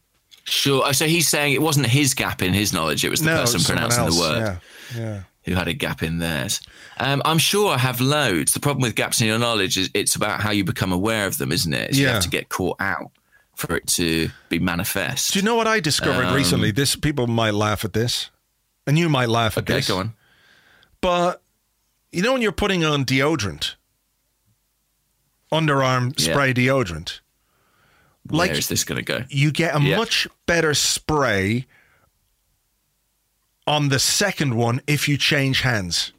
Sure. 0.46 0.84
Oh, 0.86 0.92
so 0.92 1.06
he's 1.06 1.28
saying 1.28 1.54
it 1.54 1.62
wasn't 1.62 1.88
his 1.88 2.14
gap 2.14 2.42
in 2.42 2.54
his 2.54 2.74
knowledge; 2.74 3.04
it 3.04 3.10
was 3.10 3.22
the 3.22 3.32
no, 3.32 3.42
person 3.42 3.62
pronouncing 3.62 4.04
else. 4.06 4.16
the 4.16 4.22
word. 4.22 4.60
Yeah. 4.96 5.02
Yeah 5.02 5.24
who 5.46 5.56
had 5.56 5.68
a 5.68 5.74
gap 5.74 6.02
in 6.02 6.20
theirs. 6.20 6.62
Um, 7.00 7.22
I'm 7.26 7.38
sure 7.38 7.74
I 7.74 7.78
have 7.78 8.00
loads. 8.00 8.54
The 8.54 8.60
problem 8.60 8.82
with 8.82 8.96
gaps 8.96 9.20
in 9.20 9.28
your 9.28 9.40
knowledge 9.40 9.78
is 9.78 9.90
it's 9.94 10.16
about 10.16 10.40
how 10.40 10.52
you 10.52 10.64
become 10.64 10.92
aware 10.94 11.26
of 11.26 11.38
them, 11.38 11.52
isn't 11.52 11.74
it? 11.74 11.94
yeah. 11.94 12.00
You 12.00 12.08
have 12.08 12.24
to 12.24 12.30
get 12.30 12.50
caught 12.50 12.78
out 12.80 13.12
for 13.56 13.76
it 13.76 13.88
to 13.88 14.30
be 14.50 14.60
manifest. 14.60 15.34
Do 15.34 15.40
you 15.40 15.46
know 15.46 15.56
what 15.56 15.68
I 15.68 15.80
discovered 15.80 16.26
um, 16.26 16.36
recently? 16.36 16.72
This 16.72 16.96
people 16.96 17.28
might 17.28 17.54
laugh 17.54 17.86
at 17.86 17.94
this, 17.94 18.30
and 18.88 18.98
you 18.98 19.10
might 19.10 19.30
laugh 19.30 19.58
at 19.58 19.64
okay, 19.64 19.76
this. 19.76 19.88
Go 19.88 20.00
on. 20.00 20.14
But 21.02 21.42
you 22.12 22.22
know 22.22 22.34
when 22.34 22.42
you're 22.42 22.52
putting 22.52 22.84
on 22.84 23.06
deodorant, 23.06 23.76
underarm 25.52 26.20
spray 26.20 26.48
yeah. 26.48 26.54
deodorant. 26.54 27.20
Like, 28.30 28.52
Where 28.52 28.60
is 28.60 28.68
this 28.70 28.84
going 28.84 28.98
to 28.98 29.04
go? 29.04 29.26
You 29.30 29.52
get 29.52 29.76
a 29.76 29.82
yeah. 29.82 29.98
much 29.98 30.28
better 30.46 30.74
spray 30.74 31.68
on 33.68 33.90
the 33.90 34.00
second 34.00 34.56
one 34.56 34.82
if 34.88 35.10
you 35.10 35.18
change 35.18 35.62
hands. 35.62 36.14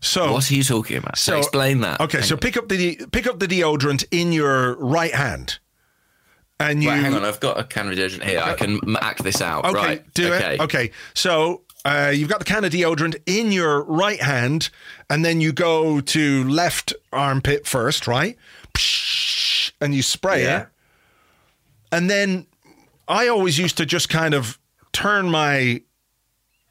So 0.00 0.32
what 0.32 0.50
are 0.50 0.54
you 0.54 0.64
talking 0.64 0.96
about? 0.96 1.18
So, 1.18 1.38
explain 1.38 1.80
that. 1.80 2.00
Okay, 2.00 2.18
hang 2.18 2.26
so 2.26 2.34
on. 2.34 2.40
pick 2.40 2.56
up 2.56 2.68
the 2.68 2.96
pick 3.12 3.26
up 3.26 3.38
the 3.38 3.46
deodorant 3.46 4.04
in 4.10 4.32
your 4.32 4.74
right 4.76 5.14
hand. 5.14 5.58
And 6.58 6.82
you 6.82 6.90
right, 6.90 7.00
hang 7.00 7.14
on, 7.14 7.24
I've 7.24 7.40
got 7.40 7.58
a 7.58 7.64
can 7.64 7.88
of 7.88 7.96
deodorant 7.96 8.24
here. 8.24 8.40
I 8.40 8.54
can 8.54 8.80
act 9.00 9.22
this 9.22 9.40
out. 9.40 9.64
Okay, 9.64 9.76
right. 9.76 10.14
do 10.14 10.32
okay. 10.32 10.54
it. 10.54 10.60
Okay. 10.60 10.90
So 11.14 11.62
uh, 11.84 12.12
you've 12.14 12.28
got 12.28 12.38
the 12.38 12.44
can 12.44 12.64
of 12.64 12.72
deodorant 12.72 13.16
in 13.26 13.52
your 13.52 13.82
right 13.84 14.20
hand, 14.20 14.70
and 15.08 15.24
then 15.24 15.40
you 15.40 15.52
go 15.52 16.00
to 16.00 16.44
left 16.44 16.92
armpit 17.12 17.66
first, 17.66 18.06
right? 18.06 18.36
And 19.80 19.94
you 19.94 20.02
spray 20.02 20.44
yeah. 20.44 20.60
it. 20.60 20.68
And 21.92 22.10
then 22.10 22.46
I 23.08 23.28
always 23.28 23.58
used 23.58 23.76
to 23.78 23.86
just 23.86 24.08
kind 24.08 24.34
of 24.34 24.58
turn 24.92 25.30
my 25.30 25.82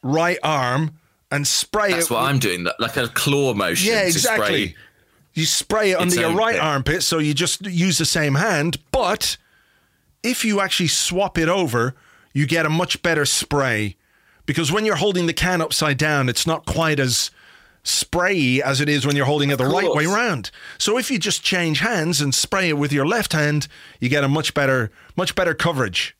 right 0.03 0.37
arm 0.43 0.98
and 1.31 1.47
spray 1.47 1.91
That's 1.91 1.93
it. 1.93 1.97
That's 1.97 2.09
what 2.09 2.21
with, 2.21 2.29
I'm 2.29 2.39
doing, 2.39 2.67
like 2.79 2.97
a 2.97 3.07
claw 3.07 3.53
motion. 3.53 3.91
Yeah, 3.91 4.01
exactly. 4.01 4.69
Spray 4.69 4.75
you 5.33 5.45
spray 5.45 5.91
it 5.91 5.99
under 5.99 6.15
your 6.15 6.35
right 6.35 6.59
armpit, 6.59 7.03
so 7.03 7.19
you 7.19 7.33
just 7.33 7.65
use 7.65 7.97
the 7.97 8.05
same 8.05 8.35
hand. 8.35 8.77
But 8.91 9.37
if 10.23 10.43
you 10.43 10.59
actually 10.59 10.87
swap 10.87 11.37
it 11.37 11.47
over, 11.47 11.95
you 12.33 12.45
get 12.45 12.65
a 12.65 12.69
much 12.69 13.01
better 13.01 13.25
spray 13.25 13.95
because 14.45 14.71
when 14.71 14.85
you're 14.85 14.95
holding 14.95 15.27
the 15.27 15.33
can 15.33 15.61
upside 15.61 15.97
down, 15.97 16.29
it's 16.29 16.45
not 16.45 16.65
quite 16.65 16.99
as 16.99 17.31
sprayy 17.83 18.59
as 18.59 18.81
it 18.81 18.89
is 18.89 19.05
when 19.05 19.15
you're 19.15 19.25
holding 19.25 19.49
it 19.49 19.57
the 19.57 19.65
right 19.65 19.93
way 19.93 20.05
around. 20.05 20.51
So 20.77 20.97
if 20.97 21.09
you 21.09 21.17
just 21.17 21.43
change 21.43 21.79
hands 21.79 22.19
and 22.19 22.35
spray 22.35 22.69
it 22.69 22.77
with 22.77 22.91
your 22.91 23.05
left 23.05 23.33
hand, 23.33 23.67
you 23.99 24.09
get 24.09 24.23
a 24.23 24.27
much 24.27 24.53
better, 24.53 24.91
much 25.15 25.35
better 25.35 25.53
coverage. 25.53 26.17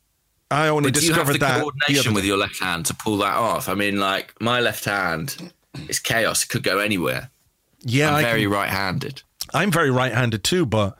I 0.50 0.68
only 0.68 0.90
but 0.90 0.94
discovered 0.94 1.34
do 1.34 1.38
you 1.38 1.44
have 1.44 1.58
the 1.58 1.60
coordination 1.60 2.14
with 2.14 2.24
your 2.24 2.36
left 2.36 2.58
hand 2.60 2.86
to 2.86 2.94
pull 2.94 3.18
that 3.18 3.36
off. 3.36 3.68
I 3.68 3.74
mean, 3.74 4.00
like 4.00 4.34
my 4.40 4.60
left 4.60 4.84
hand 4.84 5.52
is 5.88 6.00
chaos; 6.00 6.42
it 6.42 6.48
could 6.48 6.64
go 6.64 6.78
anywhere. 6.78 7.30
Yeah, 7.82 8.14
I'm 8.14 8.24
very 8.24 8.42
can, 8.42 8.50
right-handed. 8.50 9.22
I'm 9.54 9.70
very 9.70 9.90
right-handed 9.90 10.42
too, 10.42 10.66
but 10.66 10.98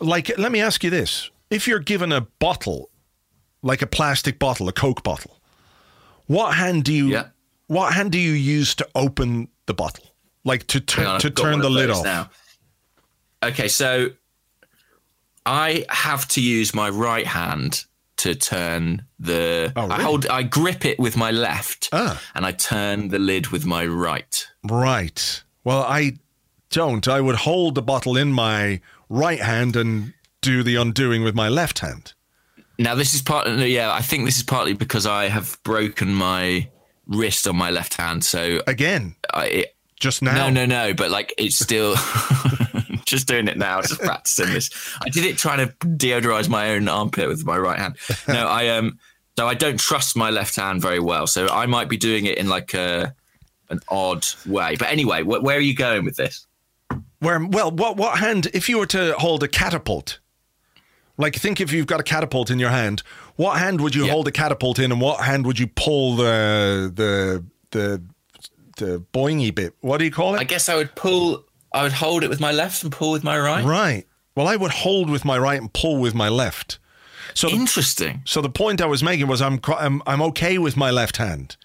like, 0.00 0.36
let 0.38 0.50
me 0.50 0.60
ask 0.60 0.82
you 0.82 0.90
this: 0.90 1.30
If 1.50 1.68
you're 1.68 1.78
given 1.78 2.10
a 2.10 2.22
bottle, 2.22 2.90
like 3.62 3.80
a 3.80 3.86
plastic 3.86 4.38
bottle, 4.38 4.68
a 4.68 4.72
Coke 4.72 5.04
bottle, 5.04 5.38
what 6.26 6.54
hand 6.54 6.84
do 6.84 6.92
you? 6.92 7.08
Yeah. 7.08 7.28
What 7.68 7.94
hand 7.94 8.12
do 8.12 8.18
you 8.18 8.32
use 8.32 8.74
to 8.76 8.88
open 8.94 9.48
the 9.66 9.74
bottle? 9.74 10.04
Like 10.44 10.66
to 10.68 10.80
turn 10.80 11.20
to 11.20 11.30
turn 11.30 11.60
the 11.60 11.70
lid 11.70 11.90
off. 11.90 12.04
Now. 12.04 12.30
Okay, 13.42 13.68
so 13.68 14.10
I 15.46 15.84
have 15.90 16.26
to 16.28 16.42
use 16.42 16.74
my 16.74 16.88
right 16.88 17.26
hand 17.26 17.84
to 18.18 18.34
turn 18.34 19.06
the. 19.18 19.72
Oh, 19.76 19.82
really? 19.82 19.94
I 19.94 20.02
hold. 20.02 20.26
I 20.26 20.42
grip 20.42 20.84
it 20.84 20.98
with 20.98 21.16
my 21.16 21.30
left, 21.30 21.88
ah. 21.92 22.20
and 22.34 22.46
I 22.46 22.52
turn 22.52 23.08
the 23.08 23.18
lid 23.18 23.48
with 23.48 23.66
my 23.66 23.86
right. 23.86 24.46
Right. 24.62 25.42
Well, 25.64 25.82
I 25.82 26.18
don't. 26.70 27.06
I 27.08 27.20
would 27.20 27.36
hold 27.36 27.74
the 27.74 27.82
bottle 27.82 28.16
in 28.16 28.32
my 28.32 28.80
right 29.08 29.40
hand 29.40 29.76
and 29.76 30.14
do 30.40 30.62
the 30.62 30.76
undoing 30.76 31.22
with 31.22 31.34
my 31.34 31.48
left 31.48 31.80
hand. 31.80 32.12
Now, 32.78 32.94
this 32.94 33.14
is 33.14 33.22
partly. 33.22 33.74
Yeah, 33.74 33.92
I 33.92 34.00
think 34.00 34.24
this 34.24 34.36
is 34.36 34.42
partly 34.42 34.74
because 34.74 35.06
I 35.06 35.28
have 35.28 35.58
broken 35.62 36.14
my 36.14 36.68
wrist 37.06 37.46
on 37.46 37.56
my 37.56 37.70
left 37.70 37.94
hand. 37.94 38.24
So 38.24 38.60
again, 38.66 39.16
I, 39.32 39.46
it, 39.46 39.76
just 40.00 40.22
now. 40.22 40.34
No, 40.34 40.50
no, 40.50 40.66
no. 40.66 40.94
But 40.94 41.10
like, 41.10 41.34
it's 41.38 41.56
still. 41.56 41.94
just 43.06 43.28
doing 43.28 43.48
it 43.48 43.56
now, 43.56 43.80
just 43.82 44.00
practicing 44.00 44.52
this. 44.52 44.70
I 45.02 45.08
did 45.08 45.24
it 45.24 45.38
trying 45.38 45.66
to 45.66 45.74
deodorize 45.86 46.48
my 46.48 46.70
own 46.70 46.88
armpit 46.88 47.28
with 47.28 47.44
my 47.44 47.58
right 47.58 47.78
hand. 47.78 47.96
No, 48.28 48.46
I 48.46 48.68
um, 48.68 48.98
so 49.36 49.46
I 49.46 49.54
don't 49.54 49.78
trust 49.78 50.16
my 50.16 50.30
left 50.30 50.56
hand 50.56 50.80
very 50.80 51.00
well. 51.00 51.26
So 51.26 51.48
I 51.48 51.66
might 51.66 51.88
be 51.88 51.96
doing 51.96 52.26
it 52.26 52.38
in 52.38 52.48
like 52.48 52.74
a 52.74 53.14
an 53.70 53.80
odd 53.88 54.26
way. 54.46 54.76
But 54.76 54.90
anyway, 54.90 55.22
wh- 55.22 55.42
where 55.42 55.56
are 55.56 55.60
you 55.60 55.74
going 55.74 56.04
with 56.04 56.16
this? 56.16 56.46
Where 57.20 57.44
well, 57.44 57.70
what 57.70 57.96
what 57.96 58.18
hand? 58.18 58.48
If 58.52 58.68
you 58.68 58.78
were 58.78 58.86
to 58.86 59.14
hold 59.18 59.42
a 59.42 59.48
catapult, 59.48 60.20
like 61.16 61.34
think 61.34 61.60
if 61.60 61.72
you've 61.72 61.86
got 61.86 62.00
a 62.00 62.04
catapult 62.04 62.50
in 62.50 62.58
your 62.58 62.70
hand, 62.70 63.02
what 63.36 63.58
hand 63.58 63.80
would 63.80 63.94
you 63.94 64.04
yeah. 64.04 64.12
hold 64.12 64.26
the 64.26 64.32
catapult 64.32 64.78
in, 64.78 64.92
and 64.92 65.00
what 65.00 65.20
hand 65.20 65.46
would 65.46 65.58
you 65.58 65.66
pull 65.66 66.16
the 66.16 66.92
the 66.94 67.44
the 67.70 68.02
the 68.76 69.00
boingy 69.12 69.54
bit? 69.54 69.74
What 69.80 69.98
do 69.98 70.04
you 70.04 70.10
call 70.10 70.34
it? 70.34 70.40
I 70.40 70.44
guess 70.44 70.68
I 70.68 70.76
would 70.76 70.94
pull. 70.94 71.43
I 71.74 71.82
would 71.82 71.92
hold 71.92 72.22
it 72.22 72.30
with 72.30 72.40
my 72.40 72.52
left 72.52 72.84
and 72.84 72.92
pull 72.92 73.10
with 73.10 73.24
my 73.24 73.38
right. 73.38 73.64
Right. 73.64 74.06
Well, 74.36 74.46
I 74.46 74.54
would 74.54 74.70
hold 74.70 75.10
with 75.10 75.24
my 75.24 75.36
right 75.36 75.60
and 75.60 75.72
pull 75.72 75.98
with 75.98 76.14
my 76.14 76.28
left. 76.28 76.78
So 77.34 77.48
interesting. 77.48 78.22
The, 78.24 78.30
so 78.30 78.40
the 78.40 78.48
point 78.48 78.80
I 78.80 78.86
was 78.86 79.02
making 79.02 79.26
was 79.26 79.42
I'm 79.42 79.60
I'm 79.66 80.00
I'm 80.06 80.22
okay 80.22 80.56
with 80.56 80.76
my 80.76 80.90
left 80.90 81.16
hand. 81.16 81.56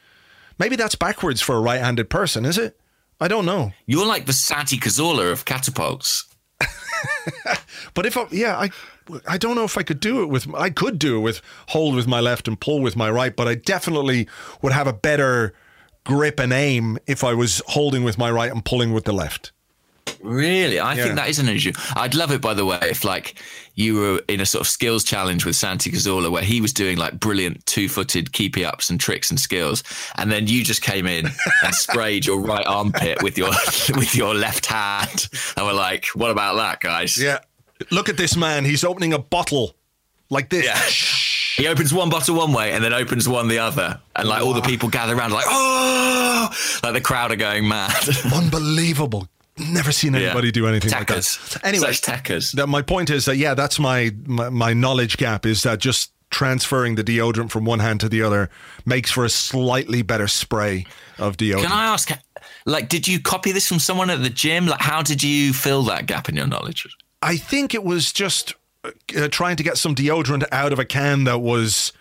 Maybe 0.58 0.76
that's 0.76 0.96
backwards 0.96 1.42
for 1.42 1.56
a 1.56 1.62
right-handed 1.62 2.10
person, 2.10 2.44
is 2.44 2.58
it? 2.58 2.78
I 3.22 3.28
don't 3.30 3.46
know. 3.46 3.72
You're 3.86 4.06
like 4.06 4.26
the 4.26 4.34
Santi 4.34 4.78
Cazorla 4.78 5.32
of 5.32 5.46
catapults. 5.46 6.26
but 7.94 8.06
if 8.06 8.18
I, 8.18 8.26
yeah, 8.32 8.58
I 8.58 8.70
I 9.28 9.38
don't 9.38 9.56
know 9.56 9.64
if 9.64 9.78
I 9.78 9.84
could 9.84 10.00
do 10.00 10.24
it 10.24 10.26
with 10.26 10.54
I 10.56 10.72
could 10.72 10.98
do 10.98 11.18
it 11.18 11.22
with 11.22 11.42
hold 11.68 11.96
with 11.96 12.08
my 12.08 12.20
left 12.20 12.48
and 12.48 12.60
pull 12.60 12.82
with 12.82 12.96
my 12.96 13.12
right, 13.12 13.36
but 13.36 13.48
I 13.48 13.56
definitely 13.56 14.28
would 14.62 14.74
have 14.74 14.88
a 14.88 14.94
better 14.94 15.54
grip 16.04 16.40
and 16.40 16.52
aim 16.52 16.98
if 17.06 17.24
I 17.24 17.36
was 17.36 17.62
holding 17.68 18.04
with 18.04 18.18
my 18.18 18.32
right 18.32 18.52
and 18.52 18.66
pulling 18.66 18.92
with 18.92 19.04
the 19.04 19.14
left. 19.14 19.52
Really? 20.22 20.80
I 20.80 20.94
yeah. 20.94 21.04
think 21.04 21.16
that 21.16 21.30
is 21.30 21.40
an 21.40 21.50
issue. 21.50 21.74
I'd 21.96 22.16
love 22.16 22.32
it, 22.32 22.42
by 22.42 22.54
the 22.54 22.66
way, 22.66 22.80
if 22.84 23.04
like 23.04 23.42
you 23.76 23.96
were 23.96 24.22
in 24.28 24.42
a 24.42 24.46
sort 24.46 24.62
of 24.62 24.68
skills 24.68 25.04
challenge 25.04 25.46
with 25.46 25.56
Santi 25.56 25.90
Cazorla 25.90 26.30
where 26.30 26.44
he 26.44 26.60
was 26.60 26.74
doing 26.74 26.98
like 26.98 27.20
brilliant 27.20 27.66
two 27.66 27.88
footed 27.88 28.32
keepy 28.34 28.66
ups 28.66 28.90
and 28.90 29.00
tricks 29.00 29.30
and 29.30 29.40
skills. 29.40 29.84
And 30.18 30.32
then 30.32 30.48
you 30.48 30.64
just 30.64 30.82
came 30.82 31.06
in 31.06 31.28
and 31.64 31.76
sprayed 31.76 32.26
your 32.26 32.42
right 32.42 32.66
armpit 32.66 33.24
with 33.24 33.38
your 33.38 33.50
with 33.96 34.16
your 34.16 34.36
left 34.36 34.66
hand. 34.66 35.30
And 35.56 35.66
we're 35.66 35.74
like, 35.74 36.08
what 36.08 36.30
about 36.30 36.56
that, 36.56 36.82
guys? 36.82 37.18
Yeah. 37.18 37.40
Look 37.92 38.10
at 38.10 38.18
this 38.18 38.36
man. 38.36 38.66
He's 38.66 38.84
opening 38.84 39.14
a 39.14 39.20
bottle 39.20 39.76
like 40.30 40.50
this. 40.50 40.66
Yeah. 40.66 40.80
He 41.60 41.68
opens 41.68 41.94
one 41.94 42.10
bottle 42.10 42.38
one 42.38 42.54
way 42.54 42.72
and 42.72 42.82
then 42.82 42.94
opens 42.94 43.28
one 43.28 43.50
the 43.50 43.60
other. 43.60 44.00
And 44.16 44.30
like 44.30 44.42
all 44.42 44.54
the 44.54 44.62
people 44.62 44.88
gather 44.88 45.14
around 45.14 45.34
like, 45.34 45.44
oh, 45.46 46.50
like 46.84 46.94
the 46.94 47.02
crowd 47.02 47.34
are 47.34 47.36
going 47.36 47.68
mad. 47.68 48.08
Unbelievable. 48.34 49.28
Never 49.60 49.92
seen 49.92 50.16
anybody 50.16 50.48
yeah. 50.48 50.52
do 50.52 50.68
anything 50.68 50.90
Tackers. 50.90 51.40
like 51.40 51.62
that. 51.62 51.68
Anyway, 51.68 51.92
That 52.54 52.68
my 52.68 52.82
point 52.82 53.10
is 53.10 53.26
that 53.26 53.38
yeah, 53.38 53.54
that's 53.54 53.80
my, 53.80 54.12
my 54.26 54.50
my 54.50 54.74
knowledge 54.74 55.18
gap 55.18 55.46
is 55.46 55.64
that 55.64 55.80
just 55.80 56.12
transferring 56.30 56.96
the 56.96 57.04
deodorant 57.04 57.50
from 57.50 57.66
one 57.66 57.80
hand 57.80 58.00
to 58.00 58.10
the 58.10 58.22
other 58.22 58.50
makes 58.86 59.12
for 59.12 59.26
a 59.26 59.30
slightly 59.30 60.02
better 60.02 60.28
spray 60.28 60.86
of 61.18 61.38
deodorant. 61.38 61.64
Can 61.64 61.72
I 61.72 61.86
ask, 61.86 62.12
like, 62.66 62.88
did 62.88 63.08
you 63.08 63.20
copy 63.20 63.52
this 63.52 63.68
from 63.68 63.80
someone 63.80 64.10
at 64.10 64.22
the 64.22 64.30
gym? 64.30 64.68
Like, 64.68 64.82
how 64.82 65.02
did 65.02 65.24
you 65.24 65.54
fill 65.54 65.84
that 65.84 66.06
gap 66.06 66.30
in 66.30 66.36
your 66.36 66.48
knowledge? 66.48 66.88
I 67.22 67.36
think 67.36 67.74
it 67.74 67.84
was 67.84 68.14
just 68.14 68.54
uh, 68.84 69.28
trying 69.30 69.58
to 69.58 69.64
get 69.64 69.78
some 69.78 69.96
deodorant 69.96 70.46
out 70.52 70.72
of 70.72 70.80
a 70.80 70.86
can 70.86 71.24
that 71.26 71.40
was 71.40 71.92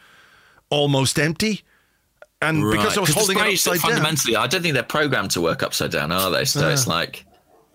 almost 0.71 1.19
empty. 1.19 1.63
And 2.41 2.65
right. 2.65 2.77
because 2.77 2.97
I 2.97 3.01
was 3.01 3.11
holding 3.11 3.39
it 3.39 3.55
upside 3.55 3.79
fundamentally, 3.79 4.35
down. 4.35 4.45
I 4.45 4.47
don't 4.47 4.63
think 4.63 4.75
they're 4.75 4.83
programmed 4.85 5.33
to 5.33 5.41
work 5.41 5.63
upside 5.63 5.91
down, 5.91 6.13
are 6.13 6.31
they? 6.31 6.45
So 6.45 6.69
uh, 6.69 6.71
it's 6.71 6.87
like, 6.87 7.25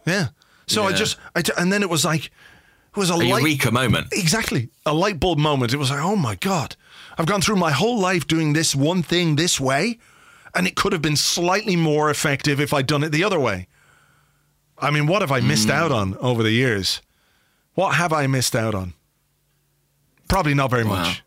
yeah. 0.05 0.27
So 0.67 0.81
yeah. 0.81 0.87
I 0.87 0.93
just, 0.93 1.17
I, 1.35 1.43
and 1.57 1.71
then 1.71 1.83
it 1.83 1.89
was 1.89 2.05
like, 2.05 2.25
it 2.25 2.97
was 2.97 3.09
a, 3.09 3.15
a 3.15 3.15
light, 3.15 3.41
eureka 3.41 3.71
moment. 3.71 4.07
Exactly, 4.11 4.69
a 4.85 4.93
light 4.93 5.19
bulb 5.19 5.39
moment. 5.39 5.73
It 5.73 5.77
was 5.77 5.89
like, 5.89 6.01
oh 6.01 6.15
my 6.15 6.35
god, 6.35 6.75
I've 7.17 7.25
gone 7.25 7.41
through 7.41 7.57
my 7.57 7.71
whole 7.71 7.99
life 7.99 8.27
doing 8.27 8.53
this 8.53 8.75
one 8.75 9.03
thing 9.03 9.35
this 9.35 9.59
way, 9.59 9.99
and 10.55 10.67
it 10.67 10.75
could 10.75 10.93
have 10.93 11.01
been 11.01 11.15
slightly 11.15 11.75
more 11.75 12.09
effective 12.09 12.59
if 12.59 12.73
I'd 12.73 12.87
done 12.87 13.03
it 13.03 13.09
the 13.09 13.23
other 13.23 13.39
way. 13.39 13.67
I 14.77 14.91
mean, 14.91 15.07
what 15.07 15.21
have 15.21 15.31
I 15.31 15.39
missed 15.39 15.67
mm. 15.67 15.73
out 15.73 15.91
on 15.91 16.17
over 16.17 16.43
the 16.43 16.51
years? 16.51 17.01
What 17.73 17.95
have 17.95 18.13
I 18.13 18.27
missed 18.27 18.55
out 18.55 18.75
on? 18.75 18.93
Probably 20.27 20.53
not 20.53 20.69
very 20.69 20.83
wow. 20.83 21.03
much. 21.03 21.23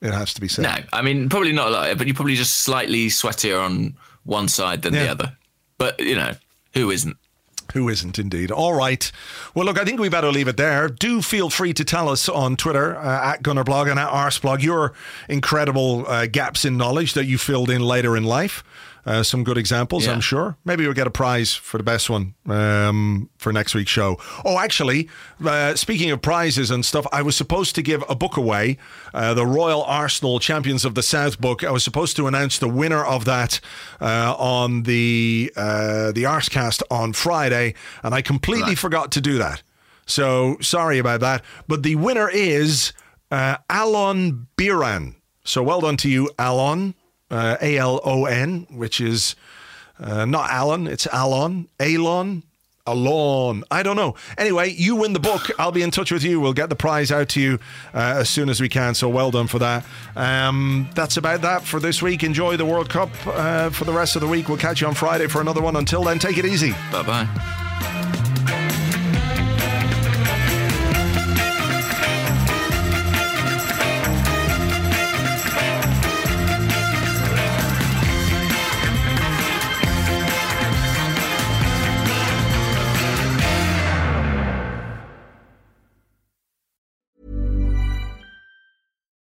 It 0.00 0.12
has 0.12 0.34
to 0.34 0.40
be 0.40 0.48
said. 0.48 0.62
No, 0.62 0.76
I 0.92 1.02
mean 1.02 1.28
probably 1.28 1.52
not 1.52 1.68
a 1.68 1.70
lot, 1.70 1.98
but 1.98 2.06
you're 2.06 2.14
probably 2.14 2.34
just 2.34 2.58
slightly 2.58 3.06
sweatier 3.08 3.60
on 3.60 3.96
one 4.24 4.48
side 4.48 4.82
than 4.82 4.94
yeah. 4.94 5.04
the 5.04 5.10
other. 5.10 5.36
But 5.78 6.00
you 6.00 6.14
know, 6.14 6.34
who 6.74 6.90
isn't? 6.90 7.16
Who 7.74 7.88
isn't 7.88 8.18
indeed? 8.18 8.50
All 8.50 8.74
right. 8.74 9.10
Well, 9.54 9.66
look, 9.66 9.78
I 9.78 9.84
think 9.84 10.00
we 10.00 10.08
better 10.08 10.30
leave 10.30 10.48
it 10.48 10.56
there. 10.56 10.88
Do 10.88 11.22
feel 11.22 11.50
free 11.50 11.72
to 11.74 11.84
tell 11.84 12.08
us 12.08 12.28
on 12.28 12.56
Twitter 12.56 12.96
uh, 12.96 13.32
at 13.32 13.42
Gunnerblog 13.42 13.90
and 13.90 13.98
at 13.98 14.08
Arsblog 14.08 14.62
your 14.62 14.92
incredible 15.28 16.06
uh, 16.06 16.26
gaps 16.26 16.64
in 16.64 16.76
knowledge 16.76 17.14
that 17.14 17.26
you 17.26 17.38
filled 17.38 17.70
in 17.70 17.82
later 17.82 18.16
in 18.16 18.24
life. 18.24 18.64
Uh, 19.06 19.22
some 19.22 19.44
good 19.44 19.56
examples, 19.56 20.04
yeah. 20.04 20.12
I'm 20.12 20.20
sure. 20.20 20.56
Maybe 20.64 20.84
we'll 20.84 20.92
get 20.92 21.06
a 21.06 21.12
prize 21.12 21.54
for 21.54 21.78
the 21.78 21.84
best 21.84 22.10
one 22.10 22.34
um, 22.48 23.30
for 23.38 23.52
next 23.52 23.72
week's 23.72 23.92
show. 23.92 24.18
Oh, 24.44 24.58
actually, 24.58 25.08
uh, 25.44 25.76
speaking 25.76 26.10
of 26.10 26.20
prizes 26.20 26.72
and 26.72 26.84
stuff, 26.84 27.06
I 27.12 27.22
was 27.22 27.36
supposed 27.36 27.76
to 27.76 27.82
give 27.82 28.02
a 28.08 28.16
book 28.16 28.36
away, 28.36 28.78
uh, 29.14 29.32
the 29.32 29.46
Royal 29.46 29.84
Arsenal 29.84 30.40
Champions 30.40 30.84
of 30.84 30.96
the 30.96 31.04
South 31.04 31.40
book. 31.40 31.62
I 31.62 31.70
was 31.70 31.84
supposed 31.84 32.16
to 32.16 32.26
announce 32.26 32.58
the 32.58 32.68
winner 32.68 33.04
of 33.04 33.24
that 33.26 33.60
uh, 34.00 34.34
on 34.36 34.82
the 34.82 35.52
uh, 35.56 36.10
the 36.10 36.24
Arsecast 36.24 36.82
on 36.90 37.12
Friday, 37.12 37.74
and 38.02 38.12
I 38.12 38.22
completely 38.22 38.70
right. 38.70 38.78
forgot 38.78 39.12
to 39.12 39.20
do 39.20 39.38
that. 39.38 39.62
So 40.06 40.56
sorry 40.60 40.98
about 40.98 41.20
that. 41.20 41.44
But 41.68 41.84
the 41.84 41.94
winner 41.94 42.28
is 42.28 42.92
uh, 43.30 43.58
Alon 43.70 44.48
Biran. 44.56 45.14
So 45.44 45.62
well 45.62 45.80
done 45.80 45.96
to 45.98 46.08
you, 46.08 46.28
Alon 46.40 46.94
uh, 47.30 47.56
A 47.60 47.76
L 47.78 48.00
O 48.04 48.24
N, 48.26 48.66
which 48.70 49.00
is 49.00 49.36
uh, 49.98 50.24
not 50.24 50.50
Alan, 50.50 50.86
it's 50.86 51.06
Alon, 51.12 51.68
Alon, 51.80 52.42
Alon. 52.86 53.64
I 53.70 53.82
don't 53.82 53.96
know. 53.96 54.14
Anyway, 54.38 54.72
you 54.72 54.96
win 54.96 55.12
the 55.12 55.20
book. 55.20 55.50
I'll 55.58 55.72
be 55.72 55.82
in 55.82 55.90
touch 55.90 56.12
with 56.12 56.22
you. 56.22 56.40
We'll 56.40 56.52
get 56.52 56.68
the 56.68 56.76
prize 56.76 57.10
out 57.10 57.28
to 57.30 57.40
you 57.40 57.58
uh, 57.94 58.16
as 58.18 58.28
soon 58.28 58.48
as 58.48 58.60
we 58.60 58.68
can. 58.68 58.94
So 58.94 59.08
well 59.08 59.30
done 59.30 59.46
for 59.48 59.58
that. 59.58 59.84
Um, 60.14 60.88
that's 60.94 61.16
about 61.16 61.42
that 61.42 61.62
for 61.62 61.80
this 61.80 62.00
week. 62.02 62.22
Enjoy 62.22 62.56
the 62.56 62.66
World 62.66 62.88
Cup 62.88 63.10
uh, 63.26 63.70
for 63.70 63.84
the 63.84 63.92
rest 63.92 64.16
of 64.16 64.22
the 64.22 64.28
week. 64.28 64.48
We'll 64.48 64.58
catch 64.58 64.80
you 64.80 64.86
on 64.86 64.94
Friday 64.94 65.26
for 65.26 65.40
another 65.40 65.62
one. 65.62 65.76
Until 65.76 66.04
then, 66.04 66.18
take 66.18 66.38
it 66.38 66.44
easy. 66.44 66.72
Bye 66.92 67.02
bye. 67.02 67.65